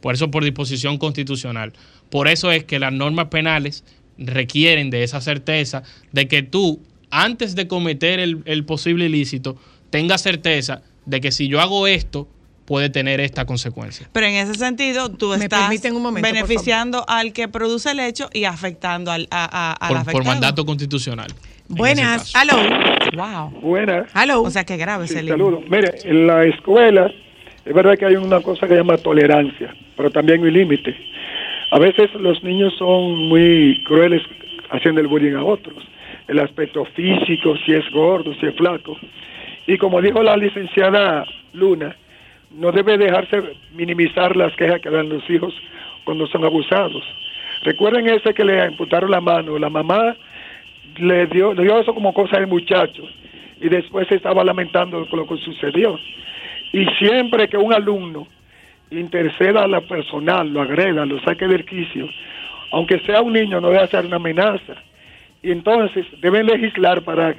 Por 0.00 0.16
eso 0.16 0.32
por 0.32 0.42
disposición 0.42 0.98
constitucional. 0.98 1.72
Por 2.10 2.26
eso 2.26 2.50
es 2.50 2.64
que 2.64 2.80
las 2.80 2.92
normas 2.92 3.28
penales 3.28 3.84
requieren 4.18 4.90
de 4.90 5.04
esa 5.04 5.20
certeza 5.20 5.84
de 6.10 6.26
que 6.26 6.42
tú, 6.42 6.82
antes 7.10 7.54
de 7.54 7.68
cometer 7.68 8.18
el, 8.18 8.42
el 8.44 8.64
posible 8.64 9.06
ilícito, 9.06 9.56
tengas 9.90 10.20
certeza 10.20 10.82
de 11.06 11.20
que 11.20 11.30
si 11.30 11.46
yo 11.46 11.60
hago 11.60 11.86
esto, 11.86 12.28
puede 12.64 12.88
tener 12.90 13.20
esta 13.20 13.44
consecuencia. 13.44 14.08
Pero 14.12 14.26
en 14.26 14.34
ese 14.34 14.54
sentido, 14.54 15.10
tú 15.10 15.28
¿Me 15.30 15.44
estás 15.44 15.70
momento, 15.92 16.26
beneficiando 16.28 17.04
al 17.08 17.32
que 17.32 17.48
produce 17.48 17.90
el 17.90 18.00
hecho 18.00 18.28
y 18.32 18.44
afectando 18.44 19.10
al, 19.10 19.28
a, 19.30 19.44
a- 19.44 19.72
al 19.72 19.88
Por, 19.88 19.96
afectado. 19.98 20.18
por 20.18 20.26
mandato 20.26 20.64
constitucional. 20.64 21.28
en 21.68 21.74
Buenas. 21.76 22.34
Aló. 22.34 22.54
Wow. 23.16 23.60
Buenas. 23.60 24.06
Aló. 24.14 24.42
O 24.42 24.50
sea, 24.50 24.64
qué 24.64 24.76
grave 24.76 25.06
Sí, 25.06 25.14
ese 25.14 25.28
saludos. 25.28 25.64
Mire, 25.68 25.92
en 26.04 26.26
la 26.26 26.44
escuela 26.44 27.10
es 27.64 27.74
verdad 27.74 27.96
que 27.98 28.06
hay 28.06 28.16
una 28.16 28.40
cosa 28.40 28.66
que 28.66 28.74
se 28.74 28.78
llama 28.78 28.96
tolerancia, 28.98 29.74
pero 29.96 30.10
también 30.10 30.42
hay 30.44 30.50
límite. 30.50 30.94
A 31.70 31.78
veces 31.78 32.12
los 32.14 32.42
niños 32.44 32.72
son 32.78 33.28
muy 33.28 33.82
crueles 33.86 34.22
haciendo 34.70 35.00
el 35.00 35.06
bullying 35.08 35.34
a 35.34 35.44
otros. 35.44 35.76
el 36.28 36.38
aspecto 36.38 36.86
físico, 36.96 37.54
si 37.66 37.72
es 37.74 37.84
gordo, 37.92 38.32
si 38.40 38.46
es 38.46 38.54
flaco. 38.56 38.96
Y 39.66 39.76
como 39.76 40.00
dijo 40.00 40.22
la 40.22 40.36
licenciada 40.38 41.24
Luna, 41.52 41.94
no 42.54 42.72
debe 42.72 42.96
dejarse 42.98 43.56
minimizar 43.72 44.36
las 44.36 44.54
quejas 44.56 44.80
que 44.80 44.90
dan 44.90 45.08
los 45.08 45.28
hijos 45.28 45.54
cuando 46.04 46.26
son 46.26 46.44
abusados. 46.44 47.02
Recuerden 47.62 48.08
ese 48.08 48.34
que 48.34 48.44
le 48.44 48.60
amputaron 48.60 49.10
la 49.10 49.20
mano, 49.20 49.58
la 49.58 49.70
mamá 49.70 50.16
le 50.96 51.26
dio, 51.26 51.54
le 51.54 51.62
dio 51.62 51.80
eso 51.80 51.94
como 51.94 52.12
cosa 52.12 52.38
del 52.38 52.46
muchacho 52.46 53.02
y 53.60 53.68
después 53.68 54.06
se 54.08 54.16
estaba 54.16 54.44
lamentando 54.44 55.06
lo 55.10 55.26
que 55.26 55.36
sucedió. 55.38 55.98
Y 56.72 56.86
siempre 56.98 57.48
que 57.48 57.56
un 57.56 57.72
alumno 57.72 58.26
interceda 58.90 59.64
a 59.64 59.68
la 59.68 59.80
personal, 59.80 60.52
lo 60.52 60.62
agreda, 60.62 61.06
lo 61.06 61.20
saque 61.20 61.46
del 61.46 61.64
quicio, 61.64 62.08
aunque 62.72 62.98
sea 63.00 63.22
un 63.22 63.32
niño, 63.32 63.60
no 63.60 63.68
debe 63.68 63.82
hacer 63.82 64.06
una 64.06 64.16
amenaza. 64.16 64.74
Y 65.42 65.50
entonces 65.50 66.06
deben 66.20 66.46
legislar 66.46 67.02
para 67.02 67.34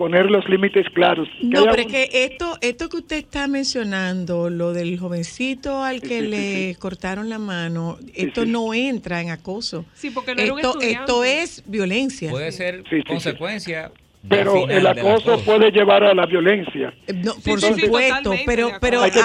poner 0.00 0.30
los 0.30 0.48
límites 0.48 0.86
claros. 0.94 1.28
No, 1.42 1.64
pero 1.64 1.74
es 1.76 1.84
un- 1.84 1.92
que 1.92 2.08
esto, 2.24 2.56
esto 2.62 2.88
que 2.88 2.96
usted 2.96 3.16
está 3.18 3.46
mencionando, 3.48 4.48
lo 4.48 4.72
del 4.72 4.98
jovencito 4.98 5.84
al 5.84 6.00
que 6.00 6.20
sí, 6.20 6.24
sí, 6.24 6.28
le 6.28 6.76
cortaron 6.76 7.28
la 7.28 7.38
mano, 7.38 7.98
esto 8.14 8.46
no 8.46 8.72
entra 8.72 9.20
en 9.20 9.28
acoso. 9.28 9.84
Sí, 9.92 10.08
porque 10.08 10.34
no 10.34 10.40
era 10.40 10.52
un 10.54 10.58
esto, 10.60 10.80
esto 10.80 11.22
es 11.24 11.62
violencia. 11.66 12.30
Puede 12.30 12.50
ser 12.50 12.82
consecuencia. 13.06 13.92
Pero 14.26 14.68
el 14.70 14.86
acoso 14.86 15.34
acoso. 15.34 15.44
puede 15.44 15.70
llevar 15.70 16.02
a 16.04 16.14
la 16.14 16.24
violencia. 16.24 16.94
No, 17.22 17.34
Sí, 17.34 17.40
por 17.50 17.60
supuesto, 17.60 18.34
pero, 18.46 18.70
pero 18.80 19.02
a, 19.02 19.06
lo 19.06 19.12
que, 19.12 19.20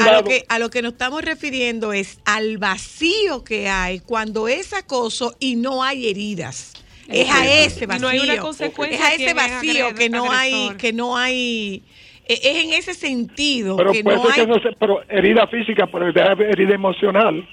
a, 0.00 0.12
lo 0.12 0.24
que, 0.24 0.44
a 0.48 0.58
lo 0.58 0.70
que 0.70 0.82
nos 0.82 0.92
estamos 0.92 1.22
refiriendo 1.22 1.92
es 1.92 2.18
al 2.24 2.58
vacío 2.58 3.44
que 3.44 3.68
hay 3.68 4.00
cuando 4.00 4.48
es 4.48 4.72
acoso 4.72 5.36
y 5.38 5.54
no 5.54 5.84
hay 5.84 6.08
heridas. 6.08 6.72
Es 7.08 7.30
a 7.30 7.46
ese 7.46 7.86
vacío. 7.86 8.02
no 8.02 8.08
hay 8.08 8.18
una 8.20 8.36
consecuencia 8.38 8.98
Es 8.98 9.04
a 9.04 9.14
ese 9.14 9.34
vacío 9.34 9.94
que 9.94 10.08
no 10.08 10.30
hay, 10.32 10.70
que 10.78 10.92
no 10.92 11.16
hay. 11.16 11.82
e- 12.26 12.34
Es 12.42 12.64
en 12.64 12.72
ese 12.72 12.94
sentido 12.94 13.76
Pero 13.76 13.92
que 13.92 14.02
no 14.02 14.10
hay. 14.28 14.32
que 14.34 14.46
no 14.46 14.54
se, 14.60 14.72
pero 14.78 15.02
herida 15.08 15.46
física, 15.46 15.86
pero 15.86 16.08
herida 16.08 16.74
emocional. 16.74 17.46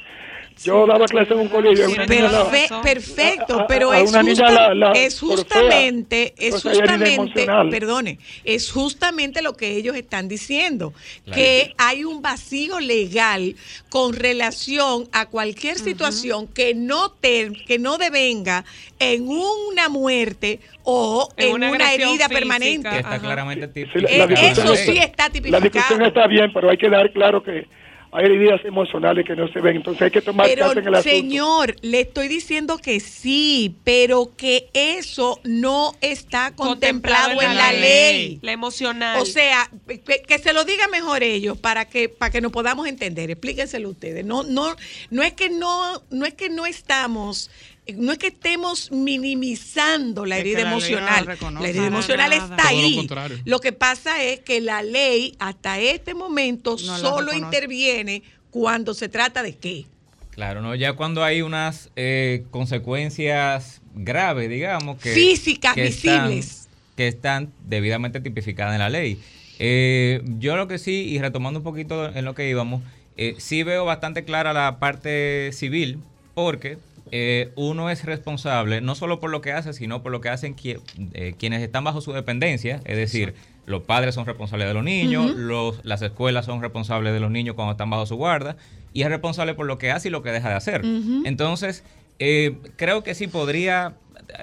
Yo 0.63 0.85
daba 0.85 1.05
clase 1.05 1.33
en 1.33 1.39
un 1.39 1.47
colegio. 1.49 1.87
la- 1.87 2.05
Perfe- 2.05 2.81
perfecto, 2.81 3.59
a- 3.59 3.61
a- 3.63 3.67
pero 3.67 3.91
a 3.91 3.99
es, 3.99 4.11
justa- 4.15 4.51
la- 4.51 4.73
la 4.73 4.91
es 4.91 5.19
justamente, 5.19 6.33
es 6.37 6.61
justamente, 6.61 7.45
perdone, 7.71 8.19
es 8.43 8.71
justamente 8.71 9.41
lo 9.41 9.53
que 9.55 9.75
ellos 9.77 9.95
están 9.95 10.27
diciendo, 10.27 10.93
Claro. 11.25 11.35
que 11.35 11.73
hay 11.77 12.03
un 12.03 12.21
vacío 12.21 12.79
legal 12.79 13.55
con 13.89 14.13
relación 14.13 15.07
a 15.11 15.27
cualquier 15.27 15.77
situación 15.77 16.47
que 16.47 16.73
no 16.75 17.09
te, 17.11 17.51
que 17.67 17.79
no 17.79 17.97
devenga 17.97 18.65
en 18.99 19.27
una 19.27 19.89
muerte 19.89 20.59
o 20.83 21.29
En 21.37 21.49
en, 21.63 21.71
una 21.71 21.93
herida 21.93 22.07
física. 22.09 22.29
permanente. 22.29 22.89
Está 22.97 23.19
claramente 23.19 23.67
la- 23.67 23.73
tipificado 23.73 24.17
la 24.17 24.25
la 24.27 24.41
Eso 24.49 24.75
sí 24.75 24.97
está 24.97 25.23
La 25.27 25.29
tipificado. 25.31 25.61
discusión 25.63 26.01
está 26.03 26.27
bien, 26.27 26.51
pero 26.53 26.69
hay 26.69 26.77
que 26.77 26.89
dar 26.89 27.11
claro 27.11 27.41
que 27.43 27.65
hay 28.13 28.25
heridas 28.25 28.63
emocionales 28.63 29.25
que 29.25 29.35
no 29.35 29.47
se 29.47 29.59
ven. 29.59 29.77
Entonces 29.77 30.03
hay 30.03 30.11
que 30.11 30.21
tomar 30.21 30.47
Pero, 30.47 30.67
cartas 30.67 30.77
en 30.83 30.87
el 30.87 30.95
asunto. 30.95 31.09
señor, 31.17 31.75
le 31.81 32.01
estoy 32.01 32.27
diciendo 32.27 32.77
que 32.77 32.99
sí, 32.99 33.75
pero 33.83 34.31
que 34.37 34.69
eso 34.73 35.39
no 35.43 35.93
está 36.01 36.55
contemplado, 36.55 37.41
en 37.41 37.55
la 37.55 37.71
ley. 37.71 38.39
La 38.41 38.51
emocional. 38.51 39.19
O 39.21 39.25
sea, 39.25 39.69
que, 39.87 40.21
que 40.21 40.39
se 40.39 40.53
lo 40.53 40.63
diga 40.63 40.87
mejor 40.87 41.23
ellos 41.23 41.57
para 41.57 41.85
que 41.85 42.09
para 42.09 42.31
que 42.31 42.41
nos 42.41 42.51
podamos 42.51 42.87
entender. 42.87 43.31
Explíquenselo 43.31 43.89
ustedes. 43.89 44.23
No 44.25 44.43
no 44.43 44.75
no 45.09 45.23
es 45.23 45.33
que 45.33 45.49
no 45.49 46.01
no 46.09 46.25
es 46.25 46.33
que 46.33 46.49
no 46.49 46.65
estamos 46.65 47.49
no 47.97 48.11
es 48.13 48.17
que 48.17 48.27
estemos 48.27 48.91
minimizando 48.91 50.25
la 50.25 50.37
Es 50.37 50.43
que 50.43 50.51
herida 50.53 50.63
la 50.63 50.77
ley 50.77 50.91
no 50.91 50.97
lo 50.97 50.97
emocional. 50.97 51.37
la 51.61 51.67
herida 51.69 51.87
emocional 51.87 52.29
nada. 52.29 52.43
está 52.43 52.69
Todo 52.69 52.79
lo 52.81 52.85
ahí. 52.87 52.95
contrario. 52.95 53.37
Lo 53.45 53.59
que 53.59 53.71
pasa 53.73 54.23
es 54.23 54.39
que 54.39 54.61
la 54.61 54.83
ley 54.83 55.35
hasta 55.39 55.79
este 55.79 56.13
momento 56.13 56.77
No 56.83 56.97
solo 56.97 57.33
interviene 57.33 58.23
cuando 58.51 58.93
se 58.93 59.09
trata 59.09 59.43
de 59.43 59.55
qué. 59.57 59.85
Claro, 60.31 60.61
¿no? 60.61 60.73
Ya 60.75 60.93
cuando 60.93 61.23
hay 61.23 61.41
unas 61.41 61.89
eh, 61.95 62.45
consecuencias 62.49 63.81
graves, 63.93 64.49
digamos, 64.49 64.99
que... 64.99 65.11
Físicas, 65.13 65.75
que 65.75 65.85
están- 65.87 66.29
visibles. 66.29 66.67
que 66.95 67.07
están 67.07 67.51
debidamente 67.67 68.19
tipificadas 68.21 68.73
en 68.73 68.79
la 68.79 68.89
ley. 68.89 69.19
Eh, 69.59 70.21
yo 70.39 70.55
lo 70.55 70.67
que 70.67 70.79
sí, 70.79 71.05
y 71.09 71.19
retomando 71.19 71.59
un 71.59 71.63
poquito 71.63 72.07
en 72.15 72.25
lo 72.25 72.33
que 72.33 72.49
íbamos, 72.49 72.81
eh, 73.17 73.35
sí 73.37 73.61
veo 73.61 73.85
bastante 73.85 74.23
clara 74.25 74.53
la 74.53 74.79
parte 74.79 75.51
civil, 75.53 75.99
porque 76.33 76.77
eh, 77.15 77.51
uno 77.53 77.91
es 77.91 78.05
responsable 78.05 78.81
no 78.81 78.95
solo 78.95 79.19
por 79.19 79.29
lo 79.29 79.39
que 79.39 79.51
hace, 79.51 79.73
sino 79.73 80.01
por 80.01 80.11
lo 80.11 80.19
que 80.19 80.29
hacen 80.29 80.55
eh, 80.63 81.35
quienes 81.37 81.61
están 81.61 81.83
bajo 81.83 82.01
su 82.01 82.11
dependencia, 82.11 82.81
es 82.85 82.97
decir, 82.97 83.35
los 83.67 83.83
padres 83.83 84.15
son 84.15 84.25
responsables 84.25 84.67
de 84.67 84.73
los 84.73 84.83
niños, 84.83 85.35
los, 85.35 85.85
las 85.85 86.01
escuelas 86.01 86.47
son 86.47 86.59
responsables 86.63 87.13
de 87.13 87.19
los 87.19 87.29
niños 87.29 87.53
cuando 87.53 87.73
están 87.73 87.91
bajo 87.91 88.07
su 88.07 88.15
guarda, 88.15 88.57
y 88.93 89.03
es 89.03 89.09
responsable 89.09 89.53
por 89.53 89.67
lo 89.67 89.77
que 89.77 89.91
hace 89.91 90.07
y 90.07 90.11
lo 90.11 90.23
que 90.23 90.31
deja 90.31 90.49
de 90.49 90.55
hacer. 90.55 90.81
Entonces, 91.23 91.83
eh, 92.17 92.57
creo 92.77 93.03
que 93.03 93.13
sí 93.13 93.27
podría, 93.27 93.93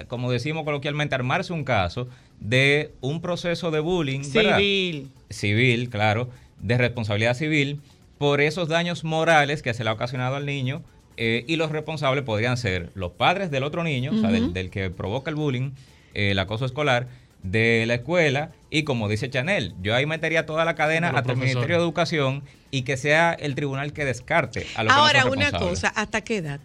como 0.07 0.31
decimos 0.31 0.63
coloquialmente, 0.63 1.17
armarse 1.17 1.53
un 1.53 1.65
caso 1.65 2.07
de 2.39 2.93
un 3.01 3.21
proceso 3.21 3.73
de 3.73 3.81
bullying 3.81 4.23
¿verdad? 4.33 4.59
Civil. 4.59 5.11
civil, 5.29 5.91
claro, 5.91 6.31
de 6.61 6.79
responsabilidad 6.79 7.35
civil 7.35 7.81
por 8.17 8.41
esos 8.41 8.69
daños 8.69 9.03
morales 9.03 9.61
que 9.61 9.75
se 9.75 9.83
le 9.83 9.91
ha 9.91 9.95
ocasionado 9.95 10.37
al 10.37 10.47
niño 10.47 10.85
eh, 11.23 11.45
y 11.47 11.57
los 11.57 11.71
responsables 11.71 12.25
podrían 12.25 12.57
ser 12.57 12.91
los 12.95 13.13
padres 13.13 13.51
del 13.51 13.63
otro 13.63 13.85
niño, 13.85 14.13
o 14.15 14.19
sea, 14.21 14.31
del, 14.31 14.55
del 14.55 14.71
que 14.71 14.89
provoca 14.89 15.29
el 15.31 15.37
bullying, 15.37 15.73
eh, 16.15 16.31
el 16.31 16.39
acoso 16.39 16.65
escolar, 16.65 17.09
de 17.43 17.85
la 17.87 17.95
escuela 17.95 18.53
y 18.71 18.83
como 18.85 19.09
dice 19.09 19.29
Chanel, 19.31 19.75
yo 19.83 19.95
ahí 19.95 20.07
metería 20.07 20.45
toda 20.47 20.65
la 20.65 20.75
cadena 20.75 21.09
De 21.09 21.13
los 21.13 21.21
hasta 21.21 21.33
el. 21.33 21.39
Ministerio 21.39 21.77
de 21.77 21.83
Educación 21.83 22.43
y 22.71 22.83
que 22.83 22.97
sea 22.97 23.33
el 23.35 23.55
tribunal 23.55 23.93
que 23.93 24.05
descarte 24.05 24.67
a 24.77 24.83
los 24.85 24.93
Ahora, 24.93 25.21
que 25.23 25.27
no 25.29 25.33
una 25.33 25.51
cosa, 25.53 25.89
¿hasta 25.89 26.21
qué 26.23 26.39
edad? 26.39 26.61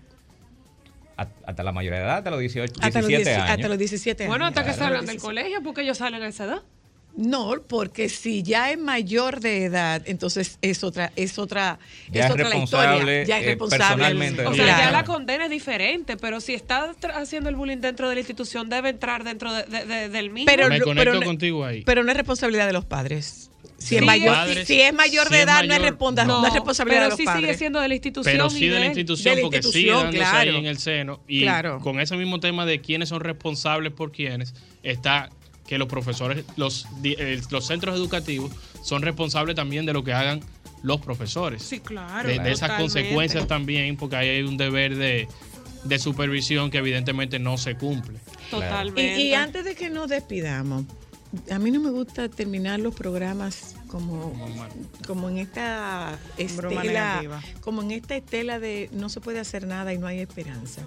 Hasta 1.18 1.64
la 1.64 1.72
mayoría 1.72 2.00
de 2.00 2.06
edad, 2.06 2.18
hasta 2.18 2.30
los 2.32 2.40
18, 2.42 2.74
Hasta 2.82 3.00
los, 3.00 3.08
17 3.08 3.32
dieci- 3.32 3.42
años. 3.42 3.50
hasta 3.52 3.68
los 3.70 3.78
17 3.78 4.24
años. 4.24 4.32
Bueno, 4.32 4.46
hasta 4.46 4.66
que 4.66 4.72
Claro. 4.74 4.86
salgan 4.86 5.06
del 5.06 5.18
colegio, 5.18 5.64
porque 5.64 5.82
ellos 5.82 5.98
salen 5.98 6.22
a 6.22 6.28
esa 6.28 6.44
edad. 6.44 6.62
No, 7.18 7.54
porque 7.68 8.10
si 8.10 8.44
ya 8.44 8.72
es 8.72 8.78
mayor 8.78 9.40
de 9.40 9.64
edad, 9.64 10.02
entonces 10.06 10.58
es 10.62 10.84
otra, 10.84 11.14
es 11.16 11.40
otra, 11.40 11.80
Ya 12.12 12.22
es 12.22 12.26
es 12.26 12.32
otra 12.34 12.50
la 12.50 12.58
historia. 12.58 13.24
Ya 13.24 13.38
es 13.40 13.44
eh, 13.44 13.48
responsable. 13.52 14.46
O 14.46 14.54
sea, 14.54 14.64
que 14.76 14.82
ya 14.84 14.92
la 14.92 15.06
condena 15.06 15.46
es 15.46 15.50
diferente, 15.50 16.18
pero 16.18 16.42
si 16.42 16.54
está 16.54 16.94
haciendo 17.14 17.50
el 17.50 17.56
bullying 17.56 17.78
dentro 17.78 18.10
de 18.10 18.16
la 18.16 18.20
institución, 18.20 18.68
debe 18.70 18.90
entrar 18.90 19.24
dentro 19.24 19.54
de- 19.54 19.64
de- 19.64 19.86
de- 19.86 20.10
del 20.10 20.30
mismo. 20.30 20.46
Pero 20.48 20.68
Me 20.68 20.80
no- 20.80 20.86
conecto 20.86 21.12
pero 21.12 21.26
contigo 21.26 21.64
ahí. 21.64 21.84
Pero 21.86 22.04
no 22.04 22.12
es 22.12 22.18
responsabilidad 22.18 22.68
de 22.68 22.74
los 22.74 22.84
padres. 22.86 23.50
Si, 23.78 23.98
es, 23.98 24.02
mayor, 24.04 24.34
padres, 24.34 24.68
si 24.68 24.80
es 24.82 24.94
mayor 24.94 25.28
si 25.28 25.34
de 25.36 25.42
edad, 25.42 25.58
no, 25.58 25.62
es 25.64 25.68
mayor, 25.80 25.82
responda- 25.98 26.26
no. 26.26 26.42
no 26.42 26.48
es 26.48 26.54
responsabilidad 26.54 26.98
pero 27.02 27.06
de 27.06 27.10
los 27.12 27.18
sí 27.20 27.26
padres. 27.26 27.42
sigue 27.44 27.58
siendo 27.58 27.80
de 27.82 27.88
la 27.90 27.94
institución. 27.96 28.34
Pero 28.34 28.50
sí 28.50 28.68
de 28.68 28.80
la 28.80 28.86
institución, 28.88 29.36
de 29.36 29.42
la 29.42 29.46
porque 29.48 29.64
sigue 29.64 29.92
dándose 29.92 30.18
claro. 30.18 30.52
ahí 30.52 30.56
en 30.58 30.66
el 30.66 30.78
seno. 30.80 31.20
Y 31.28 31.42
Claro. 31.42 31.80
con 31.80 32.00
ese 32.00 32.16
mismo 32.18 32.40
tema 32.40 32.66
de 32.66 32.80
quiénes 32.82 33.10
son 33.10 33.20
responsables 33.22 33.92
por 33.94 34.12
quiénes, 34.12 34.54
está 34.82 35.30
que 35.68 35.78
los 35.78 35.88
profesores, 35.88 36.46
los, 36.58 36.88
eh, 37.04 37.42
los 37.50 37.66
centros 37.66 37.96
educativos 37.96 38.52
son 38.82 39.02
responsables 39.02 39.56
también 39.56 39.86
de 39.86 39.94
lo 39.94 40.04
que 40.04 40.14
hagan 40.14 40.42
los 40.84 41.02
profesores. 41.02 41.64
Sí, 41.64 41.80
claro. 41.80 42.28
de, 42.28 42.40
de 42.40 42.52
esas 42.52 42.80
consecuencias 42.80 43.48
también, 43.48 43.98
porque 43.98 44.16
ahí 44.16 44.30
hay 44.30 44.44
un 44.44 44.58
deber 44.58 44.96
de, 44.96 45.28
de 45.84 46.00
supervisión 46.00 46.70
que 46.70 46.78
evidentemente 46.78 47.40
no 47.40 47.58
se 47.58 47.76
cumple. 47.76 48.20
Totalmente. 48.52 49.20
Y, 49.20 49.30
y 49.30 49.34
antes 49.34 49.66
de 49.66 49.76
que 49.76 49.90
nos 49.90 50.10
despidamos, 50.10 50.86
a 51.52 51.60
mí 51.60 51.72
no 51.72 51.80
me 51.80 51.90
gusta 51.90 52.30
terminar 52.30 52.80
los 52.80 52.94
programas 52.94 53.76
como, 53.88 54.34
como 55.08 55.30
en 55.30 55.40
esta 55.40 56.18
Broma 56.56 56.82
estela, 56.82 57.22
negativa. 57.22 57.42
como 57.62 57.82
en 57.82 57.92
esta 57.92 58.16
estela 58.16 58.60
de 58.60 58.90
no 58.94 59.10
se 59.10 59.22
puede 59.22 59.40
hacer 59.40 59.66
nada 59.66 59.94
y 59.94 59.98
no 59.98 60.08
hay 60.08 60.20
esperanza. 60.20 60.84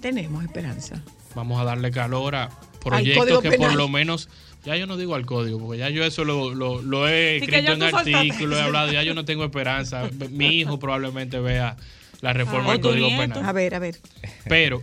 Tenemos 0.00 0.44
esperanza. 0.44 1.02
Vamos 1.34 1.60
a 1.60 1.64
darle 1.64 1.90
calor 1.90 2.34
a 2.34 2.50
proyectos 2.90 3.42
que 3.42 3.52
por 3.52 3.74
lo 3.74 3.88
menos, 3.88 4.28
ya 4.64 4.76
yo 4.76 4.86
no 4.86 4.96
digo 4.96 5.14
al 5.14 5.26
código, 5.26 5.58
porque 5.58 5.78
ya 5.78 5.90
yo 5.90 6.04
eso 6.04 6.24
lo, 6.24 6.54
lo- 6.54 6.82
lo 6.82 7.08
he 7.08 7.36
escrito 7.36 7.72
en 7.72 7.82
artículos, 7.82 8.58
he 8.58 8.62
hablado, 8.62 8.92
ya 8.92 9.02
yo 9.02 9.14
no 9.14 9.24
tengo 9.24 9.44
esperanza. 9.44 10.08
Mi 10.30 10.46
hijo 10.60 10.78
probablemente 10.78 11.38
vea 11.40 11.76
la 12.20 12.32
reforma 12.32 12.70
Ah, 12.70 12.72
del 12.72 12.80
Código 12.80 13.06
nieto. 13.08 13.34
Penal. 13.34 13.44
A 13.44 13.52
ver, 13.52 13.74
a 13.74 13.78
ver. 13.78 13.96
Pero 14.48 14.82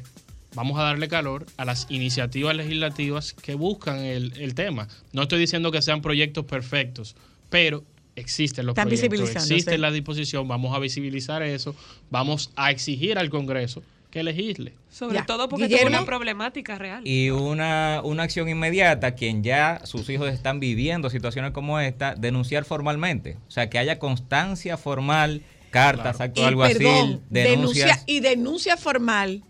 vamos 0.56 0.78
a 0.80 0.84
darle 0.84 1.08
calor 1.08 1.46
a 1.58 1.66
las 1.66 1.88
iniciativas 1.90 2.56
legislativas 2.56 3.34
que 3.34 3.56
buscan 3.56 3.98
el, 4.00 4.34
el 4.40 4.54
tema. 4.54 4.88
No 5.12 5.24
estoy 5.24 5.40
diciendo 5.40 5.72
que 5.72 5.82
sean 5.82 6.02
proyectos 6.02 6.46
perfectos, 6.46 7.16
pero 7.50 7.84
existen 8.16 8.68
los 8.68 8.74
Están 8.74 8.88
proyectos, 8.90 9.36
existe 9.36 9.78
la 9.80 9.90
disposición, 9.90 10.48
vamos 10.48 10.76
a 10.76 10.80
visibilizar 10.80 11.42
eso, 11.42 11.76
vamos 12.12 12.52
a 12.56 12.70
exigir 12.70 13.18
al 13.18 13.32
Congreso 13.32 13.82
que 14.14 14.22
legisle. 14.24 14.74
Sobre 14.92 15.16
Ya. 15.18 15.26
todo 15.26 15.50
porque 15.50 15.66
Guillermo. 15.66 15.88
es 15.90 15.98
una 15.98 16.06
problemática 16.06 16.78
real. 16.78 17.02
Y 17.08 17.32
una, 17.32 18.02
una 18.04 18.22
acción 18.24 18.48
inmediata, 18.48 19.16
quien 19.16 19.44
ya 19.44 19.82
sus 19.86 20.08
hijos 20.10 20.32
están 20.32 20.60
viviendo 20.60 21.10
situaciones 21.10 21.50
como 21.52 21.80
esta, 21.80 22.14
denunciar 22.14 22.64
formalmente. 22.64 23.38
O 23.48 23.52
sea, 23.52 23.72
que 23.72 23.80
haya 23.80 23.98
constancia 23.98 24.78
formal, 24.78 25.42
cartas, 25.72 26.22
actos 26.22 26.42
Y 26.42 26.42
de 26.44 26.48
alguacil, 26.48 26.78
perdón, 26.78 27.22
denuncia, 27.32 27.88
denuncias. 27.88 28.04
y 28.06 28.20
denuncia 28.20 28.78
formal 28.78 29.44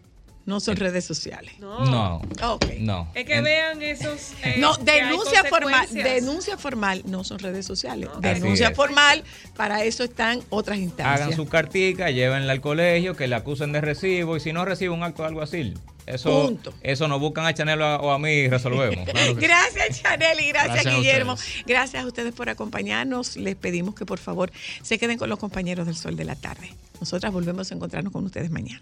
No 0.45 0.60
son 0.60 0.76
redes 0.76 1.06
sociales. 1.06 1.53
No. 1.60 2.22
Ok. 2.41 2.65
No. 2.80 3.07
Es 3.15 3.26
que 3.26 3.40
vean 3.41 3.82
esos. 3.82 4.34
eh, 4.44 4.56
No, 4.60 4.76
denuncia 4.78 5.44
formal, 5.45 5.88
denuncia 5.91 6.57
formal 6.57 7.02
no 7.06 7.24
son 7.24 7.40
redes 7.40 7.65
sociales. 7.65 8.10
Denuncia 8.20 8.72
formal, 8.72 9.24
para 9.56 9.84
eso 9.86 10.03
están 10.03 10.41
otras 10.49 10.80
instancias. 10.80 11.22
Hagan 11.22 11.36
su 11.36 11.48
cartica, 11.48 12.11
llévenla 12.11 12.52
al 12.52 12.61
colegio, 12.61 13.15
que 13.15 13.28
le 13.28 13.36
acusen 13.36 13.72
de 13.72 13.80
recibo 13.82 14.36
y 14.36 14.40
si 14.41 14.52
no 14.52 14.65
recibe 14.65 14.94
un 14.94 15.03
acto 15.03 15.22
de 15.24 15.30
algo 15.30 15.41
así. 15.41 15.74
Eso, 16.06 16.48
Punto. 16.48 16.74
eso 16.82 17.07
nos 17.07 17.22
buscan 17.22 17.45
a 17.45 17.53
Chanel 17.53 17.82
o 17.82 18.11
a, 18.11 18.20
mí 18.20 18.30
y 18.30 18.49
resolvemos. 18.49 19.06
Claro 19.10 19.36
que 19.36 19.41
sí. 19.41 19.48
Gracias, 19.48 20.02
Chanel, 20.02 20.38
y 20.41 20.49
gracias, 20.49 20.94
Guillermo. 20.94 21.38
Gracias 21.65 22.03
a 22.03 22.06
ustedes 22.07 22.34
por 22.34 22.49
acompañarnos. 22.49 23.38
Les 23.38 23.56
pedimos 23.56 23.95
que 23.95 24.06
por 24.06 24.20
favor 24.20 24.52
se 24.82 24.98
queden 24.99 25.18
con 25.18 25.30
los 25.30 25.40
compañeros 25.40 25.86
del 25.86 25.95
Sol 25.95 26.18
de 26.18 26.26
la 26.26 26.36
Tarde. 26.36 26.74
Nosotras 26.99 27.32
volvemos 27.32 27.72
a 27.72 27.76
encontrarnos 27.76 28.11
con 28.11 28.26
ustedes 28.26 28.52
mañana. 28.52 28.82